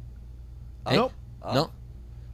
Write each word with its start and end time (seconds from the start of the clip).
¿Eh? 0.90 0.96
No. 0.96 1.10
No. 1.54 1.72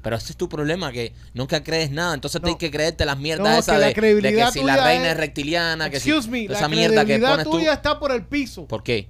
Pero 0.02 0.16
ese 0.16 0.32
es 0.32 0.36
tu 0.36 0.48
problema, 0.48 0.92
que 0.92 1.14
nunca 1.32 1.62
crees 1.62 1.90
nada. 1.90 2.14
Entonces 2.14 2.40
No. 2.40 2.46
tienes 2.46 2.58
que 2.58 2.70
creerte 2.70 3.04
las 3.06 3.18
mierdas 3.18 3.46
No, 3.52 3.58
esas 3.58 3.78
la 3.80 3.86
de, 3.86 3.94
que 3.94 4.50
si 4.52 4.62
la 4.62 4.76
reina 4.76 5.06
es, 5.06 5.12
es- 5.12 5.16
reptiliana, 5.16 5.88
que 5.90 5.98
si 6.00 6.10
Excuse 6.10 6.30
me, 6.30 6.48
la 6.48 6.56
esa 6.58 6.68
mierda 6.68 7.04
que 7.04 7.18
pones 7.18 7.44
tú. 7.44 7.52
tuya 7.52 7.72
está 7.72 7.98
por 7.98 8.12
el 8.12 8.24
piso. 8.24 8.66
¿Por 8.66 8.82
qué? 8.82 9.08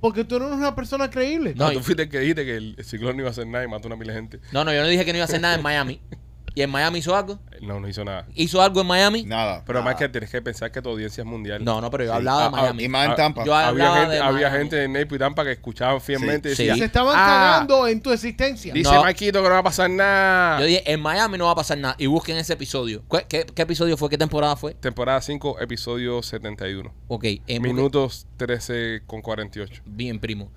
Porque 0.00 0.24
tú 0.24 0.38
no 0.38 0.46
eres 0.46 0.58
una 0.58 0.74
persona 0.74 1.10
creíble. 1.10 1.54
No, 1.56 1.66
Ah, 1.68 1.72
tú 1.72 1.80
fuiste 1.80 2.02
el 2.02 2.08
que 2.10 2.18
dijiste 2.20 2.44
que 2.44 2.56
el, 2.56 2.76
ciclón 2.84 3.16
no 3.16 3.22
iba 3.22 3.28
a 3.28 3.32
hacer 3.32 3.46
nada 3.46 3.64
y 3.64 3.68
mató 3.68 3.84
a 3.84 3.86
una 3.88 3.96
mil 3.96 4.12
gente. 4.12 4.40
No, 4.52 4.62
no, 4.62 4.72
yo 4.74 4.82
no 4.82 4.88
dije 4.88 5.04
que 5.06 5.12
no 5.12 5.18
iba 5.18 5.24
a 5.24 5.28
hacer 5.28 5.40
nada 5.40 5.54
en 5.54 5.62
Miami. 5.62 6.00
¿Y 6.56 6.62
en 6.62 6.70
Miami 6.70 7.00
hizo 7.00 7.14
algo? 7.14 7.38
No, 7.60 7.78
no 7.80 7.86
hizo 7.86 8.02
nada. 8.02 8.26
¿Hizo 8.34 8.62
algo 8.62 8.80
en 8.80 8.86
Miami? 8.86 9.24
Nada. 9.24 9.62
Pero 9.66 9.82
más 9.82 9.94
que 9.96 10.08
tienes 10.08 10.30
que 10.30 10.40
pensar 10.40 10.72
que 10.72 10.80
tu 10.80 10.88
audiencia 10.88 11.20
es 11.20 11.26
mundial. 11.26 11.62
No, 11.62 11.82
no, 11.82 11.90
pero 11.90 12.04
yo 12.04 12.10
Sí. 12.12 12.16
hablaba 12.16 12.46
Ah, 12.46 12.48
de 12.48 12.56
ah, 12.56 12.60
Miami. 12.62 12.84
Y 12.84 12.88
más 12.88 13.08
en 13.10 13.14
Tampa. 13.14 13.44
Yo 13.44 13.54
había 13.54 13.92
gente, 13.94 14.14
de 14.14 14.20
había 14.20 14.46
Miami. 14.48 14.58
gente 14.58 14.84
en 14.84 14.92
Naples 14.94 15.12
y 15.12 15.18
Tampa 15.18 15.44
que 15.44 15.52
escuchaban 15.52 16.00
fielmente 16.00 16.48
y 16.52 16.54
Sí. 16.54 16.62
decía, 16.62 16.72
Sí. 16.74 16.80
Se 16.80 16.86
estaban 16.86 17.14
"Ah, 17.14 17.26
cagando 17.66 17.86
en 17.86 18.00
tu 18.00 18.10
existencia. 18.10 18.72
Dice 18.72 18.90
No. 18.90 19.02
Maquito 19.02 19.42
que 19.42 19.48
no 19.48 19.54
va 19.54 19.60
a 19.60 19.64
pasar 19.64 19.90
nada. 19.90 20.58
Yo 20.60 20.64
dije, 20.64 20.90
en 20.90 20.98
Miami 21.02 21.36
no 21.36 21.44
va 21.44 21.50
a 21.52 21.56
pasar 21.56 21.76
nada. 21.76 21.94
Y 21.98 22.06
busquen 22.06 22.38
ese 22.38 22.54
episodio. 22.54 23.02
¿Qué, 23.10 23.26
qué- 23.28 23.46
qué 23.54 23.62
episodio 23.62 23.98
fue? 23.98 24.08
¿Qué 24.08 24.16
temporada 24.16 24.56
fue? 24.56 24.72
Temporada 24.72 25.20
5, 25.20 25.60
episodio 25.60 26.22
71. 26.22 26.90
Ok. 27.08 27.24
en- 27.46 27.60
Minutos 27.60 28.26
13 28.38 29.02
con 29.06 29.20
48. 29.20 29.82
Bien, 29.84 30.18
primo. 30.18 30.50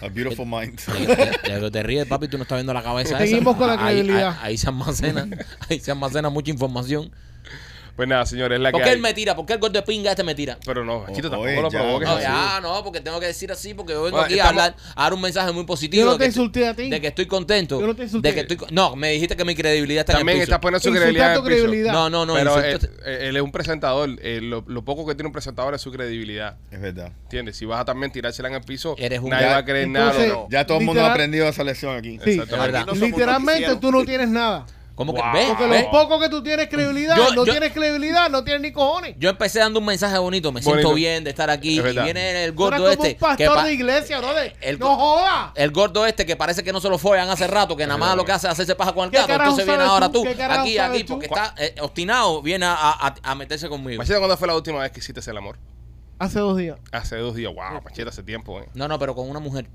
A 0.00 0.08
beautiful 0.08 0.46
mind. 0.46 0.78
De, 0.80 1.16
de 1.52 1.60
lo 1.60 1.66
que 1.66 1.70
te 1.70 1.82
ríes, 1.82 2.06
papi, 2.06 2.28
tú 2.28 2.36
no 2.36 2.42
estás 2.42 2.56
viendo 2.56 2.72
la 2.74 2.82
cabeza 2.82 3.16
esa. 3.16 3.26
Seguimos 3.26 3.56
con 3.56 3.66
la 3.68 3.74
Ahí- 3.74 3.96
credibilidad. 3.96 4.36
Ahí, 4.40 4.50
ahí 4.52 4.58
se 4.58 4.68
almacena, 4.68 5.28
ahí 5.68 5.80
se 5.80 5.90
almacena 5.90 6.30
mucha 6.30 6.50
información. 6.50 7.10
Pues 7.96 8.08
nada, 8.08 8.26
señores, 8.26 8.56
es 8.56 8.60
la 8.62 8.72
¿Por 8.72 8.80
que 8.80 8.84
qué 8.84 8.90
hay. 8.90 8.96
él 8.96 9.00
me 9.02 9.14
tira? 9.14 9.36
¿Por 9.36 9.46
qué 9.46 9.52
el 9.52 9.60
gordo 9.60 9.74
de 9.74 9.82
pinga 9.82 10.10
este 10.10 10.24
me 10.24 10.34
tira? 10.34 10.58
Pero 10.66 10.84
no, 10.84 11.00
Maquito, 11.02 11.28
O- 11.28 11.30
tampoco 11.30 11.42
oye, 11.50 11.62
lo 11.62 11.70
ya, 11.70 11.78
provoques 11.78 12.08
No, 12.08 12.14
así. 12.14 12.22
ya, 12.24 12.60
no, 12.60 12.82
porque 12.82 13.00
tengo 13.00 13.20
que 13.20 13.26
decir 13.26 13.52
así, 13.52 13.72
porque 13.72 13.92
yo 13.92 14.02
vengo 14.02 14.16
Bueno, 14.16 14.24
aquí 14.24 14.34
estamos- 14.34 14.60
a 14.60 14.64
hablar, 14.66 14.76
a 14.96 15.02
dar 15.04 15.14
un 15.14 15.20
mensaje 15.20 15.52
muy 15.52 15.64
positivo. 15.64 16.00
Yo 16.00 16.06
no 16.06 16.12
de 16.12 16.18
te 16.18 16.24
que 16.24 16.28
insulté 16.28 16.66
a 16.66 16.74
ti. 16.74 16.90
De 16.90 17.00
que 17.00 17.06
estoy 17.06 17.26
contento. 17.26 17.80
Yo 17.80 17.86
no 17.86 17.94
te 17.94 18.02
insulté. 18.02 18.28
De 18.28 18.34
que 18.34 18.40
estoy, 18.40 18.56
con- 18.56 18.68
no, 18.72 18.96
me 18.96 19.10
dijiste 19.12 19.36
que 19.36 19.44
mi 19.44 19.54
credibilidad 19.54 20.00
está 20.00 20.14
También 20.14 20.38
en 20.38 20.42
el 20.42 20.42
estás 20.42 20.58
piso. 20.58 20.60
poniendo 20.62 20.80
su 20.82 20.88
Insultar 20.88 21.02
credibilidad 21.04 21.34
en 21.36 21.40
tu 21.40 21.46
el 21.46 21.52
piso. 21.54 21.62
credibilidad. 21.66 21.92
No, 21.92 22.10
no, 22.10 22.26
no. 22.26 22.34
Pero 22.34 22.58
él, 22.60 22.74
insulto- 22.74 23.04
él 23.06 23.36
es 23.36 23.42
un 23.42 23.52
presentador. 23.52 24.10
eh, 24.22 24.40
lo, 24.42 24.64
lo 24.66 24.84
poco 24.84 25.06
que 25.06 25.14
tiene 25.14 25.28
un 25.28 25.32
presentador 25.32 25.74
es 25.74 25.80
su 25.80 25.92
credibilidad. 25.92 26.56
Es 26.72 26.80
verdad. 26.80 27.12
¿Entiendes? 27.24 27.56
Si 27.56 27.64
vas 27.64 27.80
a 27.80 27.84
también 27.84 28.10
tirársela 28.10 28.48
en 28.48 28.54
el 28.54 28.62
piso, 28.62 28.96
Eres 28.98 29.20
un- 29.20 29.30
nadie 29.30 29.46
Ya- 29.46 29.52
va 29.52 29.56
a 29.58 29.64
creer 29.64 29.84
Entonces- 29.86 30.18
nada. 30.18 30.28
No, 30.34 30.34
no. 30.42 30.48
Ya 30.50 30.66
todo 30.66 30.78
el 30.78 30.84
mundo 30.84 31.00
ha 31.00 31.04
Literal- 31.04 31.12
aprendido 31.12 31.48
esa 31.48 31.62
lección 31.62 31.96
aquí. 31.96 32.18
Sí. 32.24 32.30
Exacto. 32.32 32.56
Es 32.56 32.60
verdad. 32.60 32.80
Aquí 32.82 32.90
no 32.90 32.94
somos 32.96 33.10
Literalmente 33.10 33.52
noticieros. 33.68 33.80
tú 33.80 33.92
no 33.92 34.04
tienes 34.04 34.28
nada. 34.30 34.66
¿Cómo 34.94 35.12
que 35.12 35.20
ves? 35.32 35.48
Porque 35.58 35.82
lo 35.82 35.90
poco 35.90 36.20
que 36.20 36.28
tú 36.28 36.40
tienes 36.42 36.68
credibilidad, 36.68 37.16
Yo- 37.16 37.34
no 37.34 37.44
yo- 37.44 37.50
tienes 37.52 37.72
credibilidad, 37.72 38.30
no 38.30 38.44
tienes 38.44 38.62
ni 38.62 38.70
cojones. 38.70 39.16
Yo 39.18 39.28
empecé 39.28 39.58
dando 39.58 39.80
un 39.80 39.86
mensaje 39.86 40.16
bonito, 40.18 40.52
me 40.52 40.62
siento 40.62 40.94
bien 40.94 41.24
de 41.24 41.30
estar 41.30 41.50
aquí 41.50 41.80
Es 41.80 41.92
y 41.92 41.98
viene 41.98 42.44
el 42.44 42.52
gordo 42.52 42.76
como 42.76 42.88
este 42.90 43.02
un 43.08 43.14
que 43.14 43.18
pastor 43.18 43.54
pa- 43.56 43.64
de 43.64 43.72
iglesia, 43.74 44.18
brother. 44.18 44.56
el- 44.60 44.78
no 44.78 44.94
joda. 44.96 45.52
el 45.56 45.70
gordo 45.72 46.06
este 46.06 46.24
que 46.24 46.36
parece 46.36 46.62
que 46.62 46.72
no 46.72 46.80
se 46.80 46.88
lo 46.88 46.98
follan 46.98 47.28
hace 47.28 47.48
rato, 47.48 47.76
que 47.76 47.86
nada 47.88 47.98
más 47.98 48.16
lo 48.16 48.24
que 48.24 48.30
hace 48.30 48.46
es 48.46 48.52
hacerse 48.52 48.76
paja 48.76 48.92
con 48.92 49.06
el 49.06 49.10
¿Qué 49.10 49.16
gato. 49.16 49.28
carajo 49.28 49.50
Entonces 49.50 49.66
viene 49.66 49.82
ahora 49.82 50.06
tú? 50.12 50.22
tú, 50.22 50.28
¿Qué 50.28 50.34
carajo 50.36 50.60
aquí, 50.62 50.78
aquí, 50.78 51.02
tú? 51.04 51.14
porque 51.14 51.26
está 51.26 51.54
eh, 51.58 51.74
obstinado, 51.80 52.40
viene 52.40 52.66
a, 52.66 52.74
a- 52.74 53.14
a 53.22 53.34
meterse 53.34 53.68
conmigo. 53.68 53.98
Machete, 53.98 54.18
¿cuándo 54.20 54.36
fue 54.36 54.46
la 54.46 54.54
última 54.54 54.78
vez 54.78 54.92
que 54.92 55.00
hiciste 55.00 55.28
el 55.28 55.36
amor? 55.36 55.58
Hace 56.20 56.38
dos 56.38 56.56
días. 56.56 56.78
Hace 56.92 57.16
dos 57.16 57.34
días. 57.34 57.52
Wow, 57.52 57.82
Machete, 57.82 58.08
hace 58.08 58.22
tiempo, 58.22 58.60
¿eh? 58.60 58.68
No, 58.74 58.86
no, 58.86 58.96
pero 59.00 59.16
con 59.16 59.28
una 59.28 59.40
mujer. 59.40 59.66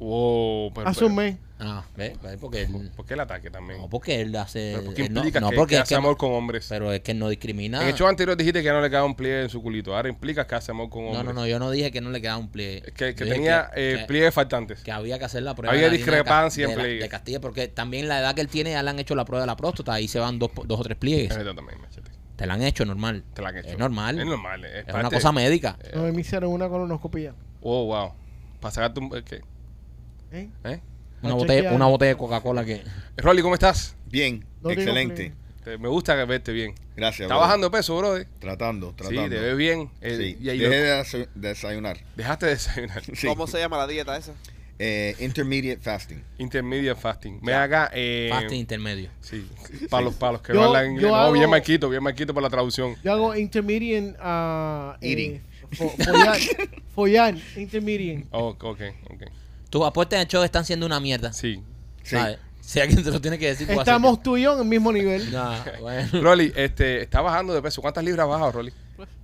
Wow, 0.00 0.72
pero, 0.74 0.88
Hace 0.88 1.04
un 1.04 1.14
mes. 1.14 1.36
Ah, 1.62 1.84
¿ves? 1.94 2.18
¿Ves? 2.22 2.38
Porque 2.40 2.62
él, 2.62 2.90
¿Por 2.96 3.04
qué 3.04 3.12
el 3.12 3.20
ataque 3.20 3.50
también? 3.50 3.82
no, 3.82 3.88
porque 3.90 4.22
él 4.22 4.34
hace... 4.34 4.70
Pero 4.76 4.86
¿Por 4.86 4.94
qué 4.94 5.02
él 5.04 5.12
no, 5.12 5.20
implica 5.20 5.40
no, 5.40 5.50
que, 5.50 5.56
porque 5.56 5.70
que 5.72 5.76
es 5.76 5.82
hace 5.82 5.88
que 5.90 5.98
amor 5.98 6.16
con 6.16 6.32
hombres? 6.32 6.64
Pero 6.70 6.90
es 6.90 7.00
que 7.00 7.12
no 7.12 7.28
discrimina. 7.28 7.82
En 7.82 7.88
el 7.88 7.94
show 7.94 8.08
anterior 8.08 8.34
dijiste 8.34 8.62
que 8.62 8.70
no 8.70 8.80
le 8.80 8.88
quedaba 8.88 9.04
un 9.04 9.14
pliegue 9.14 9.42
en 9.42 9.50
su 9.50 9.60
culito. 9.62 9.94
Ahora 9.94 10.08
implica 10.08 10.46
que 10.46 10.54
hace 10.54 10.70
amor 10.70 10.88
con 10.88 11.04
hombres. 11.04 11.22
no, 11.22 11.32
no, 11.34 11.40
no, 11.42 11.46
yo 11.46 11.58
no 11.58 11.70
dije 11.70 11.90
que 11.90 12.00
no 12.00 12.08
le 12.08 12.22
quedaba 12.22 12.38
un 12.38 12.48
pliegue. 12.48 12.78
Es 12.86 12.94
Que, 12.94 13.14
que 13.14 13.20
Yo 13.20 13.24
dije 13.26 13.34
tenía 13.36 13.70
que- 13.74 13.92
eh, 13.92 13.98
que- 13.98 14.04
pliegues 14.06 14.32
faltantes. 14.32 14.80
que 14.80 14.90
había 14.90 15.18
que 15.18 15.26
hacer 15.26 15.42
la 15.42 15.54
prueba. 15.54 15.72
Había 15.74 15.84
de 15.84 15.88
la 15.90 15.96
línea 15.98 16.06
de 16.06 16.12
discrepancia 16.16 16.64
en 16.64 16.70
de, 16.70 16.76
la- 16.76 16.82
pliegue. 16.82 17.02
de 17.02 17.08
Castilla, 17.10 17.40
porque 17.42 17.68
también 17.68 18.08
la 18.08 18.20
edad 18.20 18.34
que 18.34 18.40
él 18.40 18.48
tiene 18.48 18.70
ya 18.70 18.82
le 18.82 18.88
han 18.88 18.98
hecho 18.98 19.14
la 19.14 19.26
prueba 19.26 19.42
de 19.42 19.46
la 19.48 19.56
próstata. 19.56 19.92
Ahí 19.92 20.08
se 20.08 20.18
van 20.18 20.38
dos, 20.38 20.50
dos 20.64 20.80
o 20.80 20.82
tres 20.82 20.96
pliegues. 20.96 21.30
Es 21.30 21.36
verdad 21.36 21.54
también, 21.54 21.78
Machete. 21.78 22.10
Te 22.36 22.46
la 22.46 22.54
han 22.54 22.62
hecho 22.62 22.86
normal. 22.86 23.22
Te 23.34 23.42
la 23.42 23.50
han 23.50 23.58
hecho. 23.58 23.68
Es 23.68 23.78
normal. 23.78 24.18
Es 24.18 24.24
normal. 24.24 24.64
Es, 24.64 24.76
Es 24.76 24.84
parte- 24.86 25.00
una 25.00 25.10
cosa 25.10 25.30
médica. 25.32 25.76
No 25.94 26.04
me 26.04 26.18
hicieron 26.22 26.50
una 26.52 26.70
colonoscopía. 26.70 27.34
Oh, 27.60 27.84
wow. 27.84 28.14
Para 28.60 28.72
sacarte 28.74 29.00
un... 29.00 29.10
¿Qué? 29.24 29.42
¿Eh? 30.32 30.48
¿Eh? 30.64 30.80
Una 31.22 31.34
botella, 31.34 31.72
una 31.72 31.86
botella 31.86 32.10
de 32.12 32.16
Coca-Cola 32.16 32.64
que... 32.64 32.82
Rolly, 33.16 33.42
¿cómo 33.42 33.54
estás? 33.54 33.94
Bien. 34.06 34.44
No 34.62 34.70
excelente. 34.70 35.32
Te- 35.64 35.76
me 35.76 35.88
gusta 35.88 36.16
que 36.16 36.24
verte 36.24 36.52
bien. 36.52 36.74
Gracias. 36.96 37.20
¿Estás 37.26 37.28
brother. 37.36 37.42
bajando 37.42 37.66
de 37.68 37.76
peso, 37.76 37.96
brother? 37.98 38.26
Tratando, 38.38 38.94
tratando. 38.94 39.24
Sí, 39.24 39.28
te 39.28 39.38
ves 39.38 39.56
bien. 39.56 39.90
Eh, 40.00 40.16
Sí. 40.18 40.38
y 40.42 40.48
ahí 40.48 40.58
Dejé 40.58 40.70
lo- 40.70 40.86
de 40.86 41.00
desa- 41.02 41.28
desayunar. 41.34 41.98
dejaste 42.16 42.46
de 42.46 42.52
desayunar. 42.52 43.02
Sí. 43.14 43.26
¿Cómo 43.26 43.46
se 43.46 43.58
llama 43.58 43.76
la 43.76 43.86
dieta 43.86 44.16
esa? 44.16 44.32
Eh, 44.78 45.14
intermediate 45.20 45.82
fasting. 45.82 46.22
Intermediate 46.38 46.98
fasting. 46.98 47.38
Me 47.42 47.52
haga... 47.52 47.90
Eh, 47.92 48.30
Fasting 48.32 48.60
intermedio. 48.60 49.10
Sí, 49.20 49.46
para 49.90 50.04
los 50.04 50.14
palos 50.14 50.40
que 50.40 50.54
Yo- 50.54 50.60
no 50.62 50.66
hablan 50.68 50.86
inglés. 50.92 51.02
yo 51.02 51.08
No, 51.08 51.16
hago- 51.16 51.32
bien 51.32 51.50
marquito, 51.50 51.90
bien 51.90 52.02
marquito 52.02 52.32
por 52.32 52.42
la 52.42 52.48
traducción. 52.48 52.96
Yo 53.04 53.12
hago 53.12 53.36
intermediate 53.36 54.16
uh, 54.18 54.94
Eating. 55.02 55.32
eh, 55.34 55.42
fo- 55.72 55.90
follar, 56.02 56.38
follar, 56.94 57.34
intermediate. 57.56 58.26
Oh, 58.30 58.48
ok, 58.58 58.64
ok. 59.10 59.22
Tus 59.70 59.84
apuestas 59.86 60.18
en 60.18 60.22
el 60.22 60.28
show 60.28 60.42
están 60.42 60.64
siendo 60.64 60.86
una 60.86 61.00
mierda. 61.00 61.32
Sí. 61.32 61.62
Sí. 62.02 62.16
¿sabes? 62.16 62.38
Si 62.60 62.78
alguien 62.78 63.02
te 63.02 63.10
lo 63.10 63.20
tiene 63.20 63.38
que 63.38 63.48
decir, 63.48 63.68
Estamos 63.70 64.22
tú 64.22 64.36
y 64.36 64.42
yo 64.42 64.52
en 64.54 64.60
el 64.60 64.64
mismo 64.64 64.92
nivel. 64.92 65.32
Nah, 65.32 65.58
bueno. 65.80 66.22
Rolly, 66.22 66.52
este, 66.54 67.02
está 67.02 67.20
bajando 67.20 67.52
de 67.52 67.62
peso. 67.62 67.80
¿Cuántas 67.80 68.04
libras 68.04 68.24
has 68.24 68.30
bajado, 68.30 68.52
Rolly? 68.52 68.72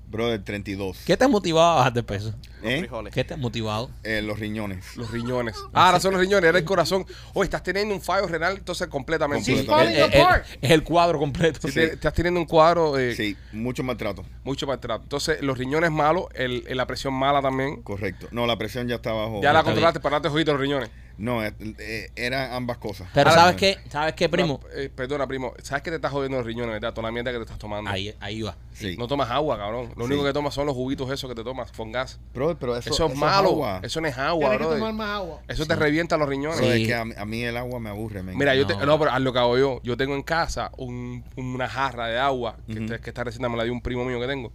Brother, 0.09 0.43
32. 0.43 0.99
¿Qué 1.05 1.17
te 1.17 1.25
ha 1.25 1.29
motivado 1.29 1.73
a 1.73 1.75
bajar 1.77 1.93
de 1.93 2.03
peso? 2.03 2.35
¿Eh? 2.63 2.89
¿Qué 3.13 3.23
te 3.25 3.35
ha 3.35 3.37
motivado? 3.37 3.91
Eh, 4.03 4.23
los 4.23 4.39
riñones. 4.39 4.97
Los 4.97 5.11
riñones. 5.11 5.57
Ah, 5.75 5.87
ahora 5.89 6.01
son 6.01 6.13
los 6.13 6.21
riñones, 6.21 6.49
era 6.49 6.59
el 6.59 6.65
corazón. 6.65 7.05
Oye, 7.35 7.45
estás 7.45 7.63
teniendo 7.63 7.95
un 7.95 8.01
fallo 8.01 8.27
renal, 8.27 8.57
entonces 8.57 8.87
completamente. 8.89 9.65
Falling 9.65 9.95
Es- 9.97 10.59
el 10.63 10.83
cuadro 10.85 11.19
completo. 11.19 11.69
Sí, 11.69 11.75
te- 11.75 11.95
estás 11.95 12.15
teniendo 12.15 12.41
un 12.41 12.47
cuadro 12.47 12.97
eh, 12.99 13.15
Sí, 13.15 13.37
mucho 13.53 13.83
maltrato. 13.83 14.25
mucho 14.45 14.67
maltrato. 14.67 15.03
Entonces, 15.03 15.43
los 15.43 15.59
riñones 15.59 15.91
malos, 15.91 16.27
el, 16.35 16.65
el- 16.67 16.77
la 16.77 16.87
presión 16.87 17.13
mala 17.15 17.43
también. 17.43 17.83
Correcto. 17.83 18.29
No, 18.31 18.47
la 18.47 18.57
presión 18.57 18.89
ya 18.89 18.97
está 18.97 19.13
bajo. 19.13 19.43
Ya 19.43 19.53
la 19.53 19.63
controlaste 19.63 20.01
para 20.01 20.15
darte 20.17 20.29
juguito 20.31 20.53
los 20.53 20.61
riñones. 20.61 20.89
No, 21.19 21.43
eh, 21.43 21.55
eh, 21.79 22.11
eran 22.15 22.53
ambas 22.53 22.77
cosas. 22.77 23.09
Pero 23.15 23.31
Ahora- 23.31 23.43
¿sabes 23.43 23.57
qué? 23.57 23.79
¿Sabes 23.89 24.13
qué, 24.15 24.29
primo? 24.29 24.61
No, 24.63 24.69
eh, 24.79 24.91
perdona, 24.95 25.27
primo. 25.27 25.55
¿Sabes 25.63 25.83
que 25.83 25.89
te 25.91 25.97
estás 25.97 26.13
jodiendo 26.13 26.37
los 26.37 26.47
riñones, 26.47 26.73
verdad? 26.75 26.93
Toda 26.93 27.09
la 27.09 27.13
mierda 27.13 27.31
que 27.33 27.39
te 27.39 27.45
estás 27.45 27.59
tomando. 27.59 27.91
Ahí, 27.91 28.15
ahí 28.21 28.43
va. 28.43 28.55
Sí. 28.75 28.97
No 28.99 29.07
tomas 29.09 29.31
agua, 29.31 29.57
cabrón. 29.57 29.89
Lo 29.97 30.05
Sí. 30.07 30.13
único 30.13 30.25
que 30.27 30.35
tomas 30.35 30.53
son 30.53 30.67
los 30.67 30.75
juguitos 30.75 31.11
esos 31.11 31.31
que 31.31 31.35
te 31.35 31.43
tomas 31.43 31.73
con 31.73 31.91
gas. 31.91 32.21
Bro, 32.35 32.59
pero 32.59 32.77
eso, 32.77 32.91
Eso, 32.91 33.07
es 33.07 33.15
malo. 33.17 33.49
agua. 33.49 33.81
eso 33.83 34.01
no 34.03 34.09
es 34.09 34.19
agua, 34.19 34.51
Tienes 34.51 34.59
que 34.59 34.65
bro. 34.67 34.75
tomar 34.79 34.93
más 34.93 35.09
agua. 35.09 35.41
Eso 35.49 35.65
te 35.67 35.75
revienta 35.75 36.19
los 36.19 36.29
riñones. 36.29 36.59
Bro, 36.59 36.67
Sí. 36.73 36.83
es 36.83 36.87
que 36.89 36.95
a, 36.95 37.05
mí- 37.07 37.15
a 37.17 37.25
mí 37.25 37.43
el 37.43 37.57
agua 37.57 37.81
me 37.81 37.89
aburre. 37.89 38.23
Mira, 38.23 38.55
yo 38.55 38.67
te, 38.67 38.77
No. 38.77 38.85
no, 38.85 38.99
pero 38.99 39.11
haz 39.13 39.21
lo 39.23 39.33
que 39.33 39.39
hago 39.39 39.57
yo. 39.57 39.81
Yo 39.83 39.97
tengo 39.97 40.15
en 40.15 40.23
casa 40.23 40.71
un- 40.77 41.25
una 41.37 41.67
jarra 41.67 42.09
de 42.09 42.19
agua, 42.19 42.59
que, 42.67 42.75
que 43.01 43.11
esta 43.11 43.25
receta 43.25 43.49
me 43.49 43.57
la 43.57 43.65
dio 43.65 43.73
un 43.73 43.81
primo 43.81 44.05
mío 44.05 44.21
que 44.21 44.27
tengo, 44.27 44.53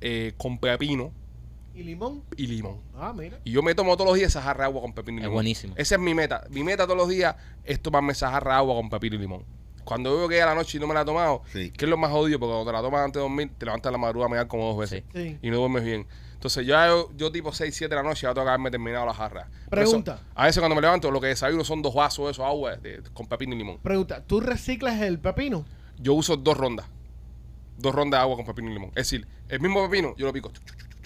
eh, 0.00 0.32
con 0.36 0.58
pepino 0.58 1.12
¿Y 1.74 1.82
limón? 1.82 2.22
y 2.36 2.46
limón. 2.46 2.80
Ah, 2.94 3.12
mira. 3.16 3.38
Y 3.44 3.52
yo 3.52 3.62
me 3.62 3.74
tomo 3.74 3.96
todos 3.96 4.08
los 4.10 4.16
días 4.16 4.28
esa 4.30 4.42
jarra 4.42 4.64
de 4.64 4.68
agua 4.70 4.82
con 4.82 4.92
pepino 4.92 5.18
y 5.18 5.20
Es 5.20 5.24
limón. 5.24 5.34
buenísimo. 5.34 5.74
Esa 5.76 5.94
es 5.94 6.00
mi 6.00 6.14
meta. 6.14 6.44
Mi 6.50 6.62
meta 6.64 6.84
todos 6.84 6.96
los 6.98 7.08
días 7.08 7.36
es 7.64 7.80
tomarme 7.80 8.12
esa 8.12 8.30
jarra 8.30 8.52
de 8.52 8.56
agua 8.58 8.74
con 8.74 8.90
pepino 8.90 9.16
y 9.16 9.18
limón. 9.18 9.44
Cuando 9.84 10.16
veo 10.16 10.28
que 10.28 10.36
ya 10.36 10.46
la 10.46 10.54
noche 10.54 10.78
y 10.78 10.80
no 10.80 10.86
me 10.86 10.94
la 10.94 11.02
he 11.02 11.04
tomado, 11.04 11.42
Sí. 11.52 11.70
que 11.70 11.84
es 11.86 11.88
lo 11.88 11.96
más 11.96 12.12
odio, 12.12 12.38
porque 12.38 12.52
cuando 12.52 12.70
te 12.70 12.76
la 12.76 12.82
tomas 12.82 13.00
antes 13.00 13.14
de 13.14 13.20
dormir, 13.22 13.50
te 13.56 13.64
levantas 13.66 13.88
a 13.88 13.92
la 13.92 13.98
madrugada 13.98 14.26
a 14.26 14.30
mear 14.34 14.46
como 14.46 14.66
dos 14.66 14.78
veces. 14.78 15.04
Sí. 15.14 15.22
Sí. 15.30 15.38
Y 15.42 15.50
no 15.50 15.56
duermes 15.56 15.84
bien. 15.84 16.06
Entonces 16.34 16.66
yo, 16.66 17.10
yo 17.16 17.30
tipo 17.32 17.52
6, 17.52 17.74
7 17.74 17.94
de 17.94 18.02
la 18.02 18.08
noche 18.08 18.22
ya 18.22 18.32
tengo 18.34 18.44
que 18.44 18.50
haberme 18.50 18.70
terminado 18.70 19.04
la 19.06 19.12
jarra. 19.14 19.48
Por 19.68 19.78
eso, 19.78 19.90
Pregunta. 19.90 20.20
a 20.34 20.44
veces 20.46 20.58
cuando 20.60 20.74
me 20.74 20.80
levanto 20.80 21.10
lo 21.10 21.20
que 21.20 21.26
desayuno 21.28 21.64
son 21.64 21.82
dos 21.82 21.94
vasos 21.94 22.24
de 22.26 22.30
eso, 22.32 22.46
agua 22.46 22.76
de- 22.76 23.02
con 23.12 23.26
pepino 23.26 23.54
y 23.54 23.58
limón. 23.58 23.78
Pregunta, 23.78 24.22
¿tú 24.24 24.40
reciclas 24.40 25.00
el 25.02 25.18
pepino? 25.18 25.64
Yo 25.98 26.14
uso 26.14 26.36
dos 26.36 26.56
rondas. 26.56 26.86
Dos 27.76 27.94
rondas 27.94 28.18
de 28.18 28.22
agua 28.22 28.36
con 28.36 28.46
pepino 28.46 28.70
y 28.70 28.74
limón. 28.74 28.90
Es 28.90 29.10
decir, 29.10 29.26
el 29.48 29.60
mismo 29.60 29.82
pepino 29.88 30.14
yo 30.16 30.26
lo 30.26 30.32
pico. 30.32 30.50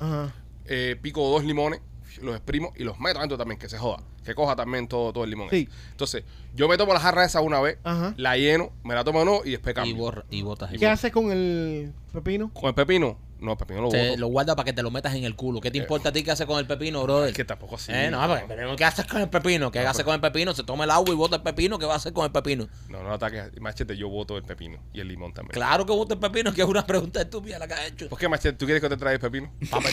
Ajá. 0.00 0.34
Eh, 0.66 0.96
pico 1.00 1.28
dos 1.28 1.44
limones, 1.44 1.80
los 2.22 2.34
exprimo 2.36 2.72
y 2.76 2.84
los 2.84 2.98
meto 3.00 3.18
adentro 3.18 3.36
también, 3.38 3.58
que 3.58 3.68
se 3.68 3.78
joda. 3.78 4.02
Que 4.24 4.34
coja 4.34 4.56
también 4.56 4.88
todo, 4.88 5.12
todo 5.12 5.24
el 5.24 5.30
limón. 5.30 5.50
Sí. 5.50 5.68
ese. 5.70 5.90
Entonces, 5.90 6.24
yo 6.54 6.66
me 6.68 6.78
tomo 6.78 6.94
la 6.94 7.00
jarra 7.00 7.24
esa 7.24 7.40
una 7.42 7.60
vez, 7.60 7.76
Ajá. 7.84 8.14
la 8.16 8.36
lleno, 8.38 8.72
me 8.82 8.94
la 8.94 9.04
tomo 9.04 9.20
o 9.20 9.24
no 9.24 9.40
y 9.44 9.50
después 9.50 9.72
Y, 9.72 9.74
cambio. 9.74 9.96
borra, 9.96 10.24
y 10.30 10.40
botas 10.42 10.72
el 10.72 10.78
¿Qué 10.78 10.86
haces 10.86 11.12
con 11.12 11.30
el 11.30 11.92
pepino? 12.10 12.50
Con 12.54 12.68
el 12.70 12.74
pepino, 12.74 13.18
no, 13.40 13.50
el 13.52 13.58
pepino 13.58 13.82
lo 13.82 13.88
Te 13.90 14.08
boto. 14.10 14.20
lo 14.20 14.28
guarda 14.28 14.56
para 14.56 14.64
que 14.64 14.72
te 14.72 14.82
lo 14.82 14.90
metas 14.90 15.14
en 15.14 15.24
el 15.24 15.36
culo. 15.36 15.60
¿Qué 15.60 15.70
te 15.70 15.76
importa 15.76 16.08
a 16.08 16.12
ti 16.12 16.22
qué 16.22 16.30
haces 16.30 16.46
con 16.46 16.58
el 16.58 16.66
pepino, 16.66 17.02
brother? 17.02 17.28
Es 17.28 17.34
que 17.36 17.44
tampoco 17.44 17.74
así. 17.74 17.92
Eh, 17.92 18.08
no, 18.10 18.26
porque, 18.26 18.44
pero 18.48 18.76
¿qué 18.76 18.84
haces 18.86 19.04
con 19.04 19.20
el 19.20 19.28
pepino? 19.28 19.70
¿Qué 19.70 19.80
haces 19.80 20.04
con 20.04 20.14
el 20.14 20.20
pepino? 20.22 20.54
Se 20.54 20.62
toma 20.64 20.84
el 20.84 20.90
agua 20.90 21.10
y 21.12 21.16
bota 21.16 21.36
el 21.36 21.42
pepino. 21.42 21.78
¿Qué 21.78 21.84
va 21.84 21.92
a 21.92 21.96
hacer 21.96 22.14
con 22.14 22.24
el 22.24 22.32
pepino? 22.32 22.66
No, 22.88 23.02
no 23.02 23.12
ataques. 23.12 23.60
Machete, 23.60 23.94
yo 23.94 24.08
voto 24.08 24.38
el 24.38 24.44
pepino 24.44 24.78
y 24.94 25.00
el 25.00 25.08
limón 25.08 25.34
también. 25.34 25.52
Claro 25.52 25.84
que 25.84 25.92
bota 25.92 26.14
el 26.14 26.20
pepino, 26.20 26.54
que 26.54 26.62
es 26.62 26.66
una 26.68 26.86
pregunta 26.86 27.20
estúpida 27.20 27.58
la 27.58 27.66
que 27.66 27.74
has 27.74 27.86
hecho. 27.88 28.08
¿Por 28.08 28.18
qué, 28.18 28.26
Machete? 28.26 28.56
¿Tú 28.56 28.64
quieres 28.64 28.80
que 28.82 28.88
te 28.88 28.96
traiga 28.96 29.16
el 29.16 29.20
pepino? 29.20 29.52
Papá, 29.70 29.90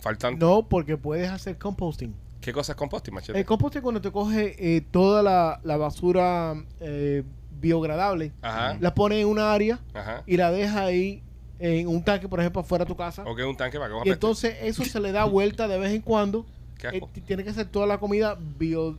Faltan. 0.00 0.38
No, 0.38 0.68
porque 0.68 0.96
puedes 0.96 1.30
hacer 1.30 1.56
composting. 1.58 2.14
¿Qué 2.40 2.52
cosa 2.52 2.72
es 2.72 2.76
composting, 2.76 3.12
Machete? 3.14 3.38
El 3.38 3.44
composting 3.44 3.82
cuando 3.82 4.00
te 4.00 4.12
coge 4.12 4.54
eh, 4.58 4.80
toda 4.90 5.22
la, 5.22 5.60
la 5.64 5.76
basura 5.76 6.54
eh, 6.80 7.24
biogradable, 7.60 8.32
Ajá. 8.42 8.76
la 8.80 8.94
pones 8.94 9.18
en 9.22 9.26
una 9.28 9.52
área 9.52 9.80
Ajá. 9.94 10.22
y 10.26 10.36
la 10.36 10.50
dejas 10.52 10.76
ahí 10.76 11.22
en 11.58 11.88
un 11.88 12.04
tanque, 12.04 12.28
por 12.28 12.38
ejemplo, 12.38 12.60
afuera 12.60 12.84
de 12.84 12.88
tu 12.88 12.96
casa. 12.96 13.22
Ok, 13.26 13.40
un 13.48 13.56
tanque 13.56 13.78
para 13.78 13.92
que 14.02 14.08
Y 14.08 14.12
entonces 14.12 14.54
eso 14.60 14.84
se 14.84 15.00
le 15.00 15.10
da 15.12 15.24
vuelta 15.24 15.66
de 15.66 15.78
vez 15.78 15.92
en 15.92 16.02
cuando. 16.02 16.44
Qué 16.78 16.88
Eh, 16.88 17.00
asco. 17.02 17.10
tiene 17.26 17.42
que 17.42 17.52
ser 17.52 17.66
toda 17.66 17.86
la 17.86 17.98
comida 17.98 18.36
bio, 18.58 18.98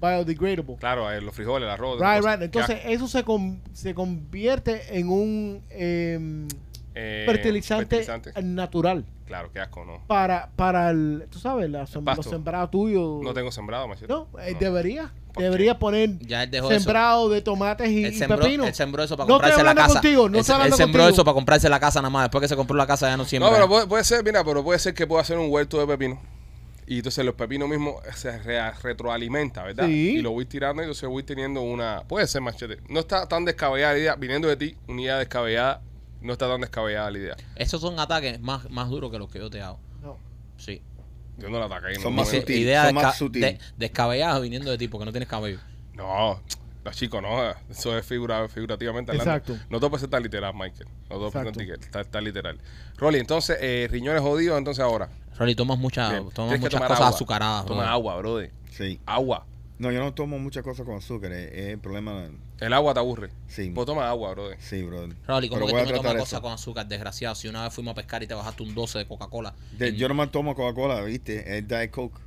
biodegradable. 0.00 0.76
Claro, 0.78 1.12
eh, 1.12 1.20
los 1.20 1.34
frijoles, 1.34 1.66
el 1.66 1.70
arroz. 1.70 2.00
Right, 2.00 2.24
right. 2.24 2.40
Entonces 2.42 2.78
eso 2.86 3.06
se, 3.06 3.22
con- 3.24 3.60
se 3.74 3.94
convierte 3.94 4.98
en 4.98 5.10
un 5.10 5.62
asco. 5.70 6.48
Eh, 7.00 7.22
fertilizante, 7.26 8.02
fertilizante. 8.04 8.42
natural 8.42 9.04
Claro, 9.26 9.50
qué 9.52 9.60
asco, 9.60 9.84
no. 9.84 10.02
para, 10.08 10.48
para 10.56 10.90
el, 10.90 11.26
tú 11.30 11.38
sabes, 11.38 11.70
la, 11.70 11.84
sem- 11.86 12.02
pasto. 12.02 12.22
los 12.22 12.30
sembrados 12.32 12.70
tuyos. 12.72 13.22
No 13.22 13.32
tengo 13.34 13.52
sembrado, 13.52 13.86
Machete. 13.86 14.12
No, 14.12 14.26
eh, 14.40 14.52
No. 14.54 14.58
debería. 14.58 15.12
¿Por 15.32 15.42
Debería 15.44 15.78
poner 15.78 16.18
Ya 16.18 16.42
él 16.42 16.50
dejó 16.50 16.70
eso. 16.72 16.80
sembrado 16.80 17.28
de 17.28 17.40
tomates 17.42 17.88
y, 17.88 18.12
sembró, 18.14 18.38
pepino. 18.40 18.64
él 18.66 18.74
sembró 18.74 19.02
eso 19.04 19.16
para 19.16 19.28
No 19.28 19.34
comprarse 19.34 19.52
estoy 19.52 19.64
la 19.64 19.70
hablando 19.70 19.88
casa. 19.94 20.00
contigo, 20.00 20.22
no 20.28 20.34
él, 20.38 20.38
él 20.38 20.44
sembró 20.44 20.76
contigo. 20.76 21.08
eso 21.08 21.24
para 21.24 21.34
comprarse 21.34 21.68
la 21.68 21.78
casa 21.78 22.00
nada 22.00 22.10
más. 22.10 22.24
Después 22.24 22.42
que 22.42 22.48
se 22.48 22.56
compró 22.56 22.76
la 22.76 22.86
casa 22.88 23.08
ya 23.08 23.16
no 23.16 23.24
siembra. 23.24 23.50
No, 23.50 23.54
pero 23.56 23.68
puede, 23.68 23.86
puede 23.86 24.02
ser, 24.04 24.24
mira, 24.24 24.42
pero 24.42 24.64
puede 24.64 24.78
ser 24.80 24.94
que 24.94 25.06
pueda 25.06 25.22
hacer 25.22 25.38
un 25.38 25.48
huerto 25.52 25.78
de 25.78 25.86
pepino. 25.86 26.20
Y 26.88 26.96
entonces 26.96 27.22
los 27.24 27.34
pepinos 27.34 27.68
mismos 27.68 27.96
se 28.16 28.36
re- 28.38 28.72
retroalimenta, 28.82 29.62
¿verdad? 29.62 29.86
Sí. 29.86 30.16
Y 30.16 30.22
lo 30.22 30.30
voy 30.32 30.46
tirando 30.46 30.82
y 30.82 30.86
entonces 30.86 31.06
voy 31.08 31.22
teniendo 31.22 31.60
una... 31.60 32.02
Puede 32.08 32.26
ser, 32.26 32.40
machete. 32.40 32.78
No 32.88 33.00
está 33.00 33.28
tan 33.28 33.44
descabellada 33.44 33.92
la 33.92 33.98
idea. 33.98 34.14
Viniendo 34.16 34.48
de 34.48 34.56
ti, 34.56 34.74
una 34.88 35.02
idea 35.02 35.18
descabellada, 35.18 35.82
no 36.20 36.32
está 36.32 36.48
tan 36.48 36.60
descabellada 36.60 37.10
la 37.10 37.18
idea. 37.18 37.36
Esos 37.56 37.80
son 37.80 37.98
ataques 37.98 38.40
más, 38.40 38.68
más 38.70 38.88
duros 38.88 39.10
que 39.10 39.18
los 39.18 39.30
que 39.30 39.38
yo 39.38 39.50
te 39.50 39.60
hago. 39.62 39.78
No. 40.02 40.16
Sí. 40.56 40.82
Yo 41.38 41.48
no 41.48 41.58
la 41.60 41.66
ataqué. 41.66 41.94
Son 41.96 42.04
no, 42.04 42.10
más 42.22 42.26
no, 42.26 42.32
Dice, 42.32 42.40
sutil, 42.40 42.58
idea 42.58 42.86
son 42.86 42.94
más 42.96 43.04
desca- 43.04 43.18
sutil. 43.18 43.42
de- 43.42 43.58
descabellada 43.76 44.38
viniendo 44.40 44.70
de 44.70 44.78
ti 44.78 44.88
porque 44.88 45.04
no 45.04 45.12
tienes 45.12 45.28
cabello. 45.28 45.58
No, 45.94 46.40
no, 46.84 46.90
chico, 46.92 47.20
no. 47.20 47.50
Eso 47.70 47.96
es 47.96 48.04
figura, 48.04 48.48
figurativamente 48.48 49.12
hablando. 49.12 49.30
Exacto. 49.32 49.56
No 49.70 49.78
todo 49.78 49.90
puede 49.90 50.00
ser 50.00 50.10
tan 50.10 50.22
literal, 50.22 50.52
Michael. 50.54 50.88
No 51.10 51.16
todo 51.16 51.30
puede 51.30 51.54
ser 51.54 51.78
tan, 51.90 52.10
tan 52.10 52.24
literal. 52.24 52.58
Rolly, 52.96 53.18
entonces, 53.18 53.56
eh, 53.60 53.86
riñones 53.90 54.20
jodidos, 54.22 54.58
entonces 54.58 54.82
ahora. 54.82 55.08
Rolly, 55.38 55.54
tomas, 55.54 55.78
mucha, 55.78 56.20
tomas 56.34 56.58
muchas 56.58 56.80
cosas 56.80 56.96
agua. 56.98 57.08
azucaradas. 57.08 57.64
Toma 57.66 57.76
brother. 57.82 57.92
agua, 57.92 58.16
brother. 58.16 58.50
Sí. 58.70 59.00
Agua. 59.06 59.46
No, 59.78 59.92
yo 59.92 60.00
no 60.00 60.12
tomo 60.12 60.38
muchas 60.38 60.62
cosas 60.64 60.84
con 60.84 60.96
azúcar. 60.96 61.32
Es, 61.32 61.52
es 61.52 61.66
el 61.68 61.78
problema. 61.78 62.26
El 62.58 62.72
agua 62.72 62.94
te 62.94 63.00
aburre. 63.00 63.30
Sí. 63.46 63.70
Pues 63.74 63.86
toma 63.86 64.08
agua, 64.08 64.32
brother. 64.32 64.56
Sí, 64.60 64.82
brother. 64.82 65.14
Rolly, 65.26 65.48
¿cómo 65.48 65.66
Pero 65.66 65.78
que 65.78 65.84
tú 65.84 65.92
no 65.92 66.02
tomas 66.02 66.16
cosas 66.16 66.40
con 66.40 66.52
azúcar, 66.52 66.88
desgraciado? 66.88 67.34
Si 67.36 67.46
una 67.46 67.62
vez 67.62 67.72
fuimos 67.72 67.92
a 67.92 67.94
pescar 67.94 68.22
y 68.22 68.26
te 68.26 68.34
bajaste 68.34 68.62
un 68.64 68.74
12 68.74 68.98
de 68.98 69.06
Coca-Cola. 69.06 69.54
Yo 69.94 70.08
nomás 70.08 70.32
tomo 70.32 70.54
Coca-Cola, 70.54 71.00
¿viste? 71.02 71.58
Es 71.58 71.68
Diet 71.68 71.90
Coke. 71.92 72.18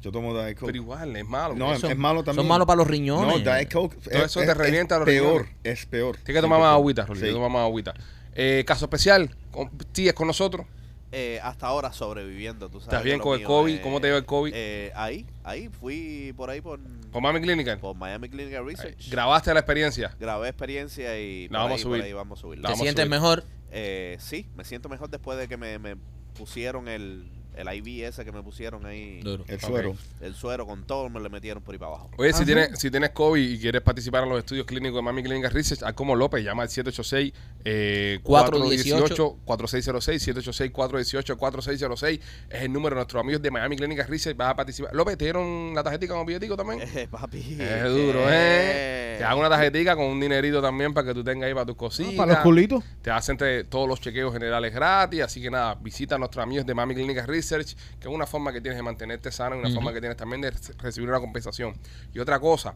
Yo 0.00 0.12
tomo 0.12 0.32
Diet 0.32 0.54
Coke. 0.56 0.66
Pero 0.72 0.76
igual, 0.82 1.14
es 1.16 1.26
malo. 1.26 1.54
no, 1.54 1.74
Eso- 1.74 1.86
es, 1.88 1.92
es 1.92 1.98
malo 1.98 2.22
también. 2.22 2.42
Son 2.42 2.48
malos 2.48 2.66
para 2.66 2.76
los 2.78 2.86
No, 2.86 2.92
riñones. 2.92 3.44
Diet 3.44 3.72
Coke. 3.72 3.96
Todo 3.96 4.24
eso 4.24 4.40
te 4.40 4.54
revienta 4.54 4.96
los 4.98 5.04
peor, 5.06 5.42
riñones. 5.42 5.56
Es 5.64 5.86
peor. 5.86 6.16
Tienes 6.16 6.34
que 6.34 6.40
tomar 6.40 6.60
más 6.60 6.68
100%. 6.70 6.74
agüita, 6.74 7.06
Rolly. 7.06 7.18
Sí. 7.18 7.22
Tienes 7.24 7.34
que 7.34 7.36
tomar 7.42 7.50
más 7.50 7.66
agüita. 7.66 7.94
Eh, 8.34 8.64
caso 8.66 8.84
especial, 8.84 9.34
con, 9.50 9.68
tías 9.92 10.14
con 10.14 10.28
nosotros. 10.28 10.64
Eh, 11.12 11.40
hasta 11.42 11.66
ahora 11.66 11.92
sobreviviendo, 11.92 12.68
tú 12.68 12.78
sabes. 12.78 12.88
¿Estás 12.92 13.02
bien 13.04 13.18
con 13.18 13.32
el 13.32 13.40
mío 13.40 13.48
COVID? 13.48 13.80
¿Cómo 13.80 14.00
te 14.00 14.06
lleva 14.06 14.18
el 14.18 14.24
COVID? 14.26 14.52
Eh, 14.54 14.92
ahí, 14.94 15.26
ahí, 15.42 15.68
fui 15.68 16.32
por 16.36 16.50
ahí 16.50 16.60
por, 16.60 16.78
Con 17.10 17.22
Mami 17.22 17.40
Clinical. 17.40 17.78
por 17.80 17.96
Miami 17.96 18.28
Clinical 18.28 18.64
Research. 18.64 19.10
Grabaste 19.10 19.52
la 19.52 19.58
experiencia. 19.60 20.14
Grabé 20.20 20.48
experiencia 20.48 21.18
y 21.18 21.48
La 21.48 21.58
por 21.58 21.58
vamos 21.58 21.70
ahí, 21.72 21.80
a 21.80 21.82
subir. 21.82 22.02
ahí 22.04 22.12
vamos 22.12 22.38
a 22.38 22.42
subirla. 22.42 22.68
La 22.68 22.74
¿Te 22.76 22.80
sientes 22.80 23.04
subir. 23.04 23.10
mejor? 23.10 23.44
Eh, 23.72 24.16
sí, 24.20 24.46
me 24.54 24.64
siento 24.64 24.88
mejor 24.88 25.10
después 25.10 25.36
de 25.36 25.48
que 25.48 25.56
me, 25.56 25.78
me 25.80 25.96
pusieron 26.34 26.86
el, 26.86 27.28
el 27.60 27.68
IV 27.86 28.06
ese 28.08 28.24
que 28.24 28.32
me 28.32 28.42
pusieron 28.42 28.84
ahí. 28.86 29.20
Duro. 29.22 29.44
El 29.46 29.60
suero. 29.60 29.94
El 30.20 30.34
suero 30.34 30.66
con 30.66 30.84
todo 30.84 31.08
me 31.08 31.20
lo 31.20 31.30
metieron 31.30 31.62
por 31.62 31.74
ahí 31.74 31.78
para 31.78 31.92
abajo. 31.92 32.10
Oye, 32.18 32.32
si 32.32 32.44
tienes, 32.44 32.78
si 32.78 32.90
tienes 32.90 33.10
COVID 33.10 33.40
y 33.50 33.58
quieres 33.58 33.82
participar 33.82 34.22
en 34.24 34.30
los 34.30 34.38
estudios 34.38 34.66
clínicos 34.66 34.96
de 34.96 35.02
Mami 35.02 35.22
Clinical 35.22 35.50
Research, 35.50 35.82
a 35.82 35.92
como 35.92 36.14
López, 36.16 36.42
llama 36.44 36.62
al 36.62 36.68
786 36.68 37.32
eh, 37.64 38.20
418 38.22 39.38
4606 39.44 40.22
786 40.22 40.70
418 40.70 41.36
4606 41.36 42.20
es 42.50 42.62
el 42.62 42.72
número 42.72 42.94
de 42.94 43.00
nuestros 43.00 43.20
amigos 43.20 43.42
de 43.42 43.50
Miami 43.50 43.76
Clinical 43.76 44.06
Research. 44.08 44.36
Vas 44.36 44.50
a 44.50 44.56
participar. 44.56 44.94
López, 44.94 45.16
¿te 45.18 45.24
dieron 45.26 45.72
la 45.74 45.82
tarjetita 45.82 46.14
con 46.14 46.26
billetico 46.26 46.56
también? 46.56 46.80
Eh, 46.82 47.08
papi. 47.10 47.56
Es 47.60 47.84
duro, 47.84 48.20
¿eh? 48.28 49.16
Te 49.18 49.24
hago 49.24 49.40
una 49.40 49.50
tarjetita 49.50 49.94
con 49.96 50.06
un 50.06 50.20
dinerito 50.20 50.62
también 50.62 50.94
para 50.94 51.08
que 51.08 51.14
tú 51.14 51.22
tengas 51.22 51.46
ahí 51.48 51.54
para 51.54 51.66
tus 51.66 51.76
cositas. 51.76 52.14
para 52.14 52.32
los 52.34 52.42
culitos. 52.42 52.82
Te 53.02 53.10
hacen 53.10 53.36
te- 53.36 53.64
todos 53.64 53.86
los 53.88 54.00
chequeos 54.00 54.32
generales 54.32 54.72
gratis. 54.74 55.20
Así 55.22 55.42
que 55.42 55.50
nada, 55.50 55.74
visita 55.74 56.14
a 56.14 56.18
nuestros 56.18 56.42
amigos 56.42 56.64
de 56.66 56.74
Mami 56.74 56.94
Clinical 56.94 57.26
Research, 57.26 57.49
que 57.56 58.08
es 58.08 58.14
una 58.14 58.26
forma 58.26 58.52
que 58.52 58.60
tienes 58.60 58.76
de 58.78 58.82
mantenerte 58.82 59.30
sano 59.30 59.56
y 59.56 59.58
una 59.60 59.70
forma 59.70 59.92
que 59.92 60.00
tienes 60.00 60.16
también 60.16 60.40
de 60.40 60.50
re- 60.50 60.58
recibir 60.78 61.08
una 61.08 61.20
compensación. 61.20 61.74
Y 62.12 62.18
otra 62.18 62.38
cosa, 62.40 62.74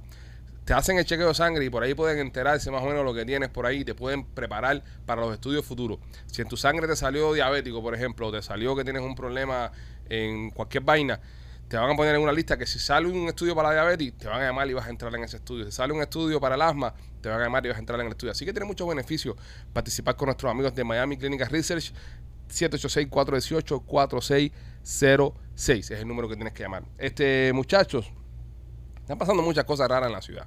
te 0.65 0.73
hacen 0.73 0.99
el 0.99 1.05
chequeo 1.05 1.29
de 1.29 1.35
sangre 1.35 1.65
y 1.65 1.71
por 1.71 1.83
ahí 1.83 1.95
pueden 1.95 2.19
enterarse 2.19 2.71
más 2.71 2.83
o 2.83 2.87
menos 2.87 3.05
lo 3.05 3.13
que 3.13 3.25
tienes 3.25 3.51
por 3.51 3.67
ahí 3.67 3.81
y 3.81 3.85
te 3.85 3.95
pueden 3.95 4.25
preparar 4.25 4.83
para 5.05 5.21
los 5.21 5.33
estudios 5.35 5.65
futuros. 5.65 5.99
Si 6.27 6.43
en 6.43 6.49
tu 6.49 6.57
sangre 6.57 6.87
te 6.87 6.97
salió 6.97 7.33
diabético, 7.35 7.83
por 7.83 7.95
ejemplo, 7.95 8.29
o 8.29 8.33
te 8.33 8.43
salió 8.43 8.75
que 8.75 8.83
tienes 8.85 9.03
un 9.03 9.15
problema 9.15 9.71
en 10.09 10.51
cualquier 10.51 10.83
vaina, 10.83 11.21
te 11.69 11.79
van 11.79 11.91
a 11.91 11.97
poner 11.97 12.15
en 12.15 12.21
una 12.21 12.33
lista 12.33 12.59
que 12.59 12.67
si 12.67 12.79
sale 12.79 13.09
un 13.09 13.27
estudio 13.29 13.55
para 13.55 13.69
la 13.71 13.75
diabetes, 13.75 14.19
te 14.19 14.29
van 14.29 14.41
a 14.43 14.45
llamar 14.45 14.69
y 14.69 14.75
vas 14.75 14.87
a 14.87 14.91
entrar 14.91 15.15
en 15.15 15.25
ese 15.25 15.39
estudio. 15.39 15.65
Si 15.65 15.73
sale 15.73 15.93
un 15.95 16.03
estudio 16.03 16.39
para 16.39 16.55
el 16.57 16.63
asma, 16.63 16.95
te 17.23 17.29
van 17.31 17.41
a 17.41 17.45
llamar 17.45 17.65
y 17.65 17.71
vas 17.71 17.77
a 17.77 17.81
entrar 17.81 17.99
en 18.01 18.07
el 18.07 18.13
estudio. 18.13 18.33
Así 18.33 18.45
que 18.45 18.53
tiene 18.53 18.67
muchos 18.67 18.87
beneficios 18.87 19.35
participar 19.73 20.15
con 20.15 20.27
nuestros 20.27 20.51
amigos 20.51 20.75
de 20.75 20.85
Miami 20.85 21.17
Clinical 21.17 21.49
Research. 21.49 21.93
786-418-4606 22.55 24.53
es 25.57 25.91
el 25.91 26.09
número 26.09 26.29
que 26.29 26.37
tienes 26.37 26.53
que 26.53 26.63
llamar. 26.63 26.85
Este, 26.99 27.53
muchachos, 27.53 28.11
están 29.01 29.19
pasando 29.19 29.43
muchas 29.43 29.65
cosas 29.65 29.89
raras 29.89 30.07
en 30.09 30.13
la 30.13 30.23
ciudad. 30.23 30.47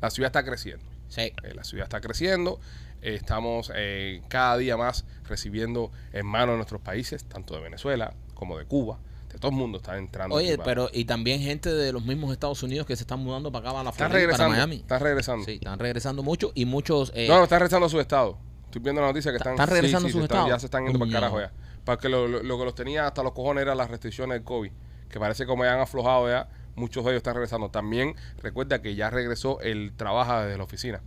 La 0.00 0.10
ciudad 0.10 0.28
está 0.28 0.44
creciendo. 0.44 0.84
Sí. 1.08 1.22
Eh, 1.22 1.54
la 1.54 1.64
ciudad 1.64 1.84
está 1.84 2.00
creciendo. 2.00 2.60
Eh, 3.02 3.14
estamos 3.14 3.70
eh, 3.74 4.22
cada 4.28 4.56
día 4.56 4.76
más 4.76 5.04
recibiendo 5.24 5.90
hermanos 6.12 6.54
de 6.54 6.56
nuestros 6.56 6.80
países, 6.80 7.24
tanto 7.24 7.54
de 7.54 7.60
Venezuela 7.60 8.14
como 8.34 8.58
de 8.58 8.64
Cuba. 8.64 8.98
De 9.32 9.38
todo 9.38 9.50
el 9.50 9.56
mundo 9.56 9.78
está 9.78 9.96
entrando. 9.98 10.36
Oye, 10.36 10.58
pero 10.58 10.88
y 10.92 11.04
también 11.04 11.40
gente 11.40 11.70
de 11.72 11.92
los 11.92 12.04
mismos 12.04 12.32
Estados 12.32 12.62
Unidos 12.62 12.86
que 12.86 12.96
se 12.96 13.02
están 13.02 13.20
mudando 13.20 13.52
para 13.52 13.68
acá, 13.68 13.72
para 13.72 13.84
la 13.84 13.92
Florida, 13.92 14.30
para. 14.32 14.48
Miami. 14.48 14.76
Están 14.76 15.00
regresando. 15.00 15.44
Sí, 15.44 15.52
están 15.54 15.78
regresando 15.78 16.22
mucho 16.22 16.52
y 16.54 16.64
muchos... 16.64 17.12
eh, 17.14 17.26
no, 17.28 17.42
están 17.42 17.60
regresando 17.60 17.86
a 17.86 17.88
su 17.88 18.00
estado. 18.00 18.38
Estoy 18.76 18.84
viendo 18.84 19.00
la 19.00 19.06
noticia 19.08 19.30
que 19.30 19.38
están, 19.38 19.54
¿Están 19.54 19.68
regresando 19.70 20.06
sí, 20.08 20.12
sí, 20.12 20.18
a 20.18 20.20
sus 20.20 20.22
están- 20.24 20.36
estados? 20.38 20.50
Ya 20.50 20.58
se 20.58 20.66
están 20.66 20.84
yendo 20.84 20.98
para 20.98 21.08
el 21.08 21.14
carajo 21.14 21.40
ya. 21.40 21.50
Porque 21.84 22.08
lo, 22.10 22.28
lo- 22.28 22.42
lo 22.42 22.58
que 22.58 22.64
los 22.66 22.74
tenía 22.74 23.06
hasta 23.06 23.22
los 23.22 23.32
cojones 23.32 23.62
eran 23.62 23.78
las 23.78 23.90
restricciones 23.90 24.34
del 24.36 24.44
COVID. 24.44 24.70
Que 25.08 25.18
parece 25.18 25.44
que 25.44 25.46
como 25.46 25.64
ya 25.64 25.72
han 25.72 25.80
aflojado 25.80 26.28
ya, 26.28 26.48
muchos 26.74 27.02
de 27.04 27.12
ellos 27.12 27.20
están 27.20 27.34
regresando. 27.34 27.70
También 27.70 28.14
recuerda 28.42 28.82
que 28.82 28.94
ya 28.94 29.08
regresó 29.08 29.60
el 29.60 29.94
trabajo 29.96 30.40
desde 30.42 30.58
la 30.58 30.64
oficina. 30.64 31.00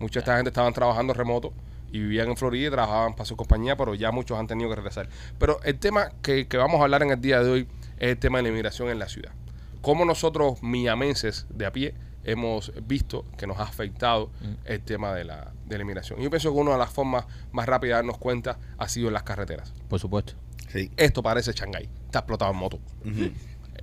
Mucha 0.00 0.14
de 0.14 0.18
esta 0.20 0.36
gente 0.36 0.50
estaban 0.50 0.74
trabajando 0.74 1.14
remoto 1.14 1.54
y 1.90 2.00
vivían 2.00 2.28
en 2.28 2.36
Florida 2.36 2.68
y 2.68 2.70
trabajaban 2.70 3.14
para 3.14 3.24
su 3.24 3.36
compañía, 3.36 3.74
pero 3.76 3.94
ya 3.94 4.10
muchos 4.12 4.38
han 4.38 4.46
tenido 4.46 4.68
que 4.68 4.76
regresar. 4.76 5.08
Pero 5.38 5.60
el 5.62 5.78
tema 5.78 6.10
que, 6.20 6.46
que 6.46 6.58
vamos 6.58 6.78
a 6.80 6.84
hablar 6.84 7.02
en 7.04 7.10
el 7.12 7.20
día 7.22 7.42
de 7.42 7.48
hoy 7.50 7.68
es 7.98 8.10
el 8.10 8.18
tema 8.18 8.36
de 8.38 8.42
la 8.42 8.48
inmigración 8.50 8.90
en 8.90 8.98
la 8.98 9.08
ciudad. 9.08 9.32
Cómo 9.80 10.04
nosotros, 10.04 10.62
miamenses 10.62 11.46
de 11.48 11.64
a 11.64 11.72
pie, 11.72 11.94
hemos 12.24 12.70
visto 12.86 13.24
que 13.38 13.46
nos 13.46 13.58
ha 13.60 13.62
afectado 13.62 14.30
el 14.66 14.82
tema 14.82 15.14
de 15.14 15.24
la, 15.24 15.52
de 15.66 15.76
la 15.76 15.82
inmigración. 15.82 16.20
Y 16.20 16.24
yo 16.24 16.30
pienso 16.30 16.52
que 16.52 16.58
una 16.58 16.72
de 16.72 16.78
las 16.78 16.90
formas 16.90 17.26
más 17.52 17.66
rápidas 17.66 17.96
de 17.96 18.02
darnos 18.02 18.18
cuenta 18.18 18.58
ha 18.78 18.88
sido 18.88 19.08
en 19.08 19.14
las 19.14 19.22
carreteras. 19.22 19.72
Por 19.88 19.98
supuesto. 19.98 20.34
Sí. 20.72 20.90
Esto 20.96 21.22
parece 21.22 21.52
Shanghái. 21.52 21.88
Está 22.06 22.20
explotado 22.20 22.50
en 22.50 22.56
moto. 22.56 22.78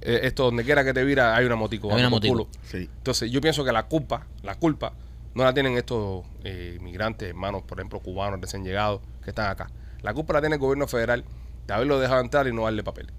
Eh, 0.01 0.21
esto, 0.23 0.45
donde 0.45 0.63
quiera 0.63 0.83
que 0.83 0.93
te 0.93 1.03
vira, 1.03 1.35
hay 1.35 1.45
una 1.45 1.55
motico. 1.55 1.91
Hay 1.93 1.99
una 1.99 2.09
motico. 2.09 2.33
culo. 2.33 2.47
Sí. 2.63 2.89
Entonces, 2.97 3.31
yo 3.31 3.39
pienso 3.39 3.63
que 3.63 3.71
la 3.71 3.83
culpa, 3.83 4.25
la 4.41 4.55
culpa, 4.55 4.93
no 5.33 5.43
la 5.43 5.53
tienen 5.53 5.77
estos 5.77 6.25
eh, 6.43 6.77
inmigrantes, 6.79 7.29
hermanos, 7.29 7.63
por 7.63 7.79
ejemplo, 7.79 7.99
cubanos 7.99 8.41
recién 8.41 8.63
llegados 8.63 9.01
que 9.23 9.29
están 9.29 9.49
acá. 9.49 9.69
La 10.01 10.13
culpa 10.13 10.33
la 10.33 10.41
tiene 10.41 10.55
el 10.55 10.61
gobierno 10.61 10.87
federal 10.87 11.23
de 11.67 11.73
haberlo 11.73 11.99
dejado 11.99 12.21
entrar 12.21 12.47
y 12.47 12.53
no 12.53 12.63
darle 12.63 12.83
papel. 12.83 13.11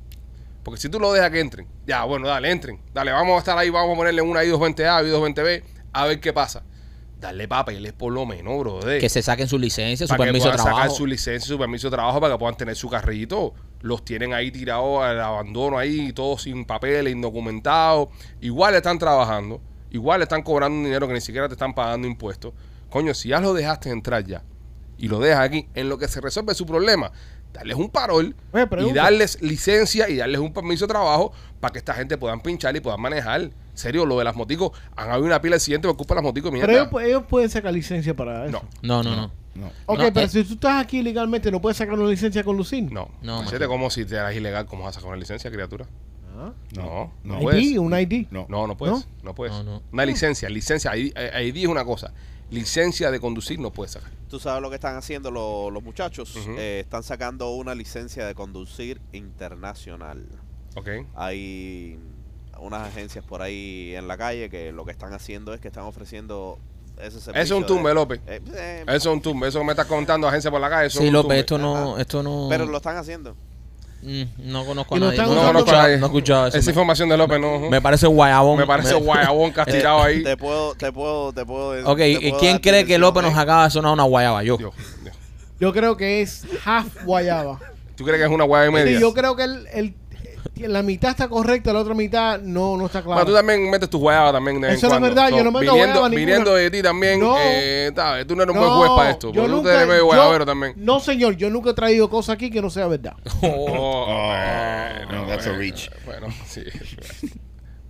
Porque 0.62 0.80
si 0.80 0.88
tú 0.88 1.00
lo 1.00 1.12
dejas 1.12 1.30
que 1.30 1.40
entren, 1.40 1.66
ya, 1.86 2.04
bueno, 2.04 2.28
dale, 2.28 2.50
entren. 2.50 2.80
Dale, 2.92 3.12
vamos 3.12 3.36
a 3.36 3.38
estar 3.38 3.58
ahí, 3.58 3.70
vamos 3.70 3.94
a 3.94 3.96
ponerle 3.96 4.22
una 4.22 4.42
I220A, 4.42 5.04
I220B, 5.04 5.62
a 5.92 6.06
ver 6.06 6.20
qué 6.20 6.32
pasa. 6.32 6.62
Darle 7.22 7.46
papeles 7.46 7.92
por 7.92 8.12
lo 8.12 8.26
menos, 8.26 8.58
bro. 8.58 8.80
Que 8.80 9.08
se 9.08 9.22
saquen 9.22 9.46
su 9.46 9.56
licencia, 9.56 10.08
su 10.08 10.10
para 10.10 10.24
que 10.24 10.26
permiso 10.26 10.46
de 10.46 10.54
puedan 10.54 10.66
sacar 10.66 10.74
trabajo. 10.74 10.96
su 10.96 11.06
licencia, 11.06 11.46
su 11.46 11.56
permiso 11.56 11.88
de 11.88 11.96
trabajo 11.96 12.20
para 12.20 12.34
que 12.34 12.38
puedan 12.40 12.56
tener 12.56 12.74
su 12.74 12.88
carrito. 12.88 13.54
Los 13.80 14.04
tienen 14.04 14.34
ahí 14.34 14.50
tirados 14.50 15.04
al 15.04 15.20
abandono 15.20 15.78
ahí, 15.78 16.12
todos 16.12 16.42
sin 16.42 16.64
papeles, 16.64 17.12
indocumentados. 17.12 18.08
Igual 18.40 18.74
están 18.74 18.98
trabajando, 18.98 19.60
igual 19.92 20.20
están 20.22 20.42
cobrando 20.42 20.76
un 20.78 20.84
dinero 20.84 21.06
que 21.06 21.14
ni 21.14 21.20
siquiera 21.20 21.46
te 21.46 21.54
están 21.54 21.74
pagando 21.74 22.08
impuestos. 22.08 22.54
Coño, 22.90 23.14
si 23.14 23.28
ya 23.28 23.38
lo 23.38 23.54
dejaste 23.54 23.90
entrar 23.90 24.24
ya 24.24 24.42
y 24.98 25.06
lo 25.06 25.20
dejas 25.20 25.40
aquí, 25.40 25.68
en 25.74 25.88
lo 25.88 25.98
que 25.98 26.08
se 26.08 26.20
resuelve 26.20 26.54
su 26.54 26.66
problema, 26.66 27.12
darles 27.52 27.76
un 27.76 27.88
parol 27.88 28.34
Oye, 28.52 28.66
y 28.88 28.92
darles 28.92 29.40
licencia 29.42 30.08
y 30.08 30.16
darles 30.16 30.40
un 30.40 30.52
permiso 30.52 30.86
de 30.86 30.92
trabajo 30.92 31.32
para 31.60 31.72
que 31.72 31.78
esta 31.78 31.94
gente 31.94 32.18
puedan 32.18 32.40
pinchar 32.40 32.74
y 32.74 32.80
puedan 32.80 33.00
manejar. 33.00 33.50
En 33.72 33.78
serio, 33.78 34.04
lo 34.06 34.18
de 34.18 34.24
las 34.24 34.36
moticos, 34.36 34.70
han 34.96 35.10
habido 35.10 35.26
una 35.26 35.40
pila 35.40 35.52
de 35.54 35.56
accidentes 35.56 35.92
culpa 35.94 36.14
de 36.14 36.16
las 36.20 36.24
moticos, 36.24 36.52
mierda. 36.52 36.66
Pero 36.66 36.78
ellos, 36.82 36.92
pu- 36.92 37.02
ellos 37.04 37.22
pueden 37.28 37.48
sacar 37.50 37.72
licencia 37.72 38.14
para 38.14 38.46
eso. 38.46 38.62
No, 38.82 39.02
No, 39.02 39.10
no, 39.10 39.16
no. 39.16 39.30
No. 39.54 39.66
Ok, 39.86 39.98
No, 39.98 40.12
pero 40.14 40.26
eh. 40.26 40.28
si 40.30 40.44
tú 40.44 40.54
estás 40.54 40.82
aquí 40.82 41.02
legalmente, 41.02 41.50
¿no 41.50 41.60
puedes 41.60 41.76
sacar 41.76 41.94
una 41.98 42.08
licencia 42.08 42.40
a 42.40 42.44
conducir? 42.44 42.90
no. 42.92 43.10
No, 43.22 43.44
como 43.68 43.90
si 43.90 44.04
te 44.06 44.14
eras 44.14 44.34
ilegal, 44.34 44.64
¿cómo 44.66 44.84
vas 44.84 44.96
a 44.96 45.00
sacar 45.00 45.08
una 45.10 45.18
licencia, 45.20 45.50
criatura? 45.50 45.86
Ah. 46.38 46.52
No, 46.74 47.12
no, 47.24 47.40
No. 47.40 47.52
ID, 47.52 47.78
un 47.78 47.92
ID. 47.98 48.26
No. 48.30 48.46
No, 48.48 48.66
no 48.66 48.76
puedes. 48.76 49.06
No, 49.22 49.34
puedes. 49.34 49.52
No, 49.54 49.62
no. 49.64 49.82
Una 49.92 50.06
licencia, 50.06 50.48
licencia, 50.48 50.96
ID, 50.96 51.12
eh, 51.14 51.44
ID 51.46 51.56
es 51.64 51.66
una 51.68 51.84
cosa. 51.84 52.12
Licencia 52.50 53.10
de 53.10 53.20
conducir 53.20 53.58
no 53.60 53.70
puedes 53.72 53.92
sacar. 53.92 54.10
Tú 54.30 54.38
sabes 54.38 54.62
lo 54.62 54.68
que 54.70 54.76
están 54.76 54.96
haciendo 54.96 55.30
lo- 55.30 55.70
los 55.70 55.82
muchachos. 55.82 56.34
Eh, 56.58 56.80
están 56.84 57.02
sacando 57.02 57.50
una 57.52 57.74
licencia 57.74 58.26
de 58.26 58.34
conducir 58.34 59.00
internacional. 59.12 60.26
¿Ok? 60.76 60.88
Hay 61.14 61.98
unas 62.62 62.86
agencias 62.88 63.24
por 63.24 63.42
ahí 63.42 63.94
en 63.94 64.08
la 64.08 64.16
calle 64.16 64.48
que 64.48 64.72
lo 64.72 64.84
que 64.84 64.92
están 64.92 65.12
haciendo 65.12 65.52
es 65.54 65.60
que 65.60 65.68
están 65.68 65.84
ofreciendo 65.84 66.58
ese 66.98 67.20
servicio. 67.20 67.32
Eso 67.42 67.54
es 67.54 67.58
un 67.58 67.62
de- 67.62 67.66
tumbe, 67.68 67.94
López. 67.94 68.20
Eh, 68.26 68.40
eh, 68.54 68.82
Eso 68.86 68.94
es 69.10 69.14
un 69.16 69.20
tumbe. 69.22 69.48
Eso 69.48 69.58
que 69.58 69.64
me 69.64 69.72
estás 69.72 69.86
contando 69.86 70.28
agencia 70.28 70.50
por 70.50 70.60
la 70.60 70.70
calle. 70.70 70.86
Eso 70.86 70.98
Sí, 70.98 71.04
es 71.04 71.08
un 71.08 71.14
López, 71.14 71.38
esto 71.38 71.58
no, 71.58 71.98
esto 71.98 72.22
no. 72.22 72.46
Pero 72.48 72.66
lo 72.66 72.76
están 72.76 72.96
haciendo. 72.96 73.34
Mm, 74.02 74.22
no 74.50 74.64
conozco 74.66 74.96
a 74.96 74.98
no 74.98 75.06
nadie. 75.06 75.18
No, 75.18 75.24
No 75.26 75.30
usando- 75.32 75.46
conozco 75.52 75.70
a 75.70 75.82
nadie. 75.82 75.96
no 75.98 76.06
he 76.06 76.08
escuchado 76.08 76.46
eso. 76.48 76.58
Esa 76.58 76.66
Me, 76.66 76.72
información 76.72 77.08
de 77.08 77.16
López 77.16 77.40
no. 77.40 77.70
me 77.70 77.80
parece 77.80 78.06
guayabón. 78.08 78.58
me 78.58 78.66
parece 78.66 78.94
guayabón 78.94 79.52
tirado 79.66 80.02
ahí. 80.02 80.22
Te 80.24 80.36
puedo, 80.36 80.74
te 80.74 80.90
puedo, 80.92 81.32
te 81.32 81.44
puedo. 81.46 81.88
Ok, 81.90 81.98
te 81.98 82.08
¿y 82.10 82.18
puedo 82.30 82.38
quién 82.40 82.58
cree 82.58 82.84
que 82.84 82.98
López 82.98 83.22
eh. 83.24 83.28
nos 83.28 83.38
acaba 83.38 83.64
de 83.64 83.70
sonar 83.70 83.92
una 83.92 84.02
guayaba? 84.04 84.42
Yo. 84.42 84.56
Dios, 84.56 84.74
Dios. 85.02 85.16
Yo 85.60 85.72
creo 85.72 85.96
que 85.96 86.20
es 86.22 86.44
half 86.64 87.04
guayaba. 87.04 87.60
¿Tú 87.96 88.04
crees 88.04 88.18
que 88.18 88.24
es 88.26 88.30
una 88.32 88.44
guaya 88.44 88.66
y 88.68 88.72
media? 88.72 88.96
Sí, 88.96 89.00
yo 89.00 89.14
creo 89.14 89.36
que 89.36 89.44
el, 89.44 89.66
el- 89.72 89.94
la 90.56 90.82
mitad 90.82 91.10
está 91.10 91.28
correcta, 91.28 91.72
la 91.72 91.80
otra 91.80 91.94
mitad 91.94 92.38
no, 92.40 92.76
no 92.76 92.86
está 92.86 93.02
clara. 93.02 93.22
Bueno, 93.22 93.30
tú 93.30 93.34
también 93.36 93.70
metes 93.70 93.88
tus 93.90 94.00
guayabas 94.00 94.32
también 94.32 94.60
de 94.60 94.74
Eso 94.74 94.92
es 94.94 95.00
verdad, 95.00 95.30
yo 95.30 95.42
no 95.42 95.50
meto 95.50 95.72
viniendo, 95.72 96.08
viniendo 96.10 96.54
de 96.54 96.70
ti 96.70 96.82
también, 96.82 97.20
No. 97.20 97.36
eh, 97.38 97.90
tú 98.26 98.36
no 98.36 98.42
eres 98.42 98.54
un 98.54 98.60
buen 98.60 98.72
juez 98.74 98.90
para 98.96 99.10
esto. 99.10 99.32
yo 99.32 99.44
tú 99.44 99.48
nunca- 99.48 99.74
eres 99.74 99.88
medio 99.88 100.12
yo- 100.12 100.44
también. 100.44 100.74
No, 100.76 101.00
señor, 101.00 101.36
yo 101.36 101.50
nunca 101.50 101.70
he 101.70 101.74
traído 101.74 102.08
cosas 102.10 102.34
aquí 102.34 102.50
que 102.50 102.60
no 102.62 102.70
sea 102.70 102.86
verdad. 102.86 103.14
Oh, 103.42 104.06
no, 105.10 105.26
that's 105.26 105.46
a 105.46 105.50
bueno, 105.50 105.58
reach. 105.58 105.90
Bueno, 106.04 106.26
sí. 106.46 106.62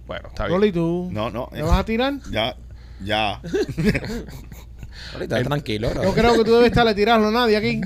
Bueno, 0.07 0.29
está 0.29 0.47
bien. 0.47 0.59
Rolly, 0.59 0.73
¿tú 0.73 1.09
No, 1.13 1.31
no. 1.31 1.49
me 1.53 1.63
vas 1.63 1.79
a 1.79 1.85
tirar? 1.85 2.15
Ya, 2.31 2.57
ya. 3.05 3.41
Ahorita, 5.15 5.43
tranquilo. 5.43 5.91
bro. 5.91 6.03
Yo 6.03 6.15
creo 6.15 6.33
que 6.35 6.45
tú 6.45 6.53
debes 6.55 6.69
estarle 6.69 6.95
tirando 6.95 7.29
a 7.29 7.31
nadie 7.31 7.57
aquí. 7.57 7.81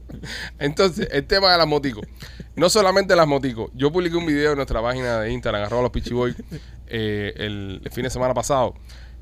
Entonces, 0.58 1.08
el 1.12 1.26
tema 1.26 1.52
de 1.52 1.58
las 1.58 1.66
moticos. 1.66 2.06
No 2.56 2.68
solamente 2.68 3.16
las 3.16 3.26
moticos. 3.26 3.70
Yo 3.74 3.90
publiqué 3.90 4.16
un 4.16 4.26
video 4.26 4.50
en 4.50 4.56
nuestra 4.56 4.82
página 4.82 5.20
de 5.20 5.32
Instagram, 5.32 5.64
arroba 5.64 5.82
los 5.82 5.90
pichiboy, 5.90 6.34
eh, 6.88 7.32
el, 7.36 7.80
el 7.84 7.90
fin 7.90 8.04
de 8.04 8.10
semana 8.10 8.34
pasado. 8.34 8.74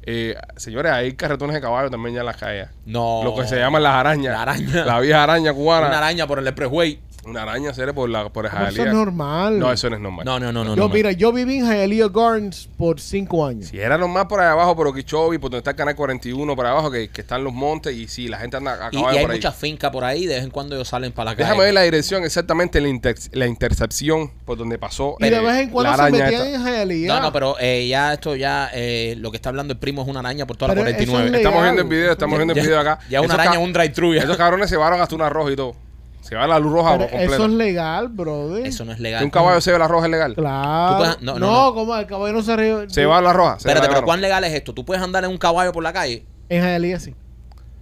Eh, 0.02 0.34
señores, 0.56 0.90
hay 0.90 1.12
carretones 1.12 1.54
de 1.54 1.60
caballo 1.60 1.90
también 1.90 2.14
ya 2.14 2.20
en 2.20 2.26
las 2.26 2.36
calles. 2.38 2.68
No. 2.86 3.20
Lo 3.22 3.36
que 3.36 3.46
se 3.46 3.56
llaman 3.56 3.82
las 3.82 3.94
arañas. 3.94 4.32
La 4.32 4.42
araña. 4.42 4.84
La 4.86 5.00
vieja 5.00 5.22
araña 5.22 5.52
cubana. 5.52 5.88
Una 5.88 5.98
araña 5.98 6.26
por 6.26 6.38
el 6.38 6.46
expressway. 6.46 6.98
Una 7.24 7.42
araña, 7.42 7.74
serie 7.74 7.92
por 7.92 8.08
la 8.08 8.28
por 8.30 8.46
el 8.46 8.52
Eso 8.68 8.84
es 8.84 8.92
normal. 8.92 9.58
No, 9.58 9.70
eso 9.72 9.90
no 9.90 9.96
es 9.96 10.02
normal. 10.02 10.24
No, 10.24 10.38
no, 10.40 10.50
no, 10.52 10.64
no. 10.64 10.76
yo, 10.76 10.88
no, 10.88 10.88
mira, 10.88 11.12
yo 11.12 11.32
viví 11.32 11.58
en 11.58 11.66
Hialeah 11.66 12.08
Gardens 12.08 12.68
por 12.78 13.00
cinco 13.00 13.44
años. 13.44 13.68
Si 13.68 13.78
era 13.78 13.98
normal 13.98 14.26
por 14.28 14.40
ahí 14.40 14.46
abajo, 14.48 14.74
por 14.74 14.86
Okeechobee, 14.86 15.38
por 15.38 15.50
donde 15.50 15.58
está 15.58 15.70
el 15.72 15.76
canal 15.76 15.94
41, 15.96 16.56
por 16.56 16.64
ahí 16.64 16.72
abajo, 16.72 16.90
que, 16.90 17.08
que 17.08 17.20
están 17.20 17.44
los 17.44 17.52
montes, 17.52 17.94
y 17.94 18.08
sí, 18.08 18.28
la 18.28 18.38
gente 18.38 18.56
anda 18.56 18.86
a 18.86 18.88
Y, 18.92 18.96
hay 19.04 19.18
ahí. 19.18 19.26
muchas 19.26 19.54
fincas 19.56 19.90
por 19.90 20.04
ahí, 20.04 20.26
de 20.26 20.36
vez 20.36 20.44
en 20.44 20.50
cuando 20.50 20.74
ellos 20.76 20.88
salen 20.88 21.12
para 21.12 21.32
la 21.32 21.36
calle. 21.36 21.44
Déjame 21.48 21.64
ver 21.64 21.74
la 21.74 21.82
dirección 21.82 22.24
exactamente, 22.24 22.80
la, 22.80 22.88
inter- 22.88 23.16
la 23.32 23.46
intercepción 23.46 24.30
por 24.46 24.56
donde 24.56 24.78
pasó. 24.78 25.16
Y 25.18 25.28
de 25.28 25.36
eh, 25.36 25.40
vez 25.40 25.56
en 25.56 25.70
cuando 25.70 25.90
la 25.90 25.96
se 25.96 26.02
araña 26.02 26.24
metían 26.24 26.46
esta. 26.46 26.56
en 26.56 26.64
Hialeah. 26.88 27.14
No, 27.14 27.20
no, 27.22 27.32
pero 27.32 27.56
eh, 27.60 27.86
ya 27.88 28.14
esto 28.14 28.36
ya, 28.36 28.70
eh, 28.72 29.16
lo 29.18 29.30
que 29.30 29.36
está 29.36 29.50
hablando 29.50 29.72
el 29.72 29.78
primo 29.78 30.02
es 30.02 30.08
una 30.08 30.20
araña 30.20 30.46
por 30.46 30.56
toda 30.56 30.72
Pero 30.72 30.84
la 30.84 30.90
eso 30.90 31.00
es 31.00 31.08
49. 31.10 31.30
legal. 31.30 31.40
Estamos 31.46 31.62
viendo 31.62 31.82
el 31.82 31.88
video, 31.88 32.12
estamos 32.12 32.38
viendo 32.38 32.54
el 32.54 32.60
video 32.60 32.80
acá. 32.80 32.98
Ya 33.10 33.20
una 33.20 33.34
Esos 33.34 33.38
araña 33.40 33.58
un 33.58 33.72
drive-thru 33.72 34.14
ya. 34.14 34.22
Esos 34.22 34.36
cabrones 34.36 34.70
se 34.70 34.76
llevaron 34.76 35.00
hasta 35.00 35.14
una 35.14 35.28
roja 35.28 35.50
y 35.52 35.56
todo. 35.56 35.74
Se 36.20 36.34
va 36.34 36.46
la 36.46 36.58
luz 36.58 36.72
roja 36.72 36.92
Pero 36.98 37.08
completa. 37.10 37.34
eso 37.34 37.44
es 37.46 37.50
legal, 37.52 38.08
brother. 38.08 38.66
Eso 38.66 38.84
no 38.84 38.92
es 38.92 38.96
Que 38.98 39.02
legal. 39.04 39.24
un 39.24 39.30
caballo 39.30 39.60
se 39.60 39.72
ve 39.72 39.78
la 39.78 39.88
roja 39.88 40.06
es 40.06 40.10
legal. 40.10 40.34
Claro. 40.34 40.98
Puedes- 40.98 41.20
no, 41.22 41.32
no, 41.34 41.38
no, 41.38 41.64
no. 41.68 41.74
como 41.74 41.96
el 41.96 42.06
caballo 42.06 42.32
no 42.34 42.42
se 42.42 42.56
ríe. 42.56 42.90
Se 42.90 43.06
va 43.06 43.20
la 43.20 43.32
roja. 43.32 43.52
se 43.58 43.68
Espérate, 43.68 43.86
la 43.88 43.94
pero. 43.94 44.04
¿cuán 44.04 44.20
legal 44.20 44.44
es 44.44 44.52
esto? 44.52 44.74
¿Tú 44.74 44.84
puedes 44.84 45.02
andar 45.02 45.24
en 45.24 45.30
un 45.30 45.38
caballo 45.38 45.72
por 45.72 45.82
la 45.82 45.92
calle? 45.92 46.26
En 46.48 46.62
Hialeah 46.62 47.00
sí. 47.00 47.14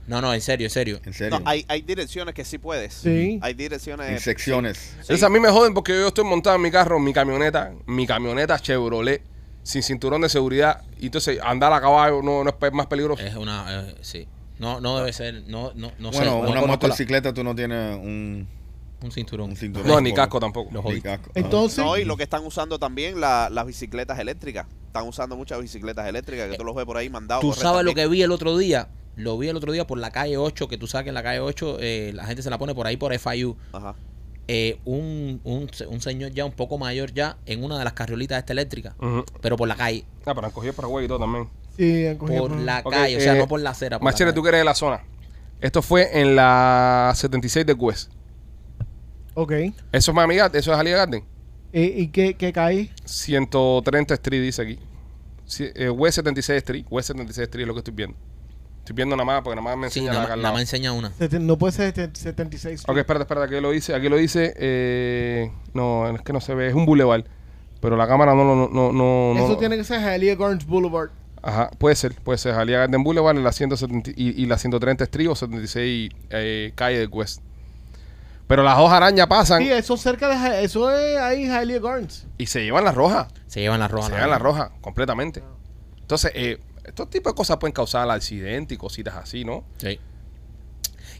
No, 0.07 0.21
no, 0.21 0.33
en 0.33 0.41
serio, 0.41 0.67
en 0.67 0.71
serio. 0.71 1.01
En 1.05 1.13
serio. 1.15 1.41
No, 1.41 1.49
hay, 1.49 1.65
hay 1.67 1.83
direcciones 1.83 2.33
que 2.33 2.45
sí 2.45 2.59
puedes. 2.59 2.95
Sí. 2.95 3.41
Hay 3.43 3.55
direcciones. 3.55 4.09
en 4.09 4.21
secciones. 4.21 4.93
Entonces 5.01 5.25
a 5.25 5.29
mí 5.29 5.41
me 5.41 5.49
joden 5.51 5.75
porque 5.75 5.93
yo 5.99 6.07
estoy 6.09 6.25
montado 6.25 6.55
en 6.55 6.63
mi 6.63 6.71
carro, 6.71 6.99
en 6.99 7.05
mi 7.05 7.13
camioneta, 7.13 7.73
mi 7.87 8.07
camioneta 8.07 8.57
Chevrolet, 8.61 9.23
sin 9.65 9.83
cinturón 9.83 10.21
de 10.21 10.29
seguridad. 10.29 10.83
Y 11.01 11.07
entonces 11.07 11.41
andar 11.43 11.73
a 11.73 11.81
caballo 11.81 12.23
no, 12.23 12.45
no 12.45 12.51
es 12.51 12.73
más 12.73 12.87
peligroso. 12.87 13.21
Es 13.25 13.35
una, 13.35 13.67
eh, 13.89 13.95
sí. 14.03 14.29
No, 14.59 14.81
no 14.81 14.97
debe 14.99 15.13
ser, 15.13 15.45
no, 15.47 15.73
no, 15.75 15.93
no 15.99 16.13
sé. 16.13 16.19
bueno, 16.19 16.43
no 16.43 16.51
una 16.51 16.61
la- 16.63 16.67
motocicleta 16.67 17.33
tú 17.35 17.45
no 17.45 17.55
tienes 17.55 17.97
un, 17.97 18.47
un 19.03 19.13
cinturón. 19.13 19.51
un 19.51 19.57
cinturón. 19.57 19.87
No, 19.89 20.01
ni 20.01 20.13
casco 20.15 20.41
tampoco. 20.41 20.71
Los 20.73 20.85
Ni 20.85 21.01
casco. 21.01 21.31
Entonces, 21.35 21.85
No, 21.85 21.97
y 21.99 22.05
lo 22.05 22.17
que 22.17 22.23
están 22.23 22.45
usando 22.45 22.79
también 22.79 23.21
la- 23.21 23.49
las 23.51 23.67
bicicletas 23.67 24.19
eléctricas. 24.19 24.67
Están 24.87 25.07
usando 25.07 25.37
muchas 25.37 25.61
bicicletas 25.61 26.09
eléctricas 26.09 26.49
que 26.51 26.57
tú 26.57 26.65
los 26.65 26.75
ves 26.75 26.87
por 26.87 26.97
ahí 26.97 27.11
mandados. 27.11 27.43
Tú 27.43 27.53
sabes 27.53 27.85
lo 27.85 27.93
que 27.95 28.07
vi 28.09 28.23
el 28.23 28.33
otro 28.33 28.57
día. 28.57 28.89
Lo 29.17 29.37
vi 29.39 29.49
el 29.49 29.57
otro 29.57 29.73
día 29.73 29.87
por 29.87 29.99
la 29.99 30.11
calle 30.11 30.37
8, 30.37 30.69
que 30.69 30.77
tú 30.79 30.87
sabes 30.87 31.05
que 31.05 31.09
en 31.11 31.15
la 31.15 31.23
calle 31.23 31.41
8 31.41 31.79
eh, 31.81 32.13
la 32.15 32.27
gente 32.27 32.43
se 32.43 32.51
la 32.51 32.59
pone 32.59 32.75
por 32.75 32.87
ahí 32.87 32.97
por 32.97 33.13
FIU. 33.19 33.57
Ajá. 33.73 33.95
Eh, 34.49 34.79
un, 34.85 35.41
un, 35.43 35.69
un 35.89 36.01
señor 36.01 36.31
ya 36.33 36.45
un 36.45 36.53
poco 36.53 36.79
mayor 36.79 37.13
ya 37.13 37.37
en 37.47 37.65
una 37.65 37.79
de 37.79 37.85
las 37.85 37.95
carriolitas 37.95 38.39
esta 38.39 38.53
eléctrica, 38.53 38.95
pero 39.41 39.57
por 39.57 39.67
la 39.69 39.75
calle. 39.75 40.05
Ah, 40.25 40.35
pero 40.35 40.47
han 40.47 40.53
cogido 40.53 40.73
para 40.73 40.89
y 41.03 41.09
todo 41.09 41.19
también. 41.19 41.49
Sí, 41.77 42.07
han 42.07 42.17
cogido 42.17 42.49
Por 42.49 42.57
la 42.59 42.83
calle, 42.83 43.17
o 43.17 43.21
sea, 43.21 43.35
eh, 43.35 43.39
no 43.39 43.49
por 43.49 43.61
la 43.61 43.71
acera. 43.71 43.99
por 43.99 44.05
Machete, 44.05 44.25
calle. 44.25 44.35
tú 44.35 44.43
que 44.43 44.49
eres 44.51 44.61
de 44.61 44.65
la 44.65 44.75
zona. 44.75 45.03
Esto 45.61 45.83
fue 45.83 46.21
en 46.21 46.37
la 46.37 47.13
76 47.15 47.65
de 47.67 47.77
Quest. 47.77 48.13
Ok. 49.35 49.53
Eso 49.93 50.11
es 50.11 50.15
Miami 50.15 50.37
Garden, 50.37 50.59
eso 50.59 50.73
es 50.73 50.79
Alía 50.79 50.97
Garden. 50.97 51.25
¿Y, 51.73 51.83
y 51.83 52.09
qué, 52.09 52.35
qué 52.35 52.53
cae? 52.53 52.91
130 53.05 54.15
Street 54.15 54.43
dice 54.43 54.63
aquí. 54.63 54.79
Sí, 55.45 55.69
eh, 55.75 55.91
West 55.91 56.17
76 56.17 56.57
Street. 56.59 56.85
West 56.91 57.09
76 57.09 57.45
Street 57.45 57.63
es 57.63 57.69
lo 57.69 57.75
que 57.75 57.81
estoy 57.81 57.95
viendo. 57.95 58.17
Estoy 58.79 58.95
viendo 58.97 59.17
nada 59.17 59.25
más 59.27 59.43
porque 59.43 59.57
nada 59.61 59.75
más 59.75 59.77
me 59.77 59.91
Sí, 59.91 60.01
enseña 60.01 60.13
nada, 60.15 60.29
la 60.29 60.35
al 60.35 60.41
nada 60.41 60.43
lado. 60.43 60.55
más 60.55 60.61
enseña 60.63 60.93
una. 60.93 61.13
No 61.41 61.59
puede 61.59 61.73
ser 61.73 61.87
este- 61.89 62.11
76. 62.21 62.85
Ok, 62.87 62.97
espérate, 62.99 63.23
espérate, 63.25 63.47
aquí 63.55 63.61
lo 63.61 63.71
dice, 63.73 63.95
aquí 63.95 64.09
lo 64.09 64.17
dice, 64.17 64.55
eh, 64.57 65.51
no, 65.75 66.09
es 66.09 66.23
que 66.23 66.33
no 66.33 66.41
se 66.41 66.55
ve, 66.55 66.69
es 66.69 66.75
un 66.75 66.87
boulevard, 66.87 67.25
pero 67.81 67.97
la 67.97 68.07
cámara 68.07 68.35
no 68.35 68.45
lo, 68.45 68.55
no, 68.55 68.69
no, 68.69 68.93
no, 68.93 69.35
no- 69.35 69.45
Eso 69.45 69.57
tiene 69.59 69.77
que 69.77 69.85
ser 69.85 70.01
Hialeah 70.01 70.37
Gardens 70.37 70.67
Boulevard. 70.67 71.11
Ajá, 71.47 71.71
puede 71.79 71.97
ser, 71.97 72.15
puede 72.15 72.39
ser, 72.39 72.55
Jalía 72.55 72.79
Garden 72.81 73.03
Boulevard, 73.05 73.37
en 73.37 73.45
la 73.45 73.53
170 73.53 74.11
y, 74.17 74.43
y 74.43 74.47
la 74.47 74.59
130 74.59 75.05
Street 75.05 75.29
o 75.31 75.35
76 75.35 76.11
eh, 76.31 76.73
calle 76.75 76.99
de 76.99 77.07
West. 77.07 77.41
Pero 78.47 78.63
las 78.63 78.77
dos 78.79 78.93
arañas 78.93 79.27
pasan 79.27 79.63
Sí, 79.63 79.71
eso 79.71 79.97
cerca 79.97 80.29
de 80.29 80.65
eso 80.65 80.91
es 80.91 81.17
ahí 81.19 81.47
Hialeah 81.47 81.81
Gardens. 81.81 82.27
y 82.39 82.47
se 82.47 82.63
llevan 82.63 82.85
las 82.85 82.95
rojas, 82.95 83.29
Se 83.49 83.61
llevan 83.61 83.81
la 83.81 83.89
roja. 83.89 84.07
se 84.07 84.13
la 84.13 84.17
llevan 84.19 84.31
las 84.31 84.41
roja. 84.43 84.65
rojas, 84.67 84.81
completamente. 84.81 85.43
Entonces, 86.01 86.31
eh, 86.35 86.61
estos 86.85 87.11
tipos 87.11 87.33
de 87.33 87.37
cosas 87.37 87.57
pueden 87.57 87.73
causar 87.73 88.09
accidentes 88.11 88.77
y 88.77 88.79
cositas 88.79 89.17
así, 89.17 89.45
¿no? 89.45 89.65
Sí. 89.79 89.99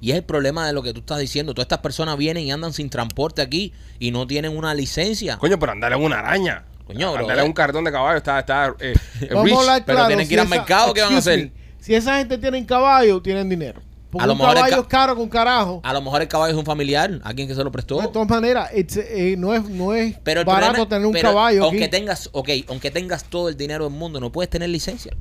Y 0.01 0.11
es 0.11 0.17
el 0.19 0.25
problema 0.25 0.67
de 0.67 0.73
lo 0.73 0.83
que 0.83 0.93
tú 0.93 1.01
estás 1.01 1.19
diciendo. 1.19 1.55
Todas 1.55 1.65
estas 1.65 1.79
personas 1.81 2.17
vienen 2.19 2.45
y 2.45 2.53
andan 2.53 2.73
sin 2.73 2.91
transporte 2.91 3.43
aquí 3.43 3.73
y 3.99 4.11
no 4.13 4.27
tienen 4.27 4.57
una 4.57 4.75
licencia. 4.75 5.39
Coño, 5.39 5.59
pero 5.59 5.73
andar 5.73 5.93
en 5.95 6.03
una 6.03 6.19
araña. 6.21 6.65
Coño, 6.87 7.13
bro, 7.15 7.31
eh. 7.31 7.43
un 7.43 7.53
cartón 7.53 7.85
de 7.85 7.91
caballo 7.93 8.19
está, 8.19 8.39
está 8.39 8.75
eh, 8.79 8.95
eh, 9.21 9.29
Vamos 9.31 9.45
rich. 9.45 9.55
a 9.55 9.61
hablar 9.61 9.83
pero 9.85 9.97
claro. 9.97 10.09
tienen 10.09 10.29
que 10.29 10.35
ir 10.35 10.41
al 10.41 10.49
mercado, 10.49 10.95
¿qué 10.95 11.03
van 11.03 11.15
a 11.15 11.19
hacer? 11.19 11.39
me, 11.39 11.53
si 11.81 11.95
esa 11.95 12.19
gente 12.19 12.39
tiene 12.39 12.65
caballo, 12.67 13.21
tienen 13.21 13.49
dinero. 13.49 13.81
Porque 14.11 14.23
A 14.23 14.27
lo 14.29 14.33
un 14.35 14.39
mejor 14.39 14.53
el 14.57 14.63
caballo 14.63 14.77
ca- 14.77 14.83
es 14.83 14.87
caro 14.89 15.17
con 15.17 15.29
carajo. 15.29 15.81
A 15.83 15.93
lo 15.93 16.01
mejor 16.01 16.23
el 16.23 16.29
caballo 16.29 16.53
es 16.53 16.59
un 16.59 16.65
familiar, 16.65 17.21
alguien 17.25 17.49
que 17.49 17.55
se 17.57 17.63
lo 17.65 17.73
prestó. 17.73 18.01
De 18.01 18.09
todas 18.09 18.29
maneras, 18.29 18.71
eh, 18.73 19.35
no 19.37 19.53
es, 19.53 19.65
no 19.69 19.93
es 19.95 20.17
Pero 20.23 20.41
el 20.41 20.47
barato 20.47 20.73
problema, 20.75 20.89
tener 20.89 21.07
un 21.07 21.13
pero 21.13 21.29
caballo 21.31 21.65
aunque 21.65 21.85
aquí. 21.85 21.91
tengas, 21.91 22.31
ok, 22.33 22.49
aunque 22.69 22.91
tengas 22.93 23.25
todo 23.25 23.49
el 23.49 23.57
dinero 23.57 23.85
del 23.85 23.93
mundo, 23.93 24.21
no 24.21 24.31
puedes 24.31 24.49
tener 24.49 24.69
licencia. 24.69 25.13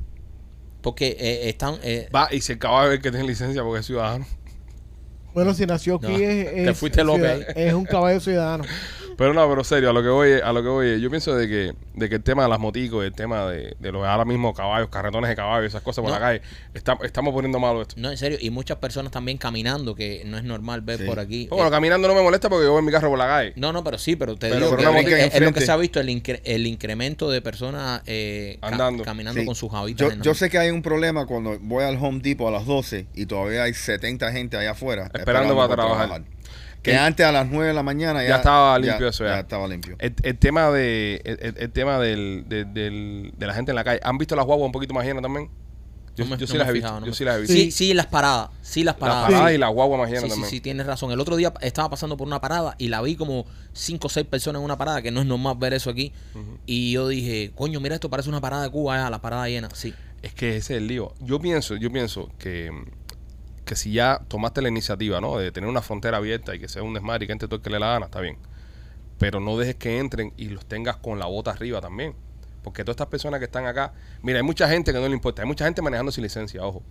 porque 0.82 1.16
eh, 1.18 1.48
están... 1.48 1.74
eh, 1.82 2.08
Va, 2.14 2.28
y 2.30 2.40
si 2.40 2.52
el 2.52 2.58
caballo 2.60 2.90
es 2.92 2.96
el 2.98 3.02
que 3.02 3.10
tiene 3.10 3.26
licencia 3.26 3.60
porque 3.64 3.80
es 3.80 3.86
ciudadano. 3.86 4.24
Bueno, 5.34 5.52
si 5.52 5.66
nació 5.66 5.96
aquí 5.96 6.06
No, 6.06 6.16
es, 6.16 6.46
te 6.46 6.70
es- 6.70 6.78
fuiste 6.78 7.00
es 7.00 7.06
López 7.06 7.38
ciudad- 7.38 7.58
es 7.58 7.74
un 7.74 7.84
caballo 7.84 8.20
ciudadano. 8.20 8.64
Pero 9.16 9.32
no, 9.32 9.48
pero 9.48 9.64
serio, 9.64 9.90
a 9.90 9.92
lo 9.92 10.02
que 10.02 10.08
voy, 10.08 10.32
a 10.44 10.52
lo 10.52 10.62
que 10.62 10.68
voy, 10.68 11.00
yo 11.00 11.08
pienso 11.08 11.34
de 11.34 11.48
que, 11.48 11.72
de 11.94 12.08
que 12.08 12.16
el 12.16 12.22
tema 12.22 12.42
de 12.42 12.48
las 12.50 12.58
moticos, 12.60 13.04
el 13.04 13.12
tema 13.14 13.46
de, 13.50 13.74
de 13.78 13.92
los 13.92 14.04
ahora 14.06 14.24
mismo 14.26 14.52
caballos, 14.52 14.88
carretones 14.90 15.30
de 15.30 15.36
caballos, 15.36 15.68
esas 15.68 15.80
cosas 15.82 16.02
por 16.02 16.12
No. 16.12 16.18
la 16.18 16.20
calle, 16.20 16.42
está- 16.74 16.98
estamos 17.02 17.32
poniendo 17.32 17.58
malo 17.58 17.80
esto. 17.82 17.94
no, 17.96 18.10
en 18.10 18.18
serio, 18.18 18.36
y 18.40 18.50
muchas 18.50 18.76
personas 18.76 19.10
también 19.12 19.38
caminando, 19.38 19.94
que 19.94 20.22
no 20.26 20.36
es 20.36 20.44
normal 20.44 20.82
ver 20.82 20.98
Sí. 20.98 21.04
por 21.06 21.18
aquí. 21.18 21.46
Bueno, 21.48 21.68
Eh, 21.68 21.70
caminando 21.70 22.08
no 22.08 22.14
me 22.14 22.22
molesta 22.22 22.48
porque 22.50 22.64
yo 22.66 22.72
voy 22.72 22.80
en 22.80 22.84
mi 22.84 22.92
carro 22.92 23.08
por 23.08 23.18
la 23.18 23.26
calle. 23.26 23.52
no, 23.56 23.72
no, 23.72 23.82
pero 23.82 23.96
sí, 23.96 24.16
pero 24.16 24.34
te 24.34 24.48
Pero- 24.48 24.56
digo 24.56 24.76
pero 24.76 24.92
que 24.92 25.26
es- 25.26 25.40
lo 25.40 25.52
que 25.52 25.60
se 25.62 25.72
ha 25.72 25.76
visto, 25.76 25.98
el, 25.98 26.08
incre- 26.08 26.42
el 26.44 26.66
incremento 26.66 27.30
de 27.30 27.40
personas 27.40 28.02
eh, 28.06 28.58
ca- 28.60 28.68
Andando. 28.68 29.02
caminando 29.02 29.40
Sí. 29.40 29.46
con 29.46 29.54
sus 29.54 29.72
habitas. 29.72 30.14
Yo, 30.16 30.22
yo 30.22 30.34
sé 30.34 30.50
que 30.50 30.58
hay 30.58 30.70
un 30.70 30.82
problema 30.82 31.24
cuando 31.26 31.58
voy 31.60 31.84
al 31.84 31.96
Home 31.96 32.20
Depot 32.20 32.48
a 32.48 32.50
las 32.50 32.66
12 32.66 33.06
y 33.14 33.24
todavía 33.26 33.62
hay 33.62 33.72
70 33.72 34.30
gente 34.32 34.56
allá 34.58 34.72
afuera 34.72 35.10
Esperando 35.14 35.56
para 35.56 35.74
trabajar. 35.74 36.22
Que 36.92 36.96
antes 36.96 37.24
a 37.26 37.32
las 37.32 37.46
9 37.48 37.68
de 37.68 37.74
la 37.74 37.82
mañana 37.82 38.22
ya, 38.22 38.28
Ya 38.30 38.36
estaba 38.36 38.78
limpio 38.78 39.08
eso, 39.08 39.24
ya. 39.24 39.40
estaba 39.40 39.66
limpio. 39.68 39.96
El, 39.98 40.14
el 40.22 40.38
tema 40.38 40.70
de 40.70 41.20
el, 41.58 41.70
tema 41.72 41.98
del, 41.98 42.44
de, 42.48 42.64
del- 42.64 43.32
de 43.36 43.46
la 43.46 43.54
gente 43.54 43.72
en 43.72 43.76
la 43.76 43.84
calle. 43.84 44.00
¿Han 44.02 44.18
visto 44.18 44.34
las 44.36 44.44
guaguas 44.46 44.66
un 44.66 44.72
poquito 44.72 44.94
más 44.94 45.04
llenas 45.04 45.22
también? 45.22 45.50
Yo, 46.16 46.24
No 46.24 46.30
me- 46.30 46.36
yo 46.38 46.46
sí 46.46 46.54
no 46.54 46.60
las 46.60 46.68
he 46.68 46.72
visto. 46.72 46.86
fijado, 46.88 47.00
no 47.00 47.06
yo 47.06 47.10
me- 47.12 47.16
sí 47.16 47.24
las 47.24 47.36
he 47.36 47.40
visto. 47.40 47.52
Sí, 47.52 47.70
sí, 47.70 47.92
las 47.92 48.06
paradas. 48.06 48.48
Sí, 48.62 48.84
las 48.84 48.94
Las 48.94 49.00
paradas. 49.00 49.24
paradas 49.26 49.48
Sí. 49.50 49.54
y 49.54 49.58
las 49.58 49.70
guaguas 49.70 50.00
más 50.00 50.08
llenas 50.08 50.22
Sí, 50.22 50.28
sí, 50.28 50.32
también. 50.32 50.50
sí, 50.50 50.60
tienes 50.62 50.86
razón. 50.86 51.12
El 51.12 51.20
otro 51.20 51.36
día 51.36 51.52
estaba 51.60 51.90
pasando 51.90 52.16
por 52.16 52.26
una 52.26 52.40
parada 52.40 52.74
y 52.78 52.88
la 52.88 53.02
vi 53.02 53.16
como 53.16 53.44
cinco 53.74 54.06
o 54.06 54.10
seis 54.10 54.26
personas 54.26 54.60
en 54.60 54.64
una 54.64 54.78
parada, 54.78 55.02
que 55.02 55.10
no 55.10 55.20
es 55.20 55.26
normal 55.26 55.56
ver 55.58 55.74
eso 55.74 55.90
aquí. 55.90 56.12
Y 56.64 56.92
yo 56.92 57.08
dije, 57.08 57.52
coño, 57.54 57.80
mira, 57.80 57.96
esto 57.96 58.08
parece 58.08 58.30
una 58.30 58.40
parada 58.40 58.62
de 58.62 58.70
Cuba, 58.70 58.96
ya, 58.96 59.10
la 59.10 59.20
parada 59.20 59.46
llena. 59.48 59.68
Sí. 59.74 59.92
Es 60.22 60.32
que 60.32 60.56
ese 60.56 60.74
es 60.74 60.78
el 60.80 60.86
lío. 60.88 61.12
Yo 61.20 61.38
pienso, 61.38 61.76
yo 61.76 61.92
pienso 61.92 62.30
que, 62.38 62.70
que 63.66 63.76
si 63.76 63.92
ya 63.92 64.22
tomaste 64.28 64.62
la 64.62 64.68
iniciativa, 64.70 65.20
¿no? 65.20 65.38
De 65.38 65.52
tener 65.52 65.68
una 65.68 65.82
frontera 65.82 66.18
abierta 66.18 66.54
y 66.54 66.60
que 66.60 66.68
sea 66.68 66.82
un 66.84 66.94
desmadre 66.94 67.24
y 67.24 67.26
que 67.28 67.32
entre 67.34 67.48
todo 67.48 67.56
el 67.56 67.62
que 67.62 67.70
le 67.70 67.78
la 67.80 67.88
gana, 67.88 68.06
está 68.06 68.20
bien. 68.22 68.38
Pero 69.18 69.40
no 69.40 69.56
dejes 69.58 69.76
que 69.76 69.98
entren 69.98 70.32
y 70.36 70.48
los 70.50 70.66
tengas 70.66 70.96
con 70.96 71.18
la 71.18 71.26
bota 71.26 71.50
arriba 71.52 71.80
también. 71.80 72.14
Porque 72.62 72.84
todas 72.84 72.94
estas 72.94 73.08
personas 73.08 73.38
que 73.40 73.46
están 73.46 73.66
acá, 73.66 73.92
mira, 74.22 74.38
hay 74.38 74.44
mucha 74.44 74.68
gente 74.68 74.92
que 74.92 74.98
no 75.00 75.08
le 75.08 75.14
importa, 75.14 75.42
hay 75.42 75.48
mucha 75.48 75.64
gente 75.66 75.82
manejando 75.82 76.12
sin 76.12 76.22
licencia, 76.24 76.64
ojo. 76.64 76.82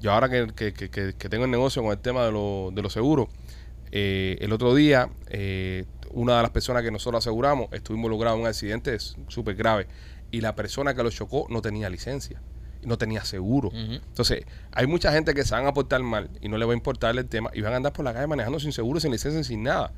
Yo 0.00 0.12
ahora 0.12 0.28
que, 0.28 0.48
que- 0.54 0.72
que- 0.72 1.28
tengo 1.28 1.44
el 1.46 1.50
negocio 1.50 1.82
con 1.82 1.92
el 1.92 1.98
tema 1.98 2.22
de, 2.26 2.32
de 2.72 2.82
los 2.82 2.92
seguros, 2.92 3.28
eh, 3.92 4.36
el 4.40 4.52
otro 4.52 4.74
día, 4.74 5.10
eh, 5.28 5.84
una 6.10 6.36
de 6.36 6.42
las 6.42 6.50
personas 6.50 6.82
que 6.82 6.90
nosotros 6.90 7.24
aseguramos 7.24 7.68
estuvo 7.72 7.96
involucrada 7.96 8.36
en 8.36 8.42
un 8.42 8.46
accidente 8.48 8.98
súper 8.98 9.54
grave 9.56 9.86
y 10.30 10.40
la 10.40 10.54
persona 10.54 10.94
que 10.94 11.02
lo 11.02 11.10
chocó 11.10 11.46
no 11.50 11.62
tenía 11.62 11.88
licencia 11.90 12.40
no 12.86 12.98
tenía 12.98 13.24
seguro. 13.24 13.70
Entonces, 13.72 14.44
hay 14.72 14.86
mucha 14.86 15.12
gente 15.12 15.34
que 15.34 15.44
se 15.44 15.54
van 15.54 15.66
a 15.66 15.74
portar 15.74 16.02
mal 16.02 16.30
y 16.40 16.48
no 16.48 16.58
le 16.58 16.64
va 16.64 16.72
a 16.72 16.76
importar 16.76 17.16
el 17.16 17.26
tema 17.26 17.50
y 17.54 17.60
van 17.60 17.72
a 17.72 17.76
andar 17.76 17.92
por 17.92 18.04
la 18.04 18.12
calle 18.12 18.26
manejando 18.26 18.60
sin 18.60 18.72
seguro, 18.72 19.00
sin 19.00 19.12
licencia, 19.12 19.42
sin 19.44 19.62
nada. 19.62 19.92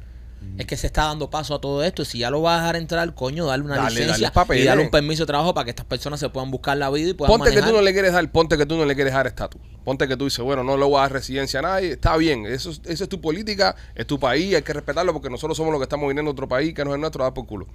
Es 0.58 0.64
que 0.66 0.76
se 0.76 0.86
está 0.86 1.04
dando 1.04 1.28
paso 1.28 1.54
a 1.54 1.60
todo 1.60 1.82
esto. 1.84 2.04
Si 2.04 2.18
ya 2.18 2.30
lo 2.30 2.40
vas 2.40 2.58
a 2.58 2.60
dejar 2.62 2.76
entrar, 2.76 3.14
coño, 3.14 3.44
darle 3.46 3.64
una 3.66 3.76
Dale, 3.76 3.90
licencia 3.90 4.32
dale 4.34 4.60
y 4.60 4.64
darle 4.64 4.84
un 4.84 4.90
permiso 4.90 5.24
de 5.24 5.26
trabajo 5.26 5.52
para 5.52 5.64
que 5.64 5.70
estas 5.70 5.84
personas 5.86 6.18
se 6.20 6.28
puedan 6.30 6.50
buscar 6.50 6.76
la 6.78 6.88
vida 6.90 7.10
y 7.10 7.14
puedan 7.14 7.30
Ponte 7.36 7.50
que 7.50 7.60
tú 7.62 7.72
no 7.72 7.82
le 7.82 7.92
quieres 7.92 8.12
dar, 8.12 8.30
ponte 8.32 8.56
que 8.56 8.64
tú 8.64 8.76
no 8.76 8.84
le 8.86 8.94
quieres 8.94 9.12
dar 9.12 9.26
estatus. 9.26 9.60
Ponte 9.84 10.08
que 10.08 10.16
tú 10.16 10.24
dices, 10.24 10.44
bueno, 10.44 10.64
no 10.64 10.76
le 10.76 10.84
voy 10.84 10.96
a 10.98 11.02
dar 11.02 11.12
residencia 11.12 11.60
a 11.60 11.62
nadie, 11.62 11.92
está 11.92 12.16
bien, 12.16 12.46
eso, 12.46 12.70
es- 12.70 12.80
esa 12.86 13.04
es 13.04 13.08
tu 13.10 13.20
política, 13.20 13.76
es 13.94 14.06
tu 14.06 14.18
país, 14.18 14.54
hay 14.54 14.62
que 14.62 14.72
respetarlo 14.72 15.12
porque 15.12 15.28
nosotros 15.30 15.56
somos 15.56 15.72
los 15.72 15.78
que 15.80 15.84
estamos 15.84 16.08
viniendo 16.08 16.30
a 16.30 16.32
otro 16.32 16.48
país 16.48 16.74
que 16.74 16.84
no 16.84 16.94
es 16.94 17.00
nuestro, 17.00 17.22
da 17.22 17.32
por 17.34 17.46
culo. 17.46 17.66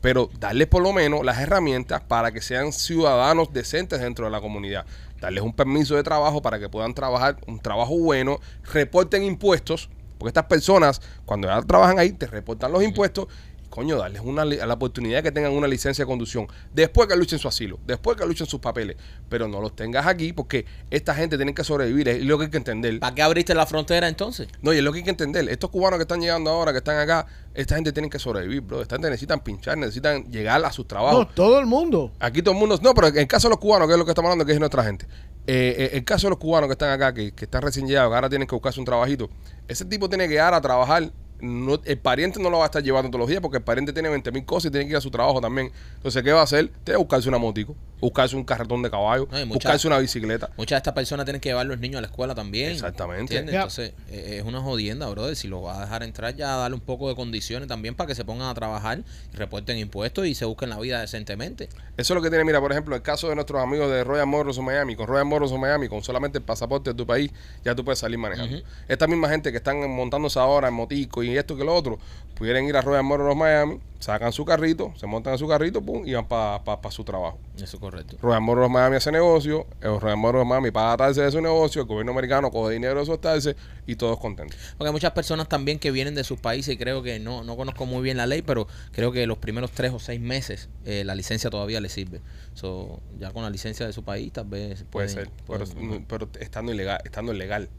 Pero 0.00 0.28
darles 0.38 0.66
por 0.68 0.82
lo 0.82 0.92
menos 0.92 1.24
las 1.24 1.38
herramientas 1.38 2.02
para 2.06 2.32
que 2.32 2.40
sean 2.42 2.72
ciudadanos 2.72 3.52
decentes 3.52 4.00
dentro 4.00 4.26
de 4.26 4.30
la 4.30 4.40
comunidad. 4.40 4.84
Darles 5.20 5.42
un 5.42 5.54
permiso 5.54 5.96
de 5.96 6.02
trabajo 6.02 6.42
para 6.42 6.58
que 6.58 6.68
puedan 6.68 6.92
trabajar 6.92 7.38
un 7.46 7.58
trabajo 7.58 7.96
bueno, 7.98 8.38
reporten 8.72 9.22
impuestos, 9.24 9.88
porque 10.18 10.30
estas 10.30 10.44
personas, 10.44 11.00
cuando 11.24 11.48
ya 11.48 11.60
trabajan 11.62 11.98
ahí, 11.98 12.12
te 12.12 12.26
reportan 12.26 12.72
los 12.72 12.82
impuestos. 12.82 13.26
y, 13.26 13.56
Coño, 13.76 13.98
darles 13.98 14.22
una, 14.24 14.44
la 14.44 14.72
oportunidad 14.72 15.18
de 15.18 15.22
que 15.24 15.32
tengan 15.32 15.52
una 15.52 15.66
licencia 15.66 16.04
de 16.04 16.06
conducción. 16.06 16.46
Después 16.72 17.08
que 17.08 17.16
luchen 17.16 17.38
su 17.38 17.46
asilo, 17.46 17.78
después 17.86 18.16
que 18.16 18.24
luchen 18.24 18.46
sus 18.46 18.60
papeles. 18.60 18.96
Pero 19.28 19.48
no 19.48 19.60
los 19.60 19.76
tengas 19.76 20.06
aquí 20.06 20.32
porque 20.32 20.64
esta 20.90 21.14
gente 21.14 21.36
tiene 21.36 21.52
que 21.52 21.62
sobrevivir. 21.62 22.08
Es 22.08 22.24
lo 22.24 22.38
que 22.38 22.44
hay 22.44 22.50
que 22.50 22.56
entender. 22.56 23.00
¿Para 23.00 23.14
qué 23.14 23.22
abriste 23.22 23.54
la 23.54 23.66
frontera 23.66 24.08
entonces? 24.08 24.48
No, 24.62 24.72
y 24.72 24.78
es 24.78 24.82
lo 24.82 24.92
que 24.92 24.98
hay 25.00 25.04
que 25.04 25.10
entender. 25.10 25.46
Estos 25.48 25.68
cubanos 25.68 25.98
que 25.98 26.04
están 26.04 26.20
llegando 26.20 26.50
ahora, 26.50 26.72
que 26.72 26.78
están 26.78 26.96
acá, 26.98 27.26
esta 27.52 27.74
gente 27.74 27.92
tiene 27.92 28.08
que 28.08 28.18
sobrevivir, 28.18 28.62
bro. 28.62 28.80
Esta 28.80 28.94
gente 28.94 29.10
necesitan 29.10 29.40
pinchar, 29.40 29.76
necesitan 29.76 30.24
llegar 30.30 30.64
a 30.64 30.72
sus 30.72 30.88
trabajos. 30.88 31.26
No, 31.26 31.34
todo 31.34 31.58
el 31.58 31.66
mundo. 31.66 32.12
Aquí 32.20 32.40
todo 32.40 32.54
el 32.54 32.60
mundo. 32.60 32.78
No, 32.82 32.94
pero 32.94 33.08
en 33.08 33.18
el 33.18 33.26
caso 33.26 33.48
de 33.48 33.50
los 33.50 33.58
cubanos, 33.58 33.88
que 33.88 33.92
es 33.92 33.98
lo 33.98 34.04
que 34.04 34.12
estamos 34.12 34.28
hablando, 34.30 34.46
que 34.46 34.52
es 34.52 34.58
nuestra 34.58 34.84
gente. 34.84 35.06
Eh, 35.46 35.74
eh, 35.78 35.90
el 35.92 36.04
caso 36.04 36.28
de 36.28 36.30
los 36.30 36.38
cubanos 36.38 36.68
que 36.68 36.72
están 36.72 36.90
acá, 36.90 37.12
que, 37.12 37.32
que 37.32 37.44
están 37.44 37.62
recién 37.62 37.86
llegados, 37.86 38.10
que 38.10 38.14
ahora 38.14 38.28
tienen 38.28 38.48
que 38.48 38.54
buscarse 38.54 38.80
un 38.80 38.86
trabajito. 38.86 39.28
Ese 39.68 39.84
tipo 39.84 40.08
tiene 40.08 40.24
que 40.24 40.34
llegar 40.34 40.54
a 40.54 40.60
trabajar. 40.60 41.10
No, 41.40 41.80
el 41.84 41.98
pariente 41.98 42.40
no 42.40 42.50
lo 42.50 42.58
va 42.58 42.64
a 42.64 42.66
estar 42.66 42.82
llevando 42.82 43.10
todos 43.10 43.20
los 43.20 43.28
días 43.28 43.40
porque 43.40 43.58
el 43.58 43.62
pariente 43.62 43.92
tiene 43.92 44.08
20 44.08 44.32
mil 44.32 44.44
cosas 44.44 44.68
y 44.68 44.70
tiene 44.70 44.86
que 44.86 44.92
ir 44.92 44.96
a 44.96 45.00
su 45.00 45.10
trabajo 45.10 45.40
también. 45.40 45.70
Entonces, 45.96 46.22
¿qué 46.22 46.32
va 46.32 46.40
a 46.40 46.44
hacer? 46.44 46.68
Tiene 46.68 46.96
que 46.96 46.96
buscarse 46.96 47.28
una 47.28 47.38
motico, 47.38 47.76
buscarse 48.00 48.36
un 48.36 48.44
carretón 48.44 48.82
de 48.82 48.90
caballo, 48.90 49.28
No, 49.30 49.46
buscarse 49.46 49.86
una 49.86 49.98
bicicleta. 49.98 50.50
Muchas 50.56 50.76
de 50.76 50.78
estas 50.78 50.94
personas 50.94 51.26
tienen 51.26 51.40
que 51.40 51.50
llevar 51.50 51.66
los 51.66 51.78
niños 51.78 51.98
a 51.98 52.00
la 52.02 52.06
escuela 52.06 52.34
también. 52.34 52.72
Exactamente. 52.72 53.36
Entonces, 53.36 53.92
eh, 54.08 54.38
es 54.38 54.44
una 54.44 54.60
jodienda, 54.60 55.08
brother. 55.08 55.36
Si 55.36 55.48
lo 55.48 55.62
vas 55.62 55.78
a 55.78 55.80
dejar 55.82 56.02
entrar, 56.02 56.34
ya 56.34 56.56
darle 56.56 56.74
un 56.74 56.80
poco 56.80 57.08
de 57.08 57.14
condiciones 57.14 57.68
también 57.68 57.94
para 57.94 58.08
que 58.08 58.14
se 58.14 58.24
pongan 58.24 58.48
a 58.48 58.54
trabajar, 58.54 59.02
reporten 59.32 59.78
impuestos 59.78 60.26
y 60.26 60.34
se 60.34 60.44
busquen 60.44 60.70
la 60.70 60.78
vida 60.78 61.00
decentemente. 61.00 61.68
Eso 61.96 62.12
es 62.12 62.16
lo 62.16 62.22
que 62.22 62.30
tiene, 62.30 62.44
mira, 62.44 62.60
por 62.60 62.72
ejemplo, 62.72 62.96
el 62.96 63.02
caso 63.02 63.28
de 63.28 63.34
nuestros 63.34 63.62
amigos 63.62 63.90
de 63.90 64.04
Royal 64.04 64.26
Motors 64.26 64.58
Miami. 64.58 64.96
Con 64.96 65.06
Royal 65.06 65.26
Motors 65.26 65.52
Miami, 65.52 65.88
con 65.88 66.02
solamente 66.02 66.38
el 66.38 66.44
pasaporte 66.44 66.90
de 66.90 66.94
tu 66.94 67.06
país, 67.06 67.30
ya 67.64 67.74
tú 67.74 67.84
puedes 67.84 67.98
salir 67.98 68.18
manejando. 68.18 68.62
Esta 68.88 69.06
misma 69.06 69.28
gente 69.28 69.50
que 69.50 69.58
están 69.58 69.88
montándose 69.90 70.38
ahora 70.38 70.68
en 70.68 70.74
motico 70.74 71.22
y 71.22 71.25
esto 71.34 71.56
que 71.56 71.64
lo 71.64 71.74
otro, 71.74 71.98
pudieran 72.36 72.64
ir 72.66 72.76
a 72.76 72.82
Royal 72.82 73.02
Motors 73.02 73.30
of 73.32 73.36
Miami, 73.36 73.80
sacan 73.98 74.30
su 74.30 74.44
carrito, 74.44 74.92
se 74.96 75.06
montan 75.06 75.32
en 75.32 75.38
su 75.38 75.48
carrito, 75.48 75.80
pum, 75.80 76.06
y 76.06 76.12
van 76.12 76.28
para 76.28 76.60
su 76.90 77.02
trabajo. 77.02 77.38
Eso 77.56 77.64
es 77.64 77.80
correcto. 77.80 78.18
Royal 78.20 78.42
Motors 78.42 78.66
of 78.66 78.72
Miami 78.72 78.96
hace 78.96 79.10
negocio, 79.10 79.66
el 79.80 79.98
Royal 79.98 80.18
Motors 80.18 80.42
of 80.42 80.48
Miami 80.48 80.70
paga 80.70 80.98
taxes 80.98 81.24
de 81.24 81.30
su 81.32 81.40
negocio, 81.40 81.80
el 81.82 81.88
gobierno 81.88 82.12
americano 82.12 82.50
coge 82.50 82.74
dinero 82.74 82.96
de 82.96 83.02
esos 83.04 83.20
taxes 83.20 83.56
y 83.86 83.96
todos 83.96 84.18
contentos. 84.20 84.58
Porque 84.76 84.88
hay 84.88 84.92
muchas 84.92 85.12
personas 85.12 85.48
también 85.48 85.78
que 85.78 85.90
vienen 85.90 86.14
de 86.14 86.24
sus 86.24 86.38
países 86.38 86.74
y 86.74 86.76
creo 86.76 87.02
que 87.02 87.18
no, 87.18 87.42
no 87.42 87.56
conozco 87.56 87.86
muy 87.86 88.02
bien 88.02 88.18
la 88.18 88.26
ley, 88.26 88.42
pero 88.42 88.68
creo 88.92 89.12
que 89.12 89.26
los 89.26 89.38
primeros 89.38 89.70
tres 89.72 89.92
o 89.92 89.98
seis 89.98 90.20
meses 90.20 90.68
eh, 90.84 91.04
la 91.04 91.14
licencia 91.14 91.48
todavía 91.48 91.80
les 91.80 91.92
sirve. 91.92 92.20
So, 92.52 93.00
ya 93.18 93.30
con 93.32 93.42
la 93.44 93.50
licencia 93.50 93.86
de 93.86 93.92
su 93.94 94.02
país 94.04 94.30
tal 94.32 94.44
vez 94.46 94.84
Puede 94.90 95.08
pueden- 95.08 95.10
ser, 95.10 95.30
pero, 95.46 95.64
pueden- 95.64 96.04
pero 96.04 96.28
estando 96.38 96.72
ilegal, 96.72 97.00
estando 97.04 97.32
ilegal. 97.32 97.70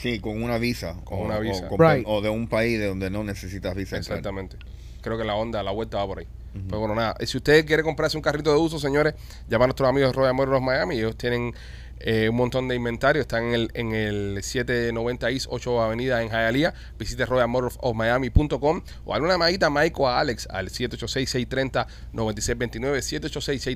Sí, 0.00 0.20
con 0.20 0.42
una 0.42 0.58
visa. 0.58 0.96
Con 1.04 1.18
o, 1.18 1.22
una 1.22 1.38
o 1.38 1.40
visa. 1.40 1.68
con- 1.68 1.78
Right. 1.78 2.04
o 2.06 2.20
de 2.20 2.28
un 2.30 2.48
país 2.48 2.78
de 2.78 2.86
donde 2.86 3.10
no 3.10 3.22
necesitas 3.24 3.74
visa. 3.74 3.96
entrar. 3.96 4.18
Exactamente. 4.18 4.56
Creo 5.02 5.16
que 5.18 5.24
la 5.24 5.34
onda, 5.34 5.62
la 5.62 5.70
vuelta 5.70 5.98
va 5.98 6.06
por 6.06 6.18
ahí. 6.20 6.26
Pero 6.68 6.80
bueno, 6.80 6.96
nada. 6.96 7.14
Si 7.24 7.36
usted 7.36 7.64
quiere 7.64 7.82
comprarse 7.84 8.16
un 8.16 8.22
carrito 8.22 8.50
de 8.52 8.58
uso, 8.58 8.78
señores, 8.80 9.14
llama 9.48 9.64
a 9.64 9.68
nuestros 9.68 9.88
amigos 9.88 10.10
de 10.10 10.16
Royal 10.16 10.34
Motors 10.34 10.60
Miami. 10.60 10.96
Ellos 10.96 11.16
tienen 11.16 11.54
eh, 12.00 12.28
un 12.28 12.34
montón 12.34 12.66
de 12.66 12.74
inventario. 12.74 13.22
Están 13.22 13.44
en 13.44 13.54
el, 13.54 13.70
en 13.74 13.92
el 13.94 14.42
790 14.42 15.30
East 15.30 15.46
8 15.48 15.80
Avenida 15.80 16.20
en 16.22 16.28
Hialeah. 16.30 16.74
Visite 16.98 17.24
royalmotorsofmiami.com 17.24 18.82
o 19.04 19.14
haz 19.14 19.20
una 19.20 19.34
llamadita 19.34 19.66
a 19.66 19.70
Mike 19.70 19.94
o 19.98 20.08
a 20.08 20.18
Alex 20.18 20.48
al 20.50 20.70
786-630-9629. 20.70 21.86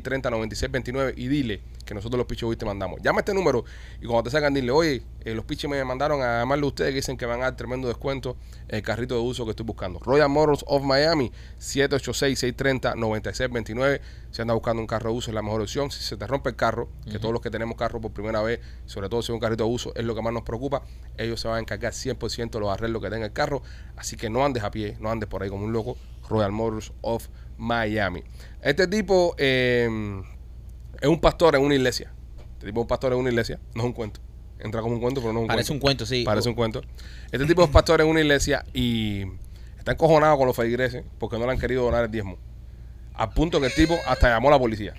786-630-9629 0.02 1.14
y 1.16 1.28
dile 1.28 1.60
que 1.84 1.94
nosotros 1.94 2.18
los 2.18 2.26
pichos 2.26 2.48
hoy 2.48 2.56
te 2.56 2.64
mandamos. 2.64 3.00
Llama 3.02 3.18
a 3.18 3.20
este 3.20 3.34
número 3.34 3.64
y 4.00 4.06
cuando 4.06 4.22
te 4.24 4.30
sacan, 4.30 4.54
dile, 4.54 4.70
oye, 4.70 5.02
eh, 5.24 5.34
los 5.34 5.44
pichos 5.44 5.70
me 5.70 5.82
mandaron 5.84 6.22
a 6.22 6.40
llamarle 6.40 6.64
a 6.64 6.68
ustedes 6.68 6.90
que 6.90 6.96
dicen 6.96 7.16
que 7.16 7.26
van 7.26 7.40
a 7.40 7.44
dar 7.44 7.56
tremendo 7.56 7.86
descuento 7.88 8.36
en 8.68 8.76
el 8.76 8.82
carrito 8.82 9.14
de 9.14 9.20
uso 9.20 9.44
que 9.44 9.50
estoy 9.50 9.66
buscando. 9.66 9.98
Royal 10.00 10.28
Motors 10.28 10.64
of 10.66 10.82
Miami, 10.82 11.30
786-630-9629. 11.60 14.00
Si 14.30 14.42
andas 14.42 14.54
buscando 14.54 14.80
un 14.80 14.86
carro 14.86 15.10
de 15.10 15.16
uso, 15.16 15.30
es 15.30 15.34
la 15.34 15.42
mejor 15.42 15.60
opción. 15.60 15.90
Si 15.90 16.02
se 16.02 16.16
te 16.16 16.26
rompe 16.26 16.50
el 16.50 16.56
carro, 16.56 16.88
que 17.10 17.18
todos 17.18 17.32
los 17.32 17.40
que 17.40 17.50
tenemos 17.50 17.76
carro 17.76 18.00
por 18.00 18.12
primera 18.12 18.42
vez, 18.42 18.60
sobre 18.86 19.08
todo 19.08 19.22
si 19.22 19.32
es 19.32 19.34
un 19.34 19.40
carrito 19.40 19.64
de 19.64 19.70
uso, 19.70 19.92
es 19.94 20.04
lo 20.04 20.14
que 20.14 20.22
más 20.22 20.32
nos 20.32 20.42
preocupa, 20.42 20.82
ellos 21.16 21.40
se 21.40 21.48
van 21.48 21.56
a 21.58 21.60
encargar 21.60 21.92
100% 21.92 22.50
de 22.50 22.60
los 22.60 22.70
arreglos 22.70 23.02
que 23.02 23.10
tenga 23.10 23.26
el 23.26 23.32
carro. 23.32 23.62
Así 23.96 24.16
que 24.16 24.30
no 24.30 24.44
andes 24.44 24.62
a 24.64 24.70
pie, 24.70 24.96
no 25.00 25.10
andes 25.10 25.28
por 25.28 25.42
ahí 25.42 25.50
como 25.50 25.64
un 25.64 25.72
loco. 25.72 25.96
Royal 26.28 26.52
Motors 26.52 26.92
of 27.02 27.28
Miami. 27.58 28.22
Este 28.60 28.86
tipo 28.86 29.34
eh, 29.38 30.22
es 31.00 31.08
un 31.08 31.20
pastor 31.20 31.54
en 31.56 31.62
una 31.62 31.74
iglesia. 31.74 32.12
Este 32.54 32.66
tipo 32.66 32.80
es 32.80 32.84
un 32.84 32.88
pastor 32.88 33.12
en 33.12 33.18
una 33.18 33.30
iglesia, 33.30 33.58
no 33.74 33.82
es 33.82 33.86
un 33.86 33.92
cuento. 33.92 34.20
Entra 34.58 34.80
como 34.80 34.94
un 34.94 35.00
cuento, 35.00 35.20
pero 35.20 35.32
no 35.32 35.40
es 35.40 35.42
un 35.42 35.48
Parece 35.48 35.72
un 35.72 35.78
cuento. 35.80 36.06
sí. 36.06 36.22
Parece 36.24 36.48
un 36.48 36.54
cuento. 36.54 36.80
Este 37.30 37.44
tipo 37.46 37.62
es 37.64 37.70
pastor 37.70 38.00
en 38.00 38.06
una 38.06 38.20
iglesia 38.20 38.64
y 38.72 39.24
está 39.78 39.92
encojonado 39.92 40.38
con 40.38 40.46
los 40.46 40.56
feligreses 40.56 41.04
porque 41.18 41.38
no 41.38 41.44
le 41.46 41.52
han 41.52 41.58
querido 41.58 41.82
donar 41.84 42.04
el 42.04 42.10
diezmo. 42.10 42.38
Al 43.14 43.30
punto 43.30 43.60
que 43.60 43.66
el 43.66 43.74
tipo 43.74 43.94
hasta 44.06 44.28
llamó 44.30 44.48
a 44.48 44.52
la 44.52 44.58
policía. 44.58 44.94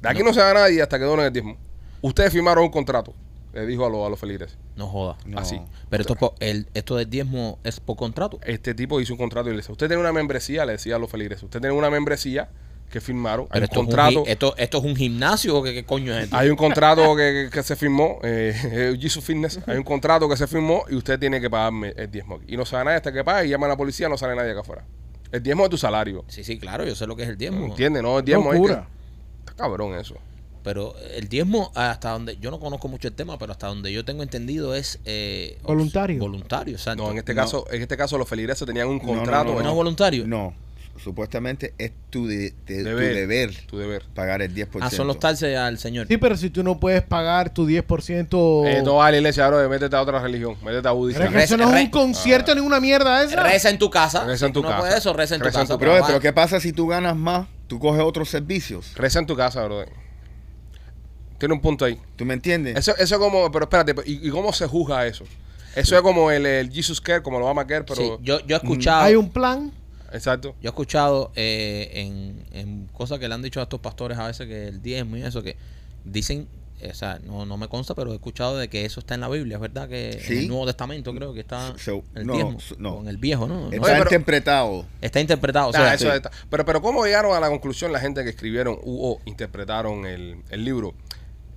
De 0.00 0.08
aquí 0.08 0.22
no, 0.22 0.32
se 0.34 0.40
va 0.40 0.52
nadie 0.54 0.82
hasta 0.82 0.98
que 0.98 1.04
donen 1.04 1.26
el 1.26 1.32
diezmo. 1.32 1.56
Ustedes 2.02 2.32
firmaron 2.32 2.64
un 2.64 2.70
contrato, 2.70 3.14
le 3.52 3.66
dijo 3.66 3.84
a, 3.86 3.90
los- 3.90 4.06
a 4.06 4.10
los 4.10 4.18
feligreses. 4.20 4.56
No 4.76 4.86
joda. 4.86 5.16
No. 5.26 5.38
Así. 5.38 5.60
Pero 5.88 6.00
esto, 6.02 6.12
es 6.14 6.18
por- 6.18 6.34
el, 6.40 6.68
esto 6.74 6.96
del 6.96 7.08
diezmo 7.10 7.58
es 7.64 7.80
por 7.80 7.96
contrato. 7.96 8.38
Este 8.44 8.74
tipo 8.74 9.00
hizo 9.00 9.14
un 9.14 9.18
contrato 9.18 9.48
y 9.48 9.52
le 9.52 9.58
dice, 9.58 9.72
usted 9.72 9.88
tiene 9.88 10.00
una 10.00 10.12
membresía, 10.12 10.64
le 10.64 10.72
decía 10.72 10.96
a 10.96 10.98
los 10.98 11.10
feligreses, 11.10 11.44
usted 11.44 11.60
tiene 11.60 11.74
una 11.74 11.90
membresía 11.90 12.48
que 12.90 13.00
firmaron. 13.00 13.46
Hay 13.50 13.60
Pero 13.60 13.80
un 13.80 13.86
contrato. 13.86 14.22
Es 14.24 14.32
esto, 14.32 14.54
esto 14.56 14.78
es 14.78 14.84
un 14.84 14.96
gimnasio 14.96 15.56
o 15.56 15.62
qué, 15.62 15.72
qué 15.72 15.84
coño 15.84 16.12
es 16.16 16.24
esto? 16.24 16.36
Hay 16.36 16.48
un 16.50 16.56
contrato 16.56 17.02
que, 17.16 17.44
que- 17.44 17.50
que 17.50 17.62
se 17.62 17.76
firmó, 17.76 18.18
eh, 18.22 18.96
Jesus 19.00 19.24
Fitness, 19.24 19.60
hay 19.66 19.76
un 19.76 19.84
contrato 19.84 20.28
que 20.28 20.36
se 20.36 20.46
firmó 20.46 20.82
y 20.90 20.96
usted 20.96 21.18
tiene 21.18 21.40
que 21.40 21.48
pagarme 21.48 21.94
el 21.96 22.10
diezmo 22.10 22.34
aquí. 22.36 22.46
Y 22.54 22.56
no 22.56 22.64
sabe 22.66 22.84
nadie 22.84 22.96
hasta 22.96 23.12
que 23.12 23.22
pague 23.24 23.46
y 23.46 23.50
llama 23.50 23.66
a 23.66 23.70
la 23.70 23.76
policía, 23.76 24.08
no 24.08 24.18
sale 24.18 24.34
nadie 24.34 24.50
acá 24.50 24.60
afuera. 24.60 24.84
El 25.32 25.42
diezmo 25.42 25.62
de 25.62 25.68
tu 25.68 25.78
salario. 25.78 26.24
Sí, 26.28 26.42
sí, 26.42 26.58
claro, 26.58 26.84
yo 26.84 26.94
sé 26.96 27.06
lo 27.06 27.14
que 27.14 27.22
es 27.22 27.28
el 27.28 27.38
diezmo. 27.38 27.64
¿Entiendes? 27.66 28.02
No, 28.02 28.18
el 28.18 28.24
diezmo 28.24 28.52
es 28.52 28.60
que- 28.60 28.72
Está 28.72 29.54
cabrón 29.56 29.94
eso. 29.94 30.16
Pero 30.62 30.94
el 31.16 31.28
diezmo, 31.28 31.72
hasta 31.74 32.10
donde 32.10 32.36
yo 32.36 32.50
no 32.50 32.60
conozco 32.60 32.86
mucho 32.88 33.08
el 33.08 33.14
tema, 33.14 33.38
pero 33.38 33.52
hasta 33.52 33.66
donde 33.68 33.90
yo 33.92 34.04
tengo 34.04 34.22
entendido 34.22 34.74
es 34.74 34.98
eh, 35.06 35.56
Voluntario. 35.62 36.18
Voluntario, 36.18 36.74
exacto. 36.74 37.02
No, 37.04 37.10
en 37.12 37.16
este 37.18 37.32
No. 37.34 37.40
caso, 37.42 37.66
en 37.70 37.80
este 37.80 37.96
caso 37.96 38.18
los 38.18 38.28
feligreses 38.28 38.66
tenían 38.66 38.88
un 38.88 38.98
no, 38.98 39.04
contrato. 39.04 39.54
¿No 39.54 39.62
¿no? 39.62 39.68
es 39.70 39.74
voluntario? 39.74 40.26
No, 40.26 40.52
supuestamente 41.02 41.74
es 41.78 41.92
tu, 42.10 42.26
de- 42.26 42.52
de- 42.66 42.82
Deber. 42.84 43.08
tu 43.12 43.14
deber 43.18 43.54
Tu 43.66 43.78
deber. 43.78 44.02
pagar 44.14 44.42
el 44.42 44.54
10%. 44.54 44.68
Ah, 44.80 44.90
son 44.90 45.06
los 45.06 45.18
taxes 45.18 45.56
al 45.56 45.78
señor. 45.78 46.06
Sí, 46.08 46.16
pero 46.18 46.36
si 46.36 46.50
tú 46.50 46.62
no 46.62 46.78
puedes 46.78 47.02
pagar 47.02 47.52
tu 47.52 47.66
10%. 47.66 48.66
Eh, 48.66 48.82
no 48.84 48.96
va 48.96 49.06
a 49.06 49.10
la 49.10 49.16
iglesia, 49.18 49.46
bro, 49.48 49.68
métete 49.68 49.96
a 49.96 50.02
otra 50.02 50.20
religión, 50.20 50.56
métete 50.64 50.86
a 50.88 50.92
budismo. 50.92 51.24
Eso 51.24 51.56
no 51.56 51.74
es 51.76 51.84
un 51.84 51.90
concierto 51.90 52.54
ni 52.54 52.60
una 52.60 52.80
mierda 52.80 53.22
esa. 53.22 53.42
Reza 53.42 53.70
en 53.70 53.78
tu 53.78 53.90
casa. 53.90 54.24
Reza 54.24 54.46
en 54.46 54.52
tu 54.52 54.62
no 54.62 54.68
casa. 54.68 54.80
puedes 54.80 54.96
eso, 54.96 55.12
reza 55.12 55.34
en 55.34 55.40
tu 55.40 55.46
Reza 55.46 55.60
en 55.60 55.64
casa. 55.66 55.74
tu 55.74 55.78
Pero, 55.80 56.06
pero. 56.06 56.20
¿qué 56.20 56.32
pasa 56.32 56.60
si 56.60 56.72
tú 56.72 56.86
ganas 56.86 57.16
más? 57.16 57.46
Tú 57.66 57.78
coges 57.78 58.02
otros 58.02 58.28
servicios. 58.28 58.92
Reza 58.96 59.18
en 59.20 59.26
tu 59.26 59.36
casa, 59.36 59.64
bro. 59.64 59.84
Tiene 61.38 61.54
un 61.54 61.60
punto 61.60 61.84
ahí. 61.84 61.98
¿Tú 62.16 62.24
me 62.24 62.34
entiendes? 62.34 62.76
Eso, 62.76 62.92
eso 62.98 63.14
es 63.14 63.18
como, 63.20 63.50
pero 63.50 63.64
espérate, 63.64 63.94
¿y, 64.04 64.28
y 64.28 64.30
cómo 64.30 64.52
se 64.52 64.66
juzga 64.66 65.06
eso? 65.06 65.24
Eso 65.74 65.94
es 65.96 66.02
como 66.02 66.30
el, 66.30 66.44
el 66.44 66.70
Jesus 66.70 67.00
Care, 67.00 67.22
como 67.22 67.38
lo 67.38 67.46
va 67.54 67.62
a 67.62 67.66
Care, 67.66 67.84
pero... 67.84 67.94
Sí, 67.96 68.10
yo, 68.22 68.44
yo 68.44 68.56
he 68.56 68.58
escuchado, 68.58 69.02
Hay 69.04 69.14
un 69.14 69.30
plan. 69.30 69.72
Exacto. 70.12 70.54
yo 70.60 70.68
he 70.68 70.70
escuchado 70.70 71.32
eh, 71.36 71.90
en, 71.94 72.44
en 72.58 72.86
cosas 72.92 73.18
que 73.18 73.28
le 73.28 73.34
han 73.34 73.42
dicho 73.42 73.60
a 73.60 73.64
estos 73.64 73.80
pastores 73.80 74.18
a 74.18 74.26
veces 74.26 74.46
que 74.46 74.68
el 74.68 74.82
diezmo 74.82 75.16
y 75.16 75.22
eso, 75.22 75.42
que 75.42 75.56
dicen, 76.04 76.48
o 76.88 76.94
sea, 76.94 77.18
no, 77.22 77.44
no 77.44 77.58
me 77.58 77.68
consta, 77.68 77.94
pero 77.94 78.10
he 78.12 78.14
escuchado 78.14 78.56
de 78.56 78.68
que 78.68 78.86
eso 78.86 79.00
está 79.00 79.14
en 79.14 79.20
la 79.20 79.28
Biblia, 79.28 79.56
es 79.56 79.60
verdad 79.60 79.86
que 79.88 80.10
en 80.12 80.38
el 80.38 80.48
Nuevo 80.48 80.64
Testamento 80.64 81.14
creo 81.14 81.34
que 81.34 81.40
está 81.40 81.74
So- 81.78 82.02
el 82.14 82.26
no, 82.26 82.32
diezmo, 82.34 82.58
so- 82.58 82.76
no. 82.78 82.94
o 82.94 83.02
en 83.02 83.08
el 83.08 83.18
viejo, 83.18 83.46
¿no? 83.46 83.64
Está 83.70 83.76
Oye, 83.84 83.92
pero- 83.92 84.02
interpretado. 84.04 84.86
Está 85.02 85.20
interpretado, 85.20 85.66
o 85.66 85.70
Ah, 85.70 85.72
sea, 85.72 85.94
eso 85.94 86.08
sí. 86.10 86.16
está. 86.16 86.30
Pero, 86.48 86.64
pero 86.64 86.80
¿cómo 86.80 87.04
llegaron 87.04 87.36
a 87.36 87.40
la 87.40 87.48
conclusión 87.50 87.92
la 87.92 88.00
gente 88.00 88.24
que 88.24 88.30
escribieron 88.30 88.78
u 88.82 89.04
o 89.12 89.20
interpretaron 89.26 90.06
el, 90.06 90.36
el 90.50 90.64
libro 90.64 90.94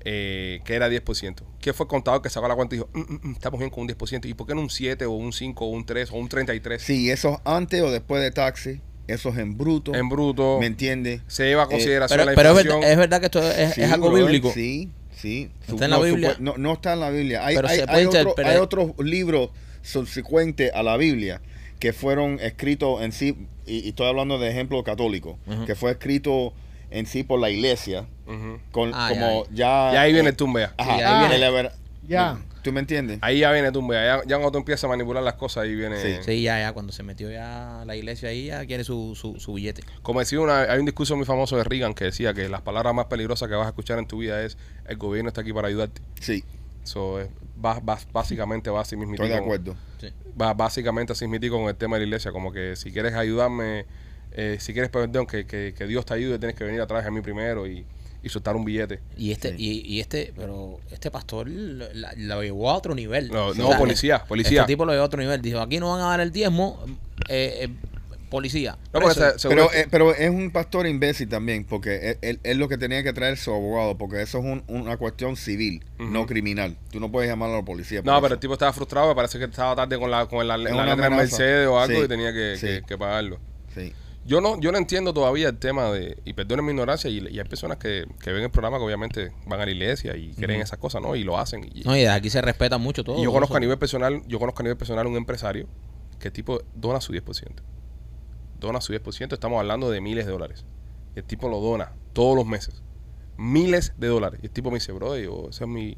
eh, 0.05 0.61
que 0.65 0.73
era 0.75 0.89
10%? 0.89 1.43
¿Qué 1.61 1.73
fue 1.73 1.85
el 1.85 1.87
contador 1.89 2.21
que 2.21 2.29
sacó 2.29 2.47
la 2.47 2.55
cuenta 2.55 2.75
y 2.75 2.79
dijo, 2.79 2.89
"Mm, 2.93 2.99
mm, 2.99 3.19
mm, 3.23 3.31
estamos 3.33 3.59
bien 3.59 3.69
con 3.69 3.81
un 3.81 3.87
10%? 3.87 4.27
¿Y 4.27 4.33
por 4.33 4.47
qué 4.47 4.55
no 4.55 4.61
un 4.61 4.69
7 4.69 5.05
o 5.05 5.11
un 5.11 5.31
5 5.33 5.65
o 5.65 5.69
un 5.69 5.85
3 5.85 6.11
o 6.11 6.15
un 6.15 6.27
33? 6.29 6.81
Sí, 6.81 7.09
esos 7.11 7.37
antes 7.45 7.81
o 7.81 7.91
después 7.91 8.21
de 8.21 8.31
taxi, 8.31 8.81
esos 9.07 9.37
en 9.37 9.57
bruto. 9.57 9.93
En 9.95 10.09
bruto. 10.09 10.57
¿Me 10.59 10.65
entiendes? 10.67 11.21
Se 11.27 11.45
lleva 11.45 11.63
a 11.63 11.67
consideración 11.67 12.17
pero, 12.19 12.31
la 12.31 12.35
pero 12.35 12.49
es, 12.51 12.55
inflación. 12.57 12.79
verdad, 12.81 12.91
es 12.91 12.97
verdad 12.97 13.19
que 13.19 13.25
esto 13.25 13.51
es, 13.51 13.73
Sí, 13.75 13.81
es 13.81 13.91
algo 13.91 14.11
bíblico. 14.13 14.51
Sí, 14.53 14.89
sí. 15.15 15.51
¿Está 15.67 15.85
en 15.85 15.91
la 15.91 15.97
no, 15.97 16.03
Biblia? 16.03 16.35
No, 16.39 16.55
no 16.57 16.73
está 16.73 16.93
en 16.93 16.99
la 17.01 17.09
Biblia. 17.09 17.45
Hay, 17.45 17.55
Pero 17.55 17.67
hay, 17.67 17.79
se 17.79 17.85
puede 17.85 17.99
hay 17.99 18.05
otro- 18.05 18.19
interpretar. 18.21 18.51
hay 18.53 18.59
otros 18.59 18.91
libros 18.99 19.49
subsecuentes 19.81 20.71
a 20.73 20.83
la 20.83 20.97
Biblia 20.97 21.41
que 21.79 21.91
fueron 21.93 22.39
escritos 22.41 23.01
en 23.01 23.11
sí, 23.11 23.35
y, 23.65 23.79
y 23.85 23.89
estoy 23.89 24.07
hablando 24.07 24.39
de 24.39 24.49
ejemplo 24.49 24.81
católico, 24.83 25.37
que 25.65 25.75
fue 25.75 25.91
escrito 25.91 26.53
en 26.91 27.05
sí 27.05 27.23
por 27.23 27.39
la 27.41 27.49
iglesia, 27.49 28.05
Ujú. 28.25 28.59
con, 28.71 28.91
Ah, 28.93 29.07
como 29.09 29.45
ya... 29.51 29.91
Y 29.93 29.95
ahí 29.97 30.13
viene 30.13 30.29
eh, 30.29 30.31
el 30.31 30.37
tumbea. 30.37 30.73
Ajá, 30.77 30.95
Sí, 30.97 31.01
ahí 31.03 31.27
viene- 31.29 31.45
el 31.63 31.71
Ya. 32.07 32.37
¿Tú 32.63 32.71
me 32.71 32.79
entiendes? 32.79 33.19
Ahí 33.21 33.39
ya 33.39 33.51
viene 33.51 33.71
tumbea. 33.73 34.05
Ya, 34.05 34.21
ya 34.25 34.35
cuando 34.37 34.51
tú 34.53 34.57
empiezas 34.59 34.85
a 34.85 34.87
manipular 34.87 35.21
las 35.21 35.33
cosas, 35.33 35.63
ahí 35.65 35.75
viene... 35.75 35.97
Sí. 36.01 36.15
Sí, 36.23 36.41
ya, 36.43 36.59
ya, 36.59 36.71
cuando 36.71 36.93
se 36.93 37.03
metió 37.03 37.29
ya 37.29 37.83
la 37.85 37.95
iglesia 37.97 38.29
ahí, 38.29 38.45
ya 38.45 38.65
quiere 38.65 38.85
su, 38.85 39.15
su, 39.15 39.37
su 39.37 39.53
billete. 39.53 39.83
Como 40.01 40.21
decía 40.21 40.39
una, 40.39 40.61
hay 40.61 40.79
un 40.79 40.85
discurso 40.85 41.17
muy 41.17 41.25
famoso 41.25 41.57
de 41.57 41.65
Reagan 41.65 41.93
que 41.93 42.05
decía 42.05 42.33
que 42.33 42.47
las 42.47 42.61
palabras 42.61 42.93
más 42.93 43.07
peligrosas 43.07 43.49
que 43.49 43.55
vas 43.55 43.65
a 43.65 43.69
escuchar 43.69 43.99
en 43.99 44.07
tu 44.07 44.19
vida 44.19 44.41
es 44.43 44.57
el 44.85 44.95
gobierno 44.95 45.27
está 45.27 45.41
aquí 45.41 45.51
para 45.51 45.67
ayudarte. 45.67 46.01
Sí, 46.21 46.45
Eso 46.85 47.19
es, 47.19 47.27
va, 47.63 47.79
va- 47.81 47.99
básicamente 48.13 48.69
va 48.69 48.79
así 48.81 48.95
mismo. 48.95 49.15
estoy 49.15 49.27
de 49.29 49.35
acuerdo. 49.35 49.75
Sí. 49.99 50.07
Va 50.41 50.53
básicamente 50.53 51.11
así 51.11 51.27
mismo 51.27 51.57
con 51.57 51.67
el 51.67 51.75
tema 51.75 51.97
de 51.97 52.01
la 52.01 52.05
iglesia. 52.07 52.31
Como 52.31 52.53
que 52.53 52.77
si 52.77 52.93
quieres 52.93 53.13
ayudarme, 53.13 53.85
eh, 54.31 54.55
si 54.61 54.71
quieres 54.71 54.89
perdón, 54.89 55.27
que, 55.27 55.45
que, 55.45 55.73
que 55.77 55.85
Dios 55.85 56.05
te 56.05 56.13
ayude, 56.13 56.39
tienes 56.39 56.55
que 56.55 56.63
venir 56.63 56.79
a 56.79 56.87
través 56.87 57.03
de 57.03 57.11
mí 57.11 57.19
primero 57.19 57.67
y, 57.67 57.85
y 58.23 58.29
soltar 58.29 58.55
un 58.55 58.63
billete. 58.65 58.99
Y 59.17 59.31
este, 59.31 59.49
Sí. 59.49 59.55
y, 59.85 59.95
y 59.95 59.99
este, 59.99 60.33
pero 60.35 60.79
este 60.91 61.11
pastor 61.11 61.47
lo, 61.49 62.41
llevó 62.41 62.71
a 62.71 62.75
otro 62.75 62.95
nivel. 62.95 63.27
No, 63.29 63.47
O 63.47 63.53
no, 63.53 63.67
sea, 63.67 63.77
policía, 63.77 64.23
policía. 64.25 64.61
Este 64.61 64.73
tipo 64.73 64.85
lo 64.85 64.93
llevó 64.93 65.03
a 65.03 65.07
otro 65.07 65.19
nivel. 65.21 65.41
Dijo, 65.41 65.59
aquí 65.59 65.79
no 65.79 65.91
van 65.91 66.01
a 66.01 66.05
dar 66.09 66.21
el 66.21 66.31
diezmo, 66.31 66.79
eh, 67.29 67.57
eh, 67.61 67.69
policía. 68.29 68.77
No, 68.93 69.11
se- 69.11 69.47
Pero, 69.47 69.71
eh, 69.73 69.87
pero 69.91 70.15
es 70.15 70.29
un 70.29 70.49
pastor 70.51 70.87
imbécil 70.87 71.29
también, 71.29 71.65
porque 71.65 72.11
él, 72.11 72.17
él- 72.21 72.39
él 72.43 72.57
lo 72.57 72.67
que 72.67 72.77
tenía 72.79 73.03
que 73.03 73.13
traer 73.13 73.37
su 73.37 73.51
abogado, 73.51 73.95
porque 73.97 74.21
eso 74.23 74.39
es 74.39 74.45
un- 74.45 74.63
una 74.67 74.97
cuestión 74.97 75.35
civil, 75.35 75.83
no 75.99 76.25
criminal. 76.25 76.75
Tú 76.91 76.99
no 76.99 77.11
puedes 77.11 77.29
llamar 77.29 77.51
a 77.51 77.57
la 77.57 77.63
policía. 77.63 78.01
no, 78.03 78.19
pero 78.21 78.33
el 78.35 78.39
tipo 78.39 78.53
estaba 78.53 78.73
frustrado, 78.73 79.09
me 79.09 79.15
parece 79.15 79.37
que 79.37 79.45
estaba 79.45 79.75
tarde 79.75 79.99
con 79.99 80.09
la, 80.09 80.25
con 80.27 80.47
la, 80.47 80.57
la 80.57 80.73
una 80.73 80.85
letra. 80.95 81.09
Mercedes 81.11 81.67
o 81.67 81.79
algo 81.79 81.99
Sí, 81.99 82.05
y 82.05 82.07
tenía 82.07 82.33
que, 82.33 82.55
sí. 82.57 82.65
que- 82.67 82.81
que 82.87 82.97
pagarlo. 82.97 83.37
Sí. 83.75 83.93
Yo 84.25 84.39
no, 84.39 84.59
yo 84.59 84.71
no 84.71 84.77
entiendo 84.77 85.13
todavía 85.13 85.49
el 85.49 85.57
tema 85.57 85.91
de, 85.91 86.17
y 86.23 86.33
perdonen 86.33 86.65
mi 86.65 86.71
ignorancia, 86.71 87.09
y, 87.09 87.19
y 87.27 87.39
hay 87.39 87.45
personas 87.45 87.77
que, 87.77 88.05
que 88.21 88.31
ven 88.31 88.43
el 88.43 88.51
programa 88.51 88.77
que 88.77 88.83
obviamente 88.85 89.31
van 89.45 89.59
a 89.59 89.65
la 89.65 89.71
iglesia 89.71 90.15
y 90.15 90.33
creen 90.33 90.61
esas 90.61 90.79
cosas, 90.79 91.01
¿no? 91.01 91.15
Y 91.15 91.23
lo 91.23 91.37
hacen. 91.37 91.69
Y, 91.73 91.81
No, 91.81 91.97
y 91.97 92.05
aquí 92.05 92.29
se 92.29 92.41
respeta 92.41 92.77
mucho 92.77 93.03
todo. 93.03 93.19
y 93.19 93.23
yo 93.23 93.31
conozco 93.31 93.53
eso. 93.53 93.57
a 93.57 93.59
nivel 93.59 93.77
personal, 93.77 94.21
yo 94.27 94.39
conozco 94.39 94.61
a 94.61 94.63
nivel 94.63 94.77
personal 94.77 95.07
un 95.07 95.17
empresario 95.17 95.67
que 96.19 96.29
el 96.29 96.33
tipo 96.33 96.61
dona 96.73 97.01
su 97.01 97.11
10%. 97.11 97.51
Dona 98.59 98.79
su 98.79 98.93
10%, 98.93 99.33
estamos 99.33 99.59
hablando 99.59 99.91
de 99.91 99.99
miles 99.99 100.25
de 100.25 100.31
dólares. 100.31 100.65
Y 101.15 101.19
el 101.19 101.25
tipo 101.25 101.49
lo 101.49 101.59
dona 101.59 101.91
todos 102.13 102.35
los 102.37 102.45
meses. 102.45 102.81
Miles 103.35 103.93
de 103.97 104.07
dólares. 104.07 104.39
Y 104.41 104.45
el 104.45 104.51
tipo 104.51 104.71
me 104.71 104.75
dice, 104.75 104.93
bro, 104.93 105.17
yo, 105.17 105.47
ese 105.49 105.65
es 105.65 105.69
mi, 105.69 105.97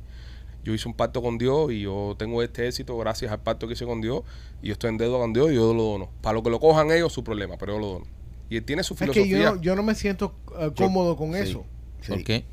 yo 0.66 0.74
hice 0.74 0.88
un 0.90 0.94
pacto 0.96 1.22
con 1.22 1.38
Dios 1.38 1.72
y 1.72 1.82
yo 1.82 2.16
tengo 2.18 2.44
este 2.44 2.68
éxito 2.68 2.98
gracias 2.98 3.32
al 3.32 3.40
pacto 3.40 3.68
que 3.68 3.74
hice 3.74 3.86
con 3.86 4.02
Dios 4.02 4.24
y 4.62 4.68
yo 4.68 4.74
estoy 4.74 4.90
en 4.90 4.98
deuda 4.98 5.20
con 5.20 5.32
Dios 5.32 5.52
y 5.52 5.56
yo 5.56 5.74
lo 5.74 5.84
dono. 5.84 6.10
Para 6.22 6.34
lo 6.34 6.44
que 6.44 6.50
lo 6.50 6.60
cojan 6.60 6.92
ellos, 6.92 7.14
su 7.14 7.24
problema, 7.24 7.56
pero 7.58 7.74
yo 7.76 7.80
lo 7.80 7.88
dono. 7.88 8.06
Y 8.50 8.58
él 8.58 8.64
tiene 8.66 8.84
su 8.84 8.94
Es 8.96 9.00
que 9.00 9.06
filosofía. 9.14 9.38
yo 9.38 9.56
no, 9.56 9.62
yo 9.62 9.76
no 9.76 9.84
me 9.84 9.96
siento 9.96 10.34
eh, 10.60 10.72
cómodo 10.76 11.16
con 11.16 11.32
Sí, 11.34 11.40
eso. 11.40 11.66
sí. 12.02 12.12
¿Por 12.12 12.24
qué? 12.24 12.44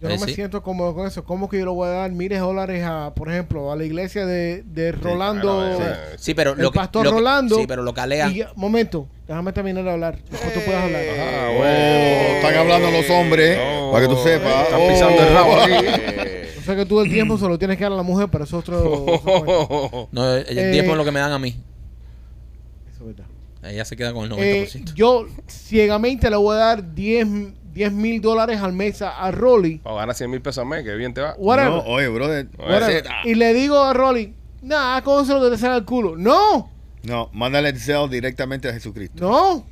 Yo 0.00 0.08
no 0.08 0.14
me 0.16 0.26
sí. 0.28 0.34
siento 0.34 0.62
cómodo 0.62 0.94
con 0.94 1.06
eso. 1.06 1.24
¿Cómo 1.24 1.48
que 1.50 1.58
yo 1.58 1.66
le 1.66 1.72
voy 1.72 1.86
a 1.88 1.90
dar 1.90 2.10
miles 2.10 2.38
de 2.38 2.42
dólares 2.42 2.82
a, 2.86 3.12
por 3.14 3.28
ejemplo, 3.30 3.70
a 3.70 3.76
la 3.76 3.84
iglesia 3.84 4.24
de, 4.24 4.62
de 4.64 4.92
Rolando? 4.92 5.76
Sí. 5.76 5.84
Sí, 6.16 6.34
pero 6.34 6.52
El 6.52 6.58
lo 6.62 6.70
que, 6.70 6.78
pastor 6.78 7.04
lo 7.04 7.10
que- 7.10 7.16
Rolando 7.18 7.56
Sí, 7.58 7.64
pero 7.68 7.82
lo 7.82 7.92
que. 7.92 8.00
Y, 8.32 8.42
momento, 8.56 9.06
déjame 9.28 9.52
terminar 9.52 9.84
de 9.84 9.90
hablar. 9.90 10.18
Después 10.30 10.54
tú 10.54 10.60
puedes 10.64 10.80
hablar. 10.82 11.02
Ah, 11.18 11.48
Oh, 11.52 11.58
bueno. 11.58 11.74
están 12.36 12.54
hablando 12.54 12.90
los 12.92 13.10
hombres, 13.10 13.58
No. 13.58 13.90
para 13.92 14.06
que 14.08 14.14
tú 14.14 14.20
sepas. 14.22 14.64
Están 14.64 14.80
pisando 14.88 15.22
el 15.22 15.34
rabo 15.34 15.52
aquí. 15.60 15.72
Eh, 16.72 16.76
que 16.76 16.86
tú 16.86 17.00
el 17.00 17.10
tiempo 17.10 17.36
se 17.38 17.46
lo 17.48 17.58
tienes 17.58 17.76
que 17.76 17.84
dar 17.84 17.92
a 17.92 17.96
la 17.96 18.02
mujer, 18.02 18.28
pero 18.30 18.44
eso 18.44 18.58
es 18.58 18.68
otro. 18.68 20.08
No, 20.12 20.34
el 20.34 20.58
Eh, 20.58 20.70
diezmo 20.72 20.92
es 20.92 20.98
lo 20.98 21.04
que 21.04 21.12
me 21.12 21.20
dan 21.20 21.32
a 21.32 21.38
mí. 21.38 21.56
Eso 22.92 23.00
es 23.08 23.16
verdad. 23.16 23.24
Ella 23.62 23.84
se 23.84 23.96
queda 23.96 24.12
con 24.12 24.30
el 24.32 24.38
Eh, 24.38 24.66
90%. 24.68 24.94
yo 24.94 25.26
ciegamente 25.46 26.30
le 26.30 26.36
voy 26.36 26.56
a 26.56 26.58
dar 26.58 26.94
10 26.94 27.92
mil 27.92 28.20
dólares 28.20 28.60
al 28.60 28.72
mes 28.72 29.02
a, 29.02 29.10
a 29.18 29.30
Rolly. 29.30 29.78
Para 29.78 29.96
ganar 29.96 30.14
100 30.14 30.30
mil 30.30 30.40
pesos 30.40 30.58
al 30.62 30.66
mes, 30.66 30.82
que 30.84 30.94
bien 30.94 31.12
te 31.14 31.20
va. 31.20 31.34
Whatever. 31.36 31.70
No, 31.72 31.78
oye, 31.82 32.08
brother. 32.08 32.48
whatever. 32.58 33.04
Y 33.24 33.34
le 33.34 33.52
digo 33.54 33.78
a 33.82 33.92
Rolly, 33.92 34.34
nah, 34.62 35.00
¿cómo 35.02 35.24
se 35.24 35.32
lo 35.34 35.42
que 35.42 35.50
te 35.50 35.58
sale 35.58 35.74
al 35.74 35.84
culo? 35.84 36.16
No, 36.16 36.70
No, 37.02 37.28
mándale 37.32 37.68
el 37.70 37.78
Zelle 37.78 38.08
directamente 38.08 38.68
a 38.68 38.72
Jesucristo. 38.72 39.16
no. 39.20 39.66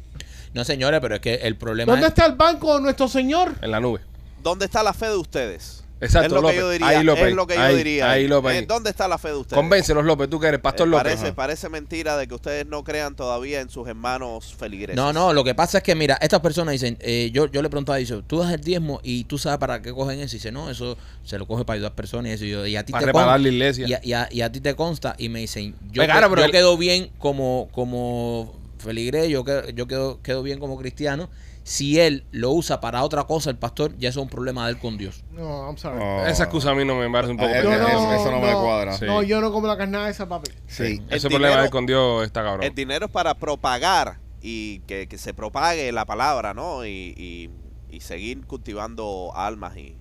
No, 0.54 0.64
señores, 0.64 0.98
pero 1.02 1.14
es 1.16 1.20
que 1.20 1.34
el 1.34 1.56
problema 1.56 1.92
¿Dónde 1.92 2.06
es... 2.06 2.12
está 2.12 2.24
el 2.24 2.34
banco 2.34 2.74
de 2.76 2.80
nuestro 2.82 3.06
Señor? 3.06 3.54
En 3.60 3.70
la 3.70 3.80
nube. 3.80 4.00
¿Dónde 4.42 4.64
está 4.64 4.82
la 4.82 4.94
fe 4.94 5.06
de 5.06 5.16
ustedes? 5.16 5.77
Exacto, 6.00 6.26
es 6.26 6.32
lo 6.32 6.40
López. 6.42 6.54
que 6.54 6.60
yo 6.60 6.70
diría. 6.70 6.86
Ahí, 6.88 7.02
López. 7.04 7.24
es 7.26 7.34
lo 7.34 7.46
que 7.46 7.54
yo 7.56 7.60
Ahí, 7.60 7.76
diría. 7.76 8.10
ahí, 8.10 8.28
López, 8.28 8.54
Eh. 8.62 8.66
¿Dónde 8.68 8.90
está 8.90 9.08
la 9.08 9.18
fe 9.18 9.28
de 9.28 9.34
ustedes? 9.36 9.56
Convéncelos, 9.58 10.04
López, 10.04 10.30
tú 10.30 10.38
que 10.38 10.46
eres 10.46 10.60
pastor 10.60 10.86
Eh, 10.86 10.90
López. 10.90 11.02
parece, 11.04 11.26
Ajá. 11.26 11.34
parece 11.34 11.68
mentira 11.68 12.16
de 12.16 12.28
que 12.28 12.34
ustedes 12.34 12.66
no 12.66 12.84
crean 12.84 13.16
todavía 13.16 13.60
en 13.60 13.68
sus 13.68 13.88
hermanos 13.88 14.54
feligreses. 14.56 14.94
No, 14.96 15.12
no, 15.12 15.32
lo 15.32 15.42
que 15.42 15.54
pasa 15.56 15.78
es 15.78 15.84
que, 15.84 15.94
mira, 15.96 16.16
estas 16.20 16.40
personas 16.40 16.72
dicen, 16.72 16.96
eh, 17.00 17.30
yo, 17.32 17.46
yo 17.50 17.62
le 17.62 17.68
preguntaba, 17.68 17.98
dice, 17.98 18.22
tú 18.26 18.38
das 18.38 18.52
el 18.52 18.60
diezmo 18.60 19.00
y 19.02 19.24
tú 19.24 19.38
sabes 19.38 19.58
para 19.58 19.82
qué 19.82 19.92
cogen 19.92 20.20
eso. 20.20 20.36
Y 20.36 20.38
dice, 20.38 20.52
no, 20.52 20.70
eso 20.70 20.96
se 21.24 21.36
lo 21.38 21.46
coge 21.46 21.64
para 21.64 21.74
ayudar 21.74 21.92
a 21.92 21.96
personas 21.96 22.30
y 22.30 22.34
eso. 22.34 22.44
Y, 22.44 22.50
yo, 22.50 22.66
y 22.66 22.76
a 22.76 22.84
ti 22.84 22.92
Para 22.92 23.00
te 23.00 23.06
reparar 23.06 23.34
con- 23.34 23.42
la 23.42 23.48
iglesia. 23.48 23.86
Y 23.88 23.92
a, 23.94 24.00
y 24.04 24.12
a- 24.12 24.28
y 24.30 24.40
a 24.42 24.52
ti 24.52 24.60
te 24.60 24.74
consta. 24.76 25.16
Y 25.18 25.28
me 25.28 25.40
dicen, 25.40 25.74
yo, 25.90 26.02
Venga, 26.02 26.14
que- 26.14 26.20
pero 26.28 26.36
yo 26.36 26.44
el- 26.44 26.52
quedo 26.52 26.76
bien 26.76 27.10
como, 27.18 27.68
como 27.72 28.54
feligrés, 28.78 29.28
yo, 29.28 29.44
quedo, 29.44 29.68
yo 29.70 29.88
quedo, 29.88 30.20
quedo 30.22 30.42
bien 30.44 30.60
como 30.60 30.78
cristiano. 30.78 31.28
Si 31.68 32.00
él 32.00 32.24
lo 32.30 32.50
usa 32.52 32.80
para 32.80 33.02
otra 33.04 33.24
cosa, 33.24 33.50
el 33.50 33.58
pastor, 33.58 33.94
ya 33.98 34.08
eso 34.08 34.20
es 34.20 34.24
un 34.24 34.30
problema 34.30 34.64
de 34.64 34.72
él 34.72 34.78
con 34.78 34.96
Dios. 34.96 35.22
No, 35.32 35.66
I'm 35.66 35.76
sorry. 35.76 35.98
Oh. 36.02 36.24
Esa 36.26 36.44
excusa 36.44 36.70
a 36.70 36.74
mí 36.74 36.82
no 36.86 36.94
me 36.94 37.10
parece 37.10 37.32
un 37.32 37.36
poco 37.36 37.50
Ah, 37.54 37.62
Yo 37.62 37.68
pendeja. 37.68 38.16
eso- 38.16 38.30
no 38.30 38.40
me 38.40 38.52
cuadra. 38.54 38.92
Sí. 38.96 39.04
No, 39.04 39.22
yo 39.22 39.42
no 39.42 39.52
como 39.52 39.66
la 39.66 39.76
carnada 39.76 40.08
esa, 40.08 40.26
papi. 40.26 40.50
Sí. 40.66 41.02
El 41.10 41.16
Ese 41.16 41.28
problema 41.28 41.48
dinero- 41.48 41.62
de 41.64 41.70
con 41.70 41.84
Dios 41.84 42.24
está 42.24 42.42
cabrón. 42.42 42.62
El 42.64 42.74
dinero 42.74 43.04
es 43.04 43.12
para 43.12 43.34
propagar 43.34 44.18
y 44.40 44.78
que, 44.86 45.08
que 45.08 45.18
se 45.18 45.34
propague 45.34 45.92
la 45.92 46.06
palabra, 46.06 46.54
¿no? 46.54 46.86
Y, 46.86 47.12
y- 47.18 47.50
y 47.90 48.00
seguir 48.00 48.46
cultivando 48.46 49.32
almas 49.34 49.76
y, 49.76 49.97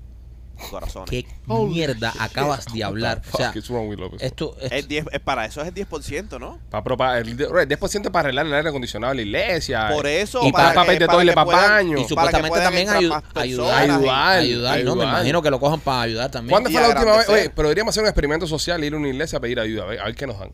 corazones. 0.69 1.09
¿Qué 1.09 1.25
Holy 1.47 1.73
mierda 1.73 2.13
acabas 2.19 2.65
de 2.73 2.83
hablar? 2.83 3.21
O 3.31 3.37
sea, 3.37 3.51
esto, 3.51 4.17
esto- 4.19 4.57
Es 4.71 4.87
10, 4.87 5.05
es 5.11 5.19
para 5.19 5.45
eso 5.45 5.61
es 5.61 5.67
el 5.67 5.73
10%, 5.73 6.39
¿no? 6.39 6.59
Pa- 6.69 6.83
pero 6.83 6.97
pa- 6.97 7.17
el, 7.19 7.29
el 7.29 7.35
10% 7.37 8.11
para 8.11 8.19
arreglar 8.21 8.45
el 8.45 8.53
aire 8.53 8.69
acondicionado 8.69 9.11
de 9.11 9.15
la 9.15 9.21
iglesia. 9.21 9.89
Por 9.89 10.07
eso, 10.07 10.41
Y 10.45 10.51
para 10.51 10.73
papel 10.73 10.99
de 10.99 11.05
para 11.05 11.17
toile 11.17 11.31
que 11.31 11.35
pa' 11.35 11.45
puedan- 11.45 11.69
baño. 11.69 11.91
y 11.91 11.95
para 11.95 12.07
supuestamente 12.07 12.59
también 12.59 12.87
ayu- 12.89 13.23
ayudar, 13.35 13.83
Ayudar. 13.89 14.37
ayudar, 14.39 14.83
no, 14.83 14.95
me 14.95 15.01
ayudar. 15.03 15.07
imagino 15.19 15.41
que 15.41 15.49
lo 15.51 15.59
cojan 15.59 15.79
para 15.79 16.01
ayudar 16.01 16.31
también. 16.31 16.51
¿Cuándo 16.51 16.69
fue 16.69 16.81
la 16.81 16.89
última 16.89 17.17
vez? 17.17 17.29
Oye, 17.29 17.49
pero 17.49 17.67
deberíamos 17.69 17.93
hacer 17.93 18.03
un 18.03 18.09
experimento 18.09 18.47
social, 18.47 18.83
ir 18.83 18.93
a 18.93 18.97
una 18.97 19.07
iglesia 19.07 19.37
a 19.37 19.41
pedir 19.41 19.59
ayuda, 19.59 19.83
a 19.83 19.87
ver, 19.87 19.99
a 19.99 20.05
ver 20.05 20.15
qué 20.15 20.27
nos 20.27 20.39
dan. 20.39 20.51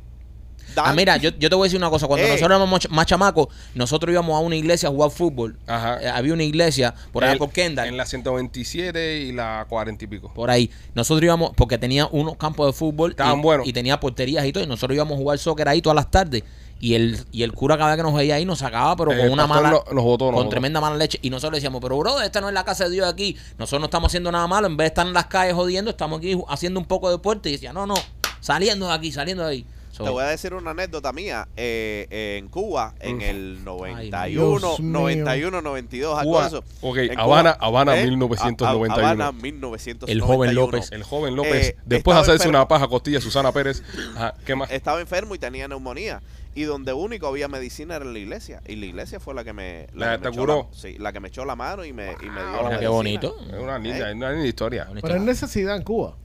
Dan- 0.76 0.86
Ah, 0.88 0.94
mira, 0.94 1.18
yo, 1.18 1.30
yo 1.38 1.50
te 1.50 1.56
voy 1.56 1.66
a 1.66 1.68
decir 1.68 1.78
una 1.78 1.90
cosa. 1.90 2.08
Cuando 2.08 2.26
nosotros 2.28 2.50
éramos 2.58 2.90
más, 2.90 3.06
chamacos, 3.06 3.48
nosotros 3.76 4.12
íbamos 4.12 4.36
a 4.36 4.40
una 4.40 4.56
iglesia 4.56 4.90
a 4.90 4.92
jugar 4.92 5.12
fútbol. 5.12 5.58
Ajá. 5.68 6.00
Eh, 6.02 6.08
había 6.10 6.34
una 6.34 6.44
iglesia 6.44 6.94
por 7.12 7.24
allá 7.24 7.38
por 7.38 7.50
Kendall. 7.52 7.88
En 7.88 7.98
la 7.98 8.06
127 8.06 9.18
y 9.22 9.32
la 9.32 9.66
40 9.70 10.04
y 10.04 10.08
pico. 10.08 10.32
Por 10.34 10.50
ahí. 10.50 10.70
Nosotros 10.96 11.24
íbamos, 11.24 11.52
porque 11.56 11.78
tenía 11.78 12.08
unos 12.12 12.38
campos 12.38 12.68
de 12.68 12.74
fútbol. 12.74 13.12
Estaban 13.12 13.40
y, 13.40 13.42
buenos. 13.42 13.68
Y 13.68 13.74
tenía 13.74 14.00
porterías 14.00 14.46
y 14.46 14.52
todo. 14.52 14.64
Y 14.64 14.68
nosotros 14.68 14.96
íbamos 14.96 15.16
a 15.16 15.18
jugar 15.18 15.38
soccer 15.40 15.68
ahí 15.70 15.82
todas 15.82 15.96
las 15.96 16.10
tardes. 16.12 16.44
Y 16.80 16.96
el, 16.96 17.18
y 17.32 17.44
el 17.44 17.54
cura 17.54 17.78
cada 17.78 17.92
vez 17.92 17.98
que 17.98 18.04
nos 18.04 18.14
veía 18.14 18.36
ahí 18.36 18.44
nos 18.46 18.60
sacaba, 18.60 18.94
pero 18.98 19.14
Eh, 19.14 19.18
con 19.18 19.30
una 19.32 19.48
mala. 19.48 19.72
botó, 19.72 19.94
nos 19.94 20.04
con 20.04 20.34
botó. 20.34 20.50
tremenda 20.50 20.82
mala 20.82 20.98
leche. 20.98 21.18
Y 21.22 21.30
nosotros 21.30 21.54
le 21.54 21.58
decíamos, 21.60 21.80
pero 21.82 21.98
bro, 21.98 22.20
esta 22.22 22.42
no 22.42 22.50
es 22.50 22.54
la 22.54 22.66
casa 22.66 22.86
de 22.86 22.90
Dios 22.92 23.08
aquí. 23.08 23.38
Nosotros 23.58 23.80
no 23.80 23.86
estamos 23.86 24.10
haciendo 24.10 24.32
nada 24.34 24.48
malo. 24.48 24.68
En 24.68 24.76
vez 24.76 24.86
de 24.86 24.88
estar 24.90 25.08
en 25.08 25.14
las 25.14 25.28
calles 25.28 25.54
jodiendo, 25.56 25.92
estamos 25.92 26.20
aquí 26.20 26.38
haciendo 26.50 26.80
un 26.82 26.86
poco 26.86 27.08
de 27.08 27.16
deporte. 27.16 27.48
Y 27.50 27.54
decía, 27.54 27.72
no, 27.72 27.88
no, 27.88 27.94
saliendo 28.42 28.88
de 28.88 28.94
aquí, 28.94 29.12
saliendo 29.14 29.44
de 29.46 29.50
ahí. 29.52 29.66
So, 29.94 30.04
Te 30.06 30.10
voy 30.10 30.24
a 30.24 30.28
decir 30.30 30.56
una 30.56 30.72
anécdota 30.72 31.14
mía. 31.14 31.48
eh, 31.56 32.08
eh, 32.10 32.38
en 32.40 32.48
Cuba, 32.50 32.96
en 33.00 33.18
Mm. 33.18 33.22
el 33.22 33.64
91, 33.64 34.58
Dios 34.60 34.80
mío. 34.80 34.92
91, 34.92 35.62
92, 35.62 36.18
algo 36.18 36.32
Cuba. 36.32 36.42
de 36.42 36.48
eso. 36.48 36.64
Ok, 36.82 36.98
En 36.98 37.20
Habana- 37.20 37.54
Cuba, 37.54 37.68
Habana, 37.68 38.00
¿eh? 38.00 38.04
1991. 38.06 38.92
A- 38.92 38.96
a- 38.98 39.00
Habana, 39.12 39.32
1991. 39.32 40.12
El 40.12 40.22
joven 40.22 40.56
López. 40.56 40.92
El 40.92 41.04
joven 41.04 41.36
López, 41.36 41.68
Eh, 41.70 41.76
después 41.86 42.16
de 42.16 42.22
hacerse 42.22 42.46
enfermo. 42.48 42.58
una 42.60 42.68
paja 42.68 42.88
costilla, 42.88 43.22
Susana 43.22 43.52
Pérez. 43.52 43.84
Ajá, 44.16 44.34
¿qué 44.44 44.56
más? 44.56 44.72
Estaba 44.72 45.00
enfermo 45.00 45.36
y 45.36 45.38
tenía 45.40 45.68
neumonía. 45.68 46.24
Y 46.56 46.64
donde 46.64 46.94
único 46.94 47.28
había 47.28 47.48
medicina 47.48 47.96
era 47.96 48.06
en 48.06 48.14
la 48.14 48.20
iglesia. 48.20 48.62
Y 48.68 48.76
la 48.78 48.86
iglesia 48.88 49.20
fue 49.20 49.34
la 49.36 49.44
que 49.44 49.54
me, 49.54 49.88
La 49.94 50.18
que 50.18 50.24
te 50.24 50.30
me 50.32 50.38
curó. 50.38 50.70
la- 50.72 50.78
sí, 50.78 50.98
la 51.00 51.12
que 51.14 51.20
me 51.20 51.28
echó 51.28 51.46
la 51.46 51.56
mano 51.56 51.86
y 51.86 51.94
me, 51.94 52.14
y 52.14 52.26
me 52.30 52.42
dio 52.42 52.48
Ah, 52.48 52.54
la 52.58 52.62
qué 52.64 52.68
medicina. 52.70 52.90
bonito. 52.90 53.36
Es 53.48 53.60
una 53.60 53.78
linda, 53.80 54.08
¿Eh? 54.08 54.10
es 54.12 54.16
una 54.16 54.32
linda 54.32 54.48
historia. 54.48 54.88
Pero 55.02 55.16
es 55.16 55.22
necesidad 55.22 55.76
en 55.76 55.84
Cuba. 55.84 56.16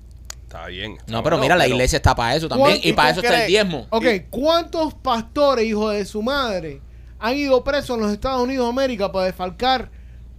Está 0.49 0.67
bien. 0.69 0.93
está 0.93 1.13
No, 1.13 1.23
pero 1.23 1.37
mira, 1.37 1.55
la 1.57 1.65
pero- 1.65 1.75
iglesia 1.75 1.97
está 1.97 2.15
para 2.15 2.35
eso 2.35 2.49
también. 2.49 2.71
¿Cuánto- 2.71 2.89
Y 2.89 2.93
para 2.95 3.09
¿y 3.09 3.13
eso 3.13 3.21
está 3.21 3.43
el 3.43 3.49
diezmo. 3.49 3.87
Ok, 3.91 4.05
¿cuántos 4.31 4.95
pastores, 4.95 5.67
hijos 5.67 5.93
de 5.93 6.07
su 6.07 6.23
madre, 6.23 6.81
han 7.19 7.37
ido 7.37 7.63
presos 7.63 7.97
en 7.97 8.03
los 8.03 8.13
Estados 8.13 8.43
Unidos 8.43 8.65
de 8.65 8.71
América 8.71 9.13
para 9.13 9.27
defalcar 9.27 9.91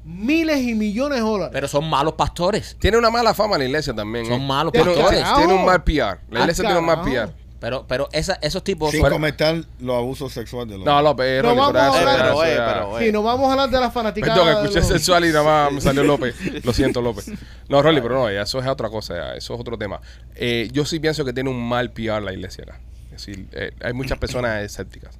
miles 0.03 0.61
y 0.61 0.73
millones 0.73 1.19
de 1.19 1.23
dólares? 1.23 1.51
Pero 1.53 1.67
son 1.67 1.87
malos 1.87 2.13
pastores. 2.13 2.75
Tiene 2.79 2.97
una 2.97 3.11
mala 3.11 3.35
fama 3.35 3.57
la 3.59 3.65
iglesia 3.65 3.93
también. 3.93 4.25
Son 4.25 4.41
¿eh? 4.41 4.45
malos 4.47 4.73
tiene, 4.73 4.87
pastores. 4.93 5.19
tiene- 5.23 5.35
tiene 5.37 5.53
un 5.53 5.65
mal 5.65 5.83
PR. 5.83 6.19
La 6.31 6.39
Ah, 6.39 6.41
iglesia 6.41 6.63
tiene 6.63 6.79
un 6.79 6.85
mal. 6.87 7.01
PR. 7.01 7.33
Pero, 7.59 7.85
pero 7.87 8.07
esa, 8.13 8.35
esos 8.41 8.63
tipos. 8.63 8.91
Sin 8.91 9.01
Pero- 9.01 9.15
comentar 9.15 9.55
los 9.79 9.95
abusos 9.97 10.31
sexuales 10.31 10.69
de 10.71 10.77
los 10.77 10.85
No, 10.85 11.01
López, 11.01 11.43
No, 11.43 11.55
vamos 11.55 11.75
a 11.75 11.87
eso- 11.89 11.97
hablar- 12.09 12.33
Pero, 12.45 12.99
eh, 12.99 13.05
Sí, 13.05 13.11
nos 13.11 13.23
vamos 13.23 13.49
a 13.49 13.51
hablar 13.51 13.69
de 13.69 13.79
las 13.81 13.91
fanáticas. 13.93 14.29
Perdón, 14.37 14.65
escuché 14.65 14.81
sexual 14.81 15.25
y 15.25 15.27
nada 15.27 15.43
más 15.43 15.73
me 15.73 15.81
salió 15.81 16.03
López. 16.03 16.35
Lo 16.63 16.71
siento, 16.71 17.01
López. 17.01 17.29
No, 17.67 17.81
Rolly, 17.81 17.99
pero 18.01 18.15
no, 18.15 18.31
ya 18.31 18.43
eso 18.43 18.59
es 18.59 18.67
otra 18.67 18.89
cosa, 18.89 19.13
ya, 19.15 19.33
eso 19.35 19.53
es 19.55 19.59
otro 19.59 19.77
tema. 19.77 19.99
Eh, 20.35 20.69
yo 20.71 20.85
sí 20.85 20.99
pienso 21.01 21.25
que 21.25 21.33
tiene 21.33 21.49
un 21.49 21.67
mal 21.67 21.91
PR 21.91 22.21
la 22.21 22.31
iglesia 22.31 22.63
acá. 22.63 22.79
Es 23.13 23.25
decir, 23.25 23.49
eh, 23.51 23.71
hay 23.83 23.91
muchas 23.91 24.17
personas 24.19 24.63
escépticas. 24.63 25.19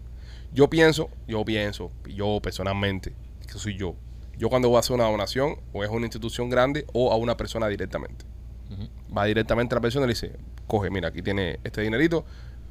Yo 0.54 0.70
pienso, 0.70 1.10
yo 1.28 1.44
pienso, 1.44 1.92
yo 2.08 2.40
personalmente, 2.42 3.14
que 3.52 3.60
soy 3.60 3.78
yo. 3.78 3.96
Yo 4.38 4.48
cuando 4.50 4.70
voy 4.70 4.78
a 4.78 4.80
hacer 4.80 4.96
una 4.96 5.04
donación, 5.04 5.58
o 5.74 5.84
es 5.84 5.90
a 5.90 5.92
una 5.94 6.06
institución 6.06 6.50
grande 6.50 6.86
o 6.94 7.12
a 7.12 7.18
una 7.18 7.36
persona 7.36 7.68
directamente. 7.68 8.24
Va 9.16 9.26
directamente 9.26 9.74
a 9.74 9.78
la 9.78 9.82
persona 9.82 10.06
y 10.06 10.08
le 10.08 10.14
dice, 10.14 10.32
coge, 10.70 10.90
mira, 10.90 11.10
aquí 11.10 11.22
tiene 11.22 11.60
este 11.66 11.82
dinerito 11.82 12.24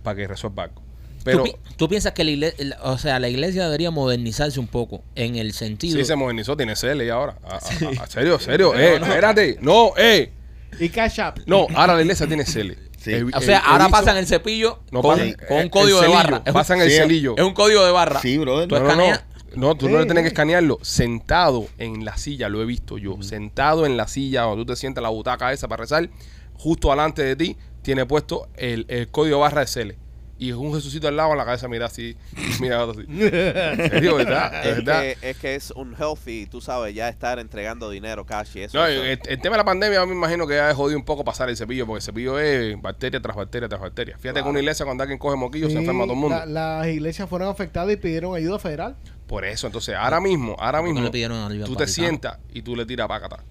para 0.03 0.17
que 0.17 0.27
resuelva 0.27 0.63
algo. 0.65 0.81
Pero 1.25 1.39
¿Tú, 1.39 1.45
pi- 1.45 1.57
tú 1.77 1.89
piensas 1.89 2.13
que 2.13 2.25
la 2.25 2.31
iglesia, 2.31 2.79
o 2.83 2.97
sea, 2.97 3.19
la 3.19 3.29
iglesia 3.29 3.65
debería 3.65 3.91
modernizarse 3.91 4.59
un 4.61 4.69
poco 4.69 5.03
en 5.15 5.37
el 5.37 5.53
sentido. 5.53 5.99
sí 5.99 6.05
se 6.05 6.17
modernizó, 6.17 6.57
tiene 6.57 6.75
CL 6.75 7.11
ahora. 7.11 7.37
A, 7.45 7.57
a- 7.57 8.03
a- 8.05 8.07
serio, 8.07 8.39
serio. 8.39 8.75
eh, 8.75 8.95
espérate. 8.95 9.59
No, 9.61 9.93
eh. 9.99 10.33
Y 10.81 10.89
Cash 10.91 11.21
App. 11.21 11.39
No, 11.47 11.67
ahora 11.75 11.95
la 11.97 12.03
iglesia 12.03 12.27
tiene 12.27 12.45
CL. 12.45 12.79
Sí. 12.99 13.13
O 13.35 13.41
sea, 13.41 13.59
ahora 13.59 13.87
visto- 13.87 13.99
pasan 14.01 14.17
el 14.17 14.27
cepillo 14.27 14.81
no, 14.91 15.03
con, 15.03 15.19
pasan- 15.19 15.37
con 15.49 15.57
un 15.59 15.69
código 15.69 16.01
el 16.03 16.09
de 16.09 16.15
barra. 16.15 16.45
Pasan 16.45 16.81
el 16.81 16.91
Sí, 16.91 16.97
celillo. 16.97 17.35
es 17.37 17.45
un 17.45 17.53
código 17.55 17.85
de 17.85 17.93
barra. 17.93 18.21
Sí, 18.21 18.39
brother. 18.39 18.69
Tú 18.69 18.75
No, 18.77 18.81
no, 18.81 18.87
no. 18.87 18.93
escaneas- 18.93 19.25
No, 19.57 19.75
tú 19.77 19.87
no 19.89 19.95
Sí. 19.97 19.99
le 20.01 20.05
tienes 20.05 20.23
que 20.23 20.29
escanearlo. 20.29 20.79
Sentado 20.83 21.67
en 21.79 22.05
la 22.05 22.17
silla, 22.17 22.49
lo 22.49 22.63
he 22.63 22.65
visto 22.67 22.97
yo. 22.99 23.21
Sentado 23.23 23.87
en 23.87 23.97
la 23.97 24.07
silla, 24.09 24.45
cuando 24.45 24.65
tú 24.65 24.73
te 24.73 24.77
sientas 24.77 25.01
en 25.01 25.05
la 25.05 25.09
butaca 25.09 25.53
esa 25.53 25.67
para 25.69 25.83
rezar, 25.83 26.09
justo 26.55 26.91
delante 26.91 27.23
de 27.23 27.35
ti, 27.37 27.57
tiene 27.83 28.07
puesto 28.07 28.49
el, 28.55 28.85
el 28.89 29.09
código 29.09 29.39
barra 29.41 29.65
de 29.65 29.67
CL. 29.67 29.97
Y 30.41 30.51
es 30.51 30.55
un 30.55 30.73
Jesucito 30.73 31.09
al 31.09 31.17
lado 31.17 31.33
en 31.33 31.39
la 31.39 31.45
cabeza, 31.45 31.67
mira 31.67 31.87
así, 31.87 32.17
mira 32.61 32.85
así. 32.85 33.01
¿En 33.09 33.91
serio, 33.91 34.15
verdad? 34.15 34.65
Es 34.65 34.77
¿verdad? 34.77 35.01
que, 35.03 35.31
es 35.31 35.37
que 35.39 35.55
es 35.57 35.73
un 35.73 35.97
healthy, 35.99 36.47
tú 36.47 36.61
sabes, 36.61 36.95
ya 36.95 37.09
estar 37.09 37.41
entregando 37.41 37.91
dinero, 37.91 38.25
cash 38.25 38.57
y 38.57 38.61
eso. 38.61 38.79
No, 38.79 38.87
eso- 38.87 39.03
el, 39.03 39.19
el 39.27 39.41
tema 39.41 39.55
de 39.57 39.59
la 39.59 39.65
pandemia, 39.65 39.99
yo 39.99 40.07
me 40.07 40.15
imagino 40.15 40.47
que 40.47 40.55
ya 40.55 40.73
jodido 40.77 40.97
un 40.97 41.05
poco 41.05 41.25
pasar 41.25 41.49
el 41.49 41.57
cepillo, 41.57 41.87
porque 41.87 41.97
el 41.99 42.03
cepillo 42.03 42.39
es 42.39 42.81
bacteria 42.81 43.21
tras 43.21 43.35
bacteria 43.35 43.69
tras 43.69 43.81
bacteria. 43.81 44.17
Fíjate 44.17 44.41
que 44.45 44.49
una 44.49 44.61
iglesia 44.61 44.85
cuando 44.85 45.03
alguien 45.03 45.19
coge 45.19 45.37
moquillo 45.37 45.69
se 45.71 45.79
enferma 45.79 46.05
todo 46.05 46.13
el 46.13 46.19
mundo. 46.21 46.37
la- 46.39 46.47
las 46.47 46.87
iglesias 46.87 47.29
fueron 47.29 47.49
afectadas 47.49 47.93
y 47.93 47.97
pidieron 47.97 48.37
ayuda 48.37 48.61
federal. 48.61 48.97
Por 49.27 49.45
eso, 49.45 49.67
entonces, 49.67 49.97
ahora 49.97 50.21
mismo, 50.21 50.55
ahora 50.61 50.79
¿Por 50.79 50.87
qué 50.87 50.93
mismo, 50.93 51.01
no 51.01 51.07
le 51.07 51.11
pidieron 51.11 51.51
ayuda 51.51 51.67
tú 51.67 51.75
te 51.75 51.83
Vaticano? 51.83 52.07
sientas 52.09 52.39
y 52.55 52.63
tú 52.63 52.77
le 52.77 52.87
tiras 52.87 53.09
pácata. 53.09 53.43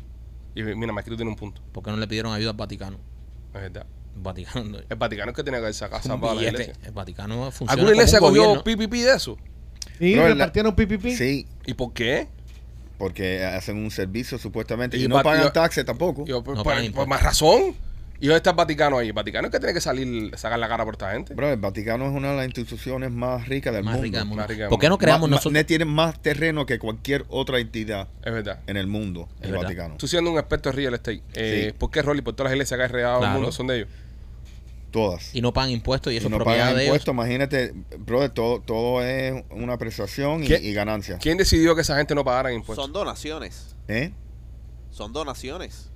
Y 0.55 0.63
mira, 0.63 0.93
me 0.93 1.01
escrito 1.01 1.17
tiene 1.17 1.31
un 1.31 1.35
punto. 1.37 1.61
¿Por 1.73 1.83
qué 1.83 1.91
no 1.91 1.97
le 1.97 2.07
pidieron 2.07 2.33
ayuda 2.33 2.51
al 2.51 2.55
Vaticano? 2.57 2.97
Es 3.53 3.61
verdad. 3.61 3.85
El 4.17 4.23
Vaticano. 4.23 4.77
El 4.89 4.95
Vaticano 4.97 5.31
es 5.31 5.35
que 5.37 5.43
tenía 5.43 5.61
que 5.61 5.71
sacar 5.73 5.99
un 6.01 6.07
salvado 6.07 6.31
a 6.31 6.35
la 6.35 6.41
billete. 6.41 6.63
iglesia. 6.63 6.83
El 6.85 6.91
Vaticano 6.91 7.51
funciona. 7.51 7.71
¿Alguna 7.73 7.91
iglesia 7.91 8.19
como 8.19 8.31
un 8.33 8.37
cogió. 8.59 8.63
PPP 8.63 8.93
de 9.03 9.13
eso? 9.15 9.37
Y 9.99 10.13
Bro, 10.15 10.23
la- 10.23 10.33
repartieron 10.33 10.75
PPP. 10.75 11.11
Sí, 11.15 11.47
¿Y 11.65 11.73
por 11.73 11.93
qué? 11.93 12.27
porque 12.97 13.45
hacen 13.45 13.77
un 13.77 13.91
servicio 13.91 14.39
supuestamente 14.39 14.97
Y 14.97 15.03
y, 15.05 15.07
no 15.07 15.21
pagan 15.21 15.43
yo- 15.43 15.51
taxes 15.51 15.85
tampoco. 15.85 16.25
Yo, 16.25 16.43
por, 16.43 16.55
No 16.57 16.63
por- 16.63 16.73
pagan 16.73 16.91
por 16.91 17.07
más 17.07 17.21
razón. 17.21 17.75
¿Y 18.19 18.25
dónde 18.25 18.37
está 18.37 18.49
el 18.49 18.55
Vaticano 18.55 18.97
ahí? 18.97 19.09
El 19.09 19.13
Vaticano 19.13 19.45
es 19.47 19.51
que 19.51 19.59
tiene 19.59 19.75
que 19.75 19.81
salir, 19.81 20.35
sacar 20.35 20.57
la 20.57 20.67
cara 20.67 20.83
por 20.83 20.95
esta 20.95 21.11
gente. 21.11 21.35
Bro, 21.35 21.51
el 21.53 21.59
Vaticano 21.59 22.07
es 22.07 22.11
una 22.15 22.31
de 22.31 22.37
las 22.37 22.45
instituciones 22.47 23.11
más 23.11 23.47
ricas 23.47 23.71
del 23.71 23.83
Más 23.83 23.93
mundo. 23.93 24.03
rica 24.05 24.17
del 24.17 24.27
mundo. 24.27 24.41
Más 24.41 24.49
rica 24.49 24.61
del 24.63 24.69
¿Por 24.71 24.79
qué 24.79 24.89
no 24.89 24.97
creamos 24.97 25.21
Ma- 25.21 25.27
ma- 25.27 25.35
nosotros? 25.35 25.53
ne- 25.53 25.63
tiene 25.63 25.85
más 25.85 26.19
terreno 26.19 26.65
que 26.65 26.79
cualquier 26.79 27.25
otra 27.29 27.59
entidad 27.59 28.07
Es 28.25 28.33
verdad. 28.33 28.61
en 28.65 28.77
el 28.77 28.87
mundo, 28.87 29.29
Es 29.37 29.45
el 29.45 29.51
verdad. 29.51 29.65
Vaticano. 29.65 29.97
Tú 29.97 30.07
siendo 30.07 30.31
un 30.31 30.39
experto 30.39 30.69
en 30.71 30.75
real 30.75 30.93
estate, 30.95 31.21
eh, 31.35 31.65
Sí. 31.67 31.75
¿por 31.77 31.91
qué 31.91 32.01
Rolly? 32.01 32.23
Por 32.23 32.33
todas 32.35 32.49
las 32.49 32.55
iglesias 32.55 32.79
que 32.79 32.83
en 32.85 32.95
el 32.95 33.05
Claro. 33.05 33.27
mundo 33.33 33.51
son 33.51 33.67
de 33.67 33.75
ellos. 33.77 33.89
Todas. 34.91 35.35
Y 35.35 35.41
no 35.41 35.51
pagan 35.53 35.71
impuestos 35.71 36.11
y 36.11 36.15
Y 36.15 36.17
eso 36.19 36.27
es 36.27 36.31
no 36.31 36.37
propiedad 36.37 36.59
pagan 36.65 36.75
de 36.77 36.83
ellos. 36.83 36.95
impuestos, 36.95 37.13
imagínate, 37.13 37.73
brother, 37.99 38.29
todo, 38.31 38.61
todo 38.61 39.03
es 39.03 39.43
una 39.51 39.77
prestación 39.77 40.43
y, 40.43 40.47
y 40.53 40.73
ganancia. 40.73 41.17
¿Quién 41.17 41.37
decidió 41.37 41.75
que 41.75 41.81
esa 41.81 41.97
gente 41.97 42.15
no 42.15 42.23
pagara 42.23 42.53
impuestos? 42.53 42.83
son 42.85 42.93
donaciones. 42.93 43.75
¿Eh? 43.87 44.13
Son 44.91 45.11
donaciones. 45.13 45.91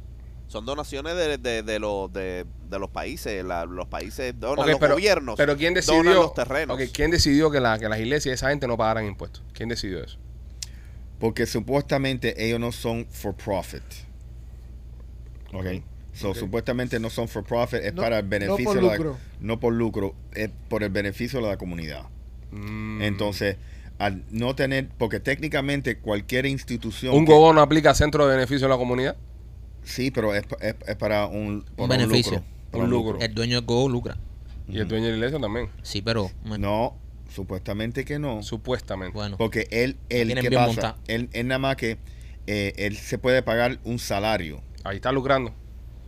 Son 0.47 0.65
donaciones 0.65 1.15
de, 1.15 1.37
de, 1.37 1.63
de, 1.63 1.79
los, 1.79 2.11
de, 2.11 2.45
de 2.69 2.79
los 2.79 2.89
países. 2.89 3.43
la- 3.45 3.65
los 3.65 3.87
países 3.87 4.37
donan 4.37 4.59
Ok, 4.65 4.71
los 4.71 4.79
pero, 4.79 4.93
gobiernos. 4.95 5.35
pero 5.37 5.55
¿quién 5.55 5.73
donan 5.73 5.85
decidió? 6.03 6.13
los 6.23 6.33
terrenos. 6.33 6.77
¿Quién 6.91 7.09
decidió 7.11 7.49
que, 7.49 7.61
la, 7.61 7.79
que 7.79 7.87
las 7.87 7.99
iglesias 7.99 8.33
y 8.33 8.35
esa 8.35 8.49
gente 8.49 8.67
no 8.67 8.75
pagaran 8.75 9.05
impuestos? 9.05 9.41
¿Quién 9.53 9.69
decidió 9.69 10.03
eso? 10.03 10.17
Porque 11.19 11.45
supuestamente 11.45 12.45
ellos 12.45 12.59
no 12.59 12.73
son 12.73 13.05
for 13.09 13.33
profit. 13.33 13.83
¿Ok? 15.53 15.65
So, 16.21 16.33
supuestamente 16.35 16.99
no 16.99 17.09
son 17.09 17.27
for 17.27 17.43
profit, 17.43 17.79
es 17.83 17.93
No- 17.93 18.01
para 18.01 18.19
el 18.19 18.23
no 18.25 18.29
beneficio 18.29 18.65
por 18.65 18.75
de 18.75 18.81
la- 18.81 18.95
lucro. 18.95 19.17
no 19.39 19.59
por 19.59 19.73
lucro, 19.73 20.15
es 20.33 20.49
por 20.69 20.83
el 20.83 20.89
beneficio 20.89 21.41
de 21.41 21.47
la 21.47 21.57
comunidad. 21.57 22.03
Mm. 22.51 23.01
Entonces, 23.01 23.57
al 23.97 24.23
no 24.31 24.55
tener, 24.55 24.89
porque 24.97 25.19
técnicamente 25.19 25.97
cualquier 25.99 26.45
institución. 26.45 27.15
¿Un 27.15 27.25
gobierno 27.25 27.61
aplica 27.61 27.93
centro 27.93 28.27
de 28.27 28.35
beneficio 28.35 28.67
a 28.67 28.69
la 28.69 28.77
comunidad? 28.77 29.15
Sí, 29.83 30.11
pero 30.11 30.33
es, 30.35 30.43
es- 30.61 30.75
es 30.87 30.95
para 30.95 31.25
un, 31.27 31.63
para 31.75 31.87
beneficio. 31.97 32.33
lucro, 32.33 32.45
para 32.71 32.83
Un 32.83 32.89
lucro. 32.89 33.19
El 33.19 33.33
dueño 33.33 33.55
del 33.57 33.65
Go 33.65 33.89
lucra. 33.89 34.17
Y 34.67 34.79
el 34.79 34.87
dueño 34.87 35.05
de 35.05 35.11
la 35.11 35.17
iglesia 35.17 35.39
también, 35.39 35.69
Sí, 35.81 36.01
pero. 36.01 36.31
bueno, 36.45 36.67
No, 36.67 36.97
supuestamente 37.33 38.05
que 38.05 38.19
no. 38.19 38.41
supuestamente. 38.43 39.13
Bueno. 39.13 39.37
Porque 39.37 39.67
él, 39.71 39.97
él 40.09 40.33
¿qué 40.35 40.41
bien 40.49 40.53
pasa? 40.53 40.67
montado. 40.67 40.95
Él, 41.07 41.29
él 41.33 41.47
nada 41.47 41.59
más 41.59 41.75
que 41.75 41.97
eh, 42.47 42.73
él 42.77 42.95
se 42.97 43.17
puede 43.17 43.43
pagar 43.43 43.79
un 43.83 43.99
salario, 43.99 44.61
Ahí 44.83 44.95
está 44.95 45.11
lucrando. 45.11 45.53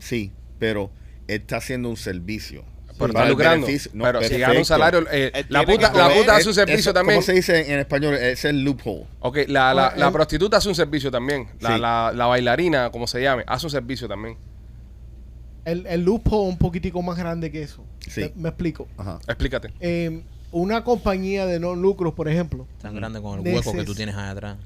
Sí, 0.04 0.32
pero 0.60 0.92
él 1.28 1.42
está 1.42 1.58
haciendo 1.58 1.89
un 1.89 1.98
servicio. 1.98 2.63
Pero 2.96 3.08
está 3.08 3.26
lucrando. 3.28 3.66
no, 3.94 4.04
pero 4.04 4.22
si 4.22 4.38
gana 4.38 4.60
un 4.60 4.66
salario, 4.66 5.04
eh, 5.12 5.46
la 5.50 5.66
puta, 5.66 5.92
la 5.94 6.10
puta 6.13 6.36
hace 6.36 6.46
un 6.46 6.50
Es- 6.52 6.56
servicio 6.56 6.80
eso, 6.80 6.94
también. 6.94 7.16
¿Cómo 7.18 7.26
se 7.26 7.34
dice 7.34 7.74
en 7.74 7.80
español? 7.80 8.13
Es 8.13 8.46
el 8.46 8.63
loophole. 8.63 9.08
Ok, 9.20 9.38
la, 9.48 9.74
la, 9.74 9.84
Bueno, 9.89 9.98
la 10.00 10.12
prostituta 10.12 10.58
hace 10.58 10.70
un 10.70 10.76
servicio 10.76 11.10
también. 11.10 11.48
La, 11.60 11.76
Sí. 11.76 11.82
la, 11.82 12.12
la 12.16 12.26
bailarina, 12.28 12.92
como 12.92 13.08
se 13.08 13.22
llame, 13.24 13.44
hace 13.48 13.66
un 13.66 13.72
servicio 13.72 14.08
también. 14.08 14.38
El, 15.66 15.88
el 15.88 16.04
loophole 16.04 16.50
un 16.50 16.58
poquitico 16.60 17.02
más 17.02 17.18
grande 17.18 17.52
que 17.52 17.63
eso. 17.63 17.84
Sí. 18.08 18.22
Me, 18.22 18.32
me 18.44 18.50
explico. 18.50 18.88
Ajá. 18.98 19.18
Explícate. 19.28 19.74
Eh, 19.80 20.22
una 20.52 20.84
compañía 20.84 21.48
de 21.48 21.60
no 21.60 21.74
lucros, 21.74 22.13
por 22.13 22.28
ejemplo, 22.30 22.68
Tan 22.80 22.94
grande 22.96 23.20
con 23.22 23.39
el 23.46 23.56
hueco 23.56 23.74
que 23.74 23.84
tú 23.86 23.96
tienes 23.96 24.13
allá 24.16 24.30
atrás. 24.32 24.58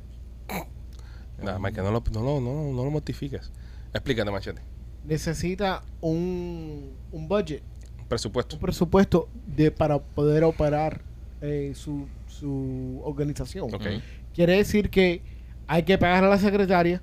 Nada 1.42 1.60
más 1.60 1.72
que 1.72 1.82
no 1.82 1.92
lo, 1.92 2.04
no, 2.12 2.22
lo, 2.24 2.42
no, 2.42 2.74
no 2.74 2.84
lo 2.84 2.92
mortifiques. 2.92 3.52
Explícate, 3.94 4.32
machete. 4.32 4.62
Necesita 5.08 5.84
un, 6.02 6.92
un 7.12 7.28
budget, 7.28 7.64
Presupuesto. 8.08 8.56
un 8.58 8.62
presupuesto 8.62 9.28
de 9.46 9.72
para 9.72 10.00
poder 10.00 10.44
operar 10.44 11.02
eh, 11.42 11.74
su, 11.76 12.08
su 12.28 13.02
organización. 13.04 13.70
Quiere 14.34 14.58
decir 14.58 14.90
que 14.90 15.22
hay 15.68 15.84
que 15.84 15.98
pagar 15.98 16.24
a 16.24 16.30
la 16.30 16.38
secretaria, 16.38 17.02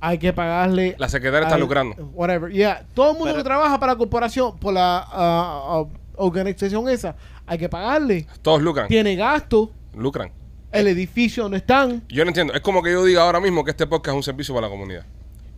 hay 0.00 0.18
que 0.18 0.32
pagarle... 0.32 0.94
La 0.98 1.08
secretaria 1.08 1.46
está 1.46 1.58
lucrando. 1.58 1.94
Whatever, 2.14 2.50
yeah. 2.52 2.84
Todo 2.94 3.12
el 3.12 3.18
mundo 3.18 3.26
Pero- 3.32 3.38
que 3.38 3.44
trabaja 3.44 3.78
para 3.78 3.92
la 3.92 3.98
corporación, 3.98 4.58
por 4.58 4.74
la 4.74 5.06
ah, 5.06 5.84
organización 6.16 6.88
esa, 6.88 7.16
hay 7.46 7.58
que 7.58 7.68
pagarle. 7.68 8.26
Todos 8.42 8.60
lucran. 8.62 8.88
Tiene 8.88 9.14
gasto, 9.16 9.70
Lucran. 9.94 10.30
el 10.72 10.86
edificio 10.88 11.44
donde 11.44 11.58
están. 11.58 12.02
Yo 12.08 12.24
no 12.24 12.30
entiendo. 12.30 12.52
Es 12.52 12.60
como 12.60 12.82
que 12.82 12.92
yo 12.92 13.04
diga 13.04 13.22
ahora 13.22 13.40
mismo 13.40 13.64
que 13.64 13.70
este 13.70 13.86
podcast 13.86 14.14
es 14.14 14.16
un 14.16 14.22
servicio 14.22 14.54
para 14.54 14.66
la 14.66 14.70
comunidad. 14.70 15.06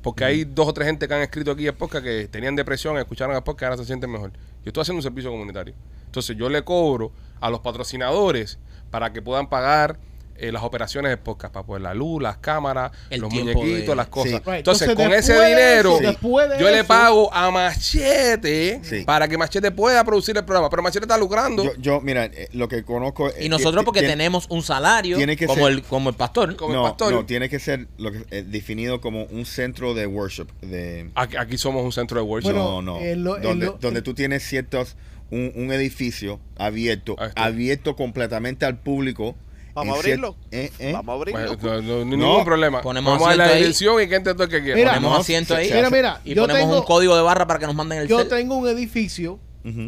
Porque 0.09 0.25
hay 0.25 0.44
dos 0.44 0.66
o 0.66 0.73
tres 0.73 0.87
gente 0.87 1.07
que 1.07 1.12
han 1.12 1.21
escrito 1.21 1.51
aquí 1.51 1.66
el 1.66 1.75
podcast 1.75 2.03
que 2.03 2.29
tenían 2.29 2.57
depresión, 2.57 2.97
escucharon 2.97 3.37
el 3.37 3.42
podcast 3.42 3.64
ahora 3.64 3.77
se 3.77 3.85
sienten 3.85 4.11
mejor. 4.11 4.33
Yo 4.33 4.71
estoy 4.71 4.81
haciendo 4.81 5.01
un 5.01 5.03
servicio 5.03 5.31
comunitario. 5.31 5.75
Entonces 6.07 6.35
yo 6.35 6.49
le 6.49 6.64
cobro 6.64 7.12
a 7.42 7.51
los 7.51 7.61
patrocinadores 7.61 8.59
para 8.90 9.12
que 9.12 9.21
puedan 9.21 9.51
pagar 9.51 9.99
eh, 10.38 10.53
las 10.53 10.62
operaciones 10.62 11.11
del 11.11 11.18
podcast, 11.18 11.53
para 11.53 11.66
poner 11.66 11.83
la 11.83 11.94
luz, 11.94 12.22
las 12.22 12.38
cámaras, 12.38 12.92
El 13.11 13.20
los 13.20 13.31
tiempo 13.31 13.61
muñequitos, 13.61 13.88
de- 13.88 13.96
las 13.96 14.07
cosas. 14.09 14.31
Sí. 14.33 14.37
Right. 14.38 14.55
Entonces, 14.59 14.88
Entonces, 14.88 14.88
con 14.88 14.96
después 15.11 15.29
ese 15.29 15.33
de 15.35 15.48
dinero, 15.48 15.90
eso, 15.98 16.07
después 16.09 16.48
de 16.51 16.59
yo 16.59 16.70
le 16.70 16.79
eso- 16.79 16.87
pago 16.88 17.35
a 17.35 17.51
Machete 17.51 18.81
Sí. 18.83 19.05
para 19.05 19.29
que 19.29 19.37
Machete 19.38 19.70
pueda 19.70 20.03
producir 20.05 20.37
el 20.37 20.44
programa. 20.44 20.70
Pero 20.70 20.83
Machete 20.83 21.05
está 21.05 21.18
lucrando 21.18 21.64
Yo, 21.64 21.72
yo, 21.79 22.01
mira, 22.01 22.27
eh, 22.27 22.48
lo 22.53 22.68
que 22.68 22.83
conozco. 22.85 23.29
eh, 23.31 23.44
Y 23.44 23.48
nosotros 23.48 23.85
porque 23.85 24.01
tiene- 24.01 24.14
tenemos 24.14 24.46
un 24.51 24.62
salario 24.62 25.16
tiene 25.16 25.37
que 25.37 25.46
como 25.46 25.64
ser- 25.66 25.72
el 25.72 25.83
como 25.83 26.11
el 26.11 26.16
pastor. 26.16 26.57
como 26.57 26.72
el 26.72 26.77
no, 26.79 26.83
pastor. 26.85 27.12
no, 27.12 27.24
tiene 27.27 27.48
que 27.48 27.59
ser 27.59 27.88
lo 27.98 28.12
que 28.12 28.24
eh, 28.31 28.44
definido 28.46 29.01
como 29.01 29.24
un 29.24 29.46
centro 29.46 29.94
de 29.94 30.07
worship. 30.07 30.46
De, 30.61 31.11
Aquí, 31.14 31.37
aquí 31.37 31.59
somos 31.59 31.85
un 31.85 31.92
centro 31.92 32.20
de 32.20 32.27
worship. 32.27 32.51
Bueno, 32.53 32.83
no, 32.83 32.98
no. 32.98 33.01
en 33.01 33.24
lo- 33.24 33.37
en 33.37 33.42
donde, 33.42 33.66
lo- 33.66 33.79
donde 33.81 34.03
tú 34.03 34.14
tienes 34.14 34.42
ciertos. 34.42 34.96
Un, 35.31 35.53
un 35.57 35.70
edificio 35.74 36.40
abierto, 36.57 37.14
Ahí 37.18 37.29
está. 37.29 37.44
abierto 37.44 37.96
completamente 37.96 38.64
al 38.64 38.79
público. 38.79 39.37
Vamos 39.78 39.96
a 39.96 39.98
abrirlo. 39.98 40.36
eh, 40.50 40.70
eh. 40.78 40.92
Vamos 40.92 41.12
a 41.12 41.16
abrirlo. 41.16 41.56
Bueno, 41.56 41.82
no, 41.82 41.82
no- 41.82 42.16
No. 42.16 42.16
ningún 42.28 42.44
problema. 42.44 42.80
Ponemos 42.82 43.12
Vamos 43.14 43.28
a 43.28 43.36
la 43.36 43.44
ahí. 43.46 43.58
dirección 43.58 44.02
y 44.02 44.08
que 44.08 44.14
entre 44.16 44.34
todo 44.34 44.44
el 44.44 44.50
que 44.50 44.62
quiera. 44.62 44.76
Mira, 44.76 44.90
ponemos 44.94 45.12
no, 45.12 45.18
asiento 45.20 45.54
ahí 45.54 45.70
Mira, 45.72 45.90
mira, 45.90 46.20
y 46.24 46.34
yo 46.34 46.42
ponemos 46.42 46.62
tengo, 46.62 46.78
un 46.80 46.84
código 46.86 47.16
de 47.16 47.22
barra 47.22 47.46
para 47.46 47.58
que 47.58 47.66
nos 47.66 47.74
manden 47.74 47.98
el 47.98 48.08
yo 48.08 48.18
cel. 48.20 48.28
tengo 48.28 48.56
un 48.56 48.68
edificio 48.68 49.38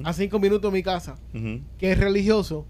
a 0.05 0.13
cinco 0.13 0.39
minutos 0.39 0.71
de 0.71 0.77
mi 0.77 0.83
casa 0.83 1.17
que 1.79 1.93
es 1.93 1.99
religioso 1.99 2.67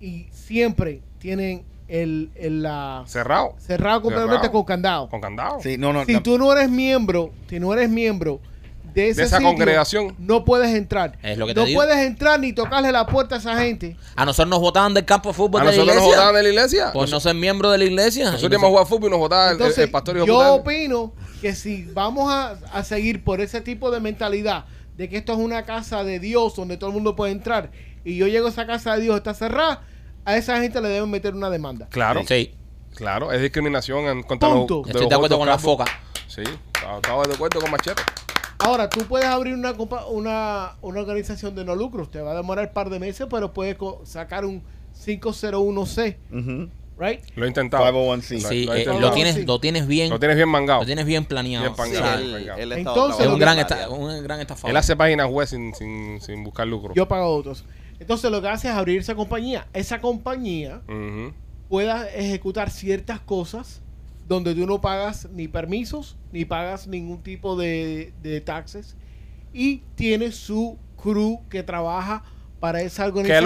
y 0.00 0.26
siempre 0.30 1.02
tienen 1.18 1.64
el, 1.88 2.30
el 2.34 2.62
la 2.62 3.04
Cerrado. 3.06 3.54
cerrado 3.58 4.02
completamente 4.02 4.36
Cerrado. 4.46 4.52
con 4.52 4.64
candado. 4.64 5.08
Con 5.08 5.20
candado. 5.20 5.58
Sí, 5.60 5.76
no, 5.78 5.92
no. 5.92 6.04
Si 6.04 6.12
la- 6.14 6.22
tú 6.22 6.36
no 6.38 6.52
eres 6.52 6.68
miembro, 6.70 7.30
si 7.48 7.58
no 7.60 7.72
eres 7.72 7.88
miembro 7.90 8.40
de, 8.96 9.08
ese 9.10 9.22
esa 9.22 9.36
sitio, 9.36 9.50
congregación. 9.52 10.14
no 10.18 10.44
puedes 10.44 10.74
entrar. 10.74 11.18
Es 11.22 11.38
lo 11.38 11.46
que 11.46 11.54
te 11.54 11.60
no 11.60 11.66
digo. 11.66 11.78
puedes 11.80 11.96
entrar 11.98 12.40
ni 12.40 12.52
tocarle 12.52 12.90
la 12.92 13.06
puerta 13.06 13.36
a 13.36 13.38
esa 13.38 13.56
gente. 13.58 13.96
A 14.16 14.24
nosotros 14.24 14.48
nos 14.50 14.60
votaban 14.60 14.92
del 14.94 15.04
campo 15.04 15.28
de 15.28 15.34
fútbol 15.34 15.60
A 15.60 15.64
de 15.64 15.70
la 15.70 15.76
nosotros 15.76 15.94
nos 15.94 16.02
iglesia. 16.04 16.16
votaban 16.18 16.34
de 16.34 16.42
la 16.42 16.48
iglesia. 16.48 16.92
por 16.92 17.08
no 17.10 17.20
ser 17.20 17.34
miembro 17.34 17.70
de 17.70 17.78
la 17.78 17.84
iglesia. 17.84 18.24
Nosotros 18.32 18.50
íbamos 18.52 18.66
a 18.66 18.70
jugar 18.70 18.86
fútbol 18.86 19.08
y 19.08 19.10
nos 19.10 19.18
votaba 19.20 19.44
el, 19.44 19.48
el- 19.50 19.52
Entonces, 19.54 19.84
el 19.84 19.90
pastor 19.90 20.16
y 20.18 20.26
yo 20.26 20.54
opino 20.54 21.12
que 21.40 21.54
si 21.54 21.84
vamos 21.92 22.32
a, 22.32 22.52
a 22.72 22.82
seguir 22.84 23.22
por 23.22 23.40
ese 23.40 23.60
tipo 23.60 23.90
de 23.90 24.00
mentalidad 24.00 24.64
de 24.96 25.08
que 25.10 25.18
esto 25.18 25.32
es 25.34 25.38
una 25.38 25.64
casa 25.64 26.02
de 26.02 26.18
Dios 26.18 26.56
donde 26.56 26.76
todo 26.78 26.88
el 26.90 26.94
mundo 26.94 27.14
puede 27.14 27.32
entrar 27.32 27.70
y 28.02 28.16
yo 28.16 28.26
llego 28.28 28.46
a 28.46 28.50
esa 28.50 28.66
casa 28.66 28.94
de 28.96 29.02
Dios 29.02 29.16
está 29.16 29.34
cerrada, 29.34 29.82
a 30.24 30.36
esa 30.36 30.58
gente 30.60 30.80
le 30.80 30.88
deben 30.88 31.10
meter 31.10 31.34
una 31.34 31.50
demanda. 31.50 31.86
Claro, 31.90 32.22
Sí, 32.26 32.54
claro. 32.94 33.30
Es 33.30 33.42
discriminación 33.42 34.06
en 34.06 34.22
contra 34.22 34.48
Punto. 34.48 34.78
los, 34.78 34.88
estoy 34.88 35.06
de 35.08 35.14
acuerdo 35.14 35.36
con 35.38 35.46
la 35.48 35.58
foca. 35.58 35.84
Sí, 36.28 36.40
estaba 36.74 36.96
estaba 36.96 37.24
de 37.24 37.34
acuerdo 37.34 37.60
con 37.60 37.70
Machete. 37.70 38.02
Ahora, 38.58 38.88
tú 38.88 39.00
puedes 39.02 39.26
abrir 39.26 39.54
una, 39.54 39.74
compa- 39.74 40.06
una, 40.08 40.72
una 40.82 41.00
organización 41.00 41.54
de 41.54 41.64
no 41.64 41.74
lucros, 41.74 42.10
te 42.10 42.20
va 42.20 42.32
a 42.32 42.34
demorar 42.36 42.68
un 42.68 42.72
par 42.72 42.90
de 42.90 42.98
meses, 42.98 43.26
pero 43.30 43.52
puedes 43.52 43.76
sacar 44.04 44.44
un 44.44 44.62
501C, 45.04 46.16
Ujú. 46.32 46.68
right? 46.98 47.20
Lo 47.36 47.44
he 47.44 47.48
intentado. 47.48 47.84
501c. 47.84 48.40
Lo- 48.42 48.48
Sí, 48.48 48.64
lo 48.64 48.72
he 48.72 48.76
eh, 48.76 48.78
intentado. 48.80 49.00
lo, 49.00 49.10
tienes, 49.12 49.46
lo 49.46 49.60
tienes 49.60 49.86
bien. 49.86 50.10
Lo 50.10 50.18
tienes 50.18 50.36
bien 50.36 50.48
mangado. 50.48 50.80
Lo 50.80 50.86
tienes 50.86 51.04
bien 51.04 51.24
planeado. 51.26 51.74
Bien 51.74 51.86
Sí, 51.92 51.96
él, 51.96 52.50
él 52.58 52.72
Entonces, 52.72 53.26
es 53.26 53.32
un 53.32 53.38
gran, 53.38 53.58
esta- 53.58 53.88
un 53.90 54.22
gran 54.22 54.40
estafador. 54.40 54.70
Él 54.70 54.76
hace 54.76 54.96
páginas 54.96 55.28
web 55.30 55.46
sin, 55.46 55.74
sin, 55.74 56.20
sin 56.20 56.42
buscar 56.42 56.66
lucro. 56.66 56.94
Yo 56.94 57.06
pago 57.06 57.26
otros. 57.34 57.64
Entonces, 58.00 58.30
lo 58.30 58.40
que 58.42 58.48
hace 58.48 58.68
es 58.68 58.74
abrir 58.74 59.00
esa 59.00 59.14
compañía. 59.14 59.66
Esa 59.74 60.00
compañía 60.00 60.80
pueda 61.68 62.08
ejecutar 62.10 62.70
ciertas 62.70 63.20
cosas 63.20 63.82
donde 64.28 64.54
tú 64.54 64.66
no 64.66 64.80
pagas 64.80 65.28
ni 65.32 65.48
permisos, 65.48 66.16
ni 66.32 66.44
pagas 66.44 66.86
ningún 66.86 67.22
tipo 67.22 67.56
de, 67.56 68.12
de 68.22 68.40
taxes, 68.40 68.96
y 69.52 69.82
tiene 69.94 70.32
su 70.32 70.78
crew 71.02 71.40
que 71.48 71.62
trabaja 71.62 72.24
para 72.60 72.80
esa 72.82 73.04
¿Qué 73.04 73.18
organización. 73.20 73.44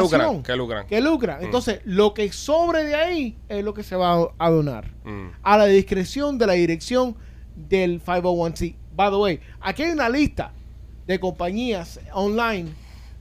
lucran? 0.56 0.86
¿Qué 0.86 1.00
lucran? 1.00 1.38
Que. 1.38 1.44
Mm. 1.44 1.46
Entonces, 1.46 1.80
lo 1.84 2.14
que 2.14 2.30
sobre 2.32 2.84
de 2.84 2.94
ahí 2.94 3.36
es 3.48 3.62
lo 3.64 3.74
que 3.74 3.82
se 3.82 3.96
va 3.96 4.28
a- 4.38 4.50
donar. 4.50 4.92
Mm. 5.04 5.28
A 5.42 5.58
la 5.58 5.66
discreción 5.66 6.38
de 6.38 6.46
la 6.46 6.52
dirección 6.54 7.16
del 7.56 8.00
501c. 8.00 8.76
By 8.96 9.10
the 9.10 9.16
way, 9.16 9.40
aquí 9.60 9.82
hay 9.82 9.90
una 9.90 10.08
lista 10.08 10.52
de 11.06 11.18
compañías 11.20 12.00
online. 12.12 12.70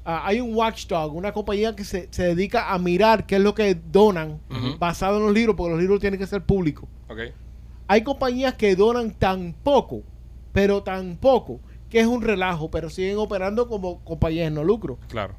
Ah, 0.05 0.21
hay 0.25 0.39
un 0.39 0.55
watchdog, 0.55 1.13
una 1.15 1.31
compañía 1.33 1.75
que 1.75 1.83
se, 1.83 2.07
se 2.11 2.23
dedica 2.23 2.71
a 2.73 2.79
mirar 2.79 3.25
qué 3.25 3.35
es 3.35 3.41
lo 3.41 3.53
que 3.53 3.75
donan 3.75 4.39
basado 4.79 5.17
en 5.17 5.23
los 5.25 5.33
libros, 5.33 5.55
porque 5.55 5.71
los 5.71 5.79
libros 5.81 5.99
tienen 5.99 6.19
que 6.19 6.25
ser 6.27 6.41
públicos. 6.43 6.87
Ok. 7.09 7.19
Hay 7.89 8.03
compañías 8.03 8.53
que 8.53 8.75
donan 8.75 9.11
tan 9.11 9.53
poco, 9.63 10.03
pero 10.53 10.83
tan 10.83 11.17
poco, 11.17 11.59
que 11.89 11.99
es 11.99 12.05
un 12.05 12.21
relajo, 12.21 12.69
pero 12.69 12.87
siguen 12.89 13.17
operando 13.17 13.67
como 13.67 13.99
compañías 14.05 14.45
de 14.45 14.51
no 14.51 14.63
lucro. 14.63 14.99
Claro. 15.09 15.33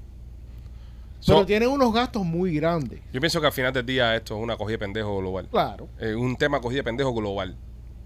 Pero 1.24 1.40
So, 1.40 1.46
tienen 1.46 1.68
unos 1.68 1.92
gastos 1.92 2.24
muy 2.24 2.54
grandes. 2.56 3.00
yo 3.12 3.20
pienso 3.20 3.40
que 3.40 3.46
al 3.46 3.52
final 3.52 3.72
del 3.72 3.86
día 3.86 4.16
esto 4.16 4.36
es 4.36 4.42
una 4.42 4.56
cogida 4.56 4.72
de 4.72 4.78
pendejo 4.78 5.18
global. 5.18 5.46
Claro. 5.48 5.88
Es 5.98 6.16
un 6.16 6.34
tema 6.36 6.60
cogida 6.60 6.78
de 6.78 6.84
pendejo 6.84 7.14
global. 7.14 7.56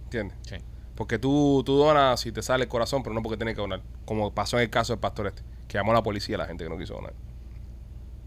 ¿Entiendes? 0.04 0.36
Sí. 0.42 0.56
Porque 0.94 1.18
tú, 1.18 1.62
tú 1.64 1.76
donas 1.78 2.20
si 2.20 2.30
te 2.30 2.42
sale 2.42 2.64
el 2.64 2.68
corazón, 2.68 3.02
pero 3.02 3.14
no 3.14 3.22
porque 3.22 3.36
tienes 3.38 3.54
que 3.54 3.62
donar. 3.62 3.80
Como 4.04 4.34
pasó 4.34 4.58
en 4.58 4.64
el 4.64 4.70
caso 4.70 4.92
del 4.92 5.00
pastor 5.00 5.28
este, 5.28 5.42
que 5.68 5.78
llamó 5.78 5.92
a 5.92 5.94
la 5.94 6.02
policía 6.02 6.34
a 6.36 6.40
la 6.40 6.46
gente 6.46 6.64
que 6.64 6.70
no 6.70 6.76
quiso 6.76 6.94
donar. 6.94 7.14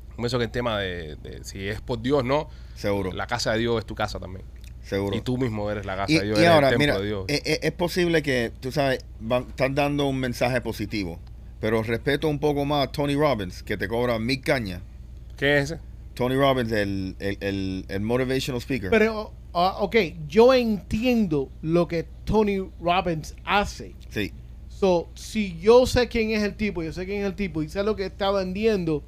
Yo 0.09 0.15
pienso 0.15 0.37
que 0.39 0.45
el 0.45 0.51
tema 0.51 0.79
de, 0.79 1.15
de 1.17 1.43
si 1.43 1.67
es 1.67 1.79
por 1.79 2.01
Dios, 2.01 2.23
no. 2.23 2.47
Seguro. 2.75 3.11
La 3.11 3.27
casa 3.27 3.51
de 3.51 3.59
Dios 3.59 3.77
es 3.79 3.85
tu 3.85 3.93
casa 3.93 4.19
también. 4.19 4.45
Seguro. 4.87 5.15
Y 5.17 5.21
tú 5.21 5.37
mismo 5.37 5.69
eres 5.69 5.85
la 5.85 5.95
casa 5.97 6.11
Y, 6.11 6.19
de 6.19 6.25
Dios, 6.25 6.37
y 6.39 6.41
eres 6.41 6.53
ahora, 6.53 6.69
el 6.69 6.77
templo 6.77 6.85
mira, 6.93 6.99
de 6.99 7.05
Dios. 7.07 7.25
eh, 7.27 7.41
eh, 7.45 7.59
es 7.63 7.71
posible 7.73 8.21
que, 8.23 8.51
tú 8.59 8.71
sabes, 8.71 9.03
van, 9.19 9.43
están 9.49 9.75
dando 9.75 10.07
un 10.07 10.17
mensaje 10.17 10.61
positivo, 10.61 11.19
pero 11.59 11.83
respeto 11.83 12.27
un 12.29 12.39
poco 12.39 12.63
más 12.65 12.87
a 12.87 12.91
Tony 12.91 13.15
Robbins, 13.15 13.63
que 13.63 13.75
te 13.77 13.87
cobra 13.87 14.17
mil 14.19 14.39
cañas. 14.41 14.81
¿Qué 15.35 15.57
es 15.57 15.71
ese? 15.71 15.79
Tony 16.13 16.35
Robbins, 16.35 16.71
el, 16.71 17.15
el, 17.19 17.37
el, 17.41 17.85
el 17.89 17.99
motivational 17.99 18.61
speaker. 18.61 18.89
Pero, 18.89 19.33
ah, 19.53 19.75
ok, 19.79 19.95
yo 20.27 20.53
entiendo 20.53 21.49
lo 21.61 21.87
que 21.87 22.05
Tony 22.25 22.59
Robbins 22.81 23.35
hace. 23.45 23.93
sí, 24.09 24.31
So, 24.69 25.07
si 25.15 25.57
yo 25.59 25.87
sé 25.87 26.07
quién 26.07 26.29
es 26.31 26.43
el 26.43 26.53
tipo, 26.55 26.83
yo 26.83 26.93
sé 26.93 27.05
quién 27.07 27.21
es 27.21 27.25
el 27.25 27.33
tipo 27.33 27.63
y 27.63 27.69
sé 27.69 27.83
lo 27.83 27.95
que 27.95 28.05
está 28.05 28.29
vendiendo, 28.29 29.01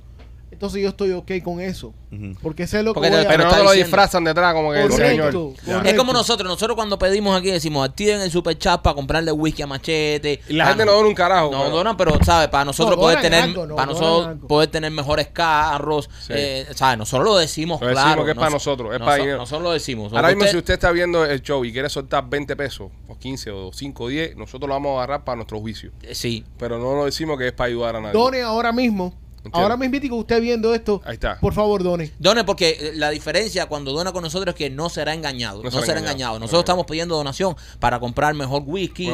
entonces 0.52 0.82
yo 0.82 0.90
estoy 0.90 1.12
ok 1.14 1.32
con 1.44 1.60
eso. 1.62 1.94
Ujú. 2.12 2.34
Porque 2.42 2.66
sé 2.66 2.82
lo 2.82 2.94
que 2.94 3.00
voy 3.02 3.10
te- 3.10 3.18
a 3.20 3.28
Pero 3.28 3.44
no 3.46 3.52
te 3.56 3.64
lo 3.64 3.72
disfrazan 3.72 4.24
detrás 4.24 4.54
como 4.54 4.72
que 4.72 4.82
el 4.82 4.90
Correcto, 4.90 5.08
señor. 5.08 5.56
Ya. 5.58 5.66
correcto. 5.74 5.90
Es 5.90 5.94
como 5.96 6.12
nosotros, 6.14 6.48
nosotros 6.50 6.76
cuando 6.76 6.98
pedimos 6.98 7.38
aquí 7.40 7.52
decimos 7.52 7.88
activen 7.88 8.22
el 8.22 8.32
super 8.32 8.58
chat 8.58 8.82
para 8.82 8.96
comprarle 8.96 9.32
whisky 9.32 9.62
a 9.62 9.68
machete. 9.68 10.42
Y 10.50 10.54
la 10.54 10.68
gente 10.68 10.86
no 10.86 10.94
dona 10.94 11.08
un 11.08 11.14
carajo. 11.14 11.52
No 11.52 11.60
pero- 11.64 11.76
donan, 11.76 11.98
pero 11.98 12.18
sabes, 12.24 12.48
para 12.50 12.66
nosotros 12.66 12.96
No, 12.98 13.02
poder 13.02 13.22
tener, 13.22 13.44
algo, 13.44 13.68
no, 13.68 13.76
para 13.76 13.92
nosotros 13.92 14.38
poder 14.48 14.70
tener 14.70 14.92
mejores 14.92 15.28
carros, 15.28 16.10
Sí. 16.22 16.34
eh, 16.36 16.68
sabes, 16.74 16.98
nosotros 16.98 17.28
lo 17.28 17.38
decimos, 17.38 17.80
Lo 17.80 17.88
decimos 17.88 18.06
claro. 18.06 18.26
que 18.26 18.32
es 18.32 18.38
para 18.38 18.50
nosotros, 18.50 18.94
es 18.94 19.00
para 19.00 19.16
dinero. 19.16 19.38
Nosotros 19.38 19.64
lo 19.64 19.72
decimos. 19.72 20.12
Ahora 20.14 20.30
mismo, 20.30 20.42
Usted- 20.42 20.52
si 20.52 20.58
usted 20.58 20.74
está 20.74 20.92
viendo 20.92 21.24
el 21.26 21.42
show 21.42 21.64
y 21.64 21.72
quiere 21.72 21.90
soltar 21.90 22.28
20 22.28 22.56
pesos, 22.56 22.90
o 23.08 23.18
15, 23.18 23.52
o 23.52 23.72
5, 23.72 24.06
o 24.06 24.08
10, 24.08 24.36
nosotros 24.36 24.68
lo 24.68 24.74
vamos 24.74 24.92
a 24.96 25.04
agarrar 25.04 25.24
para 25.24 25.36
nuestro 25.36 25.60
juicio. 25.60 25.92
eh, 26.02 26.16
sí, 26.16 26.44
Pero 26.58 26.80
no 26.80 26.96
lo 26.96 27.06
decimos 27.06 27.38
que 27.38 27.48
es 27.48 27.54
para 27.54 27.68
ayudar 27.68 27.96
a 27.98 28.02
nadie. 28.02 28.14
Done 28.20 28.42
ahora 28.42 28.72
mismo. 28.72 29.14
Entiendo. 29.40 29.60
Ahora 29.60 29.78
mismo 29.78 30.00
que 30.00 30.12
usted 30.12 30.42
viendo 30.42 30.74
esto, 30.74 31.02
Ahí 31.06 31.14
está. 31.16 31.40
por 31.40 31.54
favor, 31.54 31.84
done. 31.84 32.12
Done, 32.20 32.44
porque 32.44 32.78
eh, 32.80 32.92
la 32.96 33.10
diferencia 33.10 33.66
cuando 33.68 33.92
dona 33.94 34.12
con 34.12 34.22
nosotros 34.24 34.54
es 34.54 34.58
que 34.58 34.70
no 34.70 34.90
será 34.90 35.14
engañado. 35.14 35.58
No 35.64 35.64
No, 35.64 35.72
será 35.72 35.84
engañado. 36.00 36.10
engañado. 36.10 36.40
Nosotros 36.40 36.62
estamos 36.62 36.86
pidiendo 36.86 37.16
donación 37.16 37.56
para 37.80 38.00
comprar 38.00 38.34
mejor 38.34 38.64
whisky. 38.66 39.10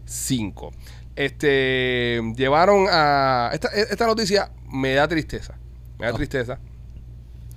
786-217-7575. 0.06 0.72
Este, 1.16 2.22
llevaron 2.36 2.88
a... 2.89 3.49
Esta, 3.53 3.70
esta 3.70 4.06
noticia 4.06 4.51
me 4.70 4.93
da 4.93 5.08
tristeza. 5.08 5.58
Me 5.97 6.08
da 6.08 6.14
Oh. 6.14 6.16
tristeza. 6.18 6.60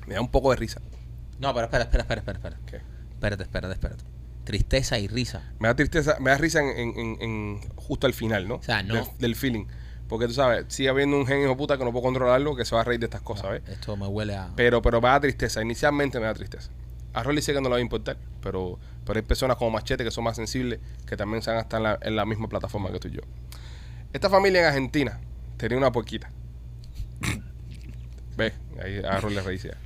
Me 0.06 0.14
da 0.14 0.20
un 0.20 0.30
poco 0.30 0.50
de 0.50 0.56
risa. 0.56 0.80
No, 1.40 1.52
pero 1.52 1.64
espera, 1.66 1.84
espera, 1.84 2.02
espera, 2.02 2.20
espera. 2.20 2.38
espera. 2.38 2.58
¿Qué? 2.66 2.76
Espérate, 3.14 3.42
espérate, 3.42 3.74
espérate. 3.74 4.04
Tristeza 4.44 4.98
y 4.98 5.08
risa. 5.08 5.52
Me 5.58 5.68
da 5.68 5.74
tristeza, 5.74 6.16
me 6.20 6.30
da 6.30 6.38
risa 6.38 6.60
en, 6.60 6.68
en- 6.78 6.98
en- 6.98 7.16
en- 7.22 7.60
justo 7.76 8.06
al 8.06 8.14
final, 8.14 8.48
¿no? 8.48 8.54
O 8.56 8.62
sea, 8.62 8.82
no. 8.82 8.94
Del, 8.94 9.04
del 9.18 9.36
feeling. 9.36 9.66
Porque 10.08 10.26
tú 10.26 10.32
sabes, 10.32 10.64
sigue 10.68 10.88
habiendo 10.88 11.16
un 11.18 11.26
genio 11.26 11.54
puta 11.56 11.76
que 11.76 11.84
no 11.84 11.92
puedo 11.92 12.04
controlarlo, 12.04 12.56
que 12.56 12.64
se 12.64 12.74
va 12.74 12.80
a 12.80 12.84
reír 12.84 12.98
de 13.00 13.06
estas 13.06 13.20
cosas, 13.20 13.50
¿ves? 13.50 13.62
Esto 13.68 13.96
me 13.96 14.06
huele 14.06 14.34
a. 14.36 14.50
Pero, 14.56 14.80
pero 14.80 15.00
me 15.02 15.08
da 15.08 15.20
tristeza. 15.20 15.60
Inicialmente 15.62 16.18
me 16.18 16.26
da 16.26 16.34
tristeza. 16.34 16.70
A 17.12 17.22
Rolly 17.22 17.42
sé 17.42 17.52
que 17.52 17.60
no 17.60 17.68
le 17.68 17.72
va 17.74 17.76
a 17.76 17.80
importar, 17.80 18.16
pero, 18.42 18.78
pero 19.04 19.18
hay 19.18 19.22
personas 19.24 19.56
como 19.56 19.70
Machete 19.70 20.04
que 20.04 20.10
son 20.10 20.24
más 20.24 20.36
sensibles, 20.36 20.78
que 21.06 21.16
también 21.16 21.42
se 21.42 21.50
van 21.50 21.58
a 21.58 21.62
estar 21.62 21.78
en 21.78 21.82
la, 21.84 21.98
en 22.02 22.16
la 22.16 22.24
misma 22.24 22.48
plataforma 22.48 22.90
que 22.90 22.98
tú 23.00 23.08
y 23.08 23.12
yo. 23.12 23.20
Esta 24.12 24.30
familia 24.30 24.60
en 24.60 24.66
Argentina 24.66 25.20
tenía 25.56 25.76
una 25.76 25.92
porquita. 25.92 26.30
¿Ves? 28.36 28.52
Ahí 28.82 28.98
a 29.04 29.20
Rolly 29.20 29.34
le 29.36 29.42
reí 29.42 29.58
ya. 29.58 29.76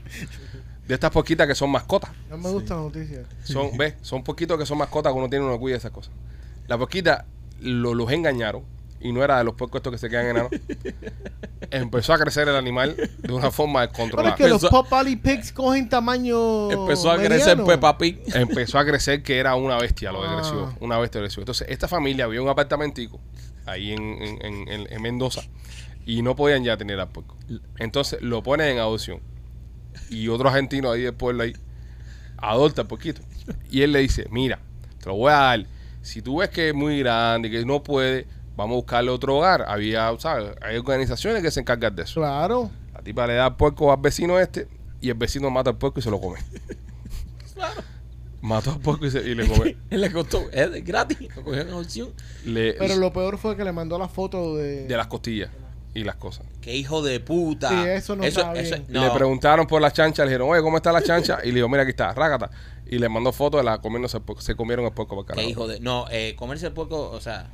De 0.87 0.95
estas 0.95 1.11
porquitas 1.11 1.47
que 1.47 1.55
son 1.55 1.71
mascotas. 1.71 2.11
No 2.29 2.37
me 2.37 2.51
gusta 2.51 2.75
la 2.75 2.83
noticia. 2.83 3.23
Son, 3.45 3.77
¿ves? 3.79 3.95
Son 4.03 4.23
poquitos 4.23 4.59
que 4.59 4.67
son 4.67 4.79
mascotas 4.79 5.13
que 5.13 5.19
uno 5.19 5.29
tiene 5.31 5.45
uno 5.45 5.59
cuida 5.59 5.75
de 5.75 5.79
esas 5.79 5.93
cosas. 5.93 6.13
La 6.67 6.77
porquita 6.77 7.25
lo- 7.61 7.95
los 7.95 8.11
engañaron 8.11 8.65
y 9.03 9.13
no 9.13 9.23
era 9.25 9.39
de 9.39 9.45
los 9.45 9.55
puercos 9.55 9.79
estos 9.81 9.93
que 9.93 9.99
se 9.99 10.09
quedan 10.09 10.27
enanos. 10.27 10.51
Empezó 11.71 12.13
a 12.13 12.19
crecer 12.19 12.49
el 12.49 12.57
animal 12.57 12.95
de 13.19 13.33
una 13.33 13.51
forma 13.51 13.81
Pero 13.81 13.85
es 13.85 13.93
descontrolada. 13.93 14.37
que 14.37 14.49
los 14.49 14.63
Empezó- 14.63 14.71
Pop 14.71 14.91
Valley 14.91 15.17
Pigs 15.17 15.53
cogen 15.53 15.89
tamaño. 15.89 16.71
Empezó 16.71 17.11
a 17.11 17.17
crecer. 17.19 17.63
Peppa 17.65 17.97
Pig. 17.97 18.21
Empezó 18.35 18.79
a 18.79 18.85
crecer 18.85 19.23
que 19.23 19.39
era 19.39 19.55
una 19.55 19.79
bestia 19.79 20.13
lo 20.13 20.21
que 20.21 20.27
Ah. 20.29 20.37
creció. 20.37 20.75
Una 20.81 20.99
bestia 20.99 21.21
lo 21.21 21.25
que 21.25 21.29
creció. 21.29 21.41
Entonces, 21.41 21.69
esta 21.71 21.89
familia 21.89 22.27
vio 22.27 22.43
un 22.43 22.49
apartamentico 22.51 23.21
ahí 23.65 23.93
en, 23.93 24.03
en- 24.03 24.45
en- 24.45 24.69
en- 24.69 24.93
en 24.93 25.03
Mendoza 25.03 25.43
y 26.05 26.21
no 26.23 26.37
podían 26.37 26.63
ya 26.65 26.77
tener 26.77 27.01
al 27.01 27.09
puerco. 27.09 27.37
Entonces 27.79 28.21
lo 28.21 28.43
ponen 28.43 28.69
en 28.69 28.79
adopción. 28.79 29.21
Y 30.11 30.29
otro 30.29 30.49
argentino 30.49 30.91
ahí 30.91 31.03
del 31.03 31.15
pueblo 31.15 31.45
ahí 31.45 31.55
adopta 32.39 32.83
el 32.83 32.89
poquito. 32.89 33.23
Y 33.71 33.83
él 33.83 33.93
le 33.93 34.01
dice, 34.01 34.27
mira, 34.31 34.59
te 35.01 35.07
lo 35.09 35.15
voy 35.15 35.33
a 35.33 35.37
dar. 35.37 35.67
Si 36.03 36.21
tú 36.21 36.39
ves 36.39 36.51
que 36.51 36.69
es 36.71 36.75
muy 36.75 36.99
grande 36.99 37.49
y 37.49 37.51
que 37.53 37.65
no 37.65 37.83
puede, 37.83 38.27
vamos 38.57 38.75
a 38.75 38.77
buscarle 38.77 39.11
otro 39.11 39.37
hogar. 39.37 39.65
Había, 39.69 40.13
¿sabes? 40.19 40.51
Hay 40.63 40.77
organizaciones 40.77 41.43
que 41.43 41.51
se 41.51 41.61
encargan 41.61 41.95
de 41.97 42.03
eso. 42.03 42.21
Claro. 42.21 42.71
La 42.95 43.01
tipa 43.03 43.27
le 43.27 43.35
da 43.35 43.47
el 43.49 43.55
puerco 43.57 43.93
al 43.93 44.01
vecino 44.01 44.39
este 44.39 44.69
y 45.01 45.09
el 45.09 45.15
vecino 45.15 45.51
mata 45.51 45.71
al 45.71 45.77
puerco 45.79 46.01
y 46.01 46.03
se 46.03 46.11
lo 46.11 46.21
come. 46.21 46.39
Mató 48.41 48.73
al 48.73 48.81
puerco 48.81 49.07
y, 49.07 49.11
se- 49.11 49.21
y 49.21 49.35
le 49.37 49.47
come. 49.47 49.77
Él 49.91 50.01
le 50.01 50.11
costó. 50.13 50.51
Es 50.51 50.85
gratis. 50.85 51.19
Lo 51.37 51.43
cogió 51.45 51.61
en 51.61 51.73
opción. 51.73 52.09
Le- 52.45 52.75
Pero 52.75 52.97
lo 52.97 53.13
peor 53.13 53.39
fue 53.39 53.57
que 53.57 53.63
le 53.65 53.71
mandó 53.73 53.99
la 53.99 54.09
foto 54.09 54.57
de. 54.57 54.87
de 54.89 54.97
las 54.97 55.07
costillas 55.07 55.51
y 55.95 56.03
las 56.05 56.17
cosas. 56.17 56.45
Qué 56.61 56.75
hijo 56.75 57.03
de 57.03 57.21
puta. 57.21 57.69
Sí, 57.69 57.89
eso 57.91 58.17
no 58.17 58.25
está 58.25 58.53
bien. 58.53 58.85
no. 58.89 59.05
Le 59.05 59.11
preguntaron 59.13 59.67
por 59.67 59.81
la 59.81 59.93
chancha, 59.93 60.25
le 60.25 60.31
dijeron, 60.31 60.49
oye, 60.51 60.61
¿cómo 60.63 60.79
está 60.79 60.91
la 60.91 61.03
chancha? 61.03 61.39
Y 61.45 61.49
le 61.49 61.57
dijo, 61.57 61.69
mira, 61.69 61.83
aquí 61.83 61.91
está, 61.91 62.13
rágata. 62.15 62.51
Y 62.87 62.99
le 62.99 63.09
mandó 63.09 63.31
fotos 63.33 63.61
de 63.61 63.65
la 63.65 63.79
comiéndose 63.79 64.17
el 64.17 64.23
puerco. 64.25 64.43
Se 64.43 64.57
comieron 64.57 64.87
el 64.87 64.93
puerco 64.93 65.21
Qué 65.25 65.29
carajo. 65.29 65.49
hijo 65.49 65.69
de. 65.69 65.79
No, 65.79 66.07
eh, 66.11 66.35
comerse 66.37 66.67
el 66.67 66.73
puerco, 66.73 67.11
o 67.11 67.21
sea. 67.21 67.49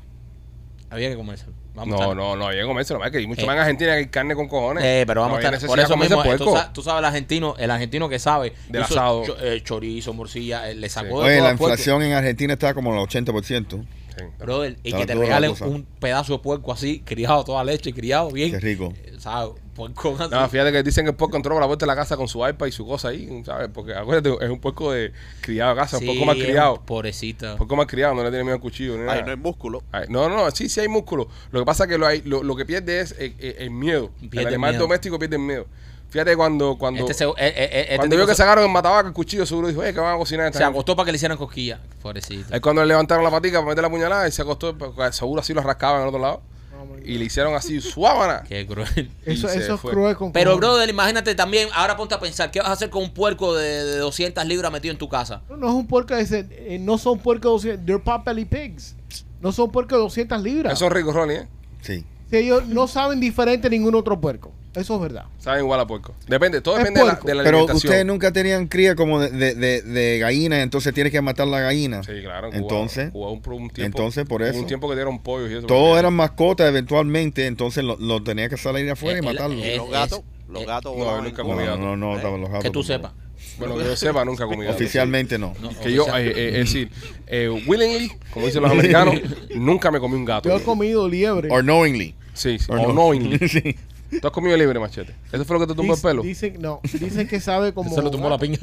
Había 0.90 1.10
que 1.10 1.16
comérselo. 1.16 1.52
Vamos 1.74 2.00
No, 2.00 2.14
no, 2.14 2.34
no, 2.34 2.46
había 2.48 2.62
que 2.62 2.66
comérselo. 2.66 3.04
Es 3.04 3.10
que 3.12 3.18
hay 3.18 3.26
mucho 3.26 3.42
Eh. 3.42 3.46
más 3.46 3.54
en 3.54 3.60
Argentina 3.60 3.92
que 3.92 3.98
hay 3.98 4.06
carne 4.08 4.34
con 4.34 4.48
cojones. 4.48 4.82
Eh, 4.84 5.04
pero 5.06 5.20
vamos 5.20 5.38
No 5.40 5.46
a 5.46 5.50
estar. 5.54 5.68
Por 5.68 5.78
eso 5.78 5.96
mismo, 5.96 6.22
el 6.24 6.38
tú, 6.38 6.44
puerco. 6.46 6.56
sa- 6.56 6.72
tú 6.72 6.82
sabes, 6.82 7.00
el 7.00 7.04
argentino, 7.04 7.54
el 7.58 7.70
argentino 7.70 8.08
que 8.08 8.18
sabe. 8.18 8.54
Del 8.68 8.82
asado. 8.82 9.24
cho- 9.24 9.36
eh, 9.40 9.62
chorizo, 9.62 10.12
morcilla, 10.14 10.70
eh, 10.70 10.74
le 10.74 10.88
sacó 10.88 11.06
Sí. 11.22 11.28
de 11.28 11.32
Oye, 11.32 11.36
todo 11.38 11.48
la 11.48 11.56
puerco. 11.56 11.74
inflación 11.74 12.02
en 12.02 12.12
Argentina 12.14 12.52
está 12.54 12.72
como 12.74 12.92
al 12.92 12.98
80%. 13.00 13.84
Sí. 14.18 14.24
Brother, 14.38 14.76
y 14.82 14.92
que 14.92 15.06
te 15.06 15.14
regalen 15.14 15.54
un 15.60 15.84
pedazo 16.00 16.34
de 16.34 16.38
puerco 16.40 16.72
así, 16.72 17.00
criado 17.00 17.44
toda 17.44 17.62
leche, 17.64 17.92
criado 17.92 18.30
bien. 18.30 18.50
Qué 18.50 18.60
rico. 18.60 18.92
Eh, 19.04 19.14
¿Sabes? 19.18 19.54
Puerco 19.74 20.16
así. 20.18 20.34
No, 20.34 20.48
fíjate 20.48 20.72
que 20.72 20.82
dicen 20.82 21.04
que 21.04 21.10
el 21.10 21.16
puerco 21.16 21.36
entró 21.36 21.54
por 21.54 21.62
la 21.62 21.68
puerta 21.68 21.86
de 21.86 21.88
la 21.88 21.96
casa 21.96 22.16
con 22.16 22.26
su 22.26 22.46
iPad 22.46 22.66
y 22.66 22.72
su 22.72 22.84
cosa 22.84 23.08
ahí, 23.08 23.42
¿sabes? 23.44 23.68
Porque 23.72 23.94
acuérdate, 23.94 24.44
es 24.44 24.50
un 24.50 24.58
puerco 24.58 24.92
de 24.92 25.12
criado 25.40 25.70
a 25.72 25.76
casa, 25.76 25.98
Sí, 25.98 26.08
un 26.08 26.14
poco 26.14 26.26
más 26.26 26.36
criado. 26.36 26.82
Pobrecita. 26.84 27.52
Un 27.52 27.58
poco 27.58 27.76
más 27.76 27.86
criado, 27.86 28.14
no 28.14 28.24
le 28.24 28.30
tiene 28.30 28.42
miedo 28.44 28.56
al 28.56 28.60
cuchillo 28.60 28.94
ni 28.94 29.04
nada. 29.04 29.12
Ay, 29.12 29.22
no 29.24 29.30
hay 29.30 29.36
músculo. 29.36 29.82
Ay, 29.92 30.06
no, 30.08 30.28
no, 30.28 30.50
sí, 30.50 30.68
sí 30.68 30.80
hay 30.80 30.88
músculo. 30.88 31.28
Lo 31.52 31.60
que 31.60 31.66
pasa 31.66 31.84
es 31.84 31.90
que 31.90 31.98
lo, 31.98 32.06
hay, 32.06 32.22
lo, 32.22 32.42
lo 32.42 32.56
que 32.56 32.64
pierde 32.66 33.00
es 33.00 33.14
el 33.18 33.70
miedo. 33.70 34.10
Pierde 34.18 34.40
el 34.40 34.46
animal 34.48 34.72
miedo. 34.72 34.82
doméstico 34.82 35.18
pierde 35.18 35.36
el 35.36 35.42
miedo. 35.42 35.66
Fíjate 36.10 36.36
cuando 36.36 36.76
cuando, 36.78 37.00
Este 37.00 37.12
se, 37.14 37.24
eh, 37.24 37.28
eh, 37.36 37.52
eh, 37.56 37.80
este 37.82 37.96
cuando 37.96 38.16
vio 38.16 38.26
que 38.26 38.32
se- 38.32 38.38
sacaron 38.38 38.64
el 38.64 38.70
matabaca 38.70 39.08
el 39.08 39.14
cuchillo, 39.14 39.44
seguro 39.44 39.68
dijo, 39.68 39.82
eh, 39.84 39.92
que 39.92 40.00
van 40.00 40.14
a 40.14 40.18
cocinar 40.18 40.46
esta 40.46 40.58
se 40.58 40.64
gente?". 40.64 40.76
acostó 40.76 40.96
para 40.96 41.04
que 41.06 41.12
le 41.12 41.16
hicieran 41.16 41.36
cosquillas. 41.36 41.80
Pobrecito. 42.00 42.54
Es 42.54 42.60
cuando 42.60 42.82
le 42.82 42.88
levantaron 42.88 43.22
la 43.24 43.30
patica 43.30 43.58
para 43.58 43.68
meter 43.70 43.82
la 43.82 43.90
puñalada 43.90 44.26
y 44.26 44.32
se 44.32 44.40
acostó, 44.42 44.76
porque 44.76 45.12
seguro 45.12 45.40
así 45.42 45.52
lo 45.52 45.62
rascaban 45.62 45.96
en 45.96 46.02
el 46.04 46.08
otro 46.08 46.20
lado. 46.20 46.40
Oh, 46.80 46.84
my 46.86 47.02
Y 47.04 47.18
le 47.18 47.24
hicieron 47.26 47.54
así, 47.54 47.80
suábana. 47.82 48.42
Qué 48.48 48.66
cruel. 48.66 49.10
Eso, 49.26 49.48
eso 49.50 49.74
es 49.74 49.80
cruel 49.80 50.16
con 50.16 50.32
Pero, 50.32 50.56
brother, 50.56 50.88
imagínate 50.88 51.34
también, 51.34 51.68
ahora 51.74 51.96
ponte 51.96 52.14
a 52.14 52.20
pensar, 52.20 52.50
¿qué 52.50 52.60
vas 52.60 52.68
a 52.68 52.72
hacer 52.72 52.88
con 52.88 53.02
un 53.02 53.12
puerco 53.12 53.54
de, 53.54 53.84
de 53.84 53.98
200 53.98 54.46
libras 54.46 54.72
metido 54.72 54.92
en 54.92 54.98
tu 54.98 55.08
casa? 55.08 55.42
No, 55.50 55.56
no 55.58 55.68
es 55.68 55.74
un 55.74 55.86
puerco 55.86 56.14
ese, 56.14 56.46
eh, 56.52 56.78
no 56.80 56.96
son 56.96 57.18
puercos 57.18 57.62
de 57.64 57.76
200, 57.76 57.84
they're 57.86 58.02
pot 58.02 58.24
belly 58.24 58.44
pigs. 58.46 58.94
No 59.40 59.52
son 59.52 59.70
puercos 59.70 59.98
de 59.98 60.02
200 60.02 60.40
libras. 60.42 60.72
Esos 60.72 60.78
son 60.80 60.90
ricos, 60.90 61.14
Ronnie, 61.14 61.36
¿eh? 61.36 61.48
Sí. 61.82 62.04
Si 62.30 62.36
ellos 62.36 62.66
no 62.66 62.86
saben 62.88 63.20
diferente 63.20 63.68
ningún 63.70 63.94
otro 63.94 64.20
puerco. 64.20 64.52
Eso 64.78 64.94
es 64.96 65.00
verdad. 65.00 65.24
Saben 65.38 65.60
igual 65.64 65.80
a 65.80 65.86
puerco. 65.86 66.14
Depende, 66.26 66.60
todo 66.60 66.74
Es 66.76 66.84
depende 66.84 67.00
de 67.00 67.06
la, 67.06 67.14
de 67.14 67.34
la 67.34 67.42
Pero 67.42 67.58
alimentación. 67.58 67.90
ustedes 67.90 68.06
nunca 68.06 68.32
tenían 68.32 68.66
cría 68.68 68.94
como 68.94 69.20
de, 69.20 69.30
de, 69.30 69.54
de, 69.54 69.82
de 69.82 70.18
gallina, 70.18 70.62
entonces 70.62 70.94
tienes 70.94 71.12
que 71.12 71.20
matar 71.20 71.46
la 71.48 71.60
gallina. 71.60 72.02
Sí, 72.02 72.12
claro. 72.22 72.48
Cuba- 72.48 72.58
Entonces, 72.58 73.10
Cuba 73.10 73.30
un, 73.30 73.42
un 73.46 73.70
tiempo, 73.70 73.98
entonces, 73.98 74.24
por 74.26 74.42
eso. 74.42 74.58
Un 74.58 74.66
tiempo 74.66 74.88
que 74.88 74.94
dieron 74.94 75.18
pollos 75.20 75.50
y 75.50 75.54
eso. 75.54 75.66
todos 75.66 75.98
eran 75.98 76.14
mascotas 76.14 76.68
eventualmente, 76.68 77.46
entonces 77.46 77.84
lo, 77.84 77.96
lo 77.96 78.22
tenía 78.22 78.48
que 78.48 78.56
salir 78.56 78.88
afuera 78.90 79.18
y 79.18 79.22
Eh, 79.24 79.28
el- 79.28 79.34
matarlo. 79.34 79.62
eh, 79.64 79.76
los 79.76 79.90
gatos, 79.90 80.18
es- 80.20 80.24
los 80.48 80.62
eh, 80.62 80.66
gatos. 80.66 80.96
no, 80.96 81.22
nunca 81.22 81.42
comí 81.42 81.54
Cuba. 81.54 81.64
no, 81.64 81.70
gato. 81.72 81.78
no, 81.82 81.96
no, 81.96 82.16
estaban 82.16 82.40
los 82.40 82.48
gatos. 82.50 82.64
que 82.64 82.70
tú 82.70 82.82
sepas. 82.82 83.12
Bueno, 83.58 83.76
que 83.76 83.84
yo 83.84 83.96
sepa, 83.96 84.24
nunca 84.24 84.46
comí 84.46 84.64
gato. 84.64 84.76
Oficialmente 84.76 85.36
no. 85.38 85.52
No, 85.60 85.70
Que 85.80 85.92
yo, 85.92 86.06
eh, 86.16 86.28
eh, 86.28 86.48
es 86.60 86.72
decir, 86.72 86.90
eh, 87.26 87.48
willingly, 87.66 88.12
como 88.32 88.46
dicen 88.46 88.62
los 88.62 88.70
americanos, 88.70 89.16
nunca 89.56 89.90
me 89.90 89.98
comí 89.98 90.14
un 90.14 90.24
gato. 90.24 90.48
Yo 90.48 90.56
he 90.56 90.62
comido 90.62 91.08
liebre. 91.08 91.48
Or 91.50 91.62
knowingly. 91.64 92.14
Sí, 92.34 92.58
sí. 92.60 92.66
Or 92.70 92.78
O 92.78 92.82
no. 92.88 92.92
knowingly. 92.92 93.38
Sí. 93.48 93.76
Tú 94.10 94.26
has 94.26 94.32
comido 94.32 94.56
libre, 94.56 94.78
machete. 94.80 95.14
¿Eso 95.30 95.44
fue 95.44 95.58
lo 95.58 95.60
que 95.60 95.72
te 95.72 95.74
tumbó 95.74 95.94
el 95.94 96.00
pelo? 96.00 96.22
Dicen, 96.22 96.60
no, 96.60 96.80
dicen 96.82 97.28
que 97.28 97.40
sabe 97.40 97.74
como. 97.74 97.94
Se 97.94 98.02
lo 98.02 98.10
tumbó 98.10 98.28
la 98.30 98.38
pinga. 98.38 98.58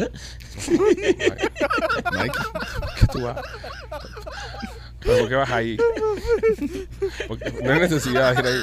Nike. 2.14 2.40
¿Qué 3.00 3.08
tú 3.12 3.22
vas? 3.22 3.42
¿Pero 5.00 5.20
por 5.20 5.30
qué 5.30 5.36
vas 5.36 5.52
ahí? 5.52 5.78
Porque 7.28 7.52
no 7.62 7.74
hay 7.74 7.80
necesidad 7.80 8.36
de 8.36 8.42
ir 8.42 8.48
ahí. 8.48 8.62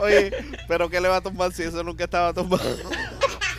Oye, 0.00 0.32
pero 0.68 0.88
¿qué 0.88 1.00
le 1.00 1.08
va 1.08 1.16
a 1.16 1.20
tumbar 1.20 1.52
si 1.52 1.64
eso 1.64 1.82
nunca 1.82 2.04
estaba 2.04 2.32
tumbado? 2.32 2.64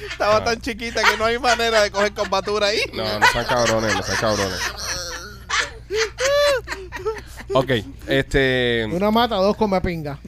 estaba 0.09 0.43
tan 0.43 0.59
chiquita 0.59 1.03
que 1.03 1.17
no 1.17 1.25
hay 1.25 1.37
manera 1.37 1.83
de 1.83 1.91
coger 1.91 2.13
combatura 2.13 2.67
ahí. 2.67 2.79
No, 2.93 3.19
no 3.19 3.27
sean 3.27 3.45
cabrones, 3.45 3.95
no 3.95 4.01
sean 4.01 4.17
cabrones. 4.17 4.59
Ok, 7.53 7.71
este. 8.07 8.85
Una 8.91 9.09
mata, 9.11 9.35
dos 9.35 9.55
come 9.55 9.79
pinga. 9.81 10.19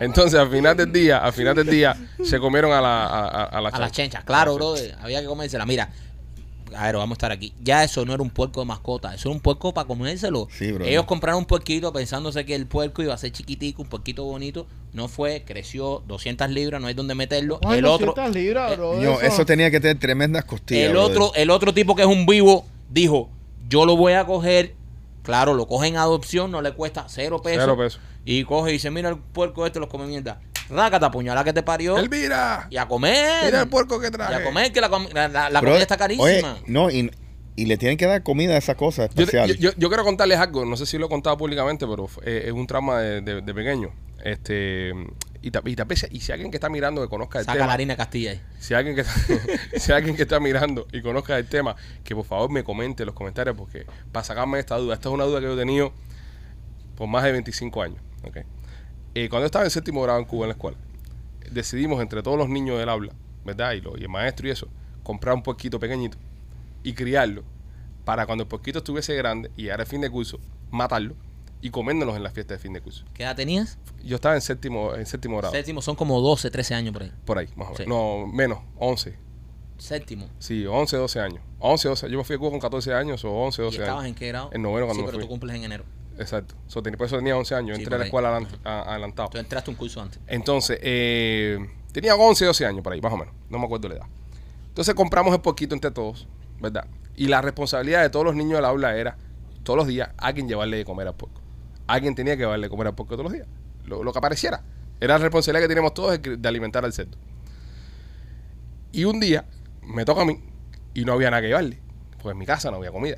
Entonces, 0.00 0.38
al 0.38 0.50
final 0.50 0.76
del 0.76 0.92
día, 0.92 1.18
al 1.18 1.32
final 1.32 1.54
del 1.54 1.66
día, 1.68 1.96
se 2.24 2.38
comieron 2.38 2.72
a 2.72 2.80
la, 2.80 3.06
a, 3.06 3.20
a- 3.26 3.44
a 3.44 3.60
la 3.60 3.68
A 3.68 3.78
las 3.78 3.92
chenchas, 3.92 4.24
claro, 4.24 4.54
brother. 4.54 4.96
Había 5.00 5.20
que 5.20 5.26
comérsela. 5.26 5.64
Mira, 5.66 5.88
a 6.76 6.86
ver, 6.86 6.96
vamos 6.96 7.14
a 7.14 7.16
estar 7.16 7.32
aquí. 7.32 7.52
Ya 7.62 7.84
eso 7.84 8.04
no 8.04 8.14
era 8.14 8.22
un 8.22 8.30
puerco 8.30 8.60
de 8.60 8.66
mascota, 8.66 9.14
eso 9.14 9.28
era 9.28 9.34
un 9.34 9.40
puerco 9.40 9.72
para 9.74 9.86
comérselo. 9.86 10.48
Sí, 10.50 10.72
bro. 10.72 10.84
Ellos 10.84 11.04
compraron 11.04 11.40
un 11.40 11.46
puerquito 11.46 11.92
pensándose 11.92 12.44
que 12.44 12.54
el 12.54 12.66
puerco 12.66 13.02
iba 13.02 13.14
a 13.14 13.18
ser 13.18 13.32
chiquitico, 13.32 13.82
un 13.82 13.88
puerquito 13.88 14.24
bonito. 14.24 14.66
No 14.92 15.08
fue, 15.08 15.44
creció 15.46 16.02
200 16.06 16.50
libras, 16.50 16.80
no 16.80 16.86
hay 16.86 16.94
donde 16.94 17.14
meterlo. 17.14 17.60
Ay, 17.64 17.78
el 17.78 17.86
otro, 17.86 18.14
200 18.14 18.34
libras, 18.34 18.76
bro, 18.76 19.00
Ño, 19.00 19.20
eso 19.20 19.46
tenía 19.46 19.70
que 19.70 19.80
tener 19.80 19.98
tremendas 19.98 20.44
costillas. 20.44 20.86
el 20.86 20.92
brother. 20.92 21.10
otro, 21.10 21.34
el 21.34 21.50
otro 21.50 21.72
tipo 21.72 21.94
que 21.94 22.02
es 22.02 22.08
un 22.08 22.26
vivo 22.26 22.66
dijo, 22.90 23.30
yo 23.68 23.86
lo 23.86 23.96
voy 23.96 24.12
a 24.14 24.24
coger. 24.24 24.74
Claro, 25.22 25.54
lo 25.54 25.68
coge 25.68 25.86
en 25.86 25.96
adopción, 25.96 26.50
no 26.50 26.62
le 26.62 26.72
cuesta 26.72 27.06
cero 27.08 27.40
pesos. 27.40 27.62
Cero 27.62 27.76
pesos. 27.76 28.00
Y 28.24 28.44
coge 28.44 28.70
y 28.70 28.72
dice, 28.74 28.90
mira 28.90 29.08
el 29.08 29.18
puerco 29.18 29.64
este, 29.66 29.78
los 29.78 29.88
come 29.88 30.06
mierda. 30.06 30.40
Rácata, 30.72 31.10
puñalada 31.10 31.44
que 31.44 31.52
te 31.52 31.62
parió. 31.62 31.98
Elvira, 31.98 32.66
Y 32.70 32.76
a 32.78 32.86
comer. 32.88 33.44
mira 33.44 33.60
el 33.62 33.68
puerco 33.68 34.00
que 34.00 34.08
Y 34.08 34.10
traje. 34.10 34.34
a 34.34 34.42
comer, 34.44 34.72
que 34.72 34.80
la, 34.80 34.88
com- 34.88 35.06
la, 35.12 35.28
la- 35.28 35.50
la 35.50 35.60
Bro, 35.60 35.70
comida 35.70 35.82
está 35.82 35.96
carísima. 35.96 36.24
Oye, 36.24 36.44
no, 36.66 36.90
y, 36.90 37.10
y 37.56 37.66
le 37.66 37.76
tienen 37.76 37.98
que 37.98 38.06
dar 38.06 38.22
comida 38.22 38.54
a 38.54 38.56
esa 38.56 38.74
cosa 38.74 39.02
Yo, 39.06 39.22
especial. 39.24 39.48
yo- 39.48 39.54
yo- 39.54 39.72
yo 39.76 39.88
quiero 39.88 40.04
contarles 40.04 40.38
algo, 40.38 40.64
no 40.64 40.76
sé 40.76 40.86
si 40.86 40.96
lo 40.98 41.06
he 41.06 41.08
contado 41.08 41.36
públicamente, 41.36 41.86
pero 41.86 42.08
eh, 42.24 42.44
es 42.46 42.52
un 42.52 42.66
trauma 42.66 43.00
de, 43.00 43.20
de- 43.20 43.40
de 43.42 43.54
pequeño. 43.54 43.90
Este, 44.24 44.92
y, 45.42 45.48
y, 45.48 45.76
y 46.12 46.20
si 46.20 46.30
alguien 46.32 46.50
que 46.52 46.56
está 46.56 46.68
mirando 46.68 47.02
que 47.02 47.08
conozca 47.08 47.40
el 47.40 47.44
Saca 47.44 47.54
tema, 47.54 47.66
la 47.66 47.72
harina 47.72 47.96
Castilla 47.96 48.30
ahí. 48.30 48.40
si 48.60 48.72
alguien 48.72 48.94
que 48.94 49.04
si 49.80 49.90
alguien 49.90 50.14
que 50.14 50.22
está 50.22 50.38
mirando 50.38 50.86
y 50.92 51.02
conozca 51.02 51.36
el 51.36 51.46
tema, 51.48 51.74
que 52.04 52.14
por 52.14 52.24
favor 52.24 52.48
me 52.50 52.62
comente 52.62 53.02
en 53.02 53.06
los 53.08 53.16
comentarios 53.16 53.56
porque 53.56 53.84
para 54.12 54.22
sacarme 54.24 54.60
esta 54.60 54.76
duda, 54.76 54.94
esta 54.94 55.08
es 55.08 55.12
una 55.14 55.24
duda 55.24 55.40
que 55.40 55.46
yo 55.46 55.54
he 55.54 55.56
tenido 55.58 55.92
por 56.96 57.08
más 57.08 57.24
de 57.24 57.32
25 57.32 57.82
años. 57.82 57.98
¿ok? 58.24 58.38
Eh, 59.14 59.28
cuando 59.28 59.46
estaba 59.46 59.64
en 59.64 59.70
séptimo 59.70 60.02
grado 60.02 60.18
en 60.18 60.24
Cuba 60.24 60.44
en 60.44 60.48
la 60.48 60.54
escuela, 60.54 60.78
decidimos 61.50 62.00
entre 62.00 62.22
todos 62.22 62.38
los 62.38 62.48
niños 62.48 62.78
del 62.78 62.88
aula, 62.88 63.12
¿verdad? 63.44 63.72
Y, 63.72 63.80
lo- 63.80 63.96
y 63.98 64.02
el 64.02 64.08
maestro 64.08 64.48
y 64.48 64.50
eso, 64.50 64.68
comprar 65.02 65.34
un 65.34 65.42
puerquito 65.42 65.78
pequeñito 65.78 66.16
y 66.82 66.94
criarlo 66.94 67.42
para 68.04 68.26
cuando 68.26 68.42
el 68.42 68.48
puerquito 68.48 68.78
estuviese 68.78 69.14
grande 69.14 69.50
y 69.56 69.66
era 69.68 69.82
el 69.82 69.86
fin 69.86 70.00
de 70.00 70.10
curso, 70.10 70.38
matarlo 70.70 71.14
y 71.60 71.70
comérnoslos 71.70 72.16
en 72.16 72.22
la 72.22 72.30
fiesta 72.30 72.54
de 72.54 72.58
fin 72.60 72.72
de 72.72 72.80
curso. 72.80 73.04
¿Qué 73.14 73.22
edad 73.22 73.36
tenías? 73.36 73.78
Yo 74.02 74.16
estaba 74.16 74.34
en 74.34 74.40
séptimo, 74.40 74.94
en 74.94 75.06
séptimo 75.06 75.36
grado, 75.38 75.52
Séptimo 75.52 75.82
son 75.82 75.94
como 75.94 76.20
12, 76.20 76.50
13 76.50 76.74
años 76.74 76.92
por 76.92 77.02
ahí. 77.02 77.12
por 77.24 77.38
ahí, 77.38 77.46
más 77.54 77.68
o 77.68 77.72
menos. 77.72 77.76
Sí. 77.78 77.84
No, 77.86 78.26
menos, 78.26 78.58
11. 78.78 79.16
Séptimo. 79.78 80.28
Sí, 80.38 80.64
11, 80.66 80.96
12 80.96 81.20
años. 81.20 81.40
11, 81.58 81.88
12. 81.88 82.10
Yo 82.10 82.18
me 82.18 82.24
fui 82.24 82.36
a 82.36 82.38
Cuba 82.38 82.50
con 82.50 82.60
14 82.60 82.94
años 82.94 83.24
o 83.24 83.30
11, 83.30 83.62
¿Y 83.62 83.64
12 83.66 83.76
estabas 83.78 84.00
años. 84.00 84.08
en 84.10 84.14
qué 84.14 84.28
grado? 84.28 84.50
En 84.52 84.62
noveno 84.62 84.86
cuando 84.86 84.94
Sí, 84.94 85.00
me 85.02 85.06
pero 85.06 85.18
fui. 85.18 85.24
tú 85.24 85.28
cumples 85.28 85.56
en 85.56 85.64
enero. 85.64 85.84
Exacto. 86.22 86.54
So, 86.66 86.82
tenía- 86.82 86.96
por 86.96 87.06
eso 87.06 87.16
tenía 87.16 87.36
11 87.36 87.54
años. 87.54 87.76
Sí, 87.76 87.82
Entré 87.82 87.96
a 87.96 87.98
la 87.98 88.04
escuela 88.06 88.38
adelant- 88.38 88.58
a- 88.64 88.90
adelantado. 88.92 89.28
Tú 89.30 89.38
entraste 89.38 89.70
un 89.70 89.76
curso 89.76 90.00
antes. 90.00 90.18
Entonces, 90.26 90.78
eh, 90.82 91.58
tenía 91.92 92.14
11, 92.16 92.44
12 92.46 92.64
años 92.66 92.82
por 92.82 92.92
ahí, 92.92 93.00
más 93.00 93.12
o 93.12 93.16
menos. 93.16 93.34
No 93.50 93.58
me 93.58 93.64
acuerdo 93.66 93.88
la 93.88 93.96
edad. 93.96 94.06
Entonces 94.68 94.94
compramos 94.94 95.34
el 95.34 95.40
poquito 95.42 95.74
entre 95.74 95.90
todos, 95.90 96.26
¿verdad? 96.60 96.86
Y 97.14 97.26
la 97.26 97.42
responsabilidad 97.42 98.00
de 98.02 98.08
todos 98.10 98.24
los 98.24 98.34
niños 98.34 98.54
del 98.54 98.64
aula 98.64 98.96
era, 98.96 99.18
todos 99.64 99.76
los 99.76 99.86
días, 99.86 100.08
alguien 100.16 100.48
llevarle 100.48 100.78
de 100.78 100.84
comer 100.84 101.06
al 101.08 101.14
puerco. 101.14 101.40
Alguien 101.86 102.14
tenía 102.14 102.34
que 102.36 102.42
llevarle 102.44 102.66
de 102.66 102.70
comer 102.70 102.86
al 102.86 102.94
puerco 102.94 103.14
todos 103.16 103.24
los 103.24 103.32
días. 103.34 103.46
Lo, 103.84 104.02
lo 104.02 104.12
que 104.12 104.18
apareciera. 104.18 104.62
Era 105.00 105.14
la 105.14 105.18
responsabilidad 105.18 105.64
que 105.64 105.68
teníamos 105.68 105.92
todos 105.94 106.22
de, 106.22 106.36
de 106.38 106.48
alimentar 106.48 106.84
al 106.84 106.92
cerdo. 106.92 107.18
Y 108.92 109.04
un 109.04 109.20
día 109.20 109.44
me 109.82 110.04
toca 110.04 110.22
a 110.22 110.24
mí 110.24 110.38
y 110.94 111.04
no 111.04 111.12
había 111.14 111.30
nada 111.30 111.42
que 111.42 111.48
llevarle. 111.48 111.78
Porque 112.12 112.30
en 112.30 112.38
mi 112.38 112.46
casa 112.46 112.70
no 112.70 112.76
había 112.78 112.92
comida. 112.92 113.16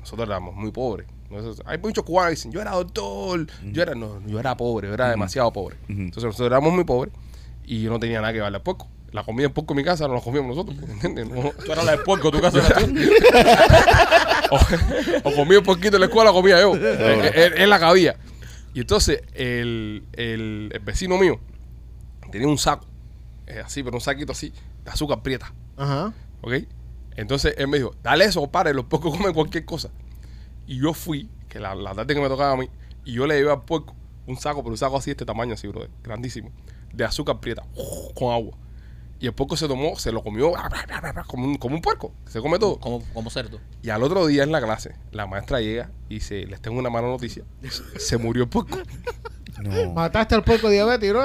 Nosotros 0.00 0.28
éramos 0.28 0.54
muy 0.54 0.70
pobres. 0.72 1.06
Hay 1.66 1.78
muchos 1.78 2.04
cubanos 2.04 2.28
que 2.30 2.34
dicen, 2.36 2.52
yo 2.52 2.60
era 2.60 2.72
doctor, 2.72 3.46
yo 3.72 3.82
era, 3.82 3.94
no, 3.94 4.20
yo 4.26 4.38
era 4.40 4.56
pobre, 4.56 4.88
yo 4.88 4.94
era 4.94 5.10
demasiado 5.10 5.52
pobre. 5.52 5.76
Entonces 5.88 6.24
nosotros 6.24 6.46
éramos 6.46 6.72
muy 6.72 6.84
pobres 6.84 7.12
y 7.64 7.82
yo 7.82 7.90
no 7.90 7.98
tenía 7.98 8.20
nada 8.20 8.32
que 8.32 8.38
llevarle 8.38 8.56
al 8.56 8.62
puerco. 8.62 8.88
La 9.12 9.24
comida 9.24 9.44
en 9.46 9.52
puerco 9.52 9.74
en 9.74 9.76
mi 9.76 9.84
casa 9.84 10.08
no 10.08 10.14
la 10.14 10.20
comíamos 10.20 10.56
nosotros, 10.56 10.78
¿entiendes? 10.88 11.28
No- 11.28 11.50
Tú 11.64 11.70
eras 11.72 11.84
la 11.84 11.92
de 11.92 11.98
puerco, 11.98 12.30
tu 12.30 12.40
casa 12.40 12.58
era 12.66 12.76
tú. 12.86 12.94
o, 14.50 15.28
o 15.30 15.34
comía 15.34 15.58
un 15.58 15.64
poquito 15.64 15.96
en 15.96 16.00
la 16.00 16.06
escuela, 16.06 16.32
comía 16.32 16.60
yo. 16.60 16.74
Eh, 16.76 17.32
eh, 17.34 17.50
Él 17.58 17.70
la 17.70 17.78
cabía. 17.78 18.16
Y 18.74 18.80
entonces 18.80 19.22
el, 19.34 20.04
el- 20.14 20.70
el 20.72 20.80
vecino 20.80 21.18
mío 21.18 21.38
tenía 22.30 22.48
un 22.48 22.56
saco, 22.58 22.86
eh, 23.46 23.60
así, 23.64 23.82
pero 23.82 23.96
un 23.96 24.00
saquito 24.00 24.32
así, 24.32 24.52
de 24.84 24.90
azúcar 24.90 25.22
prieta. 25.22 25.52
Ajá. 25.76 26.12
¿Ok? 26.40 26.54
Entonces 27.16 27.54
él 27.58 27.68
me 27.68 27.76
dijo, 27.76 27.94
dale 28.02 28.24
eso, 28.24 28.40
compadre, 28.40 28.72
los 28.72 28.86
puercos 28.86 29.14
comen 29.16 29.34
cualquier 29.34 29.66
cosa. 29.66 29.90
Y 30.66 30.80
yo 30.80 30.94
fui, 30.94 31.28
que 31.48 31.58
la, 31.58 31.74
la 31.74 31.94
tarde 31.94 32.14
que 32.14 32.20
me 32.20 32.28
tocaba 32.28 32.52
a 32.52 32.56
mí, 32.56 32.68
y 33.04 33.14
yo 33.14 33.26
le 33.26 33.36
llevé 33.36 33.50
al 33.50 33.62
puerco 33.62 33.94
un 34.26 34.36
saco, 34.36 34.62
pero 34.62 34.70
un 34.70 34.78
saco 34.78 34.96
así 34.96 35.10
de 35.10 35.12
este 35.12 35.24
tamaño, 35.26 35.54
así, 35.54 35.66
brother, 35.66 35.90
grandísimo, 36.02 36.50
de 36.92 37.04
azúcar 37.04 37.40
prieta, 37.40 37.64
con 38.14 38.32
agua. 38.32 38.56
Y 39.20 39.26
el 39.26 39.32
puerco 39.32 39.56
se 39.56 39.68
tomó, 39.68 39.96
se 39.96 40.10
lo 40.10 40.20
comió 40.24 40.52
como 41.28 41.46
un, 41.46 41.56
como 41.56 41.76
un 41.76 41.80
puerco, 41.80 42.12
se 42.26 42.40
come 42.40 42.58
todo. 42.58 42.80
Como, 42.80 43.04
como 43.14 43.30
cerdo. 43.30 43.60
Y 43.80 43.90
al 43.90 44.02
otro 44.02 44.26
día 44.26 44.42
en 44.42 44.50
la 44.50 44.60
clase, 44.60 44.96
la 45.12 45.28
maestra 45.28 45.60
llega 45.60 45.92
y 46.08 46.14
dice, 46.14 46.44
les 46.46 46.60
tengo 46.60 46.80
una 46.80 46.90
mala 46.90 47.06
noticia, 47.06 47.44
se 47.98 48.16
murió 48.18 48.42
el 48.42 48.48
puerco. 48.48 48.78
No. 49.62 49.92
Mataste 49.92 50.34
al 50.34 50.42
puerco 50.42 50.68
diabetes, 50.68 51.12
bro. 51.12 51.22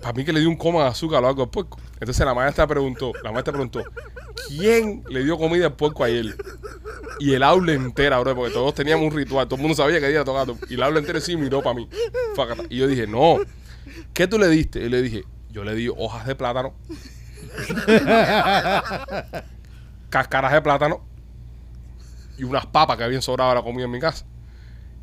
para 0.00 0.12
mí 0.14 0.24
que 0.24 0.32
le 0.32 0.40
dio 0.40 0.48
un 0.48 0.56
coma 0.56 0.82
de 0.82 0.88
azúcar 0.88 1.22
o 1.22 1.28
algo 1.28 1.44
al 1.44 1.50
puerco. 1.50 1.78
Entonces 2.00 2.26
la 2.26 2.34
maestra 2.34 2.66
preguntó, 2.66 3.12
la 3.22 3.30
maestra 3.30 3.52
preguntó, 3.52 3.84
¿quién 4.48 5.04
le 5.08 5.22
dio 5.22 5.38
comida 5.38 5.66
al 5.66 5.74
puerco 5.74 6.02
ayer? 6.02 6.34
Y 7.18 7.34
el 7.34 7.42
aula 7.42 7.72
entera, 7.72 8.18
bro, 8.20 8.34
porque 8.34 8.52
todos 8.52 8.74
teníamos 8.74 9.06
un 9.06 9.16
ritual, 9.16 9.46
todo 9.46 9.56
el 9.56 9.62
mundo 9.62 9.76
sabía 9.76 10.00
que 10.00 10.08
día 10.08 10.24
tocado. 10.24 10.56
Y 10.68 10.74
el 10.74 10.82
aula 10.82 10.98
entera 10.98 11.20
sí 11.20 11.36
miró 11.36 11.62
para 11.62 11.74
mí. 11.74 11.88
Y 12.70 12.78
yo 12.78 12.86
dije, 12.86 13.06
no, 13.06 13.38
¿qué 14.14 14.26
tú 14.26 14.38
le 14.38 14.48
diste? 14.48 14.80
Y 14.80 14.88
le 14.88 15.02
dije, 15.02 15.24
yo 15.50 15.64
le 15.64 15.74
di 15.74 15.88
hojas 15.88 16.26
de 16.26 16.34
plátano, 16.34 16.74
cáscaras 20.10 20.52
de 20.52 20.62
plátano 20.62 21.04
y 22.38 22.44
unas 22.44 22.66
papas 22.66 22.96
que 22.96 23.04
habían 23.04 23.22
sobrado 23.22 23.54
la 23.54 23.62
comida 23.62 23.84
en 23.84 23.90
mi 23.90 24.00
casa. 24.00 24.26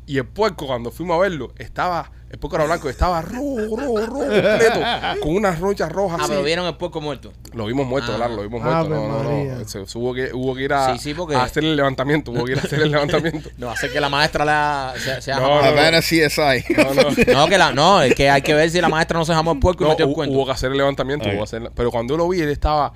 Y 0.06 0.18
el 0.18 0.26
puerco, 0.26 0.66
cuando 0.66 0.90
fuimos 0.90 1.16
a 1.16 1.20
verlo, 1.20 1.52
estaba, 1.56 2.10
el 2.30 2.38
puerco 2.38 2.56
era 2.56 2.64
blanco, 2.66 2.88
estaba 2.88 3.20
rojo, 3.22 3.56
rojo, 3.76 4.06
rojo, 4.06 4.18
completo, 4.20 4.80
con 5.20 5.34
unas 5.34 5.58
ronchas 5.58 5.90
rojas 5.90 6.18
Ah, 6.20 6.22
así. 6.24 6.30
pero 6.32 6.44
vieron 6.44 6.66
el 6.66 6.76
puerco 6.76 7.00
muerto. 7.00 7.32
Lo 7.54 7.66
vimos 7.66 7.86
muerto, 7.86 8.12
Ah. 8.12 8.16
claro, 8.16 8.36
lo 8.36 8.42
vimos 8.42 8.62
Ave 8.62 8.88
muerto. 8.88 8.94
No, 8.94 9.22
no, 9.22 9.24
María. 9.30 9.54
no. 9.56 9.64
Se, 9.68 9.84
se 9.86 9.98
hubo, 9.98 10.14
que, 10.14 10.30
hubo 10.32 10.54
que 10.54 10.62
ir 10.62 10.72
a, 10.72 10.92
Sí, 10.92 10.98
sí, 11.00 11.14
porque- 11.14 11.34
a 11.34 11.42
hacer 11.42 11.64
el 11.64 11.74
levantamiento. 11.74 12.30
Hubo 12.30 12.44
que 12.44 12.52
ir 12.52 12.58
a 12.58 12.62
hacer 12.62 12.80
el 12.82 12.90
levantamiento. 12.92 13.50
No, 13.58 13.70
hace 13.70 13.90
que 13.90 14.00
la 14.00 14.08
maestra 14.08 14.44
la, 14.44 14.94
se, 14.96 15.20
se 15.20 15.32
No, 15.32 15.36
jamó. 15.40 15.48
no, 15.56 15.64
Havana 15.64 15.98
CSI. 16.00 16.64
No, 16.76 16.94
no. 16.94 17.02
No, 17.34 17.48
que 17.48 17.58
la, 17.58 17.72
no, 17.72 18.00
es 18.02 18.14
que 18.14 18.30
hay 18.30 18.42
que 18.42 18.54
ver 18.54 18.70
si 18.70 18.80
la 18.80 18.88
maestra 18.88 19.18
no 19.18 19.24
se 19.24 19.34
jamó 19.34 19.52
el 19.52 19.58
puerco 19.58 19.82
y 19.82 19.86
No, 19.86 19.90
metió 19.90 20.06
el 20.06 20.12
hu- 20.12 20.14
cuento. 20.14 20.36
hubo 20.36 20.46
que 20.46 20.52
hacer 20.52 20.70
el 20.70 20.76
levantamiento. 20.78 21.28
Hubo 21.28 21.38
que 21.38 21.42
hacer- 21.42 21.70
pero 21.74 21.90
cuando 21.90 22.14
yo 22.14 22.18
lo 22.18 22.28
vi, 22.28 22.40
él 22.42 22.48
estaba. 22.50 22.92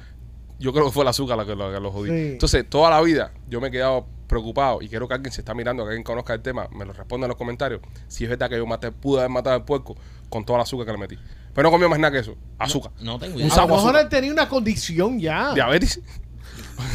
Yo 0.59 0.73
creo 0.73 0.87
que 0.87 0.93
fue 0.93 1.03
el 1.03 1.09
azúcar 1.09 1.37
la 1.37 1.45
que 1.45 1.55
lo, 1.55 1.73
que 1.73 1.81
lo 1.81 1.91
jodí. 1.91 2.11
Sí. 2.11 2.33
Entonces, 2.33 2.69
toda 2.69 2.91
la 2.91 3.01
vida 3.01 3.33
yo 3.49 3.61
me 3.61 3.69
he 3.69 3.71
quedado 3.71 4.07
preocupado 4.27 4.81
y 4.83 4.89
quiero 4.89 5.07
que 5.07 5.15
alguien 5.15 5.33
se 5.33 5.41
está 5.41 5.55
mirando, 5.55 5.85
que 5.85 5.91
alguien 5.91 6.05
conozca 6.05 6.35
el 6.35 6.43
tema, 6.43 6.69
me 6.73 6.85
lo 6.85 6.93
responda 6.93 7.27
en 7.27 7.29
los 7.29 7.37
comentarios. 7.37 7.81
Si 8.09 8.25
es 8.25 8.31
verdad 8.31 8.49
que 8.49 8.57
yo 8.57 8.67
maté, 8.67 8.91
pude 8.93 9.21
haber 9.21 9.31
matado 9.31 9.57
al 9.57 9.65
puerco 9.65 9.97
con 10.29 10.45
toda 10.45 10.59
la 10.59 10.63
azúcar 10.63 10.87
que 10.87 10.93
le 10.93 10.99
metí. 10.99 11.19
Pero 11.55 11.69
no 11.69 11.71
comió 11.71 11.89
más 11.89 11.99
nada 11.99 12.13
que 12.13 12.19
eso. 12.19 12.35
Azúcar. 12.59 12.91
No 13.01 13.19
tengo 13.19 13.35
Un 13.37 13.43
idea. 13.43 13.55
A 13.55 13.61
lo 13.61 13.69
mejor 13.69 13.81
azúcar. 13.81 14.03
él 14.03 14.09
tenía 14.09 14.33
una 14.33 14.49
condición 14.49 15.21
ya. 15.21 15.55
Diabetes. 15.55 16.01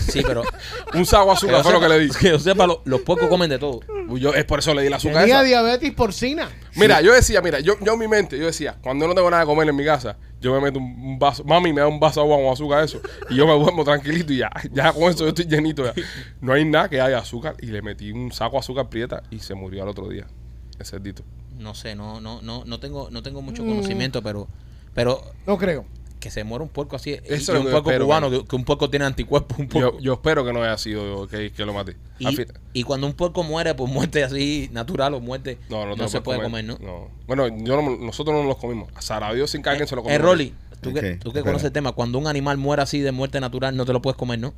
Sí, 0.10 0.22
pero. 0.26 0.44
Un 0.94 1.06
saco 1.06 1.28
de 1.28 1.32
azúcar 1.34 1.64
fue 1.64 1.74
lo 1.74 1.80
que 1.80 1.90
le 1.90 2.00
di. 2.00 2.10
Que 2.10 2.30
yo 2.30 2.40
sepa, 2.40 2.66
lo- 2.68 2.82
los 2.86 3.02
puercos 3.02 3.28
comen 3.30 3.50
de 3.50 3.60
todo. 3.60 3.80
Yo, 4.18 4.34
es 4.34 4.44
por 4.46 4.60
eso 4.60 4.74
le 4.74 4.82
di 4.82 4.88
el 4.88 4.94
azúcar 4.94 5.22
Tenía 5.22 5.36
esa. 5.36 5.44
diabetes 5.44 5.94
porcina. 5.94 6.50
Mira, 6.76 7.02
yo 7.02 7.14
decía, 7.14 7.42
mira, 7.42 7.60
yo, 7.60 7.76
yo 7.80 7.94
en 7.94 8.00
mi 8.00 8.08
mente, 8.08 8.38
yo 8.40 8.46
decía, 8.48 8.78
cuando 8.82 9.08
no 9.08 9.14
tengo 9.14 9.30
nada 9.30 9.44
que 9.44 9.48
comer 9.48 9.70
en 9.70 9.76
mi 9.76 9.86
casa, 9.86 10.18
yo 10.42 10.54
me 10.54 10.62
meto 10.62 10.80
un, 10.80 10.86
un 10.86 11.20
vaso, 11.20 11.44
mami 11.44 11.72
me 11.74 11.82
da 11.82 11.88
un 11.88 12.00
vaso 12.00 12.22
de 12.22 12.26
agua 12.26 12.38
con 12.44 12.54
azúcar 12.54 12.84
eso, 12.84 13.02
y 13.30 13.36
yo 13.36 13.46
me 13.46 13.54
duermo 13.54 13.84
tranquilito 13.84 14.34
y 14.34 14.38
ya, 14.38 14.50
ya 14.72 14.92
con 14.94 15.04
eso 15.04 15.20
yo 15.26 15.28
estoy 15.30 15.46
llenito 15.46 15.84
ya. 15.86 15.94
No 16.42 16.54
hay 16.54 16.66
nada 16.66 16.90
que 16.90 17.00
haya 17.02 17.20
azúcar, 17.20 17.56
y 17.62 17.68
le 17.68 17.82
metí 17.84 18.12
un 18.12 18.32
saco 18.32 18.54
de 18.54 18.60
azúcar 18.60 18.90
prieta 18.90 19.22
y 19.30 19.40
se 19.40 19.54
murió 19.54 19.84
al 19.84 19.90
otro 19.90 20.08
día, 20.10 20.26
el 20.80 20.86
cerdito. 20.86 21.24
No 21.60 21.76
sé, 21.76 21.94
no, 21.96 22.20
no, 22.22 22.42
no, 22.42 22.64
no 22.66 22.80
tengo, 22.80 23.10
no 23.12 23.22
tengo 23.22 23.42
mucho 23.44 23.64
Mm. 23.64 23.70
conocimiento, 23.70 24.24
pero, 24.24 24.48
pero 24.96 25.22
No 25.46 25.58
creo. 25.58 25.86
Que 26.20 26.30
se 26.32 26.44
muera 26.44 26.64
un 26.64 26.70
puerco 26.70 26.96
así. 26.96 27.18
Eso 27.24 27.54
y 27.54 27.58
un 27.58 27.64
puerco 27.64 27.90
espero, 27.90 28.06
cubano, 28.06 28.30
que, 28.30 28.46
que 28.46 28.56
un 28.56 28.66
puerco 28.66 28.90
tiene 28.90 29.06
anticuerpos. 29.06 29.58
Un 29.58 29.68
puerco. 29.68 29.94
Yo, 29.98 30.00
yo 30.00 30.14
espero 30.14 30.46
que 30.46 30.54
no 30.54 30.62
haya 30.62 30.78
sido 30.78 31.22
yo 31.22 31.28
que, 31.28 31.52
que 31.52 31.66
lo 31.66 31.74
maté. 31.74 31.96
Y, 32.74 32.84
cuando 32.84 33.08
un 33.08 33.14
puerco 33.14 33.44
muere, 33.44 33.74
pues 33.74 33.92
muerte 33.92 34.24
así 34.24 34.70
natural 34.72 35.14
o 35.14 35.22
muerte, 35.22 35.58
no, 35.70 35.86
no, 35.86 35.96
no 35.96 36.08
se 36.10 36.22
puede 36.22 36.42
comer, 36.42 36.66
¿no? 36.66 36.78
Bueno, 37.26 37.48
yo 37.48 37.82
no- 37.82 37.96
nosotros 37.98 38.36
no 38.36 38.44
los 38.44 38.58
comimos. 38.58 38.90
A 38.96 39.02
Sara 39.02 39.34
Dios 39.34 39.50
sin 39.50 39.62
que 39.62 39.70
alguien 39.70 39.88
se 39.88 39.96
lo 39.96 40.04
comió. 40.04 40.16
Eh, 40.16 40.20
Rolly, 40.20 40.54
tú 40.82 40.94
que, 40.94 41.14
tú 41.16 41.32
que 41.32 41.42
conoces 41.42 41.66
el 41.68 41.72
tema, 41.72 41.94
cuando 41.94 42.18
un 42.20 42.28
animal 42.28 42.58
muere 42.58 42.82
así 42.82 43.00
de 43.00 43.12
muerte 43.12 43.40
natural, 43.40 43.76
no 43.76 43.86
te 43.86 43.94
lo 43.94 44.02
puedes 44.02 44.18
comer, 44.18 44.40
¿no? 44.40 44.54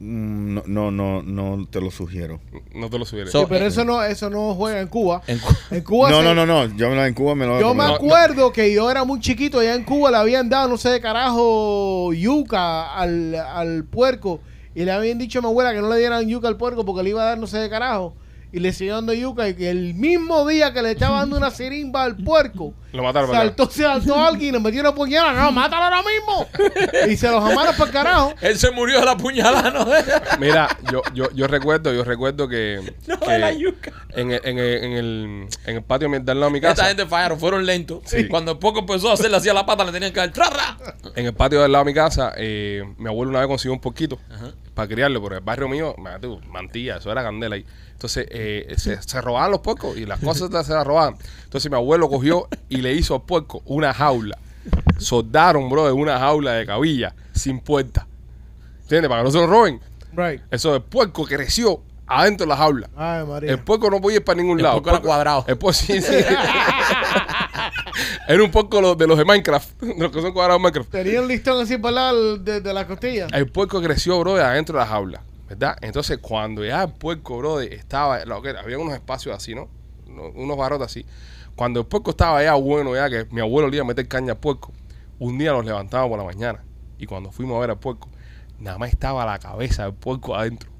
Mm, 0.00 0.54
No, 0.54 0.62
no, 0.66 0.90
no, 0.90 1.22
no 1.22 1.66
te 1.68 1.80
lo 1.80 1.90
sugiero. 1.90 2.40
No 2.74 2.88
te 2.88 2.98
lo. 2.98 3.04
So- 3.04 3.16
Sí, 3.26 3.46
pero 3.48 3.66
eso 3.66 3.84
no, 3.84 4.02
eso 4.02 4.30
no 4.30 4.54
juega 4.54 4.80
en 4.80 4.88
Cuba. 4.88 5.22
En 5.26 5.38
Cu- 5.38 5.54
En 5.72 5.82
Cuba 5.82 6.10
No, 6.10 6.18
se- 6.18 6.24
no, 6.24 6.34
no, 6.34 6.46
no. 6.46 6.66
Yo 6.76 7.04
en 7.04 7.14
Cuba 7.14 7.34
me 7.34 7.46
lo 7.46 7.60
Yo 7.60 7.74
me 7.74 7.82
No, 7.84 7.88
no. 7.90 7.94
acuerdo 7.96 8.52
que 8.52 8.72
yo 8.72 8.90
era 8.90 9.04
muy 9.04 9.18
chiquito, 9.20 9.58
allá 9.60 9.74
en 9.74 9.84
Cuba 9.84 10.10
le 10.10 10.16
habían 10.18 10.48
dado, 10.48 10.68
no 10.68 10.76
sé 10.78 10.90
de 10.90 11.00
carajo, 11.00 12.12
yuca 12.12 12.94
al, 12.94 13.34
al 13.34 13.84
puerco. 13.84 14.40
Y 14.74 14.84
le 14.84 14.92
habían 14.92 15.18
dicho 15.18 15.40
a 15.40 15.42
mi 15.42 15.48
abuela 15.48 15.72
que 15.72 15.80
no 15.80 15.88
le 15.88 15.98
dieran 15.98 16.28
yuca 16.28 16.46
al 16.46 16.56
puerco 16.56 16.84
porque 16.84 17.02
le 17.02 17.10
iba 17.10 17.22
a 17.22 17.26
dar 17.26 17.38
no 17.38 17.46
sé 17.48 17.58
de 17.58 17.68
carajo. 17.68 18.14
Y 18.50 18.60
le 18.60 18.72
siguió 18.72 18.94
dando 18.94 19.12
yuca 19.12 19.46
y 19.48 19.54
que 19.54 19.68
el 19.70 19.94
mismo 19.94 20.46
día 20.46 20.72
que 20.72 20.80
le 20.80 20.92
estaba 20.92 21.18
dando 21.18 21.36
una 21.36 21.50
sirimba 21.50 22.04
al 22.04 22.16
puerco, 22.16 22.72
Lo 22.92 23.02
mataron 23.02 23.30
saltó, 23.30 23.68
se 23.70 23.82
saltó 23.82 24.18
alguien 24.18 24.48
y 24.50 24.52
le 24.52 24.60
metió 24.60 24.80
una 24.80 24.94
puñalada. 24.94 25.44
No, 25.44 25.52
mátalo 25.52 25.84
ahora 25.84 26.02
mismo. 26.02 26.48
y 27.10 27.16
se 27.16 27.30
los 27.30 27.44
amaron 27.44 27.74
para 27.76 27.84
el 27.84 27.90
carajo. 27.90 28.34
Él 28.40 28.58
se 28.58 28.70
murió 28.70 29.00
de 29.00 29.04
la 29.04 29.16
puñalada, 29.18 29.70
¿no? 29.70 29.86
Mira, 30.40 30.68
yo, 30.90 31.02
yo, 31.12 31.30
yo 31.34 31.46
recuerdo, 31.46 31.92
yo 31.92 32.04
recuerdo 32.04 32.48
que, 32.48 32.94
No, 33.06 33.20
que 33.20 33.38
la 33.38 33.52
yuca. 33.52 33.92
en, 34.14 34.32
el, 34.32 34.40
en, 34.42 34.58
el, 34.58 34.84
en, 34.84 34.92
el, 34.92 35.48
en 35.66 35.76
el 35.76 35.82
patio 35.82 36.08
de 36.08 36.16
al 36.16 36.24
lado 36.24 36.44
de 36.46 36.50
mi 36.50 36.58
Esta 36.58 36.68
casa, 36.70 36.84
gente 36.86 37.04
fallaron, 37.04 37.38
fueron 37.38 37.66
lentos. 37.66 38.00
Sí. 38.06 38.28
Cuando 38.28 38.52
el 38.52 38.58
puerco 38.58 38.78
empezó 38.80 39.10
a 39.10 39.14
hacerle 39.14 39.36
así 39.36 39.50
a 39.50 39.54
la 39.54 39.66
pata, 39.66 39.84
le 39.84 39.92
tenían 39.92 40.12
que 40.12 40.20
dar 40.20 40.32
en 41.14 41.26
el 41.26 41.34
patio 41.34 41.60
del 41.60 41.72
lado 41.72 41.84
de 41.84 41.90
mi 41.90 41.94
casa, 41.94 42.32
eh, 42.36 42.82
mi 42.96 43.08
abuelo 43.08 43.30
una 43.30 43.40
vez 43.40 43.48
consiguió 43.48 43.72
un 43.72 43.80
poquito 43.80 44.18
Ajá. 44.30 44.52
Para 44.78 44.86
criarlo, 44.86 45.20
pero 45.20 45.34
el 45.34 45.40
barrio 45.40 45.66
mío, 45.66 45.92
man, 45.98 46.20
tú, 46.20 46.40
mantilla, 46.52 46.98
eso 46.98 47.10
era 47.10 47.20
candela 47.24 47.56
ahí. 47.56 47.66
Entonces 47.90 48.28
eh, 48.30 48.74
se, 48.76 49.02
se 49.02 49.20
robaban 49.20 49.50
los 49.50 49.58
puercos 49.58 49.96
y 49.96 50.06
las 50.06 50.20
cosas 50.20 50.50
se 50.64 50.72
las 50.72 50.86
robaban. 50.86 51.16
Entonces 51.42 51.68
mi 51.68 51.76
abuelo 51.76 52.08
cogió 52.08 52.46
y 52.68 52.76
le 52.76 52.92
hizo 52.92 53.16
al 53.16 53.22
puerco 53.22 53.60
una 53.64 53.92
jaula. 53.92 54.38
Soldaron, 54.98 55.68
bro, 55.68 55.92
una 55.96 56.20
jaula 56.20 56.52
de 56.52 56.64
cabilla 56.64 57.12
sin 57.34 57.58
puerta. 57.58 58.06
¿Entiendes? 58.82 59.08
Para 59.08 59.22
que 59.22 59.24
no 59.24 59.30
se 59.32 59.38
lo 59.38 59.48
roben. 59.48 59.80
Right. 60.12 60.42
Eso 60.48 60.76
el 60.76 60.82
puerco 60.82 61.24
creció 61.24 61.82
adentro 62.06 62.46
de 62.46 62.50
la 62.50 62.56
jaula. 62.56 62.88
Ay, 62.96 63.26
María. 63.26 63.50
El 63.50 63.58
puerco 63.58 63.90
no 63.90 64.00
podía 64.00 64.18
ir 64.18 64.24
para 64.24 64.36
ningún 64.40 64.58
El 64.58 64.62
lado. 64.62 64.80
puerco 64.80 64.90
era 64.90 65.00
cuadrado. 65.00 65.44
El 65.48 65.58
puerco, 65.58 65.72
sí, 65.80 66.00
sí. 66.00 66.14
Era 68.28 68.42
un 68.42 68.50
poco 68.50 68.80
lo- 68.80 68.94
de 68.94 69.06
los 69.06 69.18
de 69.18 69.24
Minecraft, 69.24 69.80
de 69.82 69.98
los 70.02 70.12
que 70.12 70.20
son 70.22 70.32
cuadrados 70.32 70.60
de 70.60 70.62
Minecraft. 70.64 70.90
Tenía 70.90 71.20
un 71.22 71.28
listón 71.28 71.62
así 71.62 71.76
para 71.78 71.92
lado 71.94 72.36
de, 72.38 72.60
de 72.60 72.74
la 72.74 72.86
costilla. 72.86 73.26
El 73.32 73.48
puerco 73.50 73.80
creció, 73.82 74.18
bro, 74.20 74.34
de 74.34 74.42
adentro 74.42 74.74
de 74.78 74.84
la 74.84 74.90
jaula, 74.90 75.22
¿verdad? 75.48 75.76
Entonces, 75.80 76.18
cuando 76.18 76.64
ya 76.64 76.84
el 76.84 76.92
puerco, 76.92 77.38
bro, 77.38 77.60
estaba, 77.60 78.24
lo 78.24 78.42
que, 78.42 78.50
había 78.50 78.78
unos 78.78 78.94
espacios 78.94 79.34
así, 79.34 79.54
¿no? 79.54 79.68
Unos- 80.06 80.32
Unos 80.34 80.56
barrotes 80.56 80.86
así. 80.86 81.06
Cuando 81.56 81.80
el 81.80 81.86
puerco 81.86 82.10
estaba 82.10 82.42
ya 82.42 82.54
bueno, 82.54 82.94
ya 82.94 83.08
que 83.10 83.26
mi 83.32 83.40
abuelo 83.40 83.68
le 83.68 83.76
iba 83.76 83.84
a 83.84 83.88
meter 83.88 84.06
caña 84.06 84.32
al 84.32 84.38
puerco, 84.38 84.72
un 85.18 85.38
día 85.38 85.50
nos 85.52 85.64
levantamos 85.64 86.08
por 86.08 86.18
la 86.18 86.24
mañana 86.24 86.62
y 86.98 87.06
cuando 87.06 87.32
fuimos 87.32 87.56
a 87.56 87.60
ver 87.60 87.70
al 87.70 87.78
puerco, 87.78 88.08
nada 88.60 88.78
más 88.78 88.90
estaba 88.90 89.24
la 89.26 89.38
cabeza 89.40 89.84
del 89.84 89.94
puerco 89.94 90.36
adentro. 90.36 90.70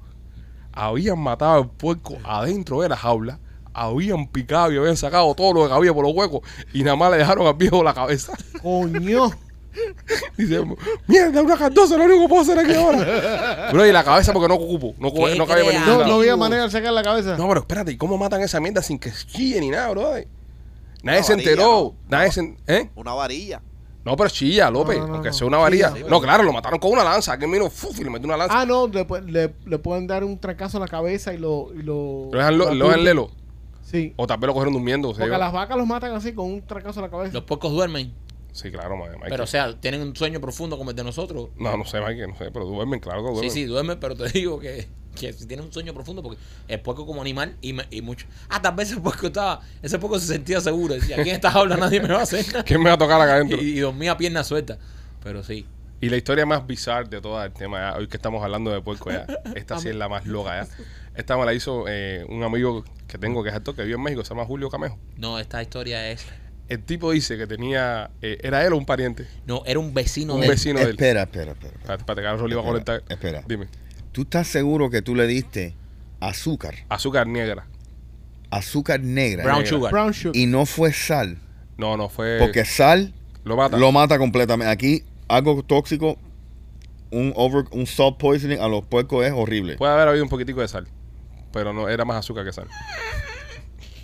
Habían 0.71 1.19
matado 1.19 1.53
al 1.63 1.69
puerco 1.69 2.17
adentro 2.23 2.79
de 2.81 2.89
la 2.89 2.95
jaula, 2.95 3.39
habían 3.73 4.27
picado 4.27 4.71
y 4.71 4.77
habían 4.77 4.97
sacado 4.97 5.33
todo 5.35 5.53
lo 5.53 5.67
que 5.67 5.73
había 5.73 5.93
por 5.93 6.03
los 6.05 6.13
huecos 6.15 6.41
y 6.73 6.83
nada 6.83 6.95
más 6.95 7.11
le 7.11 7.17
dejaron 7.17 7.47
al 7.47 7.53
viejo 7.55 7.83
la 7.83 7.93
cabeza. 7.93 8.33
Coño. 8.61 9.29
Dice, 10.37 10.63
mierda, 11.07 11.41
una 11.41 11.55
cardosa, 11.55 11.95
lo 11.95 12.03
único 12.05 12.21
que 12.23 12.27
puedo 12.27 12.41
hacer 12.41 12.57
aquí 12.59 12.73
ahora. 12.73 13.69
Bro, 13.71 13.85
y 13.85 13.91
la 13.91 14.03
cabeza 14.03 14.33
porque 14.33 14.47
no 14.47 14.55
ocupo, 14.55 14.95
no, 14.97 15.13
¿Qué 15.13 15.35
no 15.37 15.45
cabía 15.45 15.71
ningún 15.71 15.85
No, 15.85 16.07
no 16.07 16.13
había 16.15 16.35
manera 16.35 16.63
de 16.63 16.71
sacar 16.71 16.91
la 16.91 17.03
cabeza. 17.03 17.37
No, 17.37 17.47
pero 17.47 17.61
espérate, 17.61 17.91
¿y 17.91 17.97
cómo 17.97 18.17
matan 18.17 18.41
esa 18.41 18.59
mierda 18.59 18.81
sin 18.81 18.97
que 18.99 19.11
chille 19.11 19.59
ni 19.61 19.69
nada, 19.69 19.89
bro? 19.91 20.11
Nadie 21.03 21.19
Una 21.19 21.23
se 21.23 21.33
varilla, 21.33 21.51
enteró. 21.51 21.71
¿no? 21.71 21.95
Nadie 22.09 22.31
se, 22.31 22.57
¿eh? 22.67 22.89
Una 22.95 23.13
varilla. 23.13 23.61
No, 24.03 24.15
pero 24.15 24.29
chilla, 24.29 24.71
López, 24.71 24.97
No, 24.97 25.07
no, 25.07 25.13
aunque 25.15 25.29
no. 25.29 25.33
sea 25.33 25.47
una 25.47 25.57
varilla. 25.57 25.93
Chilla. 25.93 26.09
No, 26.09 26.19
claro, 26.19 26.43
lo 26.43 26.51
mataron 26.51 26.79
con 26.79 26.91
una 26.91 27.03
lanza. 27.03 27.33
Aquel 27.33 27.51
vino 27.51 27.69
fuf, 27.69 27.99
y 27.99 28.03
le 28.03 28.09
metió 28.09 28.25
una 28.27 28.37
lanza. 28.37 28.59
Ah, 28.59 28.65
no, 28.65 28.87
le, 28.87 29.05
le, 29.27 29.53
le 29.65 29.77
pueden 29.77 30.07
dar 30.07 30.23
un 30.23 30.39
trancazo 30.39 30.77
en 30.77 30.81
la 30.81 30.87
cabeza 30.87 31.33
y 31.33 31.37
lo. 31.37 31.67
Y 31.75 31.83
lo, 31.83 32.29
lo 32.31 32.37
dejan, 32.37 32.57
lo, 32.57 32.73
lo 32.73 32.85
dejan 32.87 33.03
lelo. 33.03 33.29
Sí. 33.89 34.13
O 34.17 34.27
tal 34.27 34.37
vez 34.39 34.47
lo 34.47 34.53
cogieron 34.53 34.73
durmiendo. 34.73 35.09
o 35.09 35.13
sea, 35.15 35.23
Porque 35.23 35.35
a 35.35 35.39
las 35.39 35.51
vacas 35.53 35.77
los 35.77 35.87
matan 35.87 36.13
así 36.13 36.33
con 36.33 36.45
un 36.45 36.61
trancazo 36.61 36.99
en 36.99 37.05
la 37.05 37.09
cabeza. 37.11 37.33
Los 37.33 37.43
puercos 37.43 37.71
duermen, 37.71 38.13
Sí, 38.51 38.71
claro, 38.71 38.97
Mike. 38.97 39.27
pero 39.29 39.43
o 39.43 39.47
sea, 39.47 39.79
tienen 39.79 40.01
un 40.01 40.15
sueño 40.15 40.39
profundo 40.41 40.77
como 40.77 40.89
el 40.89 40.95
de 40.95 41.03
nosotros. 41.03 41.49
no, 41.57 41.77
no 41.77 41.85
sé, 41.85 42.01
Mike, 42.01 42.27
no 42.27 42.35
sé, 42.35 42.51
pero 42.51 42.65
duermen, 42.65 42.99
claro 42.99 43.21
que 43.21 43.27
Sí, 43.27 43.33
duermen. 43.33 43.51
sí, 43.51 43.63
duermen, 43.65 43.99
pero 43.99 44.15
te 44.15 44.27
digo 44.33 44.59
que, 44.59 44.87
que 45.15 45.33
si 45.33 45.45
tienen 45.47 45.65
un 45.67 45.71
sueño 45.73 45.93
profundo, 45.93 46.21
porque 46.23 46.39
el 46.67 46.79
puerco 46.81 47.05
como 47.05 47.21
animal 47.21 47.55
y, 47.61 47.73
me- 47.73 47.85
y 47.91 48.01
mucho. 48.01 48.25
Ah, 48.49 48.61
tal 48.61 48.75
vez 48.75 48.91
ese 48.91 48.99
puerco 49.01 49.27
estaba, 49.27 49.61
ese 49.81 49.97
puerco 49.99 50.19
se 50.19 50.27
sentía 50.27 50.59
seguro. 50.61 50.93
Decía, 50.95 51.15
aquí 51.19 51.29
en 51.29 51.35
esta 51.35 51.51
jaula 51.51 51.77
nadie 51.77 52.01
me 52.01 52.09
va 52.09 52.19
a 52.19 52.23
hacer 52.23 52.45
nada. 52.47 52.63
¿Quién 52.65 52.81
me 52.81 52.89
va 52.89 52.95
a 52.95 52.97
tocar 52.97 53.21
acá 53.21 53.35
adentro? 53.35 53.57
Y, 53.61 53.77
y 53.77 53.79
dormía 53.79 54.11
a 54.13 54.17
pierna 54.17 54.43
suelta. 54.43 54.77
Pero 55.23 55.43
sí. 55.43 55.65
Y 56.01 56.09
la 56.09 56.17
historia 56.17 56.45
más 56.45 56.65
bizarra 56.65 57.07
de 57.07 57.21
todo 57.21 57.43
el 57.43 57.51
tema, 57.53 57.91
ya, 57.91 57.97
hoy 57.97 58.07
que 58.07 58.17
estamos 58.17 58.43
hablando 58.43 58.71
de 58.71 58.81
puerco, 58.81 59.11
ya, 59.11 59.25
esta 59.55 59.79
sí 59.79 59.89
es 59.89 59.95
la 59.95 60.07
más 60.09 60.25
loca, 60.25 60.63
ya. 60.63 60.67
Esta 61.15 61.37
me 61.37 61.45
la 61.45 61.53
hizo 61.53 61.85
eh, 61.87 62.25
un 62.29 62.41
amigo 62.43 62.83
que 63.09 63.17
tengo 63.17 63.43
que 63.43 63.49
es 63.49 63.55
actor, 63.55 63.75
que 63.75 63.83
vive 63.83 63.95
en 63.95 64.01
México, 64.03 64.23
se 64.23 64.29
llama 64.29 64.45
Julio 64.45 64.69
Camejo. 64.69 64.97
No, 65.17 65.37
esta 65.39 65.61
historia 65.61 66.09
es. 66.09 66.25
El 66.69 66.83
tipo 66.83 67.11
dice 67.11 67.37
que 67.37 67.47
tenía, 67.47 68.11
eh, 68.21 68.37
¿era 68.43 68.63
él 68.65 68.73
o 68.73 68.77
un 68.77 68.85
pariente? 68.85 69.25
No, 69.47 69.63
era 69.65 69.79
un 69.79 69.93
vecino 69.93 70.35
Un 70.35 70.41
de 70.41 70.45
él. 70.45 70.51
vecino 70.51 70.77
de 70.79 70.85
él. 70.85 70.91
Espera, 70.91 71.23
espera, 71.23 71.51
espera. 71.53 71.73
espera. 71.73 71.95
Espérate, 71.95 72.01
espérate, 72.01 72.21
que 72.21 72.27
ahora 72.27 72.41
lo 72.43 72.49
iba 72.49 72.61
a 72.61 72.63
Espera, 72.63 72.71
conectar. 72.85 73.03
espera. 73.11 73.43
Dime. 73.47 73.67
¿Tú 74.11 74.21
estás 74.21 74.47
seguro 74.47 74.89
que 74.89 75.01
tú 75.01 75.15
le 75.15 75.25
diste 75.27 75.73
azúcar, 76.19 76.75
Azúcar 76.89 77.25
negra. 77.27 77.65
azúcar 78.51 78.99
negra, 78.99 79.43
Brown 79.43 79.59
negra. 79.63 79.69
sugar. 79.77 79.91
Brown 79.91 80.13
sugar. 80.13 80.35
y 80.37 80.45
no 80.45 80.65
fue 80.65 80.93
sal? 80.93 81.37
No, 81.77 81.97
no 81.97 82.09
fue. 82.09 82.37
Porque 82.39 82.65
sal 82.65 83.13
lo 83.43 83.55
mata. 83.55 83.77
lo 83.77 83.91
mata 83.91 84.17
completamente. 84.17 84.71
Aquí 84.71 85.03
algo 85.27 85.63
tóxico, 85.63 86.17
un 87.11 87.33
over, 87.35 87.65
un 87.71 87.85
salt 87.87 88.17
poisoning 88.17 88.59
a 88.59 88.67
los 88.67 88.83
puercos 88.83 89.25
es 89.25 89.31
horrible. 89.33 89.75
Puede 89.77 89.93
haber 89.93 90.07
habido 90.09 90.23
un 90.23 90.29
poquitico 90.29 90.61
de 90.61 90.67
sal. 90.67 90.87
Pero 91.51 91.73
no, 91.73 91.89
era 91.89 92.05
más 92.05 92.17
azúcar 92.17 92.45
que 92.45 92.53
sal. 92.53 92.67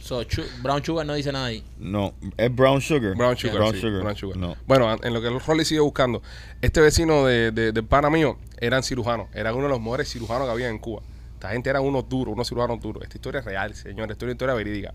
So, 0.01 0.23
brown 0.61 0.83
sugar 0.83 1.03
no 1.03 1.15
dice 1.15 1.31
nada 1.31 1.47
ahí. 1.47 1.63
No, 1.79 2.13
es 2.37 2.55
brown 2.55 2.79
sugar. 2.79 3.15
Brown 3.15 3.35
sugar. 3.35 3.57
Brown 3.57 3.73
sí, 3.73 3.81
sugar. 3.81 4.01
brown 4.01 4.15
sugar. 4.15 4.37
No. 4.37 4.55
Bueno, 4.67 4.95
en 5.01 5.13
lo 5.13 5.19
que 5.19 5.27
el 5.29 5.39
Rolly 5.39 5.65
sigue 5.65 5.79
buscando, 5.79 6.21
este 6.61 6.79
vecino 6.79 7.25
de, 7.25 7.51
de, 7.51 7.71
de 7.71 7.83
pana 7.83 8.11
mío 8.11 8.37
eran 8.59 8.83
cirujanos. 8.83 9.29
Eran 9.33 9.55
uno 9.55 9.63
de 9.63 9.69
los 9.69 9.79
mejores 9.79 10.07
cirujanos 10.07 10.45
que 10.47 10.51
había 10.51 10.69
en 10.69 10.77
Cuba. 10.77 11.01
Esta 11.33 11.49
gente 11.49 11.71
eran 11.71 11.81
unos 11.81 12.07
duros, 12.07 12.35
unos 12.35 12.47
cirujanos 12.47 12.79
duros. 12.81 13.01
Esta 13.01 13.17
historia 13.17 13.39
es 13.39 13.45
real, 13.45 13.73
señor. 13.73 14.11
Esta 14.11 14.25
es 14.25 14.27
una 14.27 14.31
historia 14.33 14.53
verídica. 14.53 14.93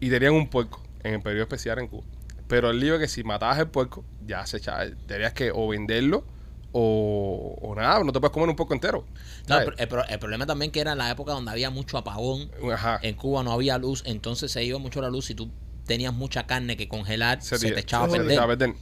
Y 0.00 0.08
tenían 0.08 0.32
un 0.32 0.48
puerco 0.48 0.82
en 1.02 1.14
el 1.14 1.20
periodo 1.20 1.42
especial 1.42 1.78
en 1.78 1.88
Cuba. 1.88 2.04
Pero 2.48 2.70
el 2.70 2.80
lío 2.80 2.94
es 2.94 3.00
que 3.00 3.08
si 3.08 3.22
matabas 3.22 3.58
el 3.58 3.68
puerco, 3.68 4.04
ya 4.26 4.46
se 4.46 4.56
echaba. 4.56 4.86
Tenías 5.06 5.34
que 5.34 5.52
o 5.54 5.68
venderlo 5.68 6.24
o, 6.72 7.56
o 7.60 7.74
nada. 7.74 8.02
No 8.04 8.12
te 8.12 8.20
puedes 8.20 8.32
comer 8.32 8.48
un 8.48 8.56
puerco 8.56 8.74
entero. 8.74 9.04
El, 9.48 9.74
el 9.78 9.88
pro- 9.88 10.06
el 10.06 10.18
problema 10.18 10.46
también 10.46 10.70
que 10.70 10.80
era 10.80 10.92
en 10.92 10.98
la 10.98 11.10
época 11.10 11.32
donde 11.32 11.50
había 11.50 11.70
mucho 11.70 11.98
apagón. 11.98 12.50
Ajá. 12.72 12.98
En 13.02 13.14
Cuba 13.16 13.42
no 13.42 13.52
había 13.52 13.78
luz, 13.78 14.02
entonces 14.06 14.50
se 14.52 14.62
iba 14.64 14.78
mucho 14.78 15.00
la 15.00 15.10
luz 15.10 15.30
y 15.30 15.34
tú 15.34 15.50
tenías 15.86 16.12
mucha 16.14 16.46
carne 16.46 16.76
que 16.76 16.88
congelar, 16.88 17.42
se, 17.42 17.58
tira- 17.58 17.74
te 17.74 17.80
echaba 17.80 18.04
a 18.04 18.08
se 18.08 18.12
te 18.12 18.18
perder. 18.18 18.32
echaba 18.36 18.52
a 18.52 18.56
perder. 18.56 18.76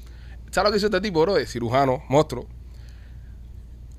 ¿Sabes 0.50 0.68
lo 0.68 0.72
que 0.72 0.76
hizo 0.78 0.86
este 0.86 1.00
tipo, 1.00 1.20
bro? 1.22 1.34
De 1.34 1.46
cirujano, 1.46 2.02
monstruo. 2.08 2.46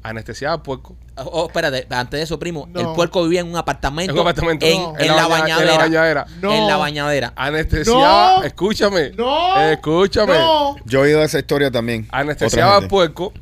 Anestesiaba 0.01 0.55
al 0.55 0.61
puerco. 0.61 0.95
Oh, 1.17 1.23
oh, 1.23 1.47
espérate, 1.47 1.85
antes 1.93 2.17
de 2.19 2.23
eso, 2.23 2.39
primo, 2.39 2.67
No. 2.71 2.79
el 2.79 2.87
puerco 2.95 3.21
vivía 3.23 3.41
en 3.41 3.47
un 3.49 3.57
apartamento, 3.57 4.11
En 4.13 4.17
un 4.17 4.21
apartamento. 4.21 4.65
en, 4.65 4.81
No. 4.81 4.93
en 4.97 5.07
la, 5.07 5.27
baña- 5.27 5.57
bañadera, 5.57 5.61
En 5.61 5.67
la 5.67 5.77
bañadera. 5.77 6.25
No. 6.41 6.53
En 6.53 6.67
la 6.67 6.77
bañadera. 6.77 7.33
Anestesiaba, 7.35 8.37
No. 8.37 8.43
escúchame. 8.43 9.11
No. 9.11 9.59
Escúchame. 9.61 10.37
No. 10.37 10.75
Yo 10.85 10.99
he 10.99 11.03
oído 11.09 11.21
esa 11.23 11.39
historia 11.39 11.69
también. 11.69 12.07
Anestesiaba 12.11 12.77
al 12.77 12.87
puerco 12.87 13.33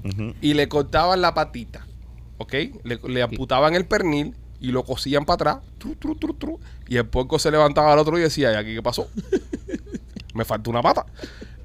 y 0.42 0.54
le 0.56 0.68
cortaban 0.68 1.22
la 1.22 1.34
patita. 1.36 1.86
¿Ok? 2.40 2.54
Le, 2.84 3.00
le 3.08 3.22
amputaban 3.22 3.76
el 3.76 3.86
pernil 3.86 4.36
y 4.60 4.72
lo 4.72 4.84
cosían 4.84 5.26
para 5.26 5.36
atrás. 5.36 5.58
tru, 5.78 5.94
tru, 5.96 6.16
tru, 6.16 6.34
tru, 6.34 6.60
y 6.88 6.98
el 6.98 7.06
puerco 7.06 7.38
se 7.38 7.52
levantaba 7.52 7.94
al 7.94 8.00
otro 8.00 8.18
y 8.18 8.22
decía, 8.22 8.52
¿y 8.54 8.56
aquí 8.56 8.74
qué 8.74 8.82
pasó? 8.82 9.08
Me 10.34 10.44
falta 10.46 10.70
una 10.72 10.82
pata. 10.82 11.06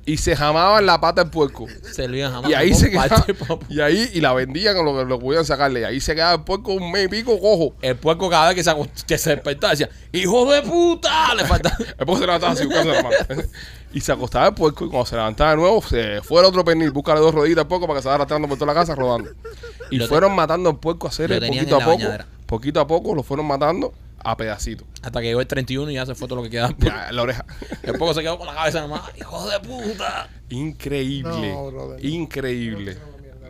Y 0.05 0.17
se 0.17 0.35
jamaban 0.35 0.85
la 0.85 1.01
pata 1.01 1.23
del 1.23 1.31
puerco. 1.31 1.67
Se 1.93 2.09
lo 2.09 2.17
iban 2.17 2.33
jamás. 2.33 2.51
Y 2.51 2.55
ahí 2.55 2.75
se 2.75 2.91
quedaba. 2.91 3.25
Y 3.69 3.81
ahí, 3.81 4.11
y 4.15 4.21
la 4.21 4.33
vendían 4.33 4.75
con 4.77 4.85
lo 4.85 4.97
que 4.99 5.05
lo 5.05 5.21
podían 5.21 5.45
sacarle. 5.45 5.83
Y 5.83 5.85
ahí 5.85 6.01
se 6.01 6.15
quedaba 6.17 6.35
el 6.35 6.41
puerco 6.43 6.73
un 6.73 6.91
mes 6.91 7.05
y 7.05 7.09
pico 7.09 7.39
cojo. 7.39 7.75
El 7.83 7.95
puerco 7.97 8.29
cada 8.29 8.49
vez 8.49 8.57
que 8.57 8.65
se, 8.65 8.75
que 9.07 9.17
se 9.17 9.31
despertaba 9.31 9.71
decía, 9.71 9.89
¡Hijo 10.13 10.51
de 10.53 10.63
puta! 10.63 11.33
Le 11.37 11.45
falta. 11.45 11.77
El 11.99 12.05
puerco 12.07 12.17
se 12.19 12.27
levantaba 12.27 12.53
así, 12.53 12.65
buscando 12.65 12.93
la 12.93 13.03
mano. 13.05 13.17
Y 13.95 14.01
se 14.01 14.11
acostaba 14.11 14.49
el 14.49 14.55
puerco 14.55 14.87
y 14.87 14.89
cuando 14.89 15.05
se 15.07 15.17
levantaba 15.17 15.51
de 15.51 15.57
nuevo, 15.59 15.83
se 15.83 16.21
fue 16.23 16.41
el 16.41 16.47
otro 16.47 16.65
pernil, 16.65 16.91
búscale 16.93 17.21
dos 17.21 17.35
rodillas 17.35 17.59
al 17.59 17.69
puerco 17.69 17.87
para 17.87 17.99
que 17.99 18.03
se 18.03 18.09
vaya 18.09 18.15
arrastrando 18.17 18.49
por 18.49 18.57
toda 18.59 18.73
la 18.73 18.81
casa 18.81 18.95
rodando. 18.95 19.31
Y 19.91 19.97
Lo 19.99 20.05
te- 20.07 20.09
fueron 20.09 20.35
matando 20.35 20.71
al 20.71 20.79
puerco 20.79 21.07
a 21.07 21.11
hacer 21.11 21.29
lo 21.31 21.39
tenían 21.39 21.65
poquito 21.67 21.77
en 21.77 21.83
a 21.83 21.85
la 21.85 21.85
poco. 21.93 21.99
bañadera. 21.99 22.27
Poquito 22.47 22.81
a 22.81 22.87
poco 22.87 23.15
lo 23.15 23.23
fueron 23.23 23.47
matando 23.47 23.93
a 24.25 24.37
pedacitos. 24.37 24.87
Hasta 25.03 25.21
que 25.21 25.27
llegó 25.27 25.41
el 25.41 25.47
31 25.47 25.91
y 25.91 25.95
ya 25.95 26.07
se 26.07 26.15
fue 26.15 26.29
todo 26.29 26.37
lo 26.37 26.43
que 26.43 26.51
quedaba. 26.51 26.75
Ya, 26.79 27.11
la 27.13 27.23
oreja. 27.23 27.45
El 27.83 27.99
poco 27.99 28.15
se 28.15 28.23
quedó 28.23 28.39
con 28.39 28.47
la 28.47 28.55
cabeza 28.55 28.81
nomás. 28.81 29.03
¡Hijo 29.17 29.49
de 29.49 29.61
puta! 29.61 30.29
Increíble. 30.51 31.53
No, 31.53 31.71
brother. 31.71 32.05
Increíble. 32.05 32.97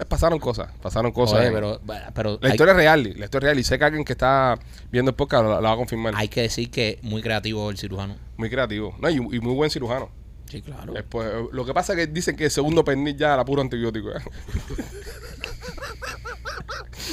Pasaron 0.08 0.38
cosas, 0.38 0.70
pasaron 0.80 1.12
cosas. 1.12 1.40
Oye, 1.40 1.52
pero, 1.52 1.80
pero 2.14 2.38
la 2.40 2.48
hay, 2.48 2.52
historia 2.52 2.72
es 2.72 2.76
real, 2.76 3.02
la 3.02 3.24
historia 3.26 3.46
es 3.48 3.50
real. 3.50 3.58
Y 3.58 3.62
sé 3.62 3.78
que 3.78 3.84
alguien 3.84 4.04
que 4.04 4.12
está 4.12 4.58
viendo 4.90 5.10
el 5.10 5.14
podcast 5.14 5.44
la, 5.44 5.60
la 5.60 5.68
va 5.68 5.72
a 5.72 5.76
confirmar. 5.76 6.14
hay 6.16 6.28
que 6.28 6.42
decir 6.42 6.70
que 6.70 6.98
muy 7.02 7.20
creativo 7.22 7.70
el 7.70 7.76
cirujano. 7.76 8.16
Muy 8.36 8.48
creativo. 8.48 8.96
No, 9.00 9.10
y, 9.10 9.16
y 9.16 9.18
muy 9.40 9.54
buen 9.54 9.70
cirujano. 9.70 10.10
Sí, 10.50 10.60
claro. 10.62 10.96
Eh, 10.96 11.02
pues, 11.02 11.30
lo 11.52 11.64
que 11.64 11.72
pasa 11.72 11.92
es 11.92 11.98
que 11.98 12.06
dicen 12.08 12.36
que 12.36 12.46
el 12.46 12.50
segundo 12.50 12.84
pernil 12.84 13.16
ya 13.16 13.34
era 13.34 13.44
puro 13.44 13.62
antibiótico. 13.62 14.10
eh. 14.10 14.20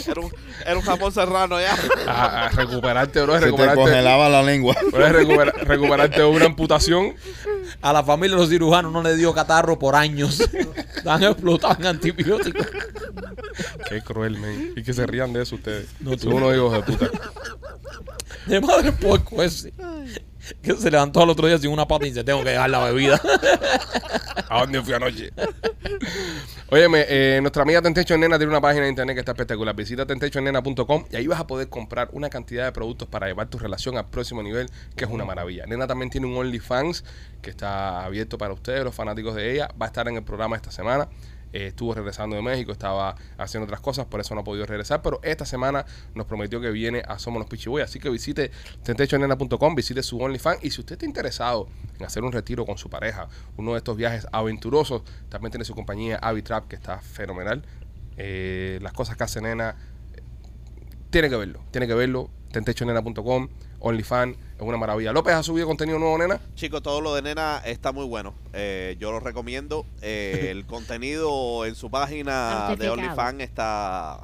Era 0.07 0.21
un, 0.21 0.31
era 0.65 0.77
un 0.77 0.81
jamón 0.83 1.11
serrano 1.11 1.59
ya. 1.59 1.75
A, 2.07 2.45
a 2.45 2.49
recuperarte, 2.49 3.21
bro. 3.21 3.33
Se 3.33 3.39
te 3.39 3.45
Recuperarte, 3.45 3.75
congelaba 3.81 4.29
la 4.29 4.41
lengua. 4.43 4.75
bro, 4.91 5.07
recupera- 5.09 5.53
recuperarte 5.63 6.23
una 6.23 6.45
amputación. 6.45 7.15
A 7.81 7.93
la 7.93 8.03
familia 8.03 8.35
de 8.35 8.41
los 8.41 8.49
cirujanos 8.49 8.91
no 8.91 9.01
le 9.03 9.15
dio 9.15 9.33
catarro 9.33 9.77
por 9.79 9.95
años. 9.95 10.39
Están 10.95 11.23
explotados 11.23 11.79
en 11.79 11.85
antibióticos. 11.87 12.67
Qué 13.87 14.01
cruel, 14.01 14.37
men. 14.37 14.73
Y 14.75 14.83
que 14.83 14.93
se 14.93 15.05
rían 15.05 15.33
de 15.33 15.43
eso 15.43 15.55
ustedes. 15.55 15.87
No, 15.99 16.11
tú. 16.11 16.23
Son 16.29 16.33
unos 16.33 16.55
hijos 16.55 16.73
de 16.73 16.81
puta. 16.83 17.09
De 18.45 18.61
madre 18.61 18.91
puerco 18.91 19.41
ese. 19.43 19.73
Que 20.61 20.75
se 20.75 20.91
levantó 20.91 21.21
al 21.21 21.29
otro 21.29 21.47
día 21.47 21.57
sin 21.57 21.71
una 21.71 21.87
pata 21.87 22.05
y 22.05 22.09
dice, 22.09 22.23
tengo 22.23 22.43
que 22.43 22.51
dejar 22.51 22.69
la 22.69 22.83
bebida. 22.83 23.21
¿A 24.49 24.61
dónde 24.61 24.81
fui 24.81 24.93
anoche? 24.93 25.31
Óyeme, 26.69 27.05
eh, 27.07 27.39
nuestra 27.41 27.63
amiga 27.63 27.81
Tentation 27.81 28.19
Nena 28.19 28.37
tiene 28.37 28.51
una 28.51 28.61
página 28.61 28.83
de 28.83 28.89
internet 28.89 29.15
que 29.15 29.19
está 29.19 29.31
espectacular. 29.31 29.75
Visita 29.75 30.05
tentationnena.com 30.05 31.05
y 31.11 31.15
ahí 31.15 31.27
vas 31.27 31.39
a 31.39 31.47
poder 31.47 31.69
comprar 31.69 32.09
una 32.13 32.29
cantidad 32.29 32.65
de 32.65 32.71
productos 32.71 33.07
para 33.07 33.27
llevar 33.27 33.49
tu 33.49 33.57
relación 33.59 33.97
al 33.97 34.09
próximo 34.09 34.43
nivel, 34.43 34.69
que 34.95 35.05
es 35.05 35.11
una 35.11 35.25
maravilla. 35.25 35.65
Nena 35.65 35.87
también 35.87 36.09
tiene 36.09 36.27
un 36.27 36.37
OnlyFans 36.37 37.03
que 37.41 37.49
está 37.49 38.03
abierto 38.03 38.37
para 38.37 38.53
ustedes, 38.53 38.83
los 38.83 38.95
fanáticos 38.95 39.35
de 39.35 39.53
ella. 39.53 39.69
Va 39.79 39.85
a 39.85 39.87
estar 39.87 40.07
en 40.07 40.15
el 40.15 40.23
programa 40.23 40.55
esta 40.55 40.71
semana. 40.71 41.09
Eh, 41.51 41.67
estuvo 41.67 41.93
regresando 41.95 42.35
de 42.35 42.41
México, 42.41 42.71
estaba 42.71 43.15
haciendo 43.37 43.65
otras 43.65 43.81
cosas, 43.81 44.05
por 44.05 44.19
eso 44.19 44.35
no 44.35 44.41
ha 44.41 44.43
podido 44.43 44.65
regresar. 44.65 45.01
Pero 45.01 45.19
esta 45.23 45.45
semana 45.45 45.85
nos 46.13 46.25
prometió 46.25 46.61
que 46.61 46.69
viene 46.69 47.01
a 47.07 47.17
Somos 47.17 47.39
los 47.39 47.49
Pichiboy. 47.49 47.81
Así 47.81 47.99
que 47.99 48.09
visite 48.09 48.51
tentationnena.com, 48.83 49.75
visite 49.75 50.03
su 50.03 50.19
OnlyFans. 50.19 50.63
Y 50.63 50.71
si 50.71 50.81
usted 50.81 50.93
está 50.93 51.05
interesado 51.05 51.67
en 51.97 52.05
hacer 52.05 52.23
un 52.23 52.31
retiro 52.31 52.65
con 52.65 52.77
su 52.77 52.89
pareja, 52.89 53.27
uno 53.57 53.71
de 53.71 53.77
estos 53.77 53.97
viajes 53.97 54.27
aventurosos, 54.31 55.03
también 55.29 55.51
tiene 55.51 55.65
su 55.65 55.73
compañía 55.73 56.17
Avitrap, 56.17 56.67
que 56.67 56.75
está 56.75 56.99
fenomenal. 56.99 57.63
Eh, 58.17 58.79
las 58.81 58.93
cosas 58.93 59.17
que 59.17 59.23
hace 59.23 59.41
Nena, 59.41 59.75
eh, 60.13 60.21
tiene 61.09 61.29
que 61.29 61.35
verlo, 61.35 61.61
tiene 61.71 61.87
que 61.87 61.95
verlo. 61.95 62.29
Tentationnena.com, 62.51 63.47
OnlyFans, 63.79 64.37
es 64.60 64.68
una 64.68 64.78
maravilla. 64.78 65.14
López 65.14 65.34
ha 65.34 65.43
subido 65.43 65.66
contenido 65.68 65.97
nuevo, 65.99 66.18
Nena. 66.18 66.39
Chicos, 66.55 66.82
todo 66.84 67.01
lo 67.01 67.16
de 67.16 67.22
nena 67.22 67.62
está 67.66 67.91
muy 67.91 68.05
bueno. 68.05 68.34
Eh, 68.53 68.97
yo 68.99 69.12
lo 69.12 69.20
recomiendo. 69.20 69.86
Eh, 70.01 70.47
el 70.51 70.66
contenido 70.68 71.66
en 71.66 71.76
su 71.76 71.89
página 71.89 72.76
de. 72.78 72.89
OnlyFans 72.89 73.41
está, 73.41 74.20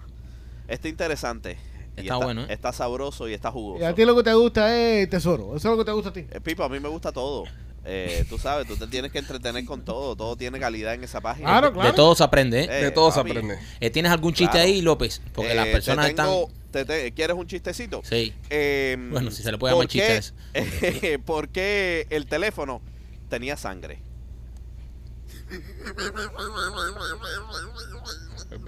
está 0.67 0.87
interesante. 0.87 1.57
Está 1.95 2.17
bueno, 2.17 2.41
¿eh? 2.43 2.47
Está 2.49 2.73
sabroso 2.73 3.29
y 3.29 3.33
está 3.33 3.51
jugoso. 3.51 3.81
Y 3.81 3.85
a 3.85 3.95
ti 3.95 4.03
lo 4.03 4.15
que 4.17 4.23
te 4.23 4.33
gusta 4.33 4.75
es 4.75 5.09
tesoro. 5.09 5.55
Eso 5.55 5.69
es 5.71 5.77
lo 5.77 5.77
que 5.77 5.85
te 5.85 5.91
gusta 5.93 6.09
a 6.09 6.13
ti. 6.13 6.25
Eh, 6.29 6.41
Pipo, 6.41 6.63
a 6.63 6.69
mí 6.69 6.79
me 6.81 6.89
gusta 6.89 7.13
todo. 7.13 7.45
Eh, 7.85 8.25
tú 8.27 8.37
sabes, 8.37 8.67
tú 8.67 8.75
te 8.75 8.87
tienes 8.87 9.11
que 9.13 9.19
entretener 9.19 9.63
con 9.63 9.85
todo. 9.85 10.15
Todo 10.17 10.35
tiene 10.35 10.59
calidad 10.59 10.93
en 10.93 11.05
esa 11.05 11.21
página. 11.21 11.47
Claro, 11.47 11.71
claro. 11.71 11.89
De 11.89 11.95
todo 11.95 12.13
se 12.15 12.23
aprende, 12.23 12.63
¿eh? 12.63 12.67
Eh, 12.69 12.83
de 12.85 12.91
todo 12.91 13.11
se 13.11 13.19
aprende. 13.21 13.57
Eh, 13.79 13.89
¿Tienes 13.91 14.11
algún 14.11 14.33
chiste 14.33 14.53
Claro. 14.53 14.67
ahí, 14.67 14.81
López? 14.81 15.21
Porque 15.33 15.53
las 15.55 15.67
personas 15.67 16.07
te 16.07 16.13
tengo- 16.15 16.47
están... 16.49 16.64
te- 16.75 16.85
te- 16.85 17.11
¿Quieres 17.13 17.37
un 17.37 17.47
chistecito? 17.47 18.01
Sí. 18.03 18.33
Eh, 18.49 18.97
Bueno, 19.11 19.31
si 19.31 19.41
se 19.43 19.51
le 19.51 19.57
puede 19.57 19.73
llamar 19.73 19.87
¿por 19.87 19.91
qué- 19.91 20.21
chiste 20.21 21.15
a 21.15 21.19
¿Por 21.25 21.49
qué 21.49 22.07
el 22.09 22.25
teléfono 22.27 22.81
tenía 23.29 23.55
sangre? 23.55 23.99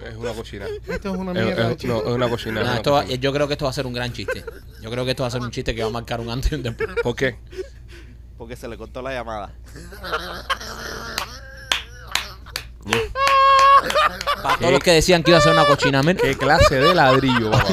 Es 0.00 0.16
una 0.16 0.32
cochina. 0.32 0.66
Esto 0.86 1.12
es 1.12 1.16
una 1.18 1.32
mierda 1.32 1.72
es- 1.72 1.84
no, 1.84 1.98
es 2.00 2.06
una 2.06 2.28
cochina. 2.28 2.54
No, 2.54 2.60
es 2.60 2.66
una 2.68 2.76
esto 2.76 2.92
va- 2.92 3.02
cochina. 3.02 3.20
yo 3.20 3.32
creo 3.32 3.46
que 3.48 3.54
esto 3.54 3.64
va 3.64 3.70
a 3.70 3.74
ser 3.74 3.86
un 3.86 3.92
gran 3.92 4.12
chiste. 4.12 4.44
Yo 4.80 4.90
creo 4.90 5.04
que 5.04 5.10
esto 5.12 5.22
va 5.22 5.28
a 5.28 5.30
ser 5.30 5.40
un 5.40 5.50
chiste 5.50 5.74
que 5.74 5.82
va 5.82 5.88
a 5.88 5.92
marcar 5.92 6.20
un 6.20 6.30
antes 6.30 6.52
y 6.52 6.54
un 6.54 6.62
después. 6.62 6.88
¿Por 7.02 7.16
qué? 7.16 7.38
Porque 8.36 8.54
se 8.56 8.68
le 8.68 8.76
cortó 8.76 9.02
la 9.02 9.12
llamada. 9.12 9.52
Para 14.42 14.56
todos 14.58 14.72
los 14.72 14.80
que 14.80 14.92
decían 14.92 15.22
que 15.22 15.30
iba 15.32 15.38
a 15.38 15.40
ser 15.42 15.52
una 15.52 15.66
cochina, 15.66 16.02
men. 16.02 16.16
¿Qué 16.16 16.36
clase 16.36 16.76
de 16.76 16.94
ladrillo, 16.94 17.50
papá? 17.52 17.68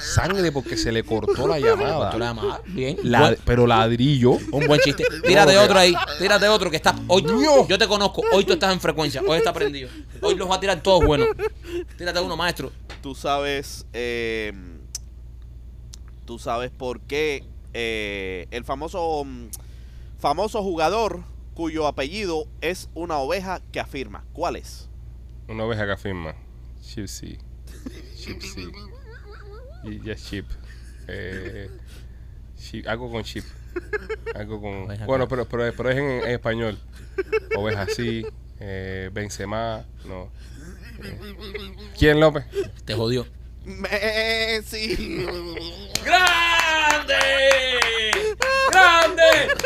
Sangre 0.00 0.50
porque 0.52 0.76
se 0.76 0.90
le 0.92 1.04
cortó 1.04 1.46
la 1.46 1.58
llamada. 1.60 2.10
Tú 2.10 2.18
la 2.18 2.26
llamabas, 2.26 2.60
Bien. 2.66 2.96
La- 3.04 3.20
Buen- 3.20 3.38
pero 3.44 3.66
ladrillo. 3.66 4.32
un 4.52 4.66
buen 4.66 4.80
chiste. 4.80 5.04
Tírate 5.24 5.56
otro 5.58 5.78
ahí. 5.78 5.94
Tírate 6.18 6.48
otro 6.48 6.70
que 6.70 6.76
está. 6.76 6.94
Hoy, 7.08 7.24
yo 7.68 7.78
te 7.78 7.86
conozco. 7.88 8.22
Hoy 8.32 8.44
tú 8.44 8.52
estás 8.54 8.72
en 8.72 8.80
frecuencia. 8.80 9.22
Hoy 9.26 9.38
está 9.38 9.52
prendido. 9.52 9.88
Hoy 10.22 10.34
los 10.34 10.50
va 10.50 10.56
a 10.56 10.60
tirar 10.60 10.80
todos 10.82 11.04
buenos. 11.04 11.28
Tírate 11.96 12.20
uno, 12.20 12.36
maestro. 12.36 12.72
Tú 13.02 13.14
sabes, 13.14 13.86
eh, 13.92 14.52
tú 16.24 16.38
sabes 16.38 16.70
por 16.70 17.00
qué 17.00 17.44
eh, 17.74 18.48
el 18.50 18.64
famoso 18.64 19.22
mm, 19.24 19.46
famoso 20.18 20.62
jugador 20.62 21.20
cuyo 21.56 21.86
apellido 21.86 22.46
es 22.60 22.88
una 22.94 23.16
oveja 23.16 23.60
que 23.72 23.80
afirma. 23.80 24.24
¿Cuál 24.34 24.56
es? 24.56 24.88
Una 25.48 25.64
oveja 25.64 25.86
que 25.86 25.92
afirma. 25.92 26.34
Chipsy. 26.82 27.38
Chipsy. 28.16 28.68
Y 29.84 30.00
ya 30.02 30.14
chip. 30.14 30.46
Eh, 31.08 31.70
chip- 32.58 32.86
Algo 32.86 33.10
con 33.10 33.24
chip. 33.24 33.44
Algo 34.34 34.60
con. 34.60 34.74
Oveja 34.84 35.06
Bueno, 35.06 35.26
pero, 35.28 35.46
pero, 35.48 35.72
pero 35.74 35.90
es 35.90 35.96
en, 35.96 36.04
en 36.04 36.30
español. 36.30 36.78
Oveja 37.56 37.86
sí. 37.86 38.24
Eh, 38.60 39.10
Benzema. 39.12 39.84
No. 40.06 40.30
Eh, 41.02 41.36
¿Quién, 41.98 42.20
López? 42.20 42.44
Te 42.84 42.94
jodió. 42.94 43.26
Messi. 43.66 45.26
¡Grande! 46.04 47.14
¡Grande! 48.70 49.22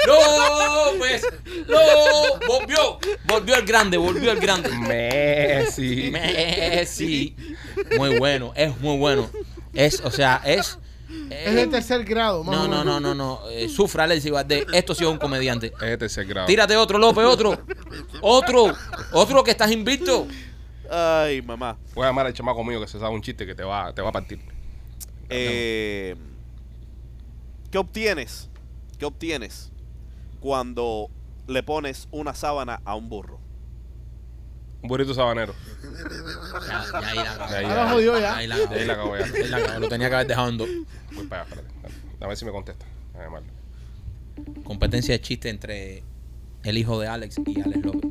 ¡López! 0.07 1.27
¡Lo! 1.67 2.39
Volvió. 2.49 2.99
Volvió 3.27 3.57
el 3.57 3.67
grande. 3.67 3.99
Volvió 3.99 4.33
el 4.33 4.41
grande. 4.41 4.71
Messi. 4.71 6.11
Messi. 6.11 7.37
Muy 7.99 8.19
bueno. 8.19 8.55
Es 8.57 8.75
muy 8.81 8.97
bueno. 8.97 9.31
Es, 9.75 10.01
o 10.01 10.11
sea, 10.11 10.41
es. 10.47 10.79
Es 11.29 11.55
de 11.55 11.67
tercer 11.67 12.05
grado, 12.05 12.43
más 12.45 12.57
No, 12.57 12.63
o 12.65 12.69
no, 12.69 12.79
menos. 12.79 12.85
no, 12.87 13.01
no, 13.01 13.15
no. 13.15 13.51
Eh, 13.51 13.69
sufra 13.69 14.05
Alexis 14.05 14.31
Valdés. 14.31 14.65
Esto 14.73 14.95
sí 14.95 15.05
es 15.05 15.11
un 15.11 15.19
comediante. 15.19 15.67
Es 15.75 15.81
de 15.91 15.99
tercer 15.99 16.25
grado. 16.25 16.47
Tírate 16.47 16.75
otro, 16.77 16.99
López, 16.99 17.25
otro. 17.25 17.61
Otro. 18.23 18.73
Otro 19.13 19.45
que 19.45 19.51
estás 19.51 19.71
invicto. 19.71 20.27
Ay, 20.91 21.41
mamá. 21.43 21.79
Voy 21.95 22.05
a 22.05 22.09
llamar 22.09 22.27
al 22.27 22.33
chamaco 22.35 22.65
mío 22.65 22.81
que 22.81 22.89
se 22.89 22.99
sabe 22.99 23.15
un 23.15 23.23
chiste 23.23 23.47
que 23.47 23.55
te 23.55 23.63
va, 23.63 23.93
te 23.95 24.03
va 24.03 24.09
a 24.09 24.13
partir. 24.13 24.41
Eh, 25.29 26.17
¿Qué 27.71 27.79
obtienes? 27.79 28.49
¿Qué 28.99 29.05
obtienes 29.05 29.71
cuando 30.41 31.09
le 31.47 31.63
pones 31.63 32.09
una 32.11 32.35
sábana 32.35 32.81
a 32.85 32.97
un 32.97 33.09
burro? 33.09 33.39
Un 34.83 34.89
burrito 34.89 35.15
sabanero. 35.15 35.55
Ya, 36.67 36.85
ya 36.91 36.99
ahí 37.09 37.17
la 37.17 37.47
ahí, 37.47 37.65
Ahora 37.67 37.85
ya- 37.85 37.91
jodió 37.93 38.19
ya. 38.19 38.37
Ahí 38.37 38.47
la 38.49 38.57
de 38.57 38.63
acabó. 38.65 38.75
ahí 38.75 38.85
la 38.87 38.93
acabo 38.95 39.17
ya. 39.17 39.25
Ahí 39.25 39.49
la 39.49 39.57
acabó. 39.59 39.79
Lo 39.81 39.89
tenía 39.89 40.09
que 40.09 40.15
haber 40.15 40.27
dejado 40.27 40.49
en 40.49 40.59
dos. 40.59 40.69
Voy 41.15 41.27
para 41.27 41.43
allá, 41.43 41.51
espérate. 41.55 41.75
Dale, 41.83 41.95
A 42.25 42.27
ver 42.27 42.37
si 42.37 42.45
me 42.45 42.51
contesta. 42.51 42.87
Voy 43.13 43.21
a 43.21 43.25
llamarlo. 43.27 43.53
Competencia 44.65 45.13
de 45.15 45.21
chiste 45.21 45.51
entre 45.51 46.03
el 46.65 46.79
hijo 46.79 46.99
de 46.99 47.07
Alex 47.09 47.37
y 47.47 47.61
Alex 47.61 47.85
López. 47.85 48.11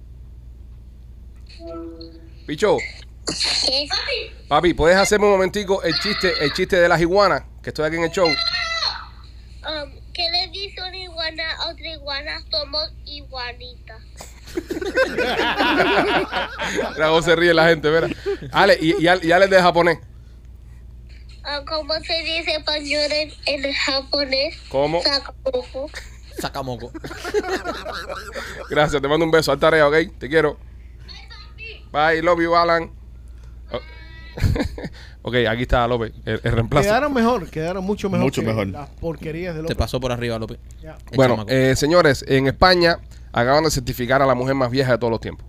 Picho, 2.50 2.78
papi, 4.48 4.74
¿puedes 4.74 4.98
hacerme 4.98 5.28
un 5.28 5.34
momentico 5.34 5.84
el 5.84 5.94
chiste, 6.00 6.34
el 6.42 6.52
chiste 6.52 6.78
de 6.78 6.90
las 6.90 7.00
iguanas? 7.00 7.44
Que 7.62 7.70
estoy 7.70 7.86
aquí 7.86 7.98
en 7.98 8.06
el 8.06 8.10
show. 8.10 8.26
Um, 8.28 9.92
¿Qué 10.16 10.28
le 10.32 10.48
dice 10.48 10.82
una 10.82 10.98
iguana 10.98 11.44
a 11.60 11.70
otra 11.70 11.88
iguana? 11.94 12.42
Somos 12.50 12.92
iguanitas. 13.06 14.02
Cómo 16.98 17.22
se 17.22 17.36
ríe 17.36 17.54
la 17.54 17.68
gente, 17.68 17.88
mira. 17.92 18.08
Ale, 18.52 18.80
y, 18.82 19.00
y, 19.00 19.08
Ale- 19.08 19.28
y 19.28 19.32
Alex 19.32 19.52
de 19.52 19.62
japonés. 19.62 20.00
Ah, 21.44 21.62
¿Cómo 21.68 21.94
se 22.04 22.24
dice 22.24 22.56
español 22.56 23.12
en, 23.12 23.32
en 23.46 23.74
japonés? 23.74 24.58
¿Cómo? 24.70 25.04
Sacamoco. 25.04 25.92
Saca 26.40 26.64
moco. 26.64 26.92
Gracias, 28.72 29.00
te 29.00 29.08
mando 29.08 29.24
un 29.26 29.30
beso. 29.32 29.52
Al 29.52 29.60
tarea, 29.60 29.88
¿ok? 29.88 30.18
Te 30.18 30.28
quiero. 30.28 30.58
Bye, 31.92 32.22
love 32.22 32.42
you, 32.42 32.56
Alan. 32.56 32.92
Oh. 33.72 33.80
ok, 35.24 35.36
aquí 35.50 35.64
está 35.64 35.88
López, 35.88 36.14
el, 36.26 36.40
el 36.44 36.52
reemplazo. 36.52 36.88
Quedaron 36.88 37.14
mejor, 37.14 37.50
quedaron 37.50 37.84
mucho 37.84 38.10
mejor. 38.10 38.26
Mucho 38.26 38.42
que 38.42 38.48
mejor. 38.48 38.68
Las 38.68 38.90
porquerías 38.90 39.54
de 39.56 39.60
Te 39.60 39.64
López. 39.64 39.78
pasó 39.78 40.00
por 40.00 40.12
arriba, 40.12 40.38
López. 40.38 40.60
Bueno, 41.16 41.46
eh, 41.48 41.76
señores, 41.76 42.24
en 42.28 42.48
España 42.48 43.00
acaban 43.32 43.64
de 43.64 43.72
certificar 43.72 44.22
a 44.22 44.26
la 44.26 44.36
mujer 44.36 44.56
más 44.56 44.72
vieja 44.72 44.92
de 44.94 44.98
todos 44.98 45.12
los 45.12 45.20
tiempos. 45.20 45.46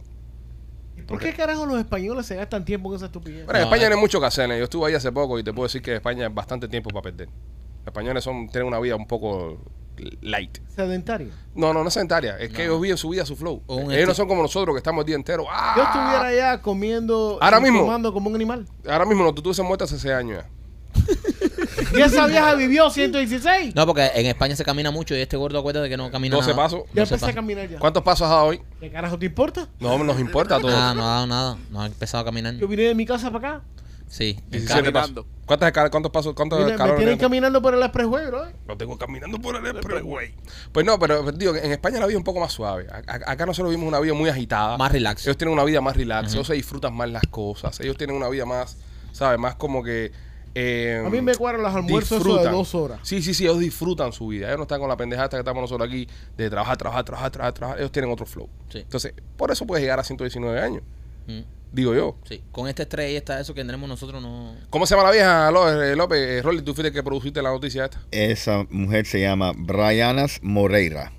¿Y 0.96 1.02
¿Por 1.02 1.18
qué 1.18 1.32
carajo 1.34 1.66
los 1.66 1.78
españoles 1.78 2.26
se 2.26 2.36
gastan 2.36 2.64
tiempo 2.64 2.90
en 2.90 2.96
esa 2.96 3.06
estupidez? 3.06 3.44
Bueno, 3.44 3.58
en 3.60 3.64
España 3.64 3.86
eh. 3.86 3.90
no 3.90 3.94
hay 3.96 4.00
mucho 4.00 4.20
que 4.20 4.26
hacer. 4.26 4.50
¿eh? 4.50 4.58
Yo 4.58 4.64
estuve 4.64 4.88
ahí 4.88 4.94
hace 4.94 5.12
poco 5.12 5.38
y 5.38 5.44
te 5.44 5.52
puedo 5.52 5.66
decir 5.66 5.82
que 5.82 5.94
España 5.94 6.26
es 6.26 6.34
bastante 6.34 6.68
tiempo 6.68 6.90
para 6.90 7.02
perder. 7.02 7.28
Los 7.28 7.86
españoles 7.86 8.24
son, 8.24 8.48
tienen 8.48 8.68
una 8.68 8.78
vida 8.80 8.96
un 8.96 9.06
poco 9.06 9.58
light. 10.20 10.58
Sedentario. 10.74 11.28
No, 11.54 11.72
no, 11.72 11.82
no 11.82 11.88
es 11.88 11.94
sedentaria. 11.94 12.38
Es 12.38 12.50
que 12.50 12.64
ellos 12.64 12.80
viven 12.80 12.96
su 12.96 13.08
vida, 13.08 13.24
su 13.26 13.36
flow. 13.36 13.62
O 13.66 13.76
un 13.76 13.92
ellos 13.92 14.08
no 14.08 14.14
son 14.14 14.28
como 14.28 14.42
nosotros 14.42 14.74
que 14.74 14.78
estamos 14.78 15.02
el 15.02 15.06
día 15.06 15.16
entero. 15.16 15.44
¡Ah! 15.50 15.74
Yo 15.76 15.82
estuviera 15.82 16.26
allá 16.26 16.62
comiendo 16.62 17.38
Ahora 17.40 17.58
y 17.58 17.62
mismo. 17.62 17.80
tomando 17.80 18.12
como 18.12 18.28
un 18.28 18.34
animal. 18.34 18.66
Ahora 18.88 19.04
mismo 19.04 19.24
no, 19.24 19.32
tú 19.34 19.40
estuviese 19.40 19.62
muerto 19.62 19.84
hace 19.84 19.98
6 19.98 20.14
años 20.14 20.42
ya. 20.42 20.50
Y 21.96 22.00
esa 22.02 22.26
vieja 22.26 22.54
vivió 22.54 22.88
116. 22.90 23.74
No, 23.74 23.86
porque 23.86 24.10
en 24.14 24.26
España 24.26 24.54
se 24.54 24.64
camina 24.64 24.90
mucho 24.90 25.14
y 25.16 25.20
este 25.20 25.36
gordo 25.36 25.58
acuérdate 25.58 25.88
que 25.88 25.96
no 25.96 26.10
camina 26.10 26.36
12 26.36 26.50
nada. 26.50 26.62
pasos. 26.62 26.82
Ya 26.92 27.02
12 27.02 27.14
empecé 27.14 27.30
a 27.30 27.34
caminar 27.34 27.68
ya. 27.68 27.78
¿Cuántos 27.78 28.02
pasos 28.02 28.26
has 28.26 28.30
dado 28.30 28.44
hoy? 28.44 28.60
¿Qué 28.78 28.90
carajo 28.90 29.18
te 29.18 29.26
importa? 29.26 29.66
No, 29.80 29.98
nos 30.04 30.20
importa 30.20 30.56
a 30.56 30.60
todos. 30.60 30.74
Ah, 30.74 30.92
no 30.94 31.02
ha 31.04 31.14
dado 31.14 31.26
nada. 31.26 31.58
No 31.70 31.80
ha 31.80 31.86
empezado 31.86 32.22
a 32.22 32.24
caminar. 32.24 32.54
Yo 32.54 32.68
vine 32.68 32.82
de 32.84 32.94
mi 32.94 33.06
casa 33.06 33.30
para 33.30 33.56
acá. 33.56 33.64
Sí. 34.10 34.36
en 34.44 34.50
17 34.50 34.66
carro. 34.82 34.92
pasos. 34.92 35.08
Caminando. 35.14 35.26
¿Cuántas 35.46 35.66
escalas- 35.68 35.90
¿Cuántos 35.90 36.12
pasos? 36.12 36.34
¿Cuántos 36.34 36.58
Vine- 36.64 36.76
me 36.76 36.92
tienen 36.96 37.16
caminando 37.18 37.62
por 37.62 37.74
el 37.74 37.82
expressway, 37.82 38.26
bro. 38.26 38.44
Lo 38.68 38.76
tengo 38.76 38.98
caminando 38.98 39.38
por 39.40 39.56
el 39.56 39.64
expressway. 39.66 40.34
Pues 40.72 40.84
no, 40.84 40.98
pero 40.98 41.32
digo 41.32 41.52
que 41.54 41.60
en 41.60 41.72
España 41.72 41.98
la 42.00 42.06
vida 42.06 42.16
es 42.16 42.18
un 42.18 42.24
poco 42.24 42.40
más 42.40 42.52
suave. 42.52 42.86
A- 42.90 43.30
Acá 43.32 43.46
nosotros 43.46 43.70
vivimos 43.70 43.88
una 43.88 43.98
vida 44.00 44.12
muy 44.14 44.28
agitada. 44.28 44.76
Más 44.76 44.92
relax. 44.92 45.24
Ellos 45.26 45.36
tienen 45.38 45.54
una 45.54 45.64
vida 45.64 45.80
más 45.80 45.96
relax. 45.96 46.34
Ellos 46.34 46.46
se 46.46 46.54
disfrutan 46.54 46.94
más 46.94 47.08
las 47.10 47.22
cosas. 47.30 47.80
Ellos 47.80 47.96
tienen 47.96 48.14
una 48.16 48.28
vida 48.28 48.44
más, 48.44 48.76
¿sabes? 49.12 49.38
Más 49.38 49.54
como 49.56 49.82
que. 49.82 50.12
eh, 50.56 51.00
A 51.06 51.08
mí 51.10 51.20
me 51.20 51.34
cuadran 51.36 51.62
los 51.62 51.72
almuerzos 51.74 52.24
de 52.24 52.50
dos 52.50 52.74
horas. 52.74 52.98
Sí, 53.04 53.22
sí, 53.22 53.34
sí. 53.34 53.44
Ellos 53.44 53.60
disfrutan 53.60 54.12
su 54.12 54.26
vida. 54.28 54.46
Ellos 54.48 54.58
no 54.58 54.62
están 54.64 54.80
con 54.80 54.88
la 54.88 54.96
pendejada 54.96 55.28
que 55.28 55.36
estamos 55.38 55.60
nosotros 55.62 55.88
aquí 55.88 56.08
de 56.36 56.50
trabajar, 56.50 56.76
trabajar, 56.76 57.04
trabajar, 57.04 57.30
trabajar. 57.30 57.54
trabajar. 57.54 57.78
Ellos 57.80 57.92
tienen 57.92 58.10
otro 58.10 58.26
flow. 58.26 58.48
Sí. 58.68 58.78
Entonces, 58.78 59.14
por 59.36 59.50
eso 59.52 59.64
puedes 59.66 59.82
llegar 59.82 60.00
a 60.00 60.04
119 60.04 60.60
años. 60.60 60.82
Mm, 61.28 61.40
Digo 61.72 61.94
yo. 61.94 62.16
Sí. 62.28 62.42
Con 62.50 62.66
este 62.68 62.82
estrés 62.82 63.12
y 63.12 63.16
esta, 63.16 63.38
eso 63.40 63.54
que 63.54 63.64
tenemos 63.64 63.88
nosotros 63.88 64.20
no. 64.20 64.54
¿Cómo 64.70 64.86
se 64.86 64.94
llama 64.96 65.08
la 65.08 65.12
vieja, 65.14 65.50
López? 65.52 65.74
Eh, 65.92 65.96
López 65.96 66.18
eh, 66.18 66.42
Rolly, 66.42 66.62
tú 66.62 66.74
fuiste 66.74 66.90
que 66.92 67.02
produciste 67.02 67.40
la 67.42 67.50
noticia 67.50 67.84
esta. 67.84 68.00
Esa 68.10 68.66
mujer 68.70 69.06
se 69.06 69.20
llama 69.20 69.52
Brianas 69.56 70.40
Moreira. 70.42 71.12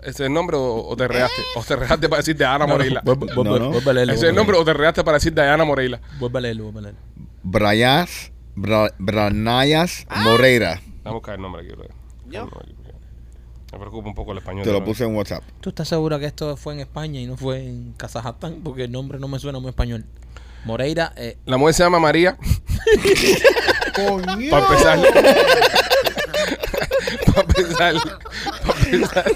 ¿Ese 0.00 0.10
es 0.10 0.20
el 0.20 0.32
nombre 0.34 0.56
o, 0.56 0.86
o 0.86 0.96
te 0.96 1.08
reaste? 1.08 1.40
¿O 1.56 1.62
te 1.64 1.74
reaste 1.74 2.08
para 2.08 2.18
decir 2.20 2.36
Diana 2.36 2.66
Moreira? 2.66 3.00
Vuelve, 3.02 3.26
No, 3.34 3.58
no. 3.58 3.72
¿Ese 3.78 4.12
es 4.14 4.22
el 4.24 4.34
nombre 4.34 4.56
o 4.56 4.64
te 4.64 4.72
reaste 4.74 5.02
para 5.02 5.16
decir 5.16 5.34
Diana 5.34 5.64
Moreira? 5.64 5.98
leerlo. 5.98 6.18
Vuelve 6.20 6.38
a 6.38 6.40
leerlo, 6.42 6.64
vuelve 6.64 6.78
a 6.78 6.82
leerlo. 6.82 7.00
Brias, 7.42 8.32
Bra- 8.54 8.92
Branayas 8.98 10.06
Moreira. 10.22 10.80
Vamos 11.02 11.04
a 11.04 11.10
buscar 11.12 11.34
el 11.36 11.40
nombre 11.42 11.62
aquí. 11.62 11.70
¿Yo? 11.76 11.82
El 12.26 12.36
nombre 12.40 12.58
aquí, 12.62 12.74
porque 12.74 12.92
Me 13.76 13.80
preocupa 13.80 14.08
un 14.08 14.14
poco 14.14 14.32
el 14.32 14.38
español. 14.38 14.64
Te 14.64 14.72
lo 14.72 14.82
puse 14.82 15.04
en 15.04 15.14
WhatsApp. 15.14 15.42
¿Tú 15.60 15.68
estás 15.68 15.86
segura 15.86 16.18
que 16.18 16.24
esto 16.24 16.56
fue 16.56 16.72
en 16.72 16.80
España 16.80 17.20
y 17.20 17.26
no 17.26 17.36
fue 17.36 17.58
en 17.62 17.92
Kazajstán? 17.98 18.60
Porque 18.64 18.84
el 18.84 18.90
nombre 18.92 19.18
no 19.18 19.28
me 19.28 19.38
suena 19.38 19.58
muy 19.58 19.68
español. 19.68 20.06
Moreira, 20.64 21.12
eh, 21.16 21.36
La 21.44 21.58
mujer 21.58 21.74
se 21.74 21.82
llama 21.82 22.00
María. 22.00 22.38
Coño. 23.94 24.50
Para 24.50 24.66
empezar. 24.66 24.98
para 27.26 27.42
empezar. 27.42 27.94
Para 28.66 28.80
empezar. 28.90 29.32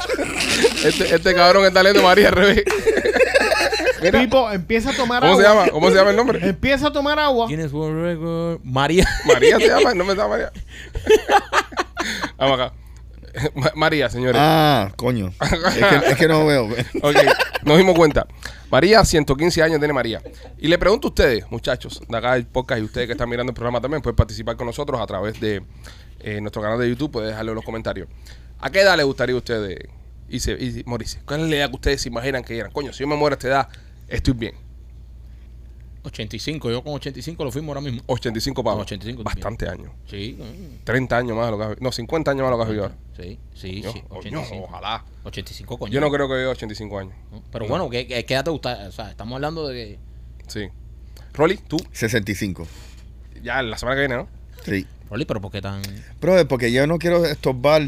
Este, 0.85 1.15
este 1.15 1.35
cabrón 1.35 1.67
está 1.67 1.83
leyendo 1.83 2.03
María 2.03 2.29
al 2.29 2.35
revés. 2.35 2.65
Mira, 4.03 4.21
Tipo, 4.21 4.51
empieza 4.51 4.91
a 4.91 4.95
tomar 4.95 5.21
¿Cómo 5.21 5.33
agua. 5.35 5.43
se 5.43 5.49
llama? 5.49 5.69
¿Cómo 5.71 5.91
se 5.91 5.95
llama 5.97 6.11
el 6.11 6.17
nombre? 6.17 6.49
Empieza 6.49 6.87
a 6.87 6.93
tomar 6.93 7.19
agua. 7.19 7.47
Guinness 7.47 7.73
World 7.75 8.03
Record, 8.03 8.61
María. 8.65 9.07
María 9.27 9.59
se 9.59 9.69
llama, 9.69 9.91
el 9.93 9.99
nombre 9.99 10.17
se 10.17 10.23
llama 10.23 10.31
María. 10.37 10.53
Vamos 12.39 12.59
acá. 12.59 12.73
Ma- 13.55 13.73
María, 13.75 14.09
señores. 14.11 14.37
Ah, 14.43 14.93
coño. 14.97 15.33
Es 15.41 15.49
que, 15.51 16.11
es 16.13 16.17
que 16.17 16.29
no 16.29 16.47
veo. 16.47 16.69
Ok, 17.03 17.17
nos 17.65 17.79
dimos 17.79 17.95
cuenta. 17.95 18.27
María, 18.71 19.05
115 19.05 19.63
años 19.63 19.79
tiene 19.79 19.93
María. 19.93 20.23
Y 20.59 20.69
le 20.69 20.79
pregunto 20.79 21.09
a 21.09 21.11
ustedes, 21.11 21.45
muchachos, 21.51 22.01
de 22.09 22.17
acá 22.17 22.35
del 22.35 22.47
podcast 22.47 22.81
y 22.81 22.85
ustedes 22.85 23.07
que 23.07 23.13
están 23.13 23.29
mirando 23.29 23.51
el 23.51 23.55
programa 23.55 23.81
también, 23.81 24.03
pueden 24.03 24.17
participar 24.17 24.57
con 24.57 24.67
nosotros 24.67 25.01
a 25.01 25.07
través 25.07 25.41
de 25.41 25.63
eh, 26.21 26.41
nuestro 26.41 26.63
canal 26.63 26.79
de 26.79 26.89
YouTube, 26.89 27.11
pueden 27.11 27.31
dejarlo 27.31 27.53
en 27.53 27.57
los 27.57 27.65
comentarios. 27.65 28.09
¿A 28.61 28.71
qué 28.71 28.81
edad 28.83 28.97
les 28.97 29.07
gustaría 29.07 29.35
a 29.35 29.39
ustedes 29.39 29.79
y 30.29 30.83
morirse? 30.87 31.21
¿Cuál 31.25 31.41
es 31.45 31.51
la 31.51 31.57
edad 31.57 31.69
que 31.71 31.77
ustedes 31.77 32.03
se 32.03 32.09
imaginan 32.09 32.45
que 32.45 32.57
eran? 32.59 32.71
Coño, 32.71 32.93
si 32.93 33.01
yo 33.01 33.07
me 33.09 33.17
muero 33.17 33.35
a 33.35 33.37
esta 33.39 33.49
edad, 33.49 33.69
estoy 34.07 34.35
bien. 34.35 34.55
85, 36.03 36.71
yo 36.71 36.83
con 36.83 36.95
85 36.95 37.45
lo 37.45 37.53
fuimos 37.53 37.69
ahora 37.69 37.81
mismo. 37.83 38.03
85 38.07 38.65
pavos. 38.65 38.83
85 38.83 39.23
Bastante 39.23 39.69
años. 39.69 39.91
Sí, 40.09 40.37
mm, 40.39 40.85
30 40.85 41.17
años 41.17 41.37
más 41.37 41.47
de 41.47 41.51
lo 41.53 41.59
que 41.59 41.63
has 41.65 41.69
vivido. 41.71 41.85
No, 41.85 41.93
50 41.93 42.31
años 42.31 42.43
más 42.43 42.49
de 42.49 42.51
lo 42.51 42.57
que 42.57 42.63
has 42.63 42.69
vivido 42.69 42.85
ahora. 42.85 42.97
sí, 43.17 43.39
sí, 43.55 43.83
Yo, 43.83 43.93
sí. 43.93 44.03
coño, 44.09 44.41
85. 44.41 44.65
ojalá. 44.65 45.05
85, 45.25 45.79
coño. 45.79 45.93
Yo 45.93 46.01
no 46.01 46.11
creo 46.11 46.29
que 46.29 46.37
viva 46.37 46.51
85 46.51 46.99
años. 46.99 47.15
¿no? 47.31 47.43
Pero 47.53 47.67
bueno, 47.69 47.91
¿qué, 47.91 48.07
qué, 48.07 48.25
qué 48.25 48.35
edad 48.35 48.45
te 48.45 48.51
gusta? 48.51 48.87
O 48.89 48.93
sea, 48.93 49.11
estamos 49.11 49.35
hablando 49.37 49.69
de 49.69 49.75
que... 49.75 49.99
Sí. 50.49 50.69
Rolly, 51.35 51.57
tú, 51.59 51.77
65. 51.93 52.67
ya 53.43 53.63
la 53.63 53.77
semana 53.79 53.97
que 53.97 54.01
viene, 54.07 54.17
¿no? 54.17 54.29
Sí. 54.65 54.87
Rolly, 55.11 55.25
pero 55.27 55.41
¿por 55.41 55.51
qué 55.53 55.61
tan...? 55.61 55.83
Bro, 56.21 56.49
porque 56.49 56.73
yo 56.73 56.87
no 56.87 56.99
quiero 56.99 57.25
estorbar. 57.27 57.83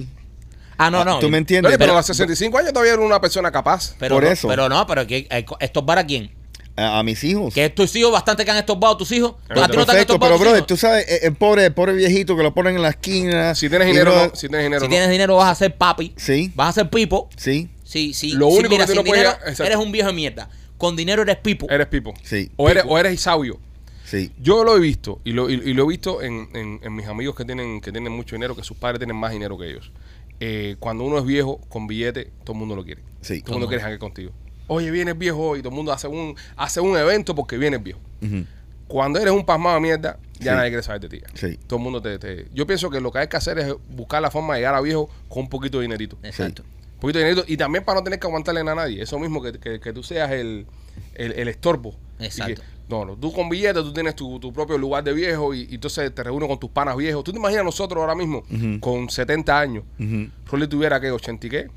Ah, 0.79 0.91
no, 0.91 1.05
no. 1.05 1.19
¿Tú 1.19 1.29
me 1.29 1.39
entiendes? 1.39 1.71
Rolly, 1.71 1.79
pero, 1.79 1.89
Pero- 1.89 1.93
a 1.95 1.97
los 2.01 2.07
65 2.07 2.59
años 2.59 2.73
todavía 2.73 2.93
era 2.95 3.03
una 3.03 3.21
persona 3.21 3.51
capaz. 3.51 3.95
Pero 3.99 4.17
por 4.17 4.25
no, 4.25 4.31
eso. 4.31 4.49
Pero 4.49 4.69
no, 4.69 4.87
pero 4.87 5.07
que, 5.07 5.27
eh, 5.31 5.45
¿esto 5.61 5.87
para 5.87 6.05
quién? 6.05 6.31
A, 6.77 6.99
a 6.99 7.03
mis 7.03 7.23
hijos. 7.25 7.53
Que 7.53 7.69
tus 7.71 7.95
hijos 7.97 8.11
bastante 8.13 8.45
que 8.45 8.51
han 8.51 8.57
estorbado 8.57 8.97
tus 8.97 9.13
hijos. 9.13 9.35
Pero 9.49 9.63
¿A 9.63 9.69
ti 9.69 9.77
no 9.77 9.85
te 9.85 9.91
han 9.93 9.97
Perfecto, 9.97 10.15
estorbado 10.15 10.39
pero 10.39 10.51
hijos? 10.57 10.67
tú 10.67 10.77
sabes, 10.77 11.07
el, 11.09 11.19
el 11.29 11.35
pobre, 11.35 11.67
el 11.67 11.75
pobre 11.75 11.93
viejito 11.93 12.37
que 12.37 12.43
lo 12.43 12.55
ponen 12.55 12.77
en 12.77 12.83
la 12.83 12.89
esquina. 12.91 13.55
Si 13.55 13.69
tienes 13.69 13.89
dinero, 13.89 14.15
no. 14.15 14.35
Si 14.35 14.49
tienes 14.49 14.65
dinero, 14.65 14.81
Si 14.81 14.87
no. 14.87 14.91
tienes 14.91 15.11
dinero 15.11 15.37
vas 15.37 15.51
a 15.51 15.55
ser 15.55 15.77
papi. 15.77 16.15
Sí, 16.17 16.51
Vas 16.55 16.71
a 16.71 16.73
ser 16.83 16.91
pipo. 16.91 17.29
sí, 17.37 17.69
Sí, 17.85 18.15
sí. 18.15 18.31
Lo 18.33 18.49
sí, 18.51 18.55
único 18.59 18.71
mira, 18.71 18.87
que 18.87 18.93
tú 18.93 18.97
no 18.97 19.05
puedes- 19.05 19.23
dinero 19.23 19.39
exacto. 19.43 19.65
eres 19.65 19.77
un 19.77 19.93
viejo 19.93 20.09
de 20.09 20.15
mierda. 20.15 20.49
Con 20.79 20.97
dinero 20.97 21.21
eres 21.23 21.37
pipo. 21.37 21.67
Eres 21.69 21.87
pipo. 21.89 22.15
sí, 22.23 22.51
O 22.57 22.71
eres, 22.71 22.85
o 22.89 22.99
eres 22.99 23.21
sabio. 23.21 23.59
sí. 24.07 24.33
Yo 24.41 24.65
lo 24.65 24.75
he 24.77 24.81
visto 24.81 25.21
y 25.25 25.33
lo, 25.33 25.51
y, 25.51 25.55
y 25.55 25.75
lo 25.75 25.85
he 25.85 25.89
visto 25.89 26.23
en, 26.23 26.49
en- 26.55 26.81
en 26.83 26.95
mis 26.97 27.07
amigos 27.07 27.37
que 27.37 27.45
tienen, 27.45 27.83
que 27.83 27.93
tienen 27.93 28.13
mucho 28.13 28.35
dinero, 28.35 28.57
que 28.57 28.65
sus 28.65 28.79
padres 28.79 28.99
tienen 28.99 29.17
más 29.17 29.31
dinero 29.33 29.59
que 29.59 29.69
ellos. 29.69 29.93
Eh, 30.41 30.77
cuando 30.81 31.05
uno 31.05 31.19
es 31.19 31.25
viejo, 31.27 31.61
con 31.69 31.87
billete, 31.87 32.31
todo 32.45 32.55
el 32.55 32.59
mundo 32.61 32.75
lo 32.77 32.83
quiere. 32.85 33.03
Sí. 33.21 33.43
Todo 33.43 33.53
el 33.53 33.61
mundo 33.61 33.69
quiere 33.69 33.83
janguear 33.83 34.01
contigo. 34.01 34.33
Oye, 34.69 34.91
vienes 34.91 35.19
viejo 35.19 35.39
hoy, 35.51 35.61
todo 35.61 35.71
el 35.71 35.77
mundo 35.77 35.93
hace 35.93 36.09
un, 36.09 36.35
hace 36.57 36.81
un 36.81 36.97
evento 36.97 37.35
porque 37.35 37.57
vienes 37.59 37.83
viejo. 37.83 37.99
Ujú, 38.23 38.45
Cuando 38.89 39.19
eres 39.19 39.33
un 39.33 39.45
pasmado 39.45 39.77
de 39.77 39.81
mierda, 39.83 40.19
ya 40.39 40.53
Sí. 40.53 40.57
nadie 40.57 40.71
quiere 40.71 40.83
saber 40.83 41.01
de 41.03 41.09
ti. 41.09 41.21
Sí. 41.35 41.59
Todo 41.67 41.79
el 41.79 41.83
mundo 41.85 42.03
te, 42.03 42.19
te- 42.19 42.47
Yo 42.55 42.67
pienso 42.67 42.91
que 42.91 43.01
lo 43.01 43.11
que 43.13 43.19
hay 43.21 43.29
que 43.29 43.37
hacer 43.37 43.59
es 43.59 43.75
buscar 43.91 44.21
la 44.23 44.31
forma 44.31 44.55
de 44.55 44.61
llegar 44.61 44.75
a 44.75 44.81
viejo 44.81 45.09
con 45.29 45.45
un 45.45 45.49
poquito 45.49 45.79
de 45.79 45.83
dinerito. 45.83 46.17
Exacto. 46.23 46.63
Un 46.63 47.01
poquito 47.01 47.19
de 47.19 47.25
dinerito. 47.27 47.51
Y 47.53 47.57
también 47.57 47.85
para 47.85 48.01
no 48.01 48.05
tener 48.05 48.19
que 48.21 48.27
aguantarle 48.27 48.61
a 48.61 48.65
nadie. 48.75 49.03
Eso 49.03 49.19
mismo, 49.19 49.41
que, 49.43 49.53
que- 49.59 49.81
que 49.81 49.93
tú 49.93 50.03
seas 50.03 50.31
el, 50.33 50.67
el, 51.15 51.33
el 51.33 51.49
estorbo. 51.49 51.95
Exacto. 52.19 52.53
Y 52.53 52.57
que- 52.57 52.63
no, 52.89 53.05
no, 53.07 53.17
tú 53.17 53.33
con 53.33 53.49
billetes, 53.49 53.83
tú 53.83 53.93
tienes 53.95 54.15
tu, 54.15 54.39
tu 54.39 54.53
propio 54.53 54.77
lugar 54.77 55.03
de 55.03 55.15
viejo 55.15 55.55
y, 55.55 55.63
y 55.71 55.75
entonces 55.77 56.15
te 56.15 56.23
reúnes 56.23 56.47
con 56.49 56.59
tus 56.59 56.69
panas 56.71 56.95
viejos. 56.97 57.25
¿Tú 57.25 57.33
te 57.33 57.39
imaginas 57.39 57.65
nosotros 57.65 57.99
ahora 58.01 58.15
mismo 58.15 58.43
Ujú. 58.51 58.81
con 58.81 59.09
70 59.09 59.59
años? 59.59 59.85
ujú. 59.99 60.29
Rolly 60.51 60.67
tuviera 60.69 61.01
que 61.01 61.11
80 61.11 61.47
y 61.47 61.51
qué? 61.51 61.71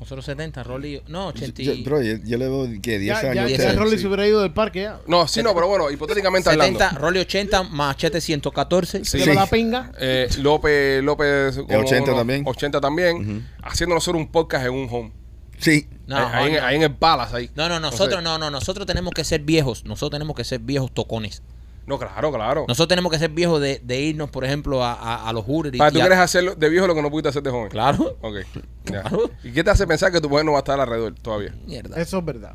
Nosotros 0.00 0.24
70, 0.24 0.62
Rolly. 0.62 1.02
No, 1.08 1.28
80. 1.28 1.62
Yo, 1.62 1.72
bro, 1.84 2.00
yo, 2.02 2.16
yo 2.24 2.38
le 2.38 2.46
doy 2.46 2.80
que 2.80 2.98
10 2.98 3.20
Ya, 3.22 3.30
años. 3.30 3.50
ya, 3.50 3.56
ya 3.58 3.72
Rolly 3.74 3.92
sí. 3.92 3.98
se 3.98 4.06
hubiera 4.06 4.26
ido 4.26 4.40
del 4.40 4.52
parque 4.52 4.82
ya. 4.82 4.98
No, 5.06 5.28
sí, 5.28 5.42
no, 5.42 5.54
pero 5.54 5.68
bueno, 5.68 5.90
hipotéticamente 5.90 6.48
hablando. 6.48 6.78
70, 6.78 6.98
Rolly 6.98 7.20
80, 7.20 7.62
Machete 7.64 8.20
114. 8.20 9.04
Sí. 9.04 9.18
Pero 9.20 9.34
la 9.34 9.46
pinga. 9.46 9.92
Eh, 10.00 10.28
López, 10.38 11.02
López 11.04 11.56
como 11.58 11.78
80 11.80 12.04
uno- 12.12 12.16
también. 12.16 12.42
80 12.46 12.80
también. 12.80 13.46
Haciendo 13.62 13.94
nosotros 13.94 14.20
un 14.22 14.32
podcast 14.32 14.64
en 14.66 14.72
un 14.72 14.88
home. 14.90 15.12
Sí, 15.58 15.86
No, 16.06 16.18
Eh, 16.18 16.22
ahí, 16.32 16.46
en- 16.54 16.56
no. 16.60 16.66
ahí 16.66 16.76
en 16.76 16.82
el 16.82 16.94
Palace, 16.96 17.36
ahí. 17.36 17.50
No, 17.54 17.68
no, 17.68 17.78
nosotros 17.78 18.22
no, 18.22 18.38
no, 18.38 18.50
nosotros 18.50 18.86
tenemos 18.86 19.12
que 19.12 19.22
ser 19.22 19.42
viejos. 19.42 19.84
Nosotros 19.84 20.10
tenemos 20.18 20.34
que 20.34 20.42
ser 20.44 20.58
viejos 20.60 20.92
tocones. 20.94 21.42
No, 21.90 21.98
claro, 21.98 22.32
claro. 22.32 22.64
Nosotros 22.68 22.88
tenemos 22.88 23.10
que 23.12 23.18
ser 23.18 23.30
viejos 23.30 23.60
de, 23.60 23.80
de 23.82 24.00
irnos, 24.00 24.30
por 24.30 24.44
ejemplo, 24.44 24.82
a, 24.84 24.94
a, 24.94 25.28
a 25.28 25.32
los 25.32 25.44
y- 25.74 25.78
Para, 25.78 25.90
tú 25.90 25.98
y 25.98 26.00
a- 26.00 26.04
quieres 26.04 26.18
hacer 26.18 26.56
de 26.56 26.68
viejo 26.68 26.86
lo 26.86 26.94
que 26.94 27.02
no 27.02 27.10
pudiste 27.10 27.28
hacer 27.30 27.42
de 27.42 27.50
joven. 27.50 27.68
Claro. 27.68 28.16
Ok. 28.22 28.36
ya. 28.54 28.60
Claro. 29.02 29.30
¿Y 29.44 29.52
qué 29.52 29.62
te 29.62 29.70
hace 29.70 29.86
pensar 29.86 30.10
que 30.10 30.20
tu 30.20 30.28
mujer 30.30 30.44
no 30.44 30.52
va 30.52 30.58
a 30.58 30.60
estar 30.60 30.80
alrededor 30.80 31.14
todavía? 31.20 31.54
Mierda. 31.66 32.00
Eso 32.00 32.18
es 32.18 32.24
verdad. 32.24 32.54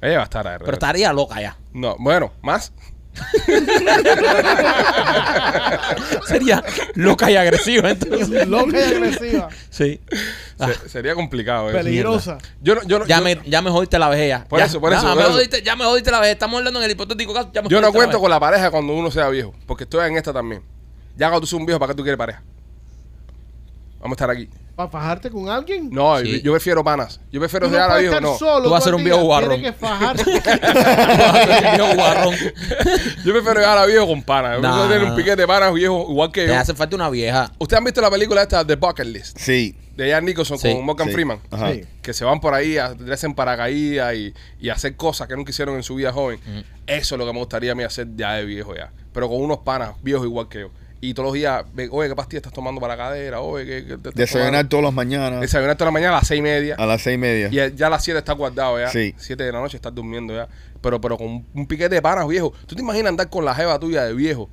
Ella 0.00 0.16
va 0.16 0.20
a 0.22 0.24
estar 0.24 0.40
alrededor. 0.46 0.64
Pero 0.64 0.74
estaría 0.76 1.12
loca 1.12 1.40
ya. 1.40 1.56
No, 1.72 1.96
bueno, 1.98 2.32
más. 2.42 2.72
Sería 6.26 6.62
loca 6.94 7.30
y 7.30 7.36
agresiva 7.36 7.90
entonces. 7.90 8.46
Loca 8.48 8.78
y 8.78 8.82
agresiva. 8.82 9.48
Sí. 9.70 10.00
Ah, 10.58 10.68
Se- 10.82 10.88
sería 10.88 11.14
complicado 11.14 11.68
eso. 11.68 11.76
Peligrosa. 11.78 12.38
Yo 12.62 12.74
no, 12.76 12.82
yo 12.84 12.98
no, 13.00 13.06
ya, 13.06 13.18
yo, 13.18 13.24
me, 13.24 13.40
ya 13.46 13.62
me 13.62 13.70
jodiste 13.70 13.98
la 13.98 14.08
vejez 14.08 14.28
ya. 14.28 14.44
Por 14.44 14.58
Ya, 14.58 14.66
eso, 14.66 14.80
por 14.80 14.90
ya, 14.92 14.98
eso, 14.98 15.08
me 15.08 15.14
por 15.14 15.22
eso. 15.22 15.32
jodiste- 15.38 15.62
ya 15.62 15.76
me 15.76 15.84
jodiste 15.84 16.10
la 16.10 16.20
vejez. 16.20 16.34
Estamos 16.34 16.58
hablando 16.58 16.80
en 16.80 16.84
el 16.86 16.90
hipotético 16.92 17.34
caso. 17.34 17.50
Ya 17.52 17.62
me 17.62 17.68
yo 17.68 17.80
no 17.80 17.86
jodiste 17.86 17.86
la 17.86 17.92
cuento 17.92 18.08
vejez. 18.18 18.22
con 18.22 18.30
la 18.30 18.40
pareja 18.40 18.70
cuando 18.70 18.92
uno 18.94 19.10
sea 19.10 19.28
viejo. 19.28 19.54
Porque 19.66 19.84
estoy 19.84 20.06
en 20.08 20.16
esta 20.16 20.32
también. 20.32 20.62
Ya 21.16 21.26
cuando 21.28 21.40
tú 21.40 21.46
seas 21.46 21.60
un 21.60 21.66
viejo, 21.66 21.78
¿para 21.78 21.92
qué 21.92 21.96
tú 21.96 22.02
quieres 22.02 22.18
pareja? 22.18 22.42
Vamos 24.00 24.12
a 24.12 24.16
estar 24.16 24.30
aquí. 24.30 24.48
¿Para 24.76 24.90
fajarte 24.90 25.30
con 25.30 25.48
alguien? 25.48 25.88
No, 25.90 26.18
Sí. 26.18 26.32
yo, 26.32 26.38
yo 26.38 26.52
prefiero 26.52 26.84
panas. 26.84 27.18
Yo 27.32 27.40
prefiero 27.40 27.66
Tú 27.66 27.70
no 27.72 27.76
llegar 27.78 27.90
a 27.90 27.94
puedes 27.94 28.10
viejo, 28.10 28.14
estar 28.16 28.30
no. 28.30 28.38
solo 28.38 28.64
Tú 28.64 28.70
vas 28.70 28.82
a 28.82 28.84
ser 28.84 28.94
un 28.94 29.02
viejo 29.04 29.18
día. 29.18 29.26
guarrón. 29.26 29.50
Tienes 29.60 29.72
que 29.72 29.78
fajarte. 29.78 30.24
Viejo 31.76 31.94
guarrón. 31.94 32.34
Yo 33.24 33.32
prefiero 33.32 33.54
llegar 33.60 33.78
a 33.78 33.86
viejo 33.86 34.06
con 34.06 34.22
panas. 34.22 34.56
Yo 34.56 34.60
Nah. 34.62 34.70
prefiero 34.72 34.88
tener 34.94 35.08
un 35.10 35.16
piquete 35.16 35.36
de 35.42 35.46
panas 35.46 35.72
viejo 35.72 36.06
igual 36.10 36.30
que 36.30 36.42
Te 36.42 36.48
yo. 36.48 36.58
hace 36.58 36.74
falta 36.74 36.94
una 36.94 37.08
vieja. 37.10 37.50
¿Ustedes 37.58 37.78
han 37.78 37.84
visto 37.84 38.00
la 38.00 38.10
película 38.10 38.42
esta 38.42 38.66
The 38.66 38.76
Bucket 38.76 39.06
List? 39.06 39.38
sí. 39.38 39.74
De 39.96 40.12
Jan 40.12 40.26
Nicholson 40.26 40.58
Sí. 40.58 40.74
con 40.74 40.84
Morgan 40.84 41.06
sí. 41.08 41.14
Freeman. 41.14 41.38
Ajá. 41.50 41.72
Sí. 41.72 41.84
que 42.02 42.12
se 42.12 42.22
van 42.26 42.38
por 42.38 42.52
ahí 42.52 42.76
a 42.76 42.94
en 43.22 43.34
paracaídas 43.34 44.14
y, 44.14 44.34
y 44.60 44.68
hacer 44.68 44.94
cosas 44.94 45.26
que 45.26 45.34
nunca 45.34 45.48
hicieron 45.52 45.74
en 45.76 45.82
su 45.82 45.94
vida 45.94 46.12
joven. 46.12 46.38
Eso 46.86 47.14
es 47.14 47.18
lo 47.18 47.24
que 47.26 47.32
me 47.32 47.38
gustaría 47.38 47.72
a 47.72 47.74
mí 47.74 47.82
hacer 47.82 48.08
ya 48.14 48.34
de 48.34 48.44
viejo 48.44 48.74
ya. 48.76 48.92
Pero 49.14 49.26
con 49.30 49.40
unos 49.40 49.56
panas 49.60 49.92
viejos 50.02 50.26
igual 50.26 50.50
que 50.50 50.60
yo. 50.60 50.70
Y 51.10 51.14
todos 51.14 51.26
los 51.28 51.34
días, 51.34 51.64
oye, 51.90 52.08
¿qué 52.08 52.16
pastilla 52.16 52.38
estás 52.38 52.52
tomando 52.52 52.80
para 52.80 52.96
la 52.96 53.04
cadera? 53.04 53.40
Oye, 53.40 53.64
¿qué, 53.64 53.84
qué 53.86 53.96
te 53.98 54.08
estás 54.08 54.14
Desayunar 54.14 54.50
tomando?" 54.50 54.68
todas 54.68 54.84
las 54.84 54.94
mañanas 54.94 55.40
Desayunar 55.40 55.76
toda 55.76 55.86
la 55.86 55.92
mañana 55.92 56.16
a 56.16 56.18
las 56.18 56.28
seis 56.28 56.40
y 56.40 56.42
media. 56.42 56.74
a 56.76 56.86
las 56.86 57.02
seis 57.02 57.14
y 57.14 57.18
media. 57.18 57.48
Y 57.50 57.76
ya 57.76 57.86
a 57.86 57.90
las 57.90 58.02
7 58.02 58.18
está 58.18 58.32
guardado 58.32 58.78
ya. 58.80 58.88
Sí. 58.90 59.14
7 59.16 59.44
de 59.44 59.52
la 59.52 59.60
noche 59.60 59.76
estás 59.76 59.94
durmiendo 59.94 60.34
ya. 60.34 60.48
Pero, 60.80 61.00
pero 61.00 61.16
con 61.16 61.44
un, 61.52 61.66
piquete 61.66 61.94
de 61.94 62.02
panas 62.02 62.26
viejo. 62.26 62.52
¿Tú 62.66 62.74
te 62.74 62.82
imaginas 62.82 63.10
andar 63.10 63.30
con 63.30 63.44
la 63.44 63.54
jeva 63.54 63.78
tuya 63.78 64.04
de 64.04 64.14
viejo? 64.14 64.50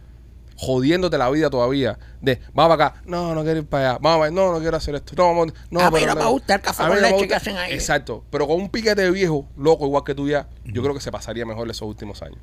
Jodiéndote 0.56 1.18
la 1.18 1.30
vida 1.30 1.50
todavía. 1.50 1.98
De, 2.22 2.40
vamos 2.54 2.78
para 2.78 2.88
acá. 2.90 3.02
No, 3.06 3.34
no 3.34 3.44
quiero 3.44 3.60
ir 3.60 3.66
para 3.66 3.92
allá. 3.92 4.00
Vamos. 4.02 4.32
No, 4.32 4.52
no 4.52 4.60
quiero 4.60 4.78
hacer 4.78 4.96
esto. 4.96 5.14
No, 5.18 5.28
vamos. 5.28 5.54
No, 5.72 5.80
A 5.80 5.90
mí 5.90 5.98
pero 6.00 6.14
no 6.16 6.22
me 6.22 6.30
gusta 6.30 6.56
el 6.56 6.62
café 6.62 6.84
a 6.84 6.88
mí 6.88 6.94
con 6.94 7.02
leche 7.02 7.28
que 7.28 7.36
hacen 7.36 7.58
ahí. 7.58 7.74
Exacto. 7.74 8.24
Pero 8.30 8.48
con 8.48 8.58
un 8.58 8.70
piquete 8.70 9.02
de 9.02 9.12
viejo, 9.12 9.48
loco, 9.58 9.86
igual 9.86 10.04
que 10.04 10.14
tú 10.14 10.30
ya, 10.30 10.48
yo 10.66 10.82
creo 10.82 10.94
que 10.94 11.02
se 11.02 11.12
pasaría 11.12 11.46
mejor 11.46 11.70
esos 11.70 11.88
últimos 11.88 12.22
años. 12.22 12.40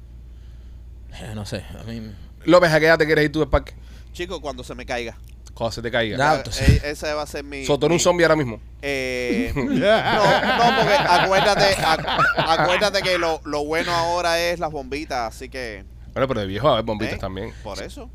Eh, 1.12 1.32
no 1.34 1.44
sé, 1.44 1.64
a 1.78 1.84
mí... 1.84 2.12
López, 2.44 2.72
¿a 2.72 2.80
qué 2.80 2.86
edad 2.86 2.98
te 2.98 3.06
quieres 3.06 3.24
ir 3.24 3.32
tú 3.32 3.40
del 3.40 3.48
parque? 3.48 3.74
Chico, 4.12 4.40
cuando 4.40 4.62
se 4.64 4.74
me 4.74 4.84
caiga. 4.86 5.16
Cuando 5.54 5.72
se 5.72 5.82
te 5.82 5.90
caiga. 5.90 6.16
Ya. 6.16 6.32
Eh, 6.32 6.36
entonces- 6.38 6.84
ese 6.84 7.12
va 7.12 7.22
a 7.22 7.26
ser 7.26 7.44
mi. 7.44 7.64
So, 7.66 7.78
tú 7.78 7.86
eres 7.86 7.96
un 7.96 8.00
zombie 8.00 8.24
ahora 8.24 8.36
mismo. 8.36 8.60
Eh, 8.82 9.52
no, 9.56 9.62
no, 9.62 10.76
porque 10.76 10.94
acuérdate, 10.94 11.76
acu- 11.76 12.34
acuérdate 12.36 13.02
que 13.02 13.18
lo, 13.18 13.40
lo 13.44 13.64
bueno 13.64 13.92
ahora 13.92 14.38
es 14.40 14.58
las 14.58 14.70
bombitas, 14.70 15.34
así 15.34 15.48
que. 15.48 15.84
Bueno, 16.12 16.26
pero 16.28 16.40
de 16.40 16.46
viejo 16.46 16.68
a 16.68 16.76
ver 16.76 16.84
bombitas 16.84 17.14
¿eh? 17.16 17.18
también. 17.18 17.52
Por 17.62 17.80
eso. 17.82 18.08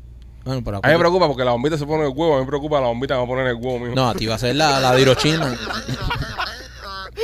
Bueno, 0.44 0.62
pero 0.64 0.76
A 0.82 0.86
mí 0.86 0.92
me 0.92 0.98
preocupa 1.00 1.26
porque 1.26 1.44
la 1.44 1.50
bombita 1.52 1.76
se 1.76 1.84
pone 1.86 2.04
en 2.04 2.10
el 2.10 2.16
huevo. 2.16 2.34
A 2.34 2.38
mí 2.38 2.44
me 2.44 2.48
preocupa 2.48 2.80
la 2.80 2.86
bombita 2.86 3.14
que 3.14 3.18
va 3.18 3.24
a 3.24 3.26
poner 3.26 3.46
en 3.46 3.56
el 3.56 3.62
huevo, 3.62 3.78
mijo. 3.80 3.94
No, 3.94 4.08
a 4.10 4.14
ti 4.14 4.26
va 4.26 4.36
a 4.36 4.38
ser 4.38 4.54
la, 4.54 4.78
la 4.80 4.92
de 4.94 5.02
Hiroshima. 5.02 5.56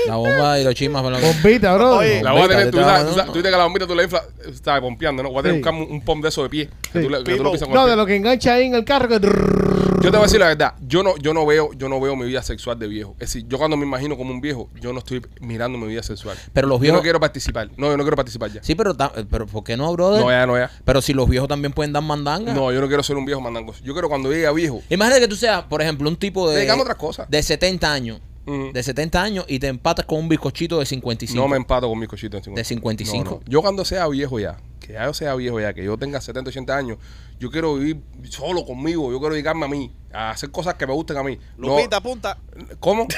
La 0.06 0.16
bomba 0.16 0.54
de 0.54 0.62
Hiroshima. 0.62 1.02
pero- 1.02 1.18
Bombita, 1.20 1.74
bro. 1.74 1.96
Oye, 1.98 2.22
La 2.22 2.32
voy 2.32 2.42
a 2.42 2.48
tener, 2.48 2.70
tú 2.70 2.78
tú 2.78 2.82
sabes- 2.84 3.14
tú 3.26 3.32
dices 3.34 3.42
que 3.44 3.50
la 3.50 3.64
bombita 3.64 3.86
tú 3.86 3.94
la 3.94 4.02
inflas, 4.02 4.22
está 4.46 4.80
pompeando, 4.80 5.22
¿no? 5.22 5.30
Voy 5.30 5.40
a 5.40 5.42
tener 5.42 5.56
Sí. 5.58 5.62
que 5.62 5.70
buscar 5.70 5.88
un, 5.88 5.94
un 5.96 6.04
pom 6.04 6.20
de 6.20 6.28
eso 6.28 6.42
de 6.42 6.48
pie. 6.48 6.68
Que 6.92 6.98
Sí. 7.00 7.04
tú, 7.04 7.10
le- 7.10 7.18
que 7.18 7.24
tú 7.24 7.30
Pipo. 7.32 7.42
lo 7.44 7.52
pisas 7.52 7.68
con 7.68 7.74
No, 7.76 7.84
el 7.84 7.90
de 7.90 7.96
lo 7.96 8.06
que 8.06 8.16
engancha 8.16 8.54
ahí 8.54 8.66
en 8.66 8.74
el 8.74 8.84
carro. 8.84 9.08
Que... 9.08 9.14
Yo 9.20 10.10
te 10.10 10.16
voy 10.16 10.18
a 10.18 10.22
decir 10.22 10.40
la 10.40 10.48
verdad, 10.48 10.74
yo 10.86 11.04
no, 11.04 11.16
yo 11.18 11.32
no 11.32 11.46
veo, 11.46 11.70
yo 11.74 11.88
no 11.88 12.00
veo 12.00 12.16
mi 12.16 12.26
vida 12.26 12.42
sexual 12.42 12.76
de 12.78 12.88
viejo. 12.88 13.12
Es 13.20 13.32
decir, 13.32 13.46
yo 13.46 13.56
cuando 13.58 13.76
me 13.76 13.86
imagino 13.86 14.16
como 14.16 14.32
un 14.32 14.40
viejo, 14.40 14.68
yo 14.80 14.92
no 14.92 14.98
estoy 14.98 15.22
mirando 15.40 15.78
mi 15.78 15.86
vida 15.86 16.02
sexual. 16.02 16.36
Pero 16.52 16.66
los 16.66 16.78
Yo 16.78 16.82
viejos... 16.82 16.98
no 16.98 17.02
quiero 17.02 17.20
participar. 17.20 17.68
No, 17.76 17.86
yo 17.86 17.96
no 17.96 18.02
quiero 18.02 18.16
participar 18.16 18.50
ya. 18.52 18.62
Sí, 18.64 18.74
pero, 18.74 18.94
ta- 18.94 19.12
pero 19.30 19.46
¿por 19.46 19.62
qué 19.62 19.76
no, 19.76 19.92
brother? 19.92 20.20
No, 20.20 20.30
ya, 20.30 20.44
no, 20.46 20.56
ya. 20.58 20.70
Pero 20.84 21.00
si 21.00 21.12
los 21.12 21.28
viejos 21.28 21.48
también 21.48 21.72
pueden 21.72 21.92
dar 21.92 22.02
mandanga. 22.02 22.52
No, 22.52 22.72
yo 22.72 22.80
no 22.80 22.88
quiero 22.88 23.02
ser 23.04 23.16
un 23.16 23.24
viejo 23.24 23.40
mandando 23.40 23.72
Yo 23.84 23.92
quiero 23.92 24.08
cuando 24.08 24.30
llegue 24.32 24.46
a 24.46 24.52
viejo, 24.52 24.82
Imagínate 24.90 25.20
que 25.20 25.28
tú 25.28 25.36
seas, 25.36 25.62
por 25.64 25.80
ejemplo, 25.80 26.08
un 26.08 26.16
tipo 26.16 26.50
de... 26.50 26.68
a 26.68 26.76
otras 26.76 26.96
cosas. 26.96 27.30
De 27.30 27.40
70 27.40 27.92
años. 27.92 28.20
De 28.44 28.82
70 28.82 29.22
años 29.22 29.44
y 29.46 29.58
te 29.60 29.68
empatas 29.68 30.04
con 30.04 30.18
un 30.18 30.28
bizcochito 30.28 30.80
de 30.80 30.86
55. 30.86 31.40
No 31.40 31.46
me 31.48 31.56
empato 31.56 31.88
con 31.88 32.02
en 32.02 32.08
50. 32.10 32.50
De 32.50 32.64
55. 32.64 33.24
No, 33.24 33.30
no. 33.36 33.40
Yo 33.46 33.62
cuando 33.62 33.84
sea 33.84 34.08
viejo 34.08 34.40
ya, 34.40 34.56
que 34.80 34.94
ya 34.94 35.04
yo 35.04 35.14
sea 35.14 35.34
viejo 35.36 35.60
ya, 35.60 35.72
que 35.72 35.84
yo 35.84 35.96
tenga 35.96 36.20
70, 36.20 36.48
80 36.50 36.76
años, 36.76 36.98
yo 37.38 37.50
quiero 37.52 37.74
vivir 37.76 38.00
solo 38.28 38.64
conmigo, 38.64 39.12
yo 39.12 39.20
quiero 39.20 39.34
dedicarme 39.34 39.66
a 39.66 39.68
mí, 39.68 39.92
a 40.12 40.30
hacer 40.30 40.50
cosas 40.50 40.74
que 40.74 40.86
me 40.88 40.92
gusten 40.92 41.16
a 41.18 41.22
mí. 41.22 41.38
No- 41.56 41.68
Lupita, 41.76 41.98
apunta. 41.98 42.36
¿Cómo? 42.80 43.06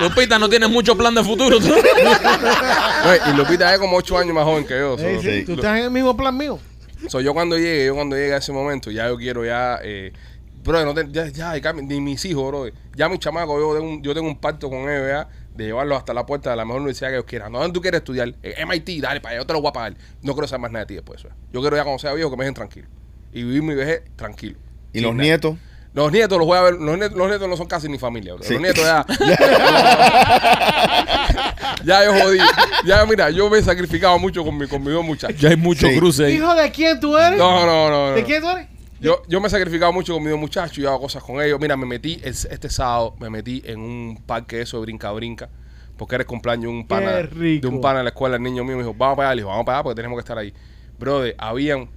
Lupita 0.00 0.38
no 0.38 0.48
tiene 0.48 0.66
mucho 0.68 0.96
plan 0.96 1.14
de 1.14 1.22
futuro. 1.24 1.58
tú. 1.60 1.66
Y 3.28 3.32
Lupita 3.36 3.72
es 3.72 3.78
como 3.80 3.96
8 3.96 4.18
años 4.18 4.34
más 4.34 4.44
joven 4.44 4.64
que 4.66 4.76
yo. 4.78 4.96
sí. 4.98 5.44
Tú 5.44 5.52
estás 5.52 5.78
en 5.78 5.84
el 5.84 5.90
mismo 5.90 6.16
plan 6.16 6.36
mío. 6.36 6.58
So, 7.08 7.20
yo 7.20 7.32
cuando 7.32 7.56
llegue, 7.56 7.86
yo 7.86 7.94
cuando 7.94 8.16
llegue 8.16 8.34
a 8.34 8.38
ese 8.38 8.50
momento, 8.52 8.90
ya 8.90 9.06
yo 9.08 9.16
quiero 9.16 9.44
ya, 9.44 9.78
eh, 9.82 10.12
bro, 10.68 10.84
no 10.84 10.94
te- 10.94 11.08
ya, 11.10 11.26
ya, 11.28 11.56
ya, 11.56 11.72
ni 11.72 12.00
mis 12.00 12.24
hijos, 12.24 12.46
bro, 12.46 12.66
ya 12.94 13.08
mis 13.08 13.18
chamacos, 13.18 13.60
yo 13.60 13.74
tengo, 13.74 13.88
un, 13.92 14.02
yo 14.02 14.14
tengo 14.14 14.28
un 14.28 14.38
pacto 14.38 14.70
con 14.70 14.88
ellos 14.88 15.08
ya, 15.08 15.28
de 15.54 15.64
llevarlos 15.66 15.98
hasta 15.98 16.14
la 16.14 16.24
puerta 16.24 16.50
de 16.50 16.56
la 16.56 16.64
mejor 16.64 16.80
universidad 16.82 17.08
que 17.08 17.14
ellos 17.14 17.26
quieran. 17.26 17.50
No, 17.50 17.58
¿dónde 17.58 17.74
tú 17.74 17.80
quieres 17.80 17.98
estudiar? 17.98 18.32
Eh, 18.42 18.64
MIT, 18.64 19.00
dale 19.02 19.20
para 19.20 19.32
allá, 19.32 19.40
yo 19.42 19.46
te 19.46 19.52
lo 19.54 19.60
voy 19.60 19.70
a 19.70 19.72
pagar. 19.72 19.94
No 20.22 20.34
quiero 20.34 20.46
saber 20.46 20.60
más 20.62 20.70
nada 20.70 20.84
de 20.84 20.88
ti 20.88 20.94
después. 20.94 21.18
eso. 21.24 21.34
Yo 21.52 21.60
quiero 21.60 21.76
ya 21.76 21.82
cuando 21.82 21.98
sea 21.98 22.12
viejo 22.14 22.30
que 22.30 22.36
me 22.36 22.44
dejen 22.44 22.54
tranquilo. 22.54 22.86
Y 23.32 23.42
vivir 23.42 23.62
mi 23.62 23.74
vejez 23.74 24.02
tranquilo. 24.14 24.56
Y 24.92 25.00
los 25.00 25.12
nada. 25.12 25.24
nietos. 25.24 25.56
Los 25.94 26.12
nietos 26.12 26.38
los 26.38 26.46
voy 26.46 26.58
a 26.58 26.62
ver, 26.62 26.74
los 26.74 26.96
nietos, 26.98 27.16
los 27.18 27.28
nietos 27.28 27.48
no 27.48 27.56
son 27.56 27.66
casi 27.66 27.88
ni 27.88 27.98
familia. 27.98 28.34
bro. 28.34 28.44
Sí. 28.44 28.52
Los 28.52 28.62
nietos 28.62 28.84
ya. 28.84 29.04
ya 31.84 32.04
yo 32.04 32.14
jodí. 32.22 32.38
Ya 32.86 33.04
mira, 33.06 33.30
yo 33.30 33.50
me 33.50 33.58
he 33.58 33.62
sacrificado 33.62 34.18
mucho 34.18 34.44
con 34.44 34.56
mi, 34.56 34.66
con 34.68 34.82
mis 34.82 34.92
dos 34.92 35.04
muchachos. 35.04 35.40
ya 35.40 35.48
hay 35.50 35.56
mucho 35.56 35.88
Sí. 35.88 35.96
cruce 35.98 36.26
ahí. 36.26 36.34
¿Hijo 36.34 36.54
de 36.54 36.70
quién 36.70 37.00
tú 37.00 37.16
eres? 37.16 37.38
No, 37.38 37.66
no, 37.66 37.90
no. 37.90 38.10
no. 38.10 38.14
¿De 38.14 38.22
quién 38.22 38.42
tú 38.42 38.48
eres? 38.50 38.66
Yo, 39.00 39.22
yo 39.28 39.40
me 39.40 39.46
he 39.46 39.50
sacrificado 39.50 39.92
mucho 39.92 40.14
con 40.14 40.22
mis 40.24 40.34
muchachos, 40.36 40.76
yo 40.76 40.88
hago 40.88 41.00
cosas 41.02 41.22
con 41.22 41.40
ellos. 41.40 41.58
Mira, 41.60 41.76
me 41.76 41.86
metí 41.86 42.14
el- 42.22 42.30
este 42.30 42.68
sábado, 42.68 43.14
me 43.20 43.30
metí 43.30 43.62
en 43.64 43.80
un 43.80 44.22
parque 44.26 44.60
eso 44.60 44.78
de 44.78 44.82
brinca 44.82 45.12
brinca, 45.12 45.48
porque 45.96 46.16
era 46.16 46.22
el 46.22 46.26
cumpleaños 46.26 46.64
de 46.64 46.68
un 46.78 46.86
pana, 46.86 47.12
Qué 47.12 47.22
rico. 47.24 47.68
de 47.68 47.74
un 47.74 47.80
pana 47.80 48.00
en 48.00 48.04
la 48.06 48.10
escuela, 48.10 48.36
el 48.36 48.42
niño 48.42 48.64
mío 48.64 48.76
me 48.76 48.82
dijo, 48.82 48.94
vamos 48.94 49.16
para 49.16 49.28
allá, 49.30 49.34
le 49.36 49.40
dijo, 49.42 49.50
vamos 49.50 49.64
para 49.66 49.78
allá 49.78 49.82
porque 49.84 49.96
tenemos 49.96 50.16
que 50.16 50.20
estar 50.20 50.36
ahí. 50.38 50.52
Brother, 50.98 51.34
habían 51.38 51.88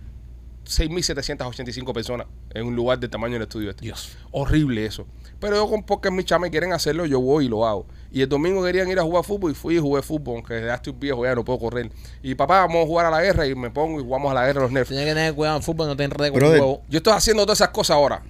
6.785 0.65 1.93
personas 1.93 2.27
en 2.51 2.65
un 2.67 2.75
lugar 2.75 2.99
del 2.99 3.09
tamaño 3.09 3.33
del 3.33 3.43
estudio 3.43 3.69
este. 3.71 3.83
Dios. 3.85 4.15
Horrible 4.31 4.85
eso. 4.85 5.07
Pero 5.41 5.55
yo, 5.57 5.67
con- 5.67 5.83
porque 5.83 6.09
mis 6.11 6.23
chames 6.25 6.51
quieren 6.51 6.71
hacerlo, 6.71 7.05
yo 7.05 7.19
voy 7.19 7.45
y 7.45 7.49
lo 7.49 7.65
hago. 7.65 7.85
Y 8.11 8.21
el 8.21 8.29
domingo 8.29 8.63
querían 8.63 8.87
ir 8.89 8.99
a 8.99 9.03
jugar 9.03 9.23
fútbol 9.25 9.51
y 9.51 9.55
fui 9.55 9.75
y 9.75 9.79
jugué 9.79 10.01
fútbol, 10.03 10.35
aunque 10.35 10.61
ya 10.63 10.75
estoy 10.75 10.93
viejo, 10.93 11.25
ya 11.25 11.33
no 11.35 11.43
puedo 11.43 11.57
correr. 11.59 11.91
Y 12.21 12.35
papá, 12.35 12.59
vamos 12.67 12.83
a 12.83 12.85
jugar 12.85 13.07
a 13.07 13.09
la 13.09 13.21
guerra 13.21 13.47
y 13.47 13.55
me 13.55 13.69
pongo 13.71 13.99
y 13.99 14.03
jugamos 14.03 14.31
a 14.31 14.35
la 14.35 14.45
guerra 14.45 14.61
los 14.61 14.71
nerfs. 14.71 14.89
Tienes 14.89 15.05
que 15.07 15.13
tener 15.13 15.33
cuidado 15.33 15.57
en 15.57 15.63
fútbol, 15.63 15.87
no 15.87 15.97
te 15.97 16.03
enredes 16.03 16.31
con 16.31 16.39
huevo. 16.51 16.81
Yo 16.89 16.97
estoy 16.97 17.13
haciendo 17.13 17.43
todas 17.43 17.57
esas 17.59 17.69
cosas 17.69 17.95
ahora. 17.95 18.21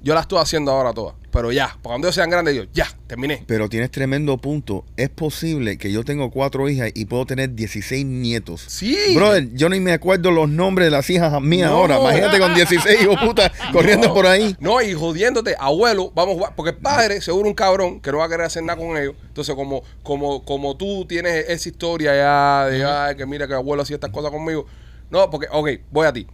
Yo 0.00 0.14
las 0.14 0.22
estoy 0.22 0.38
haciendo 0.40 0.70
ahora 0.70 0.92
todas. 0.92 1.14
Pero 1.30 1.52
ya, 1.52 1.66
para 1.68 1.80
cuando 1.82 2.06
ellos 2.06 2.14
sean 2.14 2.30
grandes, 2.30 2.54
yo, 2.54 2.62
ya, 2.72 2.86
terminé. 3.06 3.44
Pero 3.46 3.68
tienes 3.68 3.90
tremendo 3.90 4.38
punto. 4.38 4.84
Es 4.96 5.08
posible 5.10 5.76
que 5.76 5.92
yo 5.92 6.04
tengo 6.04 6.30
cuatro 6.30 6.68
hijas 6.68 6.90
y 6.94 7.04
puedo 7.04 7.26
tener 7.26 7.54
16 7.54 8.06
nietos. 8.06 8.64
Sí. 8.68 8.96
Brother, 9.14 9.48
yo 9.52 9.68
ni 9.68 9.80
me 9.80 9.92
acuerdo 9.92 10.30
los 10.30 10.48
nombres 10.48 10.86
de 10.86 10.90
las 10.92 11.10
hijas 11.10 11.38
mías 11.42 11.70
No. 11.70 11.78
ahora. 11.78 11.98
Imagínate 11.98 12.38
con 12.38 12.54
16 12.54 13.02
hijos 13.02 13.18
puta 13.20 13.52
corriendo 13.72 14.08
No. 14.08 14.14
por 14.14 14.26
ahí. 14.26 14.56
No, 14.60 14.80
y 14.80 14.94
jodiéndote, 14.94 15.54
abuelo, 15.58 16.10
vamos 16.14 16.34
a 16.34 16.38
jugar. 16.38 16.52
Porque 16.56 16.70
el 16.70 16.76
padre, 16.78 17.20
seguro 17.20 17.48
un 17.48 17.54
cabrón 17.54 18.00
que 18.00 18.10
no 18.12 18.18
va 18.18 18.24
a 18.24 18.28
querer 18.28 18.46
hacer 18.46 18.62
nada 18.62 18.78
con 18.78 18.96
ellos. 18.96 19.14
Entonces, 19.26 19.54
como, 19.54 19.82
como, 20.02 20.44
como 20.44 20.76
tú 20.76 21.04
tienes 21.06 21.44
esa 21.48 21.68
historia 21.68 22.14
ya 22.14 22.66
de 22.70 22.84
"Ay, 22.84 23.16
que 23.16 23.26
mira 23.26 23.46
que 23.46 23.54
abuelo 23.54 23.82
hacía 23.82 23.96
estas 23.96 24.10
cosas 24.10 24.30
conmigo. 24.30 24.64
No, 25.10 25.28
porque, 25.28 25.48
ok, 25.50 25.68
voy 25.90 26.06
a 26.06 26.12
ti. 26.12 26.26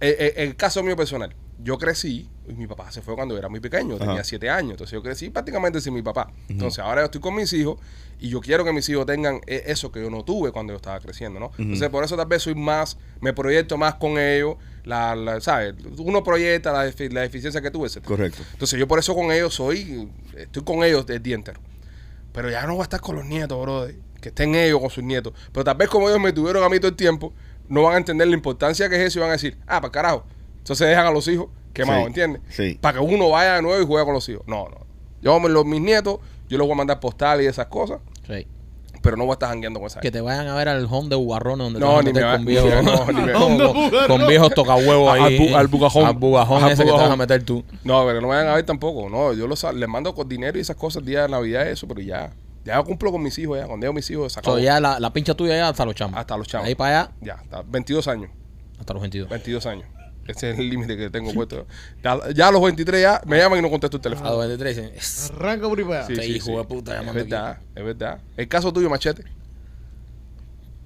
Eh, 0.00 0.16
eh, 0.18 0.34
el 0.38 0.56
caso 0.56 0.82
mío 0.82 0.96
personal, 0.96 1.32
yo 1.62 1.78
crecí, 1.78 2.28
y 2.48 2.52
mi 2.54 2.66
papá 2.66 2.90
se 2.90 3.02
fue 3.02 3.14
cuando 3.14 3.34
yo 3.34 3.38
era 3.38 3.48
muy 3.48 3.60
pequeño, 3.60 3.96
tenía 3.98 4.24
siete 4.24 4.50
años. 4.50 4.72
Entonces 4.72 4.92
yo 4.92 5.02
crecí 5.02 5.30
prácticamente 5.30 5.80
sin 5.80 5.94
mi 5.94 6.02
papá. 6.02 6.30
Entonces 6.48 6.78
ahora 6.80 7.02
yo 7.02 7.04
estoy 7.06 7.20
con 7.20 7.34
mis 7.34 7.52
hijos 7.52 7.78
y 8.18 8.28
yo 8.28 8.40
quiero 8.40 8.64
que 8.64 8.72
mis 8.72 8.88
hijos 8.88 9.06
tengan 9.06 9.40
eh, 9.46 9.62
eso 9.66 9.90
que 9.92 10.00
yo 10.02 10.10
no 10.10 10.24
tuve 10.24 10.50
cuando 10.52 10.72
yo 10.72 10.76
estaba 10.76 10.98
creciendo, 11.00 11.38
¿no? 11.40 11.50
Entonces 11.58 11.88
por 11.88 12.02
eso 12.04 12.16
tal 12.16 12.26
vez 12.26 12.42
soy 12.42 12.54
más, 12.54 12.96
me 13.20 13.32
proyecto 13.32 13.76
más 13.76 13.94
con 13.96 14.18
ellos, 14.18 14.56
la, 14.84 15.14
la- 15.14 15.40
¿sabes? 15.40 15.74
Uno 15.98 16.22
proyecta 16.24 16.72
la, 16.72 16.86
defi- 16.88 17.10
la 17.12 17.20
deficiencia 17.22 17.60
que 17.60 17.70
tuve, 17.70 17.86
etc. 17.88 18.02
Correcto. 18.04 18.42
Entonces 18.52 18.78
yo 18.78 18.88
por 18.88 18.98
eso 18.98 19.14
con 19.14 19.30
ellos 19.32 19.54
soy, 19.54 20.08
estoy 20.36 20.62
con 20.64 20.82
ellos 20.84 21.04
el 21.08 21.22
día 21.22 21.34
entero. 21.36 21.60
Pero 22.32 22.50
ya 22.50 22.66
no 22.66 22.72
voy 22.74 22.80
a 22.80 22.84
estar 22.84 23.00
con 23.00 23.16
los 23.16 23.24
nietos, 23.24 23.60
brother. 23.60 23.94
Que 24.20 24.28
estén 24.30 24.54
ellos 24.54 24.80
con 24.80 24.88
sus 24.90 25.02
nietos. 25.04 25.32
Pero 25.52 25.64
tal 25.64 25.76
vez 25.76 25.88
como 25.88 26.08
ellos 26.08 26.20
me 26.20 26.32
tuvieron 26.32 26.62
a 26.62 26.68
mí 26.68 26.78
todo 26.78 26.88
el 26.88 26.96
tiempo, 26.96 27.32
no 27.68 27.82
van 27.82 27.94
a 27.94 27.96
entender 27.98 28.26
la 28.28 28.34
importancia 28.34 28.88
que 28.88 28.94
es 28.96 29.02
eso 29.08 29.18
y 29.18 29.22
van 29.22 29.30
a 29.30 29.32
decir, 29.32 29.58
ah, 29.66 29.80
para 29.80 29.90
carajo. 29.92 30.24
Entonces 30.62 30.88
dejan 30.88 31.06
a 31.06 31.10
los 31.10 31.26
hijos 31.28 31.48
quemados, 31.72 32.02
Sí, 32.02 32.06
¿entiendes? 32.08 32.42
sí. 32.50 32.78
Para 32.80 32.98
que 32.98 33.04
uno 33.04 33.30
vaya 33.30 33.56
de 33.56 33.62
nuevo 33.62 33.82
y 33.82 33.86
juegue 33.86 34.04
con 34.04 34.14
los 34.14 34.28
hijos. 34.28 34.42
No, 34.46 34.68
no. 34.68 34.78
Yo, 35.20 35.38
los, 35.48 35.64
mis 35.66 35.80
nietos, 35.80 36.18
yo 36.48 36.58
les 36.58 36.66
voy 36.66 36.72
a 36.72 36.76
mandar 36.76 37.00
postales 37.00 37.44
y 37.46 37.48
esas 37.48 37.66
cosas, 37.66 38.00
Sí. 38.26 38.46
pero 39.02 39.16
no 39.16 39.24
voy 39.24 39.32
a 39.32 39.34
estar 39.34 39.48
jangueando 39.48 39.80
con 39.80 39.86
esa 39.86 40.00
Que 40.00 40.10
te 40.10 40.20
vayan 40.20 40.46
a 40.48 40.54
ver 40.54 40.68
al 40.68 40.86
home 40.90 41.08
de 41.08 41.16
Bugarrones 41.16 41.64
donde 41.72 41.80
No, 41.80 42.00
te 42.02 42.12
ni 42.12 42.20
vas 42.20 42.22
a 42.22 42.22
me 42.22 42.24
va- 42.24 42.36
con 42.36 42.44
viejos, 42.46 42.84
no, 42.84 43.06
ni 43.12 43.20
me- 43.22 43.32
con, 43.32 44.18
con- 44.18 44.26
viejos 44.28 44.50
tocahuevos 44.54 45.12
Al 45.12 45.22
ahí. 45.24 45.38
bu- 45.38 45.54
al 45.56 45.66
bugajón. 45.68 46.04
Al 46.06 46.14
bugajón 46.14 46.62
Al 46.64 46.70
ese 46.72 46.84
que 46.84 46.90
te 46.90 46.96
vas 46.96 47.10
a 47.10 47.16
meter 47.16 47.42
tú. 47.44 47.64
No, 47.84 48.04
pero 48.06 48.20
no 48.20 48.28
me 48.28 48.34
vayan 48.34 48.48
a 48.50 48.54
ver 48.54 48.64
tampoco. 48.66 49.08
No, 49.08 49.32
yo 49.32 49.46
los, 49.46 49.62
les 49.74 49.88
mando 49.88 50.14
con 50.14 50.28
dinero 50.28 50.58
y 50.58 50.60
esas 50.60 50.76
cosas, 50.76 51.04
día 51.04 51.22
de 51.22 51.28
Navidad, 51.28 51.68
eso, 51.68 51.86
pero 51.88 52.00
ya. 52.00 52.32
Ya 52.64 52.80
cumplo 52.82 53.10
con 53.10 53.20
mis 53.22 53.36
hijos, 53.38 53.58
ya. 53.58 53.66
Cuando 53.66 53.86
yo 53.86 53.92
mis 53.92 54.08
hijos, 54.10 54.32
se 54.34 54.38
acabó. 54.38 54.56
So, 54.56 54.62
ya 54.62 54.78
la, 54.78 55.00
la 55.00 55.12
pincha 55.12 55.34
tuya 55.34 55.56
ya 55.56 55.68
hasta 55.68 55.84
los 55.84 55.96
chamos. 55.96 56.16
Hasta 56.18 56.36
los 56.36 56.46
chamos. 56.46 56.68
Ahí 56.68 56.76
para 56.76 57.00
allá, 57.00 57.12
Ya, 57.20 57.34
está. 57.42 57.62
22 57.66 58.06
años. 58.06 58.30
hasta 58.78 58.92
los 58.92 59.00
22. 59.02 59.28
22 59.28 59.66
años. 59.66 59.86
Ese 60.26 60.50
es 60.50 60.58
el 60.58 60.68
límite 60.70 60.96
que 60.96 61.10
tengo 61.10 61.32
puesto. 61.32 61.66
Ya, 62.02 62.18
ya 62.34 62.48
a 62.48 62.52
los 62.52 62.62
23 62.62 63.00
ya 63.02 63.20
me 63.26 63.38
llaman 63.38 63.58
y 63.58 63.62
no 63.62 63.70
contesto 63.70 63.96
el 63.96 64.00
A 64.00 64.02
teléfono. 64.02 64.30
los 64.30 64.38
23 64.40 64.76
dicen, 64.76 64.92
"Es- 64.94 65.30
Arranca 65.34 65.68
por 65.68 65.78
ahí. 65.80 66.16
Sí. 66.16 66.32
hijo 66.36 66.58
de 66.58 66.64
puta 66.64 66.92
Es 66.92 66.98
llamando 67.00 67.20
verdad, 67.24 67.58
es 67.74 67.84
verdad. 67.84 68.20
El 68.36 68.48
caso 68.48 68.72
tuyo, 68.72 68.88
Machete. 68.88 69.24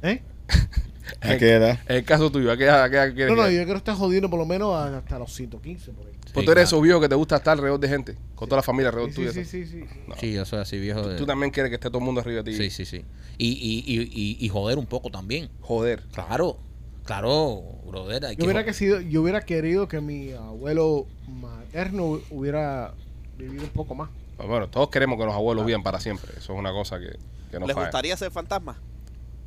¿Eh? 0.02 0.22
¿A 1.20 1.36
qué 1.36 1.52
edad? 1.52 1.78
El 1.86 2.04
caso 2.04 2.30
tuyo, 2.30 2.50
¿a 2.50 2.56
qué 2.56 2.64
edad- 2.64 2.82
a 2.82 2.90
qué 2.90 2.96
edad 2.96 3.14
quieres 3.14 3.36
No, 3.36 3.42
no, 3.42 3.48
yo 3.48 3.62
creo 3.62 3.74
que 3.74 3.78
estás 3.78 3.96
jodiendo 3.96 4.28
por 4.28 4.38
lo 4.40 4.46
menos 4.46 4.74
hasta 4.74 5.18
los 5.18 5.32
115 5.32 5.92
por 5.92 6.06
ahí. 6.06 6.12
Pues 6.12 6.26
Sí, 6.26 6.32
tú 6.32 6.40
eres 6.40 6.46
claro. 6.46 6.60
esos 6.62 6.82
viejos 6.82 7.00
que 7.02 7.08
te 7.08 7.14
gusta 7.14 7.36
estar 7.36 7.52
alrededor 7.52 7.78
de 7.80 7.88
gente, 7.88 8.16
con 8.34 8.48
toda 8.48 8.58
la 8.58 8.62
familia 8.62 8.88
alrededor 8.88 9.10
Sí, 9.10 9.16
tuyo. 9.16 9.32
sí, 9.32 9.44
sí, 9.44 9.64
sí, 9.66 9.84
sí. 9.88 10.00
Sí, 10.20 10.32
yo 10.32 10.44
soy 10.44 10.58
así 10.60 10.78
viejo 10.78 11.06
de... 11.06 11.16
Tú 11.16 11.24
también 11.24 11.50
quieres 11.52 11.70
que 11.70 11.76
esté 11.76 11.88
todo 11.88 11.98
el 11.98 12.04
mundo 12.04 12.20
arriba 12.20 12.42
de 12.42 12.50
ti. 12.50 12.56
Sí, 12.56 12.70
sí, 12.70 12.84
sí. 12.84 13.04
Y, 13.38 13.48
y, 13.48 13.84
y, 13.86 14.02
y, 14.02 14.44
y 14.44 14.48
joder 14.48 14.78
un 14.78 14.86
poco 14.86 15.08
también. 15.10 15.48
Joder. 15.60 16.02
Claro, 16.12 16.58
claro, 17.06 17.62
brother. 17.86 18.24
Hay 18.26 18.36
Yo 18.36 18.44
hubiera, 18.44 18.64
que 18.64 18.72
sido, 18.74 19.00
yo 19.00 19.22
hubiera 19.22 19.40
querido 19.42 19.88
que 19.88 20.00
mi 20.00 20.32
abuelo 20.32 21.06
materno 21.28 22.20
hubiera 22.30 22.92
vivido 23.38 23.64
un 23.64 23.70
poco 23.70 23.94
más. 23.94 24.10
Pues 24.36 24.48
bueno, 24.48 24.68
todos 24.68 24.90
queremos 24.90 25.18
que 25.18 25.24
los 25.24 25.34
abuelos 25.34 25.64
vivan 25.64 25.82
para 25.82 25.98
siempre. 26.00 26.30
Eso 26.36 26.52
es 26.52 26.58
una 26.58 26.72
cosa 26.72 26.98
que, 26.98 27.16
que 27.50 27.58
nos 27.58 27.66
¿Les 27.68 27.74
falla. 27.74 27.86
gustaría 27.86 28.16
ser 28.16 28.30
fantasma? 28.30 28.76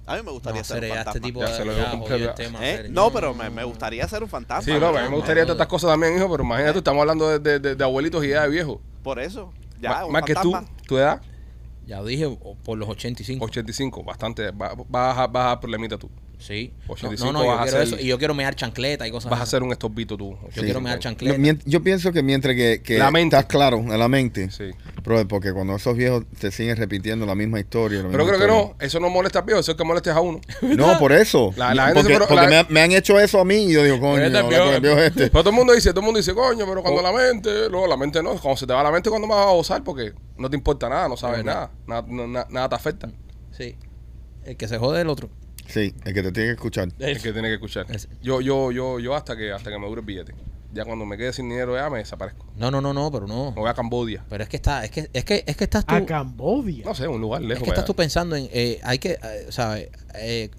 A 0.07 0.16
mí 0.16 0.24
me 0.24 0.32
gustaría 0.32 0.62
No, 0.62 0.66
ser 0.66 0.84
un 0.84 0.97
este 0.97 1.20
tipo 1.20 1.39
Ya 1.41 1.49
de- 1.49 1.53
se 1.55 1.66
lo 1.66 2.18
ya 2.18 2.34
tema, 2.34 2.60
¿Eh? 2.68 2.88
No, 2.89 3.12
pero 3.12 3.36
me, 3.36 3.51
me 3.51 3.64
gustaría 3.64 4.07
ser 4.07 4.24
un 4.24 4.30
fantasma. 4.30 4.64
Sí, 4.74 4.80
no, 4.80 4.88
a 4.88 5.03
mí 5.03 5.10
me 5.10 5.16
gustaría 5.16 5.43
no, 5.43 5.47
todas 5.49 5.57
estas 5.57 5.68
no. 5.68 5.70
cosas 5.70 5.89
también, 5.91 6.18
hijo, 6.18 6.32
pero 6.32 6.43
imagínate, 6.43 6.74
tú, 6.74 6.78
estamos 6.80 7.01
hablando 7.01 7.30
de, 7.30 7.38
de- 7.38 7.60
de- 7.60 7.76
de 7.76 7.84
abuelitos 7.84 8.26
y 8.26 8.30
ya 8.30 8.41
de 8.43 8.49
viejos. 8.49 8.80
Por 9.03 9.20
eso. 9.20 9.53
Ya, 9.80 9.91
Ma- 9.91 10.05
un 10.05 10.12
más 10.14 10.24
que 10.24 10.34
tú, 10.34 10.51
fantasma. 10.51 10.78
tu 10.88 10.97
edad, 10.97 11.22
Ya 11.86 12.01
dije 12.03 12.36
por 12.66 12.78
los 12.80 12.89
85. 12.89 13.45
85, 13.45 14.03
bastante. 14.03 14.49
Va- 14.51 14.74
Vas 14.88 15.18
a 15.18 15.28
vas 15.28 15.53
a 15.53 15.60
problemita 15.60 15.97
tú. 15.99 16.10
Sí. 16.40 16.72
85 16.88 17.34
no, 17.34 17.40
no, 17.40 17.44
yo 17.46 17.52
a 17.52 17.64
quiero 17.64 17.78
hacer- 17.80 17.94
eso. 17.96 18.00
Y 18.04 18.08
yo 18.08 18.18
quiero 18.18 18.34
mear 18.34 18.56
chancleta 18.56 19.06
y 19.06 19.12
cosas 19.12 19.30
Vas 19.30 19.42
a 19.42 19.44
hacer 19.44 19.62
un 19.62 19.72
estorbito 19.74 20.16
tú. 20.18 20.38
Yo 20.56 20.64
quiero 20.64 20.80
mear 20.80 20.96
No, 20.96 21.02
chancleta. 21.02 21.60
yo 21.66 21.84
pienso 21.84 22.14
que 22.14 22.24
mientras 22.24 22.56
que, 22.56 22.82
que 22.82 22.98
La 22.98 23.12
mente. 23.12 23.36
estás 23.36 23.46
claro 23.52 23.80
en 23.80 24.00
la 24.00 24.08
mente, 24.08 24.50
Sí. 24.50 24.72
porque 25.28 25.52
cuando 25.52 25.76
esos 25.76 25.98
viejos 25.98 26.24
te 26.40 26.50
siguen 26.52 26.78
repitiendo 26.78 27.26
la 27.26 27.36
misma 27.36 27.60
historia. 27.60 28.02
la 28.04 28.10
Pero 28.10 28.24
misma 28.24 28.38
creo 28.38 28.48
que 28.48 28.54
no, 28.54 28.76
eso 28.80 29.00
no 29.02 29.10
molesta 29.10 29.40
al 29.40 29.46
viejo, 29.46 29.60
eso 29.60 29.72
es 29.72 29.78
que 29.78 29.84
molestes 29.84 30.14
a 30.14 30.22
uno. 30.22 30.40
No, 30.62 30.98
por 30.98 31.12
eso. 31.12 31.54
La- 31.58 31.76
la 31.76 31.88
gente 31.88 32.04
se 32.14 32.20
porque 32.20 32.48
me, 32.48 32.56
ha- 32.58 32.66
me 32.70 32.82
han 32.82 32.92
hecho 32.94 33.20
eso 33.20 33.42
a 33.42 33.46
mí 33.46 33.56
y 33.66 33.74
yo 33.74 33.84
digo, 33.84 34.00
coño, 34.00 34.24
Este 34.24 34.38
habla 34.38 34.50
viejo- 34.50 34.66
con 34.66 34.74
el 34.76 34.82
viejo 34.82 34.98
este. 35.00 35.28
Pero 35.30 35.44
todo 35.44 35.50
el 35.50 35.56
mundo 35.58 35.74
dice, 35.74 35.90
todo 35.90 36.00
el 36.00 36.06
mundo 36.06 36.20
dice, 36.20 36.34
coño, 36.34 36.66
pero 36.66 36.80
Oh. 36.80 36.84
cuando 36.84 37.02
la 37.02 37.12
mente, 37.12 37.70
luego 37.70 37.86
la 37.86 37.98
mente 37.98 38.24
no, 38.24 38.36
cuando 38.40 38.56
se 38.56 38.66
te 38.66 38.72
va 38.74 38.82
la 38.82 38.92
mente, 38.92 39.10
cuando 39.10 39.28
vas 39.28 39.46
a 39.46 39.52
gozar? 39.52 39.84
Porque 39.84 40.14
no 40.38 40.50
te 40.50 40.56
importa 40.56 40.88
nada, 40.88 41.10
no 41.10 41.18
sabes 41.18 41.40
Es 41.40 41.46
nada, 41.46 41.70
nada, 41.86 42.06
no- 42.08 42.28
na- 42.28 42.48
nada 42.50 42.70
te 42.70 42.76
afecta. 42.76 43.12
Sí. 43.52 43.76
El 44.46 44.56
que 44.56 44.68
se 44.70 44.78
jode 44.78 45.02
el 45.02 45.10
otro. 45.10 45.30
Sí, 45.70 45.93
el 46.03 46.13
que 46.13 46.24
te 46.24 46.32
tiene 46.32 46.49
que 46.49 46.53
escuchar. 46.55 46.89
El 46.99 47.22
que 47.22 47.32
tiene 47.32 47.47
que 47.47 47.53
escuchar. 47.55 47.86
Yo, 48.22 48.41
yo, 48.41 48.72
yo, 48.72 48.99
yo 48.99 49.15
hasta 49.15 49.38
que 49.38 49.51
hasta 49.51 49.70
que 49.70 49.78
me 49.80 49.88
dure 49.88 50.01
el 50.01 50.05
billete. 50.05 50.34
Ya 50.74 50.86
cuando 50.86 51.03
me 51.05 51.17
quede 51.17 51.34
sin 51.34 51.49
dinero 51.49 51.76
ya 51.76 51.89
me 51.89 51.97
desaparezco. 51.99 52.45
No, 52.55 52.70
no, 52.70 52.80
no, 52.80 52.93
no, 52.93 53.11
pero 53.11 53.26
no. 53.28 53.51
Me 53.51 53.61
voy 53.61 53.70
a 53.70 53.74
Cambodia. 53.74 54.24
Pero 54.30 54.43
es 54.43 54.49
que 54.49 54.57
está, 54.57 54.84
es 54.86 54.91
que, 54.91 55.09
es 55.13 55.26
que, 55.26 55.43
es 55.47 55.57
que 55.57 55.63
estás 55.63 55.86
tú. 55.86 55.95
A 55.95 56.05
Cambodia. 56.05 56.86
No 56.86 56.93
sé, 56.93 57.07
un 57.07 57.20
lugar 57.22 57.41
lejos. 57.41 57.57
Es 57.57 57.63
que 57.63 57.70
estás 57.70 57.80
allá. 57.84 57.88
tú 57.88 57.95
pensando 57.95 58.36
en, 58.36 58.47
eh, 58.51 58.80
hay 58.84 58.99
que, 58.99 59.11
eh, 59.13 59.45
o 59.47 59.51
sea, 59.51 59.80
eh, 60.15 60.51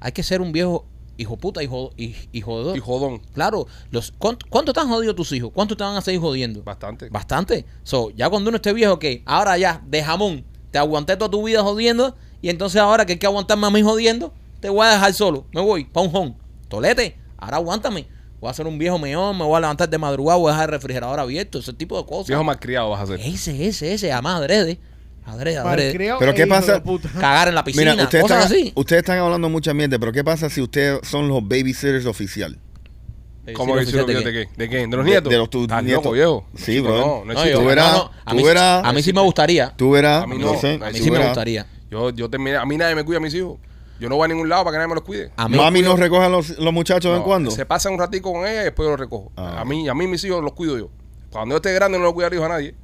hay 0.00 0.12
que 0.12 0.22
ser 0.22 0.40
un 0.40 0.52
viejo 0.52 0.86
hijo 1.16 1.36
puta 1.36 1.60
y, 1.64 1.66
jo- 1.66 1.90
y, 1.96 2.14
y 2.30 2.40
jodedor. 2.40 2.76
Y 2.76 2.80
jodón. 2.80 3.18
Claro, 3.34 3.66
los, 3.90 4.12
¿cuánto, 4.16 4.46
¿cuánto 4.48 4.72
te 4.72 4.78
han 4.78 4.88
jodido 4.88 5.16
tus 5.16 5.32
hijos? 5.32 5.50
¿Cuánto 5.52 5.76
te 5.76 5.82
van 5.82 5.96
a 5.96 6.00
seguir 6.02 6.20
jodiendo? 6.20 6.62
Bastante. 6.62 7.08
Bastante. 7.08 7.64
So, 7.82 8.10
ya 8.10 8.30
cuando 8.30 8.50
uno 8.50 8.56
esté 8.56 8.72
viejo, 8.72 9.00
que 9.00 9.22
ahora 9.26 9.58
ya, 9.58 9.82
de 9.84 10.04
jamón, 10.04 10.44
te 10.70 10.78
aguanté 10.78 11.16
toda 11.16 11.28
tu 11.32 11.42
vida 11.44 11.64
jodiendo, 11.64 12.14
y 12.40 12.50
entonces 12.50 12.80
ahora 12.80 13.04
que 13.04 13.14
hay 13.14 13.18
que 13.18 13.26
aguantarme 13.26 13.66
a 13.66 13.70
mí 13.70 13.82
jodiendo, 13.82 14.32
te 14.60 14.68
voy 14.68 14.86
a 14.86 14.90
dejar 14.90 15.12
solo. 15.14 15.46
Me 15.52 15.60
voy 15.60 15.84
pa' 15.84 16.00
un 16.00 16.10
home. 16.14 16.34
Tolete, 16.68 17.16
ahora 17.36 17.56
aguántame. 17.58 18.06
Voy 18.40 18.50
a 18.50 18.54
ser 18.54 18.66
un 18.66 18.78
viejo 18.78 18.98
meón, 18.98 19.36
me 19.36 19.44
voy 19.44 19.56
a 19.56 19.60
levantar 19.60 19.88
de 19.88 19.98
madrugada, 19.98 20.38
voy 20.38 20.50
a 20.50 20.52
dejar 20.52 20.68
el 20.68 20.72
refrigerador 20.74 21.18
abierto, 21.18 21.58
ese 21.58 21.72
tipo 21.72 22.00
de 22.00 22.06
cosas. 22.06 22.28
Viejo 22.28 22.44
malcriado 22.44 22.90
vas 22.90 23.00
a 23.02 23.06
ser. 23.06 23.20
Ese, 23.20 23.66
ese, 23.66 23.92
ese, 23.94 24.12
además 24.12 24.36
adrede. 24.36 24.78
Adrede, 25.26 25.58
adrede. 25.58 26.16
Pero 26.18 26.34
¿qué 26.34 26.46
pasa? 26.46 26.82
Cagar 27.20 27.48
en 27.48 27.54
la 27.54 27.64
piscina, 27.64 27.90
Mira, 27.92 28.04
ustedes 28.04 28.22
cosas 28.22 28.44
están, 28.44 28.58
así. 28.58 28.72
ustedes 28.76 29.00
están 29.02 29.18
hablando 29.18 29.48
mucha 29.48 29.74
mierda, 29.74 29.98
pero 29.98 30.12
¿qué 30.12 30.22
pasa 30.24 30.48
si 30.48 30.60
ustedes 30.62 31.00
son 31.06 31.28
los 31.28 31.42
babysitters 31.42 32.06
oficial? 32.06 32.58
¿Cómo 33.54 33.74
Sí, 33.74 33.78
que 33.80 33.84
hicieron 33.88 34.06
¿de 34.06 34.14
de 34.14 34.22
qué? 34.24 34.48
¿De 34.56 34.68
qué? 34.68 34.76
¿De 34.86 34.96
los 34.96 35.04
nietos? 35.04 35.30
de 35.32 35.38
los 35.38 35.50
tus 35.50 35.62
¿Estás 35.62 35.82
nietos. 35.82 36.04
loco, 36.04 36.14
viejo? 36.14 36.46
Sí, 36.54 36.80
brother. 36.80 37.00
No, 37.06 37.24
no 37.24 37.34
Tú 37.34 37.64
verás, 37.64 37.92
no, 37.92 37.98
no, 38.04 38.10
a 38.24 38.30
tú 38.30 38.36
mí, 38.36 38.42
verás. 38.42 38.84
a 38.84 38.92
mí 38.92 39.02
sí 39.02 39.12
me 39.12 39.20
gustaría. 39.22 39.74
Tú 39.76 39.90
verás, 39.90 40.22
A 40.24 40.26
mí 40.26 40.38
no, 40.38 40.52
no, 40.52 40.60
sé. 40.60 40.78
A 40.82 40.90
mí 40.90 40.98
sí 40.98 41.10
me 41.10 41.18
gustaría. 41.24 41.66
Yo, 41.90 42.10
yo 42.10 42.28
terminé, 42.28 42.56
a 42.56 42.64
mí 42.66 42.76
nadie 42.76 42.94
me 42.94 43.04
cuida 43.04 43.18
a 43.18 43.20
mis 43.22 43.34
hijos. 43.34 43.58
Yo 44.00 44.08
no 44.08 44.16
voy 44.16 44.26
a 44.26 44.28
ningún 44.28 44.48
lado 44.48 44.64
para 44.64 44.74
que 44.74 44.78
nadie 44.78 44.88
me 44.88 44.94
los 44.94 45.04
cuide. 45.04 45.30
A 45.36 45.48
mí, 45.48 45.56
Mami 45.56 45.82
no 45.82 45.96
recoge 45.96 46.24
a 46.26 46.28
los, 46.28 46.50
los 46.58 46.72
muchachos 46.72 47.04
de 47.04 47.10
vez 47.10 47.18
en 47.18 47.24
cuando. 47.24 47.50
Se 47.50 47.66
pasa 47.66 47.90
un 47.90 47.98
ratico 47.98 48.32
con 48.32 48.46
ella 48.46 48.60
y 48.62 48.64
después 48.64 48.86
yo 48.86 48.90
los 48.90 49.00
recojo. 49.00 49.32
Ah. 49.36 49.60
A 49.60 49.64
mí, 49.64 49.88
a 49.88 49.94
mí 49.94 50.06
mis 50.06 50.22
hijos 50.24 50.42
los 50.42 50.52
cuido 50.52 50.78
yo. 50.78 50.88
Cuando 51.30 51.54
yo 51.54 51.56
esté 51.56 51.72
grande 51.74 51.98
no 51.98 52.04
los 52.04 52.12
cuidaré 52.14 52.36
hijos 52.36 52.46
a 52.46 52.50
nadie. 52.50 52.74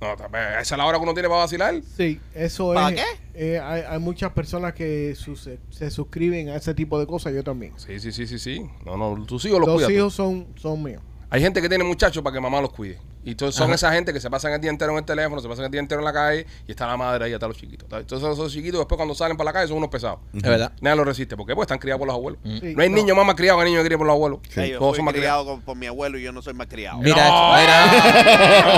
No, 0.00 0.12
esa 0.12 0.60
es 0.60 0.70
la 0.72 0.84
hora 0.84 0.98
que 0.98 1.04
uno 1.04 1.14
tiene 1.14 1.28
para 1.28 1.40
vacilar. 1.40 1.74
Sí, 1.96 2.20
eso 2.34 2.74
¿Para 2.74 2.90
es. 2.90 2.96
qué? 3.32 3.54
eh, 3.54 3.58
hay, 3.60 3.80
hay 3.88 3.98
muchas 3.98 4.30
personas 4.32 4.74
que 4.74 5.14
su- 5.14 5.36
se, 5.36 5.58
se 5.70 5.90
suscriben 5.90 6.50
a 6.50 6.56
ese 6.56 6.74
tipo 6.74 6.98
de 7.00 7.06
cosas. 7.06 7.32
Yo 7.32 7.42
también. 7.42 7.72
Sí, 7.76 7.98
sí, 7.98 8.12
sí, 8.12 8.26
sí, 8.26 8.38
sí. 8.38 8.66
No, 8.84 8.96
no, 8.98 9.24
tus 9.24 9.42
hijos 9.46 9.58
los 9.58 9.68
Los 9.68 9.76
cuidas. 9.76 9.88
tú. 9.90 9.94
hijos 9.96 10.12
son, 10.14 10.48
son 10.56 10.82
míos. 10.82 11.00
Hay 11.28 11.40
gente 11.40 11.60
que 11.60 11.68
tiene 11.68 11.82
muchachos 11.84 12.22
para 12.22 12.34
que 12.34 12.40
mamá 12.40 12.60
los 12.60 12.70
cuide. 12.72 12.98
Y 13.24 13.30
entonces 13.32 13.56
son 13.56 13.66
Ajá. 13.66 13.74
esa 13.74 13.92
gente 13.92 14.12
que 14.12 14.20
se 14.20 14.30
pasan 14.30 14.52
el 14.52 14.60
día 14.60 14.70
entero 14.70 14.92
en 14.92 14.98
el 14.98 15.04
teléfono, 15.04 15.40
se 15.42 15.48
pasan 15.48 15.64
el 15.64 15.70
día 15.72 15.80
entero 15.80 16.00
en 16.00 16.04
la 16.04 16.12
calle 16.12 16.46
y 16.68 16.70
está 16.70 16.86
la 16.86 16.96
madre 16.96 17.24
ahí, 17.24 17.32
está 17.32 17.48
los 17.48 17.56
chiquitos. 17.56 17.88
Entonces 17.92 18.28
esos 18.32 18.52
chiquitos 18.52 18.78
después 18.78 18.96
cuando 18.96 19.12
salen 19.16 19.36
para 19.36 19.46
la 19.48 19.52
calle 19.52 19.66
son 19.66 19.78
unos 19.78 19.88
pesados. 19.90 20.20
es 20.32 20.40
verdad. 20.42 20.70
Nadie 20.80 20.96
los 20.98 21.06
resiste. 21.06 21.36
¿Por 21.36 21.44
qué? 21.44 21.54
Porque 21.56 21.64
están 21.64 21.78
criados 21.80 21.98
por 21.98 22.06
los 22.06 22.14
abuelos. 22.14 22.38
Sí, 22.44 22.74
no 22.76 22.82
hay 22.82 22.88
no. 22.88 22.94
niño 22.94 23.16
más 23.16 23.34
criado 23.34 23.58
que 23.58 23.64
niño 23.64 23.78
que 23.80 23.86
cría 23.86 23.98
por 23.98 24.06
los 24.06 24.14
abuelos. 24.14 24.38
Ey, 24.54 24.70
yo 24.70 24.78
Todos 24.78 24.90
fui 24.92 24.96
son 24.98 25.04
más 25.06 25.14
criados. 25.14 25.42
criado 25.42 25.56
con- 25.56 25.62
por 25.64 25.76
mi 25.76 25.86
abuelo 25.86 26.16
y 26.16 26.22
yo 26.22 26.30
no 26.30 26.40
soy 26.40 26.54
más 26.54 26.68
criado. 26.68 26.98
Mira, 26.98 27.26
No. 27.28 27.54
mira. 27.56 28.72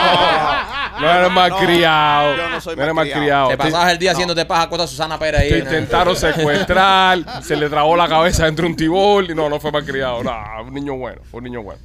No 0.99 1.09
eres 1.15 1.31
más 1.31 1.51
No, 1.51 1.59
criado. 1.59 2.37
yo 2.37 2.49
no 2.49 2.61
soy 2.61 2.75
eres 2.81 2.95
más 2.95 3.07
criado. 3.09 3.49
Te 3.51 3.57
Te- 3.57 3.63
pasabas 3.63 3.93
el 3.93 3.99
día 3.99 4.13
haciéndote 4.13 4.45
paja 4.47 4.69
cosas 4.69 4.91
Susana 4.91 5.17
Pérez 5.19 5.43
ahí. 5.43 5.49
Te 5.51 5.59
¿no? 5.59 5.65
intentaron 5.65 6.17
secuestrar, 6.17 7.43
se 7.45 7.55
le 7.55 7.69
trabó 7.69 7.95
la 7.97 8.09
cabeza 8.09 8.47
dentro 8.47 8.65
de 8.65 8.71
un 8.71 8.77
tibol 8.77 9.31
y 9.31 9.35
no, 9.35 9.49
no 9.49 9.61
fue 9.61 9.71
mal 9.71 9.85
criado. 9.85 10.25
No, 10.25 10.33
un 10.63 10.75
niño 10.75 10.97
bueno, 10.97 11.21
fue 11.31 11.39
un 11.39 11.45
niño 11.45 11.63
bueno. 11.63 11.81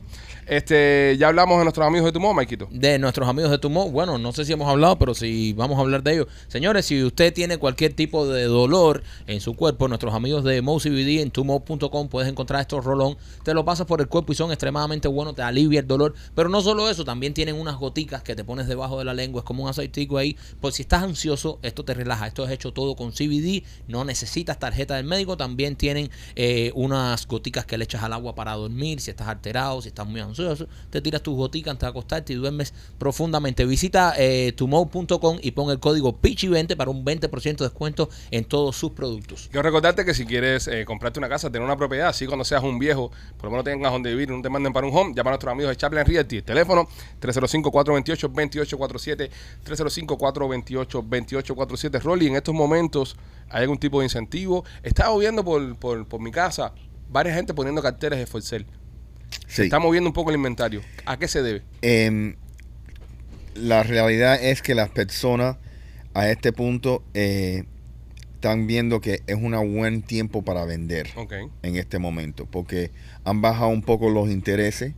Este, 0.48 1.16
ya 1.18 1.30
hablamos 1.30 1.58
de 1.58 1.64
nuestros 1.64 1.88
amigos 1.88 2.06
de 2.06 2.12
Tumor, 2.12 2.36
Maikito. 2.36 2.68
de 2.72 3.00
nuestros 3.00 3.28
amigos 3.28 3.52
de 3.52 3.58
Tumor. 3.58 3.92
Bueno, 3.92 4.18
no 4.18 4.32
sé 4.34 4.46
si 4.46 4.54
hemos 4.54 4.68
hablado, 4.68 4.98
pero 4.98 5.14
si 5.14 5.54
vamos 5.54 5.78
a 5.78 5.82
hablar 5.82 6.04
de 6.04 6.14
ellos. 6.14 6.28
Señores, 6.48 6.86
si 6.86 7.04
usted 7.04 7.34
tiene 7.34 7.58
cualquier 7.58 7.94
tipo 7.94 8.28
de 8.28 8.44
dolor 8.46 9.04
en 9.28 9.40
su 9.40 9.56
cuerpo, 9.56 9.88
nuestros 9.88 10.14
amigos 10.14 10.44
de 10.44 10.62
Mo 10.62 10.80
CBD 10.80 11.22
en 11.22 11.32
tumor.com 11.32 12.10
puedes 12.10 12.30
encontrar 12.30 12.62
estos 12.62 12.84
rolón. 12.84 13.18
Te 13.44 13.54
lo 13.54 13.64
pasas 13.64 13.88
por 13.88 14.02
el 14.02 14.08
cuerpo 14.08 14.34
y 14.34 14.36
son 14.36 14.52
extremadamente 14.52 15.08
buenos, 15.08 15.36
te 15.36 15.42
alivia 15.42 15.80
el 15.80 15.88
dolor. 15.88 16.14
Pero 16.36 16.50
no 16.50 16.62
solo 16.62 16.90
eso, 16.90 17.06
también 17.06 17.34
tienen 17.34 17.56
unas 17.56 17.78
goticas 17.78 18.24
que 18.24 18.36
te 18.36 18.44
pones 18.44 18.68
debajo 18.68 19.00
de 19.00 19.06
la 19.06 19.14
lengua, 19.14 19.40
es 19.40 19.46
como 19.46 19.64
un 19.64 19.70
aceitico 19.70 20.18
ahí. 20.18 20.36
Por 20.60 20.74
si 20.74 20.82
estás 20.82 21.04
ansioso, 21.04 21.60
esto 21.62 21.86
te 21.86 21.94
relaja. 21.94 22.28
Esto 22.28 22.46
es 22.46 22.52
hecho 22.52 22.74
todo 22.74 22.96
con 22.96 23.12
CBD, 23.12 23.64
no 23.88 24.04
necesitas 24.04 24.60
tarjeta 24.60 24.96
del 24.96 25.06
médico. 25.06 25.38
También 25.38 25.76
tienen 25.76 26.10
eh, 26.36 26.72
unas 26.76 27.26
goticas 27.28 27.66
que 27.66 27.78
le 27.78 27.86
echas 27.86 28.04
al 28.04 28.14
agua 28.14 28.36
para 28.36 28.54
dormir. 28.54 29.00
Si 29.00 29.10
estás 29.10 29.28
alterado, 29.28 29.82
si 29.82 29.88
estás 29.90 30.08
muy 30.08 30.20
ansioso, 30.20 30.33
te 30.90 31.02
tiras 31.02 31.22
tus 31.22 31.36
goticas 31.36 31.72
antes 31.72 31.82
de 31.82 31.90
acostarte 31.90 32.34
y 32.34 32.36
duermes 32.36 32.74
profundamente. 32.98 33.66
Visita 33.66 34.14
eh, 34.18 34.54
y 35.42 35.52
pon 35.52 35.72
el 35.72 35.80
código 35.80 36.22
PICHI20 36.22 36.76
para 36.76 36.92
un 36.92 37.06
20% 37.06 37.58
de 37.58 37.66
descuento 37.66 38.10
en 38.32 38.46
todos 38.46 38.76
sus 38.76 38.92
productos. 38.92 39.48
Quiero 39.52 39.64
recordarte 39.64 40.06
que 40.06 40.14
si 40.14 40.26
quieres 40.26 40.68
eh, 40.68 40.86
comprarte 40.86 41.20
una 41.20 41.30
casa, 41.30 41.50
tener 41.50 41.66
una 41.66 41.78
propiedad, 41.78 42.10
así 42.10 42.26
cuando 42.26 42.46
seas 42.46 42.64
un 42.64 42.80
viejo, 42.80 43.12
por 43.38 43.46
lo 43.46 43.52
menos 43.52 43.66
tengas 43.66 43.92
donde 43.92 44.10
vivir 44.12 44.30
no 44.30 44.42
te 44.42 44.50
manden 44.50 44.74
para 44.74 44.88
un 44.88 44.96
home, 44.96 45.14
llama 45.16 45.30
a 45.30 45.34
nuestros 45.34 45.52
amigos 45.52 45.70
de 45.72 45.78
Chaplin 45.78 46.06
Realty. 46.06 46.42
Teléfono 46.42 46.88
305-428-2847, 47.22 49.30
305-428-2847. 49.66 52.02
Rolly, 52.02 52.28
en 52.28 52.36
estos 52.36 52.56
momentos 52.56 53.16
hay 53.50 53.64
algún 53.64 53.78
tipo 53.78 54.00
de 54.00 54.06
incentivo. 54.06 54.64
Estaba 54.82 55.18
viendo 55.18 55.44
por, 55.44 55.76
por, 55.78 56.08
por 56.08 56.20
mi 56.20 56.32
casa 56.32 56.74
varias 57.10 57.36
gente 57.36 57.54
poniendo 57.54 57.82
carteles 57.82 58.20
de 58.20 58.26
Forcel. 58.26 58.66
Sí. 59.54 59.64
Está 59.64 59.78
moviendo 59.80 60.10
un 60.10 60.14
poco 60.14 60.32
el 60.32 60.36
inventario. 60.38 60.82
¿A 61.06 61.18
qué 61.20 61.28
se 61.28 61.44
debe? 61.44 61.62
Em, 61.84 62.36
la 63.56 63.84
realidad 63.84 64.44
es 64.44 64.62
que 64.64 64.74
las 64.74 64.90
personas 64.90 65.58
a 66.16 66.28
este 66.30 66.52
punto 66.52 67.04
eh, 67.14 67.64
están 68.36 68.66
viendo 68.68 69.00
que 69.00 69.22
es 69.28 69.36
un 69.36 69.52
buen 69.76 70.02
tiempo 70.02 70.42
para 70.42 70.66
vender 70.66 71.08
Ok. 71.16 71.34
en 71.62 71.76
este 71.76 72.00
momento, 72.00 72.46
porque 72.50 72.92
han 73.24 73.42
bajado 73.42 73.70
un 73.70 73.84
poco 73.84 74.10
los 74.10 74.30
intereses 74.30 74.94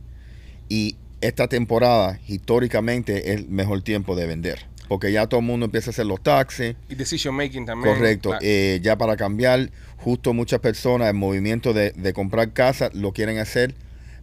y 0.68 0.96
esta 1.20 1.48
temporada 1.48 2.18
históricamente 2.26 3.32
es 3.32 3.40
el 3.40 3.48
mejor 3.48 3.82
tiempo 3.82 4.16
de 4.16 4.26
vender, 4.26 4.66
porque 4.88 5.12
ya 5.12 5.26
todo 5.26 5.40
el 5.40 5.46
mundo 5.46 5.66
empieza 5.66 5.90
a 5.90 5.92
hacer 5.92 6.06
los 6.06 6.22
taxes. 6.22 6.76
Y 6.88 6.94
decision 6.94 7.34
making 7.34 7.66
también. 7.66 7.94
Correcto, 7.94 8.30
La- 8.32 8.38
eh, 8.42 8.80
ya 8.82 8.96
para 8.96 9.16
cambiar, 9.16 9.70
justo 9.98 10.32
muchas 10.32 10.60
personas, 10.60 11.08
el 11.08 11.14
movimiento 11.14 11.72
de, 11.72 11.90
de 11.92 12.12
comprar 12.14 12.52
casa 12.52 12.90
lo 12.94 13.12
quieren 13.12 13.38
hacer, 13.38 13.74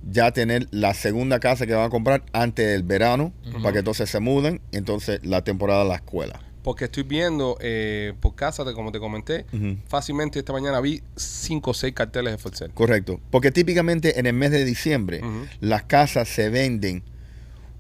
ya 0.10 0.32
tener 0.32 0.68
la 0.72 0.94
segunda 0.94 1.40
casa 1.40 1.66
que 1.66 1.74
van 1.74 1.86
a 1.86 1.90
comprar 1.90 2.24
antes 2.34 2.68
del 2.68 2.84
verano, 2.84 3.34
para 3.62 3.74
que 3.74 3.80
entonces 3.80 4.10
se 4.10 4.20
muden, 4.20 4.62
entonces 4.72 5.20
la 5.24 5.44
temporada 5.44 5.84
de 5.84 5.90
la 5.90 5.96
escuela. 5.96 6.42
Porque 6.64 6.86
estoy 6.86 7.04
viendo 7.04 7.58
eh, 7.60 8.14
por 8.22 8.36
casa, 8.36 8.64
como 8.74 8.92
te 8.92 9.00
comenté, 9.00 9.46
fácilmente 9.88 10.40
esta 10.40 10.54
mañana 10.54 10.80
vi 10.80 11.02
cinco 11.16 11.72
o 11.72 11.74
seis 11.74 11.94
carteles 11.94 12.34
de 12.34 12.38
Forcel. 12.38 12.72
Correcto, 12.72 13.20
porque 13.32 13.52
típicamente 13.52 14.20
en 14.20 14.26
el 14.26 14.34
mes 14.34 14.52
de 14.52 14.64
diciembre 14.64 15.22
las 15.60 15.84
casas 15.84 16.30
se 16.30 16.50
venden 16.50 17.04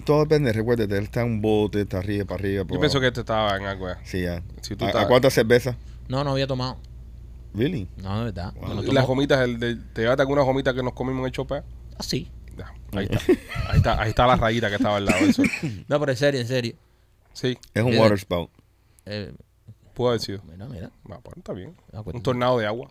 todo 0.05 0.21
depende, 0.23 0.53
recuérdate, 0.53 0.97
él 0.97 1.05
está 1.05 1.23
en 1.23 1.27
un 1.33 1.43
bote, 1.43 1.81
está 1.83 1.99
arriba, 1.99 2.25
para 2.25 2.41
arriba. 2.41 2.65
Yo 2.69 2.79
pienso 2.81 3.01
que 3.01 3.09
este 3.09 3.21
estaba 3.21 3.57
en 3.57 3.65
algo. 3.67 3.89
ya. 3.89 3.99
Sí, 4.05 4.23
ya. 4.23 4.43
Si 4.61 4.77
tú 4.77 4.85
¿A, 4.85 4.89
estás- 4.89 5.05
a 5.05 5.09
cuántas 5.09 5.33
cervezas? 5.33 5.77
no, 6.09 6.23
no 6.25 6.31
había 6.33 6.47
tomado. 6.47 6.79
Really? 7.55 7.89
No, 7.99 8.19
de 8.19 8.25
verdad. 8.27 8.55
Tomo 8.55 8.83
las 8.93 9.07
gomitas, 9.07 9.41
el 9.41 9.59
de- 9.59 9.77
¿te 9.77 10.03
llevaste 10.03 10.23
alguna 10.23 10.43
gomita 10.43 10.73
que 10.73 10.83
nos 10.83 10.93
comimos 10.95 11.21
en 11.21 11.27
el 11.27 11.33
chopa? 11.33 11.65
así. 11.99 12.31
Ya, 12.57 12.73
ahí 12.99 13.09
está. 13.11 13.33
Ahí 13.71 13.77
está, 13.79 14.03
ahí 14.03 14.09
está 14.11 14.27
la 14.27 14.37
rayita 14.37 14.69
que 14.69 14.77
estaba 14.77 14.97
al 14.99 15.05
lado 15.07 15.21
del 15.25 15.35
sol. 15.35 15.49
No, 15.89 15.99
pero 16.01 16.13
en 16.13 16.19
serio, 16.19 16.41
en 16.41 16.47
serio. 16.47 16.75
Sí, 17.33 17.57
Es 17.75 17.83
un 17.83 17.91
Mira. 17.91 18.03
water 18.03 18.19
spout. 18.19 18.51
Eh, 19.07 19.33
pudo 19.95 20.09
haber 20.09 20.21
sido. 20.21 20.43
mira, 20.51 20.67
mira. 20.67 20.91
Ah, 21.11 21.19
pues, 21.23 21.37
está 21.39 21.53
bien. 21.55 21.75
Ah, 21.93 22.03
pues, 22.03 22.15
Un 22.15 22.23
tornado 22.23 22.59
de 22.59 22.67
agua. 22.67 22.91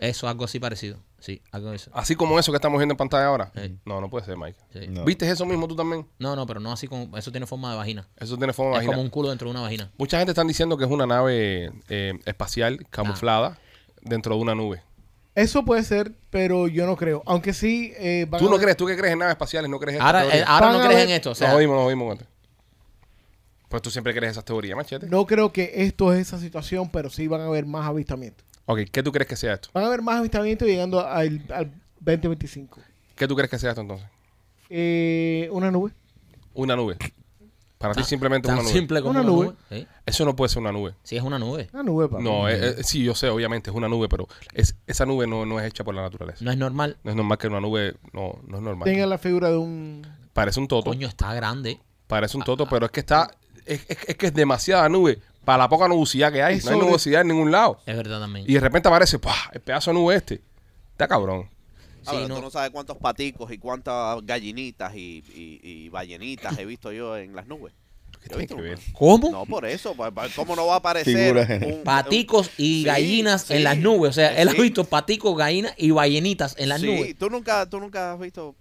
Eso, 0.00 0.26
algo 0.28 0.44
así 0.46 0.58
parecido. 0.58 0.98
Sí, 1.18 1.42
algo 1.52 1.72
eso. 1.74 1.90
Así 1.92 2.16
como 2.16 2.38
eso 2.38 2.50
que 2.50 2.56
estamos 2.56 2.78
viendo 2.78 2.94
en 2.94 2.96
pantalla 2.96 3.26
ahora. 3.26 3.52
Sí. 3.54 3.76
No, 3.84 4.00
no 4.00 4.08
puede 4.08 4.24
ser, 4.24 4.38
Mike. 4.38 4.58
Sí. 4.72 4.86
No. 4.88 5.04
¿Viste 5.04 5.30
eso 5.30 5.44
mismo 5.44 5.68
tú 5.68 5.76
también? 5.76 6.06
No, 6.18 6.34
no, 6.34 6.46
pero 6.46 6.58
no 6.58 6.72
así 6.72 6.88
como. 6.88 7.16
Eso 7.18 7.30
tiene 7.30 7.46
forma 7.46 7.70
de 7.72 7.76
vagina. 7.76 8.08
Eso 8.16 8.38
tiene 8.38 8.54
forma 8.54 8.70
de 8.70 8.76
Es 8.76 8.78
vagina. 8.78 8.92
como 8.94 9.02
un 9.02 9.10
culo 9.10 9.28
dentro 9.28 9.46
de 9.48 9.50
una 9.52 9.60
vagina. 9.60 9.90
Mucha 9.98 10.16
gente 10.16 10.30
están 10.30 10.48
diciendo 10.48 10.78
que 10.78 10.84
es 10.84 10.90
una 10.90 11.06
nave 11.06 11.70
eh, 11.90 12.18
espacial 12.24 12.86
camuflada 12.88 13.58
dentro 14.00 14.34
de 14.36 14.40
una 14.40 14.54
nube. 14.54 14.82
Eso 15.34 15.64
puede 15.66 15.84
ser, 15.84 16.12
pero 16.30 16.66
yo 16.66 16.86
no 16.86 16.96
creo. 16.96 17.22
Aunque 17.26 17.52
sí. 17.52 17.92
Eh, 17.98 18.26
¿Tú 18.38 18.48
no 18.48 18.56
crees? 18.58 18.78
¿Tú 18.78 18.86
que 18.86 18.96
crees 18.96 19.12
en 19.12 19.18
naves 19.18 19.32
espaciales? 19.34 19.70
¿No 19.70 19.78
crees 19.78 19.96
en 19.98 20.02
Ahora, 20.02 20.24
eh, 20.34 20.42
ahora 20.46 20.72
no 20.72 20.78
crees 20.80 20.94
ver- 20.96 21.08
en 21.08 21.14
esto. 21.14 21.30
O 21.32 21.34
sea, 21.34 21.48
nos 21.48 21.58
oímos, 21.58 21.76
nos 21.76 21.86
oímos 21.86 22.12
antes. 22.12 22.26
Pues 23.68 23.82
tú 23.82 23.90
siempre 23.90 24.12
crees 24.14 24.32
esas 24.32 24.44
teorías, 24.44 24.76
machete. 24.76 25.06
No 25.06 25.26
creo 25.26 25.52
que 25.52 25.70
esto 25.76 26.12
es 26.12 26.20
esa 26.20 26.38
situación, 26.40 26.90
pero 26.90 27.08
sí 27.10 27.28
van 27.28 27.42
a 27.42 27.46
haber 27.46 27.66
más 27.66 27.86
avistamientos. 27.86 28.44
Ok, 28.66 28.80
¿qué 28.92 29.02
tú 29.02 29.10
crees 29.12 29.28
que 29.28 29.36
sea 29.36 29.54
esto? 29.54 29.68
Van 29.72 29.84
a 29.84 29.86
haber 29.88 30.02
más 30.02 30.18
avistamientos 30.18 30.66
llegando 30.68 31.04
al, 31.06 31.42
al 31.52 31.72
2025. 32.00 32.80
¿Qué 33.16 33.26
tú 33.28 33.34
crees 33.34 33.50
que 33.50 33.58
sea 33.58 33.70
esto 33.70 33.80
entonces? 33.82 34.06
Eh, 34.68 35.48
una 35.52 35.70
nube. 35.70 35.92
Una 36.54 36.76
nube. 36.76 36.96
Para 37.78 37.94
ti 37.94 38.04
simplemente 38.04 38.46
es 38.46 38.50
tan 38.50 38.58
una 38.58 38.62
nube. 38.68 38.72
simple 38.78 39.00
como 39.00 39.10
Una 39.12 39.20
una, 39.22 39.30
nube. 39.30 39.46
nube. 39.46 39.56
Sí. 39.70 39.86
Eso 40.04 40.24
no 40.26 40.36
puede 40.36 40.50
ser 40.50 40.58
una 40.60 40.70
nube. 40.70 40.94
Sí, 41.02 41.16
es 41.16 41.22
una 41.22 41.38
nube. 41.38 41.68
Una 41.72 41.82
nube, 41.82 42.08
papi. 42.08 42.22
No, 42.22 42.46
eh, 42.48 42.74
eh, 42.78 42.84
sí, 42.84 43.02
yo 43.02 43.14
sé, 43.14 43.28
obviamente 43.30 43.70
es 43.70 43.76
una 43.76 43.88
nube, 43.88 44.06
pero 44.08 44.28
es, 44.52 44.76
esa 44.86 45.06
nube 45.06 45.26
no, 45.26 45.46
no 45.46 45.58
es 45.58 45.66
hecha 45.66 45.82
por 45.82 45.94
la 45.94 46.02
naturaleza. 46.02 46.44
No 46.44 46.50
es 46.50 46.58
normal. 46.58 46.98
No 47.04 47.10
es 47.10 47.16
normal 47.16 47.38
que 47.38 47.46
una 47.46 47.60
nube, 47.60 47.96
no, 48.12 48.38
no 48.46 48.56
es 48.58 48.62
normal. 48.62 48.84
Tenga 48.84 49.06
la 49.06 49.16
figura 49.16 49.48
de 49.48 49.56
un. 49.56 50.06
Parece 50.34 50.60
un 50.60 50.68
toto, 50.68 50.90
Coño, 50.90 51.08
está 51.08 51.32
grande. 51.34 51.80
parece 52.06 52.36
un 52.36 52.44
toto, 52.44 52.66
pero 52.68 52.84
es 52.86 52.92
que 52.92 53.00
está, 53.00 53.30
es, 53.64 53.84
es- 53.88 53.98
es 54.08 54.16
que 54.16 54.26
es 54.26 54.34
demasiada 54.34 54.88
nube 54.90 55.18
para 55.44 55.58
la 55.58 55.68
poca 55.68 55.88
nubosidad 55.88 56.32
que 56.32 56.42
hay. 56.42 56.58
No 56.60 56.70
hay 56.70 56.78
nubosidad 56.78 57.22
en 57.22 57.28
ningún 57.28 57.50
lado. 57.50 57.80
Es 57.86 57.96
verdad 57.96 58.20
también. 58.20 58.44
Y 58.48 58.54
de 58.54 58.60
repente 58.60 58.88
aparece, 58.88 59.18
¡pah! 59.18 59.50
el 59.52 59.60
pedazo 59.60 59.90
de 59.90 59.94
nube 59.94 60.14
este. 60.16 60.42
Está 60.92 61.08
cabrón. 61.08 61.48
Sí, 62.02 62.16
no. 62.28 62.36
tú 62.36 62.42
no 62.42 62.50
sabes 62.50 62.70
cuántos 62.70 62.96
paticos 62.96 63.50
y 63.52 63.58
cuántas 63.58 64.24
gallinitas 64.24 64.94
y, 64.94 65.22
y, 65.34 65.60
y 65.62 65.88
ballenitas 65.90 66.58
he 66.58 66.64
visto 66.64 66.92
yo 66.92 67.16
en 67.16 67.34
las 67.36 67.46
nubes. 67.46 67.74
¿Qué 68.22 68.28
Yo 68.30 68.38
he 68.40 68.46
tiene 68.46 68.46
visto 68.46 68.56
que 68.56 68.62
ver? 68.62 68.78
¿Cómo? 68.92 69.30
No, 69.30 69.46
por 69.46 69.64
eso. 69.66 69.94
pa- 69.94 70.10
pa- 70.10 70.28
¿Cómo 70.34 70.54
no 70.56 70.66
va 70.66 70.74
a 70.74 70.78
aparecer 70.78 71.36
un- 71.76 71.82
Paticos 71.84 72.50
y 72.58 72.80
Sí, 72.80 72.84
gallinas 72.84 73.42
sí. 73.44 73.54
en 73.54 73.64
las 73.64 73.78
nubes. 73.78 74.10
O 74.10 74.12
sea, 74.12 74.38
él 74.40 74.48
ha 74.48 74.52
Sí. 74.52 74.60
visto 74.60 74.84
paticos, 74.84 75.36
gallinas 75.36 75.72
y 75.78 75.90
ballenitas 75.90 76.54
en 76.58 76.68
las 76.70 76.80
sí, 76.80 76.86
nubes. 76.86 77.16
tú 77.18 77.30
nunca, 77.30 77.68
tú 77.68 77.80
nunca 77.80 78.12
has 78.12 78.20
visto. 78.20 78.54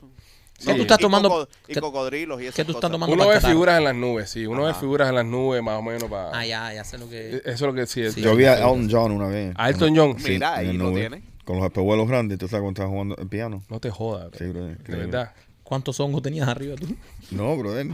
¿Qué 0.66 0.74
tú 0.76 0.82
estás 0.82 1.00
y 1.00 1.02
tomando- 1.02 1.30
coco- 1.30 1.48
y 1.68 1.74
qué- 1.74 1.82
cocodrilos 1.82 2.42
y 2.42 2.46
esas 2.46 2.56
qué 2.56 2.66
tú 2.66 2.72
estás 2.72 2.82
cosas. 2.82 2.92
tomando? 2.92 3.14
Uno 3.16 3.28
ve 3.28 3.34
catarro. 3.36 3.52
figuras 3.54 3.78
en 3.78 3.84
las 3.86 3.96
nubes, 3.96 4.30
sí. 4.30 4.46
Uno 4.46 4.64
ve 4.64 4.72
Ajá. 4.72 4.80
figuras 4.80 5.10
en 5.10 5.16
las 5.16 5.26
nubes 5.26 5.64
más 5.64 5.80
o 5.80 5.82
menos 5.82 6.04
para... 6.10 6.38
Ah, 6.38 6.46
ya, 6.46 6.74
ya 6.74 6.84
sé 6.84 6.98
lo 6.98 7.10
que. 7.10 7.38
Eso 7.38 7.44
es 7.52 7.62
lo 7.62 7.74
que 7.74 7.88
sí. 7.88 8.12
Sí. 8.12 8.22
Yo 8.22 8.36
vi 8.36 8.46
a 8.46 8.56
Elton 8.56 8.90
John 8.92 9.12
una 9.12 9.28
vez. 9.28 9.54
A 9.58 9.70
Elton 9.70 9.96
John. 9.96 10.20
Sí, 10.20 10.32
Mira, 10.32 10.56
ahí 10.56 10.74
lo 10.74 10.92
tiene. 10.94 11.24
Con 11.46 11.58
los 11.58 11.66
espejuelos 11.66 12.08
grandes, 12.08 12.38
tú 12.38 12.48
sabes 12.48 12.62
cuando 12.64 12.80
estás 12.82 12.90
jugando 12.92 13.16
el 13.18 13.28
piano. 13.28 13.64
No 13.70 13.80
te 13.80 13.90
jodas. 13.90 14.30
Sí, 14.38 14.46
bro. 14.46 14.66
De 14.66 14.76
verdad. 14.86 15.32
¿Cuántos 15.64 16.00
hongos 16.00 16.24
tenías 16.24 16.48
arriba 16.48 16.76
tú? 16.76 16.88
No, 17.30 17.56
brother. 17.56 17.88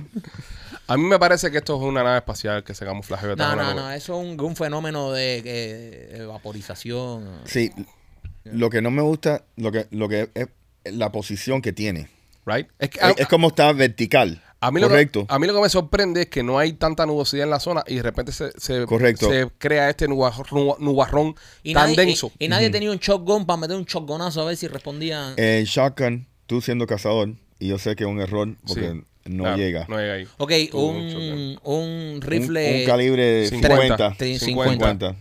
A 0.88 0.96
mí 0.98 1.04
me 1.04 1.20
parece 1.20 1.52
que 1.52 1.58
esto 1.58 1.76
es 1.76 1.82
una 1.82 2.04
nave 2.04 2.18
espacial 2.20 2.64
que 2.64 2.74
se 2.74 2.86
camuflaje 2.86 3.28
No, 3.36 3.56
no, 3.56 3.74
no. 3.74 3.92
Eso 3.92 4.22
es 4.22 4.26
un, 4.28 4.40
un 4.40 4.56
fenómeno 4.56 5.12
de 5.12 6.26
vaporización. 6.28 7.42
Sí, 7.46 7.72
lo 8.46 8.70
que 8.70 8.82
no 8.82 8.92
me 8.92 9.02
gusta, 9.02 9.44
lo 9.58 9.72
que, 9.74 9.88
lo 9.92 10.08
que 10.08 10.30
es 10.34 10.48
la 10.86 11.12
posición 11.12 11.62
que 11.62 11.74
tiene. 11.74 12.08
Right? 12.46 12.68
Es, 12.80 12.90
que, 12.90 13.00
Es, 13.00 13.14
es 13.18 13.28
como 13.28 13.48
está 13.48 13.72
vertical. 13.74 14.42
a 14.62 14.72
mí 14.72 14.80
lo 14.80 14.88
correcto. 14.88 15.26
Que, 15.28 15.34
a 15.34 15.40
mí 15.40 15.48
lo 15.48 15.54
que 15.56 15.62
me 15.62 15.70
sorprende 15.70 16.22
es 16.24 16.28
que 16.28 16.44
no 16.44 16.60
hay 16.60 16.74
tanta 16.74 17.06
nubosidad 17.06 17.44
en 17.46 17.50
la 17.50 17.60
zona 17.60 17.84
y 17.88 17.96
de 17.96 18.04
repente 18.04 18.32
se, 18.32 18.52
se, 18.60 18.86
Correcto. 18.86 19.30
se 19.30 19.48
crea 19.58 19.90
este 19.90 20.08
nubarrón, 20.08 20.76
nubarrón 20.80 21.36
Y 21.64 21.74
tan 21.74 21.92
nadie, 21.92 22.06
denso. 22.08 22.32
y, 22.40 22.46
y 22.46 22.48
nadie 22.48 22.70
tenía 22.70 22.92
un 22.92 22.98
shotgun 22.98 23.46
para 23.46 23.58
meter 23.58 23.76
un 23.76 23.86
shotgunazo 23.86 24.42
a 24.42 24.46
ver 24.46 24.58
si 24.58 24.68
respondían. 24.68 25.34
El 25.38 25.66
shotgun, 25.66 26.28
tú 26.46 26.62
siendo 26.62 26.86
cazador, 26.88 27.34
y 27.60 27.68
yo 27.70 27.78
sé 27.80 27.96
que 27.96 28.04
es 28.04 28.10
un 28.10 28.22
error 28.22 28.56
porque 28.68 28.92
Sí. 28.92 29.02
no 29.32 29.44
Claro, 29.44 29.58
llega. 29.58 29.86
No 29.90 29.98
llega 30.00 30.14
ahí. 30.14 30.28
ok, 30.38 30.52
un 30.74 30.96
un, 30.96 31.08
shotgun. 31.10 31.60
un 31.64 32.14
Un- 32.16 32.22
rifle. 32.22 32.80
un, 32.82 32.86
calibre 32.86 33.48
50. 33.50 33.76
50. 34.14 34.16
Sí, 34.24 34.40
50. 34.40 34.72
50. 34.88 35.16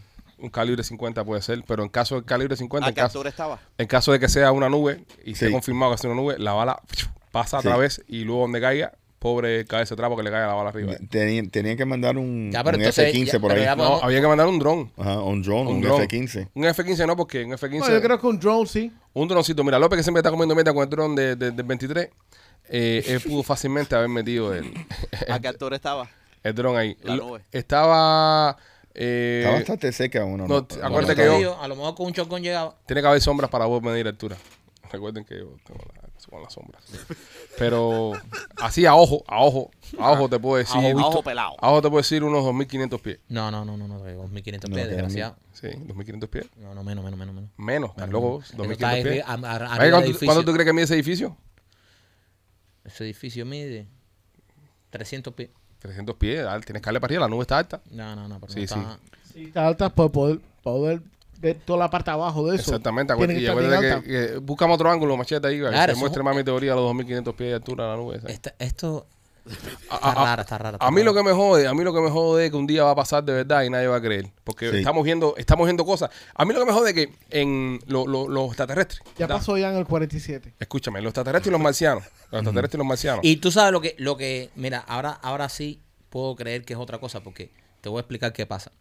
Un 0.45 0.51
calibre 0.51 0.85
50 0.85 1.25
puede 1.25 1.41
ser, 1.41 1.65
pero 1.67 1.83
en 1.83 1.89
caso 1.89 2.17
del 2.17 2.25
calibre 2.25 2.55
50, 2.55 2.85
¿A 2.87 2.89
en 2.91 2.95
qué 2.95 3.01
caso, 3.01 3.27
estaba? 3.27 3.59
en 3.79 3.87
caso 3.87 4.13
de 4.13 4.21
que 4.21 4.29
sea 4.29 4.53
una 4.53 4.69
nube 4.69 5.03
y 5.25 5.33
esté 5.33 5.47
Sí. 5.47 5.53
confirmado 5.53 5.93
que 5.93 5.99
sea 5.99 6.11
una 6.11 6.21
nube, 6.21 6.39
la 6.39 6.53
bala 6.53 6.81
pasa 7.33 7.59
a 7.59 7.63
través 7.63 8.03
y 8.09 8.25
luego 8.25 8.43
donde 8.43 8.61
caiga, 8.61 8.93
pobre 9.19 9.65
cabeza 9.65 9.95
de 9.95 9.97
trapo 9.97 10.17
que 10.19 10.23
le 10.23 10.31
caiga 10.31 10.49
la 10.49 10.53
bala 10.53 10.69
arriba. 10.69 10.93
Tenían, 11.09 11.49
tenían 11.49 11.79
que 11.79 11.87
mandar 11.87 12.19
un, 12.19 12.51
Ya, 12.53 12.61
un 12.61 12.69
entonces, 12.75 13.09
F-15 13.09 13.33
ya, 13.33 13.41
por 13.41 13.53
ahí. 13.53 13.63
ya- 13.63 13.75
No, 13.75 13.85
Vamos- 13.85 14.03
había 14.05 14.21
que 14.21 14.27
mandar 14.27 14.47
un 14.49 14.59
dron. 14.59 14.93
Ajá, 14.99 15.19
un 15.23 15.43
drone, 15.43 15.71
un, 15.71 15.81
dron. 15.81 16.03
F-15. 16.03 16.49
Un 16.53 16.65
F-15 16.67 17.07
no, 17.07 17.17
porque 17.17 17.43
un 17.43 17.55
F-15... 17.55 17.79
No, 17.79 17.91
yo 17.91 18.03
creo 18.03 18.21
que 18.21 18.27
un 18.27 18.39
drone 18.39 18.67
sí. 18.67 18.93
Un 19.15 19.27
droncito. 19.27 19.65
Mira, 19.65 19.79
López 19.79 19.97
que 19.97 20.03
siempre 20.03 20.19
está 20.21 20.31
comiendo 20.31 20.55
mierda 20.55 20.75
con 20.75 20.83
el 20.83 20.91
dron 20.91 21.15
de, 21.17 21.37
de- 21.37 21.53
del 21.53 21.65
23, 21.65 22.11
eh, 22.69 23.03
él 23.07 23.21
pudo 23.23 23.43
fácilmente 23.43 23.95
haber 23.97 24.11
metido 24.11 24.53
el, 24.55 24.71
¿A 25.31 25.41
qué 25.41 25.49
altura 25.49 25.77
estaba? 25.77 26.07
el 26.43 26.55
dron 26.55 26.77
ahí. 26.77 26.95
La 27.03 27.17
nube. 27.17 27.41
Estaba... 27.51 28.59
eh, 28.95 29.43
Está 29.45 29.57
bastante 29.57 29.93
seca 29.93 30.25
uno. 30.25 30.47
no, 30.47 30.61
¿no? 30.61 30.67
No, 30.79 30.85
acuérdate 30.87 31.17
no, 31.27 31.33
que 31.33 31.39
no. 31.39 31.41
yo- 31.41 31.61
A 31.61 31.69
lo 31.69 31.77
mejor 31.77 31.95
con 31.95 32.07
un 32.07 32.13
shotgun 32.13 32.43
llegaba. 32.43 32.77
Tiene 32.87 33.03
que 33.03 33.09
haber 33.09 33.21
sombras 33.21 33.51
para 33.51 33.67
vos 33.67 33.83
medir 33.83 34.07
altura. 34.07 34.37
Recuerden 34.93 35.25
que 35.25 35.39
yo 35.39 35.57
tengo 35.67 35.81
la, 35.97 36.03
con 36.31 36.43
las 36.43 36.53
sombras. 36.53 36.85
Pero 37.59 38.13
así 38.63 38.87
a 38.87 38.95
ojo, 38.95 39.25
a 39.27 39.41
ojo, 39.43 39.71
a 39.99 40.13
ojo 40.13 40.29
te 40.29 40.39
puedo 40.39 40.57
decir. 40.57 40.77
A 40.77 41.07
ojo 41.07 41.23
pelado. 41.23 41.57
A 41.61 41.71
ojo 41.71 41.83
te 41.83 41.89
puedo 41.89 42.01
decir 42.03 42.23
unos 42.23 42.45
2.500 42.45 43.01
pies. 43.01 43.19
No, 43.29 43.51
no, 43.51 43.65
no, 43.65 43.77
no, 43.77 43.89
no, 43.89 43.99
2.500 44.01 44.69
No, 44.69 44.75
pies, 44.75 44.87
que 44.87 44.93
desgraciado. 44.93 45.37
Sí, 45.53 45.67
2.500 45.69 46.29
pies. 46.29 46.47
No, 46.57 46.75
no, 46.75 46.85
menos, 46.85 47.05
menos, 47.05 47.19
menos. 47.19 47.35
menos. 47.35 47.51
Menos, 47.57 47.91
estás 47.91 48.09
loco. 48.09 48.41
Eso 48.43 48.53
está 48.63 48.63
2.500 48.63 48.85
ahí 48.87 49.03
pies. 49.03 49.25
a- 49.27 49.33
a- 49.33 49.91
¿Cuánto, 49.91 50.19
cuánto 50.25 50.45
tú 50.45 50.53
crees 50.53 50.67
que 50.67 50.73
mide 50.73 50.85
ese 50.85 50.95
edificio? 50.95 51.37
Ese 52.85 53.05
edificio 53.05 53.45
mide 53.47 53.87
300 54.91 55.35
pies. 55.35 55.51
300 55.85 56.17
pies. 56.17 56.43
dale, 56.45 56.65
Tienes 56.65 56.83
que 56.83 56.87
darle 56.87 57.01
para 57.01 57.09
arriba. 57.13 57.21
La 57.25 57.29
nube 57.29 57.43
está 57.43 57.59
alta. 57.59 57.81
No, 57.91 58.17
no, 58.17 58.27
no, 58.27 58.41
pero 58.41 58.53
Sí, 58.53 58.59
no 58.61 58.65
está... 58.65 58.99
Sí, 59.33 59.45
está 59.45 59.67
alta 59.67 59.89
para 59.91 60.09
poder, 60.09 60.41
poder 60.63 61.01
ver 61.41 61.57
toda 61.65 61.79
la 61.81 61.91
parte 61.91 62.11
abajo 62.11 62.47
de 62.49 62.57
eso. 62.57 62.71
Exactamente. 62.71 63.13
Acuérdate- 63.13 63.35
que 63.39 63.45
y 63.45 63.47
acuérdate 63.47 64.03
que, 64.03 64.09
que 64.31 64.39
buscamos 64.39 64.77
otro 64.77 64.91
ángulo, 64.91 65.17
machete 65.17 65.47
ahí. 65.47 65.59
para 65.59 65.71
que 65.71 65.75
Claro, 65.77 65.91
se 65.91 65.93
eso 65.93 66.01
muestre 66.01 66.21
es- 66.21 66.25
más 66.25 66.37
mi 66.37 66.45
teoría 66.45 66.71
de 66.71 66.77
los 66.81 66.91
2.500 66.95 67.35
pies 67.35 67.49
de 67.51 67.55
altura 67.55 67.85
de 67.85 67.91
la 67.91 67.97
nube. 67.97 68.21
esto 68.59 69.07
está 69.47 69.97
a- 69.97 70.15
rara, 70.15 70.43
está 70.43 70.59
rara. 70.59 70.79
A 70.81 70.91
mí 70.91 71.03
lo 71.03 71.13
que 71.15 71.23
me 71.23 71.33
jode, 71.33 71.67
a 71.67 71.75
mí 71.75 71.85
lo 71.85 71.93
que 71.93 72.01
me 72.01 72.11
jode 72.11 72.47
es 72.47 72.51
que 72.51 72.57
un 72.57 72.67
día 72.67 72.85
va 72.85 72.91
a 72.91 72.95
pasar 72.95 73.23
de 73.25 73.33
verdad 73.33 73.63
y 73.63 73.71
nadie 73.71 73.87
va 73.87 73.97
a 73.97 74.01
creer. 74.01 74.31
Porque 74.45 74.71
Sí. 74.71 74.77
estamos 74.79 75.05
viendo, 75.05 75.35
estamos 75.37 75.67
viendo 75.67 75.85
cosas. 75.85 76.11
A 76.35 76.45
mí 76.45 76.53
lo 76.55 76.61
que 76.61 76.67
me 76.67 76.73
jode 76.73 76.91
es 76.91 76.95
que 76.95 77.13
en 77.31 77.79
lo- 77.87 78.07
lo- 78.07 78.29
los 78.29 78.47
extraterrestres. 78.49 79.01
Ya 79.19 79.29
pasó 79.29 79.57
ya 79.59 79.71
en 79.71 79.77
el 79.77 79.85
47. 79.87 80.55
Escúchame, 80.59 81.01
los 81.01 81.11
extraterrestres 81.11 81.49
y 81.51 81.53
los 81.53 81.61
marcianos. 81.61 82.05
Los 82.31 82.41
extraterrestres 82.41 82.75
y 82.75 82.79
los 82.79 82.87
marcianos. 82.87 83.21
Y 83.25 83.37
tú 83.37 83.51
sabes 83.51 83.73
lo 83.73 83.81
que, 83.81 83.95
lo 83.99 84.17
que, 84.17 84.51
mira, 84.57 84.79
ahora, 84.87 85.11
ahora 85.11 85.49
sí 85.49 85.81
puedo 86.11 86.35
creer 86.37 86.65
que 86.65 86.73
es 86.75 86.79
otra 86.79 86.99
cosa, 86.99 87.21
porque 87.21 87.51
te 87.81 87.89
voy 87.89 87.99
a 87.99 88.01
explicar 88.01 88.33
qué 88.33 88.47
pasa. 88.47 88.73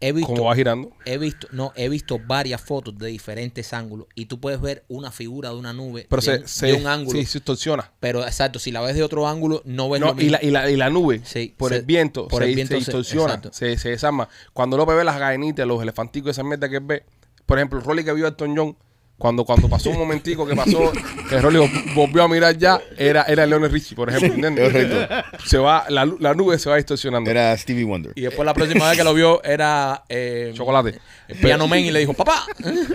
He 0.00 0.12
visto, 0.12 0.32
Como 0.32 0.44
va 0.44 0.54
girando. 0.54 0.92
he 1.04 1.16
visto, 1.18 1.48
no, 1.52 1.72
he 1.74 1.88
visto 1.88 2.20
varias 2.26 2.60
fotos 2.60 2.96
de 2.98 3.06
diferentes 3.08 3.72
ángulos 3.72 4.06
y 4.14 4.26
tú 4.26 4.38
puedes 4.40 4.60
ver 4.60 4.84
una 4.88 5.10
figura 5.10 5.48
de 5.50 5.56
una 5.56 5.72
nube 5.72 6.06
Pero 6.08 6.20
de, 6.20 6.26
se, 6.26 6.38
un, 6.42 6.48
se, 6.48 6.66
de 6.66 6.72
un 6.74 6.86
ángulo. 6.86 7.18
sí, 7.18 7.24
se 7.26 7.38
distorsiona. 7.38 7.92
Pero 8.00 8.22
exacto, 8.24 8.58
si 8.58 8.72
la 8.72 8.80
ves 8.82 8.94
de 8.94 9.02
otro 9.02 9.26
ángulo, 9.26 9.62
no 9.64 9.88
ves 9.88 10.00
No, 10.00 10.12
lo 10.14 10.20
y, 10.22 10.28
la, 10.28 10.38
y, 10.42 10.50
la, 10.50 10.70
y 10.70 10.76
la 10.76 10.90
nube, 10.90 11.22
Sí, 11.24 11.54
por 11.56 11.70
se- 11.72 11.78
el 11.78 11.84
viento, 11.86 12.28
por 12.28 12.42
se, 12.42 12.48
el 12.50 12.54
viento 12.54 12.72
se 12.74 12.78
distorsiona, 12.78 13.40
se, 13.52 13.78
se 13.78 13.88
desarma. 13.90 14.28
Cuando 14.52 14.76
López 14.76 14.96
ve 14.96 15.04
las 15.04 15.18
gallinitas, 15.18 15.66
los 15.66 15.82
elefanticos, 15.82 16.30
esa 16.32 16.42
mierda 16.44 16.68
que 16.68 16.78
ve, 16.78 17.04
por 17.46 17.58
ejemplo, 17.58 17.80
Rolly 17.80 18.04
que 18.04 18.12
vio 18.12 18.26
a 18.26 18.28
Elton 18.28 18.54
John, 18.56 18.76
cuando, 19.18 19.44
cuando 19.44 19.68
pasó 19.68 19.88
un 19.90 19.98
momentico 19.98 20.46
que 20.46 20.54
pasó, 20.54 20.92
que 21.28 21.40
Rolly 21.40 21.58
vol- 21.58 21.94
volvió 21.94 22.22
a 22.24 22.28
mirar 22.28 22.56
ya, 22.58 22.80
era, 22.98 23.22
era 23.22 23.46
Leonel 23.46 23.70
Richie, 23.72 23.94
por 23.96 24.10
ejemplo, 24.10 24.34
¿entiendes? 24.34 24.70
Correcto. 24.72 25.38
Se 25.46 25.56
va, 25.58 25.86
la, 25.88 26.04
lu- 26.04 26.18
la 26.20 26.34
nube 26.34 26.58
se 26.58 26.68
va 26.68 26.76
distorsionando. 26.76 27.30
Era 27.30 27.56
Stevie 27.56 27.84
Wonder. 27.84 28.12
Y 28.14 28.20
después 28.22 28.44
la 28.44 28.52
próxima 28.52 28.88
vez 28.88 28.98
que 28.98 29.04
lo 29.04 29.14
vio 29.14 29.42
era 29.42 30.04
eh, 30.10 30.52
Chocolate. 30.54 31.00
el 31.28 31.38
Piano 31.38 31.66
Man 31.66 31.78
y 31.80 31.90
le 31.90 32.00
dijo, 32.00 32.12
papá. 32.12 32.44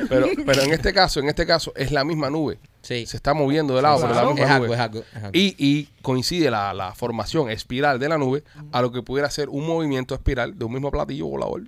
Pero, 0.09 0.27
pero 0.45 0.61
en 0.61 0.71
este 0.73 0.93
caso, 0.93 1.19
en 1.19 1.29
este 1.29 1.45
caso, 1.47 1.73
es 1.75 1.91
la 1.91 2.03
misma 2.03 2.29
nube. 2.29 2.59
Sí, 2.83 3.05
Se 3.05 3.15
está 3.17 3.33
moviendo 3.35 3.75
de 3.75 3.81
lado, 3.83 4.01
pero 4.01 4.13
la 4.15 4.23
misma 4.25 4.43
es 4.45 4.49
algo, 4.51 4.65
nube. 4.67 4.75
es 4.75 4.81
algo. 4.81 4.99
es 4.99 5.15
algo. 5.17 5.29
Y, 5.33 5.55
y 5.57 5.87
coincide 6.01 6.49
la, 6.49 6.73
la 6.73 6.93
formación 6.95 7.49
espiral 7.49 7.99
de 7.99 8.09
la 8.09 8.17
nube 8.17 8.43
a 8.71 8.81
lo 8.81 8.91
que 8.91 9.01
pudiera 9.03 9.29
ser 9.29 9.49
un 9.49 9.67
movimiento 9.67 10.15
espiral 10.15 10.57
de 10.57 10.65
un 10.65 10.73
mismo 10.73 10.89
platillo 10.91 11.27
volador. 11.27 11.61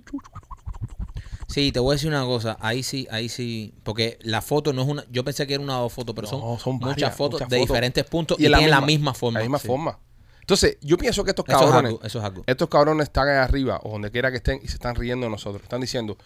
Sí, 1.54 1.70
te 1.70 1.78
voy 1.78 1.92
a 1.92 1.94
decir 1.94 2.08
una 2.08 2.24
cosa, 2.24 2.56
ahí 2.58 2.82
sí, 2.82 3.06
ahí 3.12 3.28
sí, 3.28 3.74
porque 3.84 4.18
la 4.22 4.42
foto 4.42 4.72
no 4.72 4.82
es 4.82 4.88
una, 4.88 5.04
yo 5.08 5.22
pensé 5.22 5.46
que 5.46 5.54
era 5.54 5.62
una 5.62 5.78
o 5.78 5.82
dos 5.84 5.92
fotos, 5.92 6.12
pero 6.12 6.26
No, 6.26 6.40
son, 6.40 6.58
son 6.58 6.76
muchas 6.78 7.14
fotos 7.14 7.34
muchas 7.42 7.48
de 7.48 7.58
fotos. 7.58 7.68
diferentes 7.68 8.04
puntos 8.06 8.40
y, 8.40 8.46
en 8.46 8.52
tienen 8.54 8.70
la 8.70 8.80
misma 8.80 9.14
forma. 9.14 9.38
La 9.38 9.44
misma 9.44 9.60
sí. 9.60 9.68
forma. 9.68 9.96
Entonces, 10.40 10.78
yo 10.80 10.98
pienso 10.98 11.22
que 11.22 11.30
estos 11.30 11.44
Eso 11.46 11.56
es 11.56 11.62
cabrones, 11.62 11.92
algo, 11.92 12.02
eso 12.04 12.18
es 12.18 12.24
algo. 12.24 12.42
estos 12.44 12.68
cabrones 12.68 13.04
están 13.04 13.28
ahí 13.28 13.36
arriba 13.36 13.78
o 13.84 13.92
donde 13.92 14.10
quiera 14.10 14.32
que 14.32 14.38
estén 14.38 14.58
y 14.64 14.66
se 14.66 14.74
están 14.74 14.96
riendo 14.96 15.26
de 15.26 15.30
nosotros. 15.30 15.62
Están 15.62 15.80
diciendo, 15.80 16.18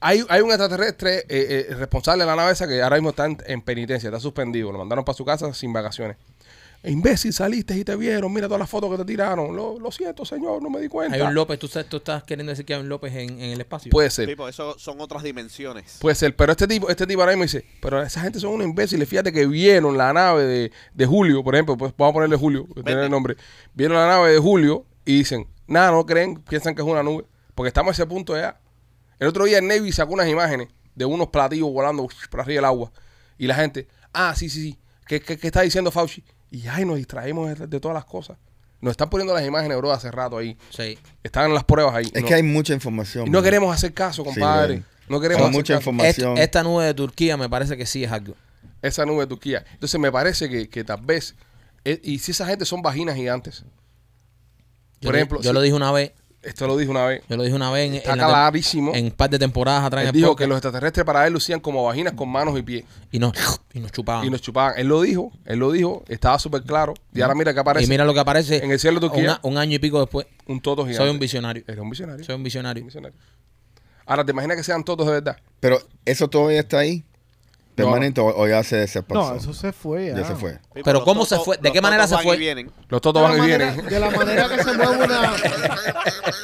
hay, 0.00 0.24
hay 0.30 0.40
un 0.40 0.48
extraterrestre 0.48 1.18
eh, 1.28 1.66
eh, 1.68 1.74
responsable 1.74 2.24
de 2.24 2.30
la 2.30 2.36
nave 2.36 2.52
esa 2.52 2.66
que 2.66 2.80
ahora 2.80 2.96
mismo 2.96 3.10
está 3.10 3.26
en, 3.26 3.36
en 3.44 3.60
penitencia, 3.60 4.08
está 4.08 4.18
suspendido, 4.18 4.72
lo 4.72 4.78
mandaron 4.78 5.04
para 5.04 5.14
su 5.14 5.26
casa 5.26 5.52
sin 5.52 5.74
vacaciones. 5.74 6.16
Imbécil, 6.82 7.34
saliste 7.34 7.76
y 7.76 7.84
te 7.84 7.94
vieron, 7.94 8.32
mira 8.32 8.46
todas 8.46 8.60
las 8.60 8.70
fotos 8.70 8.90
que 8.90 8.96
te 8.96 9.04
tiraron. 9.04 9.54
Lo, 9.54 9.78
lo 9.78 9.92
siento, 9.92 10.24
señor, 10.24 10.62
no 10.62 10.70
me 10.70 10.80
di 10.80 10.88
cuenta. 10.88 11.14
Hay 11.14 11.20
un 11.20 11.34
López, 11.34 11.58
¿tú, 11.58 11.68
tú 11.68 11.98
estás 11.98 12.24
queriendo 12.24 12.50
decir 12.50 12.64
que 12.64 12.72
hay 12.72 12.80
un 12.80 12.88
López 12.88 13.14
en, 13.14 13.38
en 13.38 13.50
el 13.50 13.60
espacio. 13.60 13.90
Puede 13.90 14.08
ser. 14.08 14.28
Sí, 14.30 14.34
porque 14.34 14.50
eso 14.50 14.78
son 14.78 14.98
otras 14.98 15.22
dimensiones. 15.22 15.98
Puede 16.00 16.14
ser, 16.14 16.34
pero 16.34 16.52
este 16.52 16.66
tipo, 16.66 16.88
este 16.88 17.06
tipo 17.06 17.20
ahora 17.20 17.32
mismo 17.32 17.42
dice, 17.42 17.66
pero 17.82 18.02
esa 18.02 18.22
gente 18.22 18.40
son 18.40 18.54
unos 18.54 18.66
imbéciles, 18.66 19.06
fíjate 19.06 19.30
que 19.30 19.46
vieron 19.46 19.98
la 19.98 20.10
nave 20.14 20.44
de, 20.44 20.72
de 20.94 21.06
Julio, 21.06 21.44
por 21.44 21.54
ejemplo, 21.54 21.76
pues 21.76 21.92
vamos 21.98 22.12
a 22.12 22.14
ponerle 22.14 22.36
Julio, 22.36 22.66
que 22.74 22.82
tiene 22.82 23.04
el 23.04 23.10
nombre, 23.10 23.36
vieron 23.74 23.98
la 23.98 24.06
nave 24.06 24.32
de 24.32 24.38
Julio 24.38 24.86
y 25.04 25.18
dicen, 25.18 25.46
nada, 25.66 25.90
no 25.90 26.06
creen, 26.06 26.36
piensan 26.48 26.74
que 26.74 26.80
es 26.80 26.88
una 26.88 27.02
nube, 27.02 27.26
porque 27.54 27.68
estamos 27.68 27.90
a 27.90 27.92
ese 27.92 28.06
punto 28.06 28.34
ya. 28.36 28.58
El 29.18 29.28
otro 29.28 29.44
día 29.44 29.58
el 29.58 29.66
Navy 29.66 29.92
sacó 29.92 30.14
unas 30.14 30.28
imágenes 30.28 30.68
de 30.94 31.04
unos 31.04 31.28
platillos 31.28 31.70
volando 31.70 32.08
por 32.30 32.40
arriba 32.40 32.56
del 32.56 32.64
agua 32.64 32.90
y 33.36 33.46
la 33.46 33.54
gente, 33.54 33.86
ah, 34.14 34.34
sí, 34.34 34.48
sí, 34.48 34.62
sí, 34.62 34.78
¿qué, 35.06 35.20
qué, 35.20 35.36
qué 35.36 35.48
está 35.48 35.60
diciendo 35.60 35.90
Fauci? 35.90 36.24
Y 36.50 36.66
ay, 36.68 36.84
nos 36.84 36.96
distraímos 36.96 37.58
de, 37.58 37.66
de 37.66 37.80
todas 37.80 37.94
las 37.94 38.04
cosas. 38.04 38.36
Nos 38.80 38.92
están 38.92 39.10
poniendo 39.10 39.34
las 39.34 39.46
imágenes, 39.46 39.76
bro, 39.76 39.92
hace 39.92 40.10
rato 40.10 40.38
ahí. 40.38 40.56
Sí. 40.70 40.98
Están 41.22 41.52
las 41.52 41.64
pruebas 41.64 41.94
ahí. 41.94 42.10
Es 42.14 42.22
No- 42.22 42.28
que 42.28 42.34
hay 42.34 42.42
mucha 42.42 42.72
información. 42.72 43.26
y 43.26 43.30
no 43.30 43.42
queremos 43.42 43.74
hacer 43.74 43.92
caso, 43.92 44.24
compadre. 44.24 44.78
Sí, 44.78 44.84
no 45.08 45.20
queremos 45.20 45.42
hacer 45.44 45.52
mucha 45.54 45.74
caso. 45.74 45.90
información. 45.90 46.32
Est- 46.38 46.42
esta 46.44 46.62
nube 46.62 46.84
de 46.86 46.94
Turquía 46.94 47.36
me 47.36 47.48
parece 47.48 47.76
que 47.76 47.86
sí 47.86 48.04
es 48.04 48.10
algo. 48.12 48.34
esa 48.82 49.04
nube 49.04 49.20
de 49.20 49.26
Turquía. 49.26 49.64
Entonces 49.74 50.00
me 50.00 50.10
parece 50.10 50.48
que, 50.48 50.68
que 50.70 50.82
tal 50.84 51.02
vez, 51.02 51.34
eh, 51.84 52.00
y 52.02 52.18
si 52.20 52.30
esa 52.32 52.46
gente 52.46 52.64
son 52.64 52.80
vaginas 52.82 53.14
gigantes, 53.16 53.64
Yo 55.02 55.08
Por 55.08 55.12
le- 55.14 55.18
ejemplo, 55.20 55.40
yo 55.42 55.50
si- 55.50 55.54
lo 55.54 55.60
dije 55.62 55.74
una 55.74 55.92
vez, 55.92 56.12
esto 56.42 56.66
lo 56.66 56.76
dije 56.76 56.90
una 56.90 57.04
vez, 57.06 57.22
yo 57.28 57.36
lo 57.36 57.42
dije 57.42 57.54
una 57.54 57.70
vez 57.70 57.88
en, 57.88 57.94
está 57.96 58.12
en 58.12 58.18
clarísimo. 58.18 58.94
en 58.94 59.04
un 59.06 59.10
par 59.10 59.28
de 59.30 59.38
temporadas 59.38 59.84
atrás 59.84 60.02
en 60.02 60.08
Él 60.08 60.14
el 60.14 60.16
dijo 60.20 60.28
podcast, 60.28 60.38
que 60.44 60.48
los 60.48 60.56
extraterrestres 60.56 61.04
para 61.04 61.26
él 61.26 61.32
lucían 61.34 61.60
como 61.60 61.84
vaginas 61.84 62.14
con 62.14 62.28
manos 62.30 62.58
y 62.58 62.62
pies 62.62 62.84
y 63.12 63.18
nos, 63.18 63.32
y 63.74 63.80
nos 63.80 63.92
chupaban. 63.92 64.26
y 64.26 64.30
nos 64.30 64.40
chupaban. 64.40 64.74
Él 64.78 64.88
lo 64.88 65.02
dijo, 65.02 65.32
él 65.44 65.58
lo 65.58 65.70
dijo, 65.72 66.02
estaba 66.08 66.38
súper 66.38 66.62
claro. 66.62 66.94
Y 67.14 67.20
ahora 67.20 67.34
mira 67.34 67.52
que 67.52 67.60
aparece 67.60 67.84
Y 67.86 67.88
mira 67.90 68.04
lo 68.04 68.14
que 68.14 68.20
aparece 68.20 68.64
en 68.64 68.70
el 68.70 68.78
cielo 68.80 69.00
de 69.00 69.08
Turquía 69.08 69.22
una- 69.22 69.40
un 69.42 69.58
año 69.58 69.74
y 69.76 69.78
pico 69.78 70.00
después. 70.00 70.26
un 70.46 70.60
toto 70.60 70.82
gigante. 70.84 70.98
Soy 71.04 71.10
un 71.10 71.18
visionario. 71.18 71.62
Era 71.66 71.82
un 71.82 71.90
visionario. 71.90 72.24
Soy 72.24 72.34
un 72.34 72.42
visionario. 72.42 72.82
Un 72.82 72.86
visionario. 72.88 73.18
Ahora, 74.06 74.24
¿te 74.24 74.32
imaginas 74.32 74.56
que 74.56 74.64
sean 74.64 74.82
todos 74.82 75.06
de 75.06 75.12
verdad? 75.12 75.36
Pero 75.60 75.78
eso 76.04 76.28
todavía 76.28 76.60
está 76.60 76.78
ahí. 76.78 77.04
Permanente 77.82 78.20
o, 78.20 78.26
o 78.26 78.48
ya 78.48 78.62
se 78.62 78.76
desespersó. 78.76 79.30
No, 79.32 79.36
eso 79.36 79.54
se 79.54 79.72
fue 79.72 80.08
ya. 80.08 80.16
ya 80.16 80.24
se 80.24 80.34
fue. 80.34 80.52
Sí, 80.74 80.82
Pero 80.84 80.98
los 80.98 81.04
¿cómo 81.04 81.24
se 81.24 81.38
fue? 81.38 81.56
¿De 81.56 81.64
los 81.64 81.72
qué 81.72 81.80
manera 81.80 82.02
totos 82.04 82.10
se 82.10 82.14
van 82.16 82.24
fue? 82.24 82.36
y 82.36 82.38
vienen. 82.38 82.70
Los 82.88 83.00
totos 83.00 83.22
van 83.22 83.36
y 83.36 83.38
manera, 83.38 83.70
vienen. 83.72 83.86
de 83.86 84.00
la 84.00 84.10
manera 84.10 84.48
que 84.48 84.62
se 84.62 84.72
mueve 84.76 85.04
una... 85.04 85.32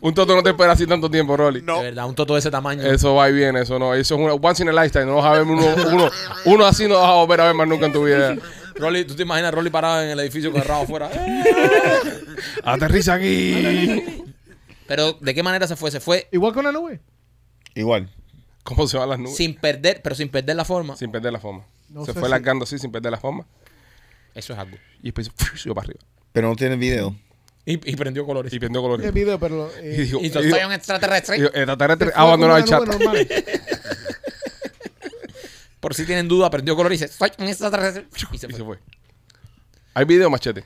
un 0.00 0.14
toto 0.14 0.34
no 0.34 0.42
te 0.42 0.50
espera 0.50 0.72
así 0.72 0.86
tanto 0.86 1.10
tiempo, 1.10 1.36
Rolly. 1.36 1.62
No. 1.62 1.78
De 1.78 1.84
verdad, 1.84 2.06
un 2.06 2.14
toto 2.14 2.34
de 2.34 2.40
ese 2.40 2.50
tamaño. 2.50 2.82
Eso 2.82 3.14
va 3.14 3.28
y 3.28 3.32
viene, 3.32 3.62
eso 3.62 3.78
no. 3.78 3.94
Eso 3.94 4.14
es 4.14 4.20
una 4.20 4.34
once 4.34 4.62
in 4.62 4.68
a 4.68 4.72
lifetime. 4.72 5.06
No 5.06 5.16
vas 5.16 5.26
a 5.26 5.32
ver 5.32 5.42
uno, 5.42 5.62
uno, 5.92 6.10
uno 6.44 6.66
así, 6.66 6.86
no 6.86 6.94
vas 7.00 7.10
a 7.10 7.14
volver 7.14 7.40
a 7.40 7.44
ver 7.46 7.54
más 7.54 7.68
nunca 7.68 7.86
en 7.86 7.92
tu 7.92 8.04
vida. 8.04 8.36
Rolly, 8.76 9.04
¿tú 9.04 9.16
te 9.16 9.22
imaginas 9.22 9.48
a 9.48 9.56
Rolly 9.56 9.70
parado 9.70 10.02
en 10.02 10.10
el 10.10 10.20
edificio 10.20 10.52
con 10.52 10.60
el 10.60 10.68
rabo 10.68 10.84
afuera? 10.84 11.10
Aterriza 12.64 13.14
aquí. 13.14 14.24
Pero, 14.86 15.14
¿de 15.20 15.34
qué 15.34 15.42
manera 15.42 15.66
se 15.66 15.76
fue? 15.76 15.90
Se 15.90 16.00
fue 16.00 16.28
Igual 16.30 16.52
que 16.52 16.60
una 16.60 16.72
nube. 16.72 17.00
Igual. 17.74 18.08
¿Cómo 18.68 18.86
se 18.86 18.98
van 18.98 19.08
las 19.08 19.18
nubes? 19.18 19.36
sin 19.36 19.54
perder, 19.54 20.00
pero 20.02 20.14
sin 20.14 20.28
perder 20.28 20.54
la 20.56 20.64
forma. 20.64 20.94
Sin 20.96 21.10
perder 21.10 21.32
la 21.32 21.40
forma. 21.40 21.64
No 21.88 22.04
se 22.04 22.12
fue 22.12 22.24
si- 22.24 22.28
largando 22.28 22.64
así 22.64 22.78
sin 22.78 22.92
perder 22.92 23.10
la 23.12 23.18
forma. 23.18 23.46
Eso 24.34 24.52
es 24.52 24.58
algo. 24.58 24.76
Y 25.02 25.10
después 25.10 25.30
subió 25.56 25.74
para 25.74 25.86
arriba. 25.86 26.00
Pero 26.32 26.48
no 26.48 26.56
tiene 26.56 26.76
video. 26.76 27.16
Y, 27.64 27.72
y 27.90 27.96
prendió 27.96 28.24
colores. 28.26 28.52
Y 28.52 28.58
prendió 28.58 28.80
colores. 28.82 29.12
Video, 29.12 29.38
pero... 29.38 29.70
eh, 29.78 29.94
Y 29.98 30.00
dijo, 30.02 30.18
Y 30.20 30.26
y 30.26 30.30
soy 30.30 30.64
un 30.64 30.72
extraterrestre. 30.72 31.36
y 31.36 31.40
dijo, 31.40 31.52
el 31.54 31.60
extraterrestre 31.62 32.12
abandonó 32.14 32.56
el 32.56 32.64
chat. 32.64 32.82
Por 35.80 35.94
si 35.94 36.04
tienen 36.04 36.28
duda, 36.28 36.50
prendió 36.50 36.74
colores 36.76 37.00
y 37.00 37.04
dice, 37.04 37.14
soy 37.16 37.30
un 37.38 37.46
extraterrestre. 37.48 38.06
Y 38.32 38.38
se 38.38 38.46
Y 38.46 38.50
fue. 38.50 38.58
se 38.58 38.64
fue. 38.64 38.78
Hay 39.94 40.04
video, 40.04 40.28
machete. 40.30 40.64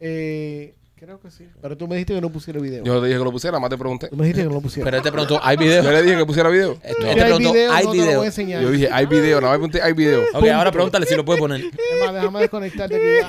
Eh, 0.00 0.74
creo 1.04 1.20
que 1.20 1.30
sí. 1.30 1.44
Pero 1.60 1.76
tú 1.76 1.86
me 1.86 1.96
dijiste 1.96 2.14
que 2.14 2.20
no 2.20 2.30
pusiera 2.30 2.58
video. 2.60 2.82
Yo 2.84 3.00
le 3.00 3.06
dije 3.08 3.18
que 3.18 3.24
lo 3.24 3.32
pusiera, 3.32 3.58
más 3.58 3.70
te 3.70 3.76
pregunté. 3.78 4.08
Tú 4.08 4.16
me 4.16 4.24
dijiste 4.24 4.42
que 4.42 4.48
no 4.48 4.54
lo 4.54 4.60
pusiera. 4.60 4.84
Pero 4.86 4.96
él 4.96 5.02
te 5.02 5.12
preguntó, 5.12 5.40
¿hay 5.42 5.56
video? 5.56 5.82
Yo 5.82 5.90
le 5.92 6.02
dije 6.02 6.16
que 6.16 6.26
pusiera 6.26 6.48
video. 6.48 6.72
Este 6.82 6.94
Si 6.94 7.02
te 7.02 7.08
hay 7.10 7.14
preguntó, 7.16 7.52
video, 7.52 7.72
¿hay 7.72 7.84
no 7.84 7.90
te 7.90 7.96
lo 7.98 8.02
video? 8.04 8.16
voy 8.18 8.24
a 8.24 8.28
enseñar. 8.28 8.62
Yo 8.62 8.70
dije, 8.70 8.88
hay 8.90 9.06
video. 9.06 9.40
No 9.40 9.46
me 9.48 9.52
pregunté, 9.54 9.82
hay 9.82 9.92
video. 9.92 10.22
Ok, 10.34 10.46
ahora 10.48 10.72
pregúntale 10.72 11.06
si 11.06 11.14
lo 11.14 11.24
puede 11.24 11.38
poner. 11.38 11.60
Es 11.60 11.72
más, 12.04 12.14
déjame 12.14 12.40
desconectarte 12.40 12.96
aquí 12.96 13.04
ya. 13.20 13.28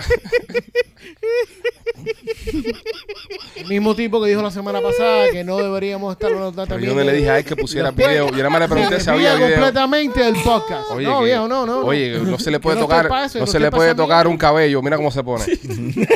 El 3.55 3.67
mismo 3.67 3.95
tipo 3.95 4.21
que 4.21 4.29
dijo 4.29 4.41
la 4.41 4.51
semana 4.51 4.81
pasada 4.81 5.29
que 5.31 5.43
no 5.43 5.57
deberíamos 5.57 6.13
estar 6.13 6.31
hablando 6.31 6.51
Pero 6.53 6.67
también. 6.67 6.91
yo 6.91 6.97
no 6.97 7.03
le 7.03 7.13
dije 7.13 7.29
a 7.29 7.37
él 7.39 7.45
que 7.45 7.55
pusiera 7.55 7.87
Después, 7.91 8.07
video. 8.07 8.27
Yo 8.29 8.37
nada 8.37 8.49
más 8.49 8.61
le 8.61 8.67
pregunté 8.67 8.99
si 8.99 9.09
había 9.09 9.35
video. 9.35 9.49
completamente 9.51 10.19
del 10.23 10.35
podcast. 10.43 10.91
Oye, 10.91 11.05
no, 11.07 11.19
que- 11.19 11.25
viejo, 11.25 11.47
no, 11.47 11.65
no. 11.65 11.79
Oye, 11.81 12.19
no 12.19 12.37
se 12.39 12.51
le 12.51 12.59
puede 12.59 12.75
no 12.77 12.83
tocar, 12.83 13.09
no 13.35 13.47
se 13.47 13.59
le 13.59 13.71
puede 13.71 13.95
tocar 13.95 14.27
un 14.27 14.37
cabello. 14.37 14.81
Mira 14.81 14.97
cómo 14.97 15.11
se 15.11 15.23
pone. 15.23 15.45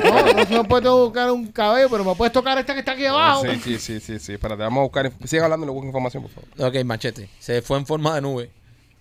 No, 0.03 0.33
no 0.33 0.45
se 0.45 0.63
puede 0.65 0.83
tocar 0.83 1.31
un 1.31 1.48
cabello, 1.51 1.89
pero 1.89 2.03
me 2.03 2.15
puedes 2.15 2.31
tocar 2.33 2.57
esta 2.57 2.73
que 2.73 2.79
está 2.79 2.91
aquí 2.93 3.05
abajo. 3.05 3.43
Sí, 3.43 3.59
sí, 3.63 3.79
sí, 3.79 3.99
sí, 3.99 4.19
sí. 4.19 4.33
Espérate, 4.33 4.61
vamos 4.63 4.79
a 4.79 4.83
buscar. 4.83 5.11
Sigan 5.25 5.45
hablando 5.45 5.65
y 5.65 5.67
le 5.67 5.73
busco 5.73 5.87
información, 5.87 6.23
por 6.23 6.31
favor. 6.31 6.49
Ok, 6.75 6.83
machete. 6.85 7.29
Se 7.39 7.61
fue 7.61 7.77
en 7.77 7.85
forma 7.85 8.15
de 8.15 8.21
nube. 8.21 8.51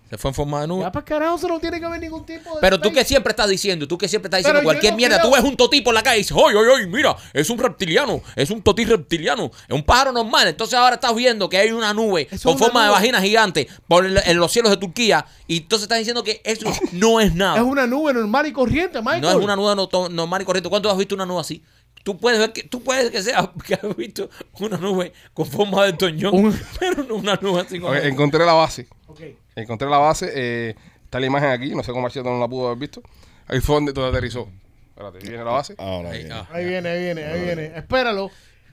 Se 0.09 0.17
fue 0.17 0.29
en 0.31 0.33
forma 0.33 0.61
de 0.61 0.67
nube. 0.67 0.81
Ya 0.81 0.91
para 0.91 1.05
carajo, 1.05 1.35
eso 1.35 1.47
no 1.47 1.59
tiene 1.59 1.79
que 1.79 1.85
haber 1.85 1.99
ningún 1.99 2.25
tipo 2.25 2.55
de. 2.55 2.61
Pero 2.61 2.79
tú 2.81 2.91
que 2.91 3.05
siempre 3.05 3.29
estás 3.29 3.47
diciendo, 3.47 3.87
tú 3.87 3.95
que 3.95 4.07
siempre 4.07 4.25
estás 4.25 4.39
diciendo 4.39 4.57
Pero 4.61 4.63
yo 4.63 4.65
cualquier 4.73 4.93
no 4.93 4.97
mierda, 4.97 5.17
creo- 5.19 5.29
tú 5.29 5.35
ves 5.35 5.43
un 5.43 5.55
totí 5.55 5.81
por 5.81 5.93
la 5.93 6.01
calle 6.01 6.15
y 6.17 6.21
dices, 6.21 6.35
oye, 6.35 6.57
oye, 6.57 6.67
oye, 6.67 6.87
mira, 6.87 7.15
es 7.31 7.47
un 7.51 7.59
reptiliano, 7.59 8.19
es 8.35 8.49
un 8.49 8.63
totí 8.63 8.85
reptiliano, 8.85 9.51
es 9.67 9.75
un 9.75 9.83
pájaro 9.83 10.11
normal. 10.11 10.47
Entonces 10.47 10.73
ahora 10.79 10.95
estás 10.95 11.13
viendo 11.13 11.47
que 11.47 11.57
hay 11.59 11.71
una 11.71 11.93
nube 11.93 12.27
Eso 12.31 12.49
con 12.49 12.57
una 12.57 12.65
forma 12.65 12.79
de 12.81 12.87
nube. 12.87 12.95
vagina 12.97 13.21
gigante 13.21 13.67
por 13.87 14.03
el- 14.03 14.17
en 14.25 14.37
los 14.39 14.51
cielos 14.51 14.71
de 14.71 14.77
Turquía 14.77 15.27
y 15.45 15.57
entonces 15.57 15.83
estás 15.83 15.99
diciendo 15.99 16.23
que 16.23 16.41
eso 16.43 16.65
no 16.93 17.19
es 17.19 17.35
nada. 17.35 17.57
Es 17.57 17.63
una 17.63 17.85
nube 17.85 18.11
normal 18.11 18.47
y 18.47 18.51
corriente, 18.51 19.01
Michael. 19.01 19.21
No 19.21 19.29
es 19.29 19.35
una 19.35 19.55
nube 19.55 19.75
no- 19.75 20.09
normal 20.09 20.41
y 20.41 20.45
corriente. 20.45 20.69
¿Cuánto 20.71 20.89
has 20.89 20.97
visto 20.97 21.13
una 21.13 21.27
nube 21.27 21.41
así? 21.41 21.61
Tú 22.03 22.17
puedes 22.17 22.39
ver 22.39 22.53
que, 22.53 22.63
tú 22.63 22.81
puedes 22.83 23.11
que 23.11 23.21
sea 23.21 23.51
que 23.65 23.73
has 23.75 23.95
visto 23.95 24.29
una 24.59 24.77
nube 24.77 25.13
con 25.33 25.45
forma 25.45 25.85
de 25.85 25.93
toñón, 25.93 26.33
Un- 26.33 26.59
pero 26.79 27.03
no 27.03 27.15
una 27.15 27.35
nube 27.41 27.61
así 27.61 27.79
como. 27.79 27.91
Ok, 27.93 27.99
encontré 28.03 28.45
la 28.45 28.53
base. 28.53 28.87
Ok. 29.07 29.21
Encontré 29.55 29.89
la 29.89 29.97
base. 29.97 30.31
eh, 30.33 30.75
está 31.03 31.19
la 31.19 31.25
imagen 31.25 31.49
aquí. 31.49 31.71
No 31.75 31.83
sé 31.83 31.91
cómo 31.91 32.03
Machete 32.03 32.29
no 32.29 32.39
la 32.39 32.47
pudo 32.47 32.67
haber 32.67 32.79
visto. 32.79 33.01
Ahí 33.47 33.59
fue 33.61 33.75
donde, 33.75 33.93
donde 33.93 34.09
aterrizó. 34.09 34.49
Espérate, 34.89 35.17
ahí 35.19 35.29
viene 35.29 35.43
la 35.43 35.51
base. 35.51 35.75
Ahora 35.77 36.11
Ahí, 36.11 36.19
bien. 36.19 36.31
ah. 36.33 36.47
Ahí 36.51 36.65
viene, 36.65 36.89
ahí 36.89 37.03
viene, 37.03 37.25
ahí 37.25 37.41
viene. 37.41 37.65
Espéralo. 37.75 38.31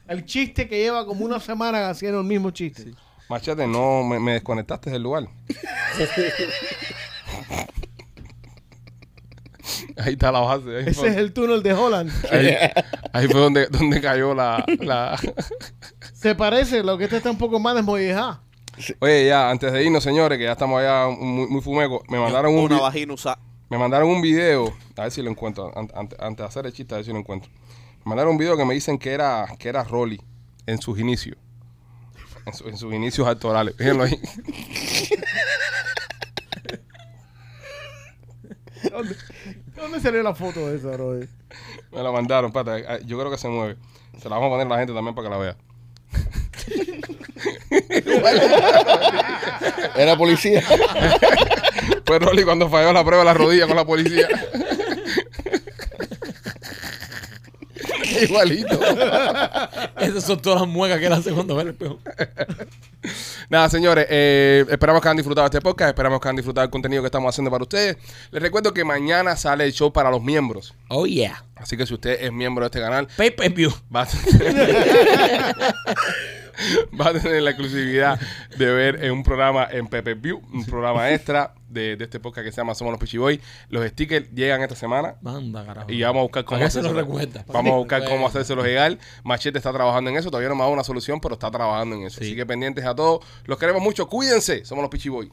El 0.08 0.24
chiste 0.24 0.68
que 0.68 0.78
lleva 0.78 1.04
como 1.06 1.24
una 1.24 1.40
semana 1.40 1.88
haciendo 1.90 2.20
el 2.20 2.26
mismo 2.26 2.50
chiste. 2.52 2.92
Machete, 3.28 3.66
no 3.66 4.04
me, 4.04 4.20
me 4.20 4.34
desconectaste 4.34 4.90
del 4.90 5.02
lugar. 5.02 5.24
ahí 9.98 10.12
está 10.14 10.30
la 10.32 10.40
base. 10.40 10.76
Ahí 10.78 10.82
Ese 10.86 10.94
fue, 10.94 11.08
es 11.08 11.16
el 11.16 11.32
túnel 11.32 11.62
de 11.62 11.72
Holland. 11.74 12.10
ahí, 12.32 12.50
ahí 13.12 13.26
fue 13.28 13.40
donde, 13.40 13.66
donde 13.66 14.00
cayó 14.00 14.34
la, 14.34 14.64
la... 14.80 15.18
Se 16.14 16.34
parece, 16.34 16.82
lo 16.82 16.96
que 16.98 17.04
este 17.04 17.16
está 17.18 17.30
un 17.30 17.38
poco 17.38 17.58
más 17.60 17.74
desmollejado. 17.74 18.40
Oye, 19.00 19.26
ya, 19.26 19.50
antes 19.50 19.72
de 19.72 19.84
irnos, 19.84 20.02
señores, 20.04 20.36
que 20.38 20.44
ya 20.44 20.52
estamos 20.52 20.80
allá 20.80 21.08
muy, 21.08 21.46
muy 21.48 21.60
fumecos, 21.62 22.02
me 22.08 22.18
mandaron 22.18 22.54
un, 22.54 22.64
Una 22.64 22.80
vagina 22.80 23.14
usada. 23.14 23.38
me 23.70 23.78
mandaron 23.78 24.08
un 24.10 24.20
video, 24.20 24.72
a 24.96 25.02
ver 25.02 25.10
si 25.10 25.22
lo 25.22 25.30
encuentro, 25.30 25.72
an- 25.76 25.90
an- 25.94 26.08
antes 26.18 26.36
de 26.38 26.44
hacer 26.44 26.66
el 26.66 26.72
chiste, 26.74 26.94
a 26.94 26.98
ver 26.98 27.06
si 27.06 27.12
lo 27.12 27.18
encuentro. 27.18 27.50
Me 28.04 28.10
mandaron 28.10 28.32
un 28.32 28.38
video 28.38 28.56
que 28.56 28.64
me 28.66 28.74
dicen 28.74 28.98
que 28.98 29.12
era, 29.12 29.46
que 29.58 29.68
era 29.70 29.82
Rolly. 29.82 30.20
en 30.66 30.78
sus 30.80 30.98
inicios. 30.98 31.36
En, 32.44 32.52
su- 32.54 32.68
en 32.68 32.76
sus 32.76 32.92
inicios 32.94 33.26
actorales. 33.26 33.74
Fíjenlo 33.76 34.04
ahí. 34.04 34.20
¿Dónde, 38.90 39.16
¿Dónde 39.74 40.00
salió 40.00 40.22
la 40.22 40.34
foto 40.34 40.68
de 40.68 40.76
esa, 40.76 40.88
bro? 40.88 41.20
Me 41.92 42.02
la 42.02 42.10
mandaron, 42.10 42.52
pata. 42.52 42.76
Ah, 42.88 42.98
Yo 43.04 43.18
creo 43.18 43.30
que 43.30 43.38
se 43.38 43.48
mueve. 43.48 43.76
Se 44.20 44.28
la 44.28 44.36
vamos 44.36 44.48
a 44.48 44.50
poner 44.50 44.66
a 44.66 44.70
la 44.70 44.78
gente 44.78 44.92
también 44.94 45.14
para 45.14 45.28
que 45.28 45.34
la 45.34 45.38
vea. 45.40 45.56
Era 49.96 50.16
policía. 50.16 50.62
Fue 52.04 52.18
Rolly 52.18 52.44
cuando 52.44 52.68
falló 52.68 52.92
la 52.92 53.04
prueba 53.04 53.22
de 53.22 53.26
la 53.26 53.34
rodilla 53.34 53.66
con 53.66 53.76
la 53.76 53.84
policía. 53.84 54.28
Igualito. 58.22 58.80
Esas 60.00 60.24
son 60.24 60.40
todas 60.40 60.60
las 60.62 60.68
muecas 60.68 60.98
que 60.98 61.06
él 61.06 61.12
hace 61.12 61.32
cuando 61.32 61.56
ve 61.56 61.62
el 61.62 61.68
espejo. 61.68 61.98
Nada, 63.50 63.68
señores, 63.68 64.06
eh, 64.08 64.64
esperamos 64.68 65.00
que 65.00 65.08
hayan 65.08 65.16
disfrutado 65.16 65.46
este 65.46 65.60
podcast, 65.60 65.90
esperamos 65.90 66.20
que 66.20 66.28
hayan 66.28 66.36
disfrutado 66.36 66.66
del 66.66 66.70
contenido 66.70 67.02
que 67.02 67.06
estamos 67.06 67.28
haciendo 67.34 67.50
para 67.50 67.62
ustedes. 67.62 67.96
Les 68.30 68.42
recuerdo 68.42 68.72
que 68.72 68.84
mañana 68.84 69.36
sale 69.36 69.64
el 69.64 69.72
show 69.72 69.92
para 69.92 70.10
los 70.10 70.22
miembros. 70.22 70.74
Oh, 70.88 71.06
yeah. 71.06 71.44
Así 71.56 71.76
que 71.76 71.86
si 71.86 71.94
usted 71.94 72.18
es 72.20 72.32
miembro 72.32 72.64
de 72.64 72.66
este 72.66 72.80
canal, 72.80 73.08
Pay 73.16 73.30
per 73.30 73.52
view. 73.52 73.72
va 73.94 74.02
a 74.02 74.06
tener, 74.06 74.74
va 77.00 77.08
a 77.08 77.12
tener 77.12 77.42
la 77.42 77.50
exclusividad 77.50 78.20
de 78.56 78.66
ver 78.72 79.04
en 79.04 79.12
un 79.12 79.22
programa 79.22 79.68
en 79.70 79.86
Pepe 79.86 80.14
View, 80.14 80.42
un 80.52 80.64
programa 80.64 81.10
extra 81.12 81.54
de, 81.76 81.96
de 81.96 82.04
este 82.04 82.18
podcast 82.18 82.44
que 82.44 82.50
se 82.50 82.56
llama 82.56 82.74
Somos 82.74 82.90
los 82.92 83.00
Pichiboy. 83.00 83.40
Los 83.68 83.86
stickers 83.88 84.30
llegan 84.32 84.62
esta 84.62 84.74
semana. 84.74 85.14
Manda, 85.20 85.64
carajo. 85.64 85.92
Y 85.92 86.02
vamos 86.02 86.20
a 86.20 86.22
buscar 86.22 86.44
cómo. 86.44 86.60
Vamos 87.46 87.72
a 87.72 87.76
buscar 87.76 88.04
cómo 88.04 88.26
hacérselo 88.26 88.64
llegar. 88.64 88.98
Machete 89.22 89.58
está 89.58 89.72
trabajando 89.72 90.10
en 90.10 90.16
eso. 90.16 90.30
Todavía 90.30 90.48
no 90.48 90.56
me 90.56 90.62
ha 90.62 90.64
dado 90.64 90.74
una 90.74 90.84
solución, 90.84 91.20
pero 91.20 91.34
está 91.34 91.50
trabajando 91.50 91.96
en 91.96 92.02
eso. 92.02 92.18
Sí. 92.18 92.26
Así 92.26 92.36
que 92.36 92.46
pendientes 92.46 92.84
a 92.84 92.94
todos. 92.94 93.24
Los 93.44 93.58
queremos 93.58 93.82
mucho. 93.82 94.08
Cuídense. 94.08 94.64
Somos 94.64 94.82
los 94.82 94.90
Pichiboy. 94.90 95.30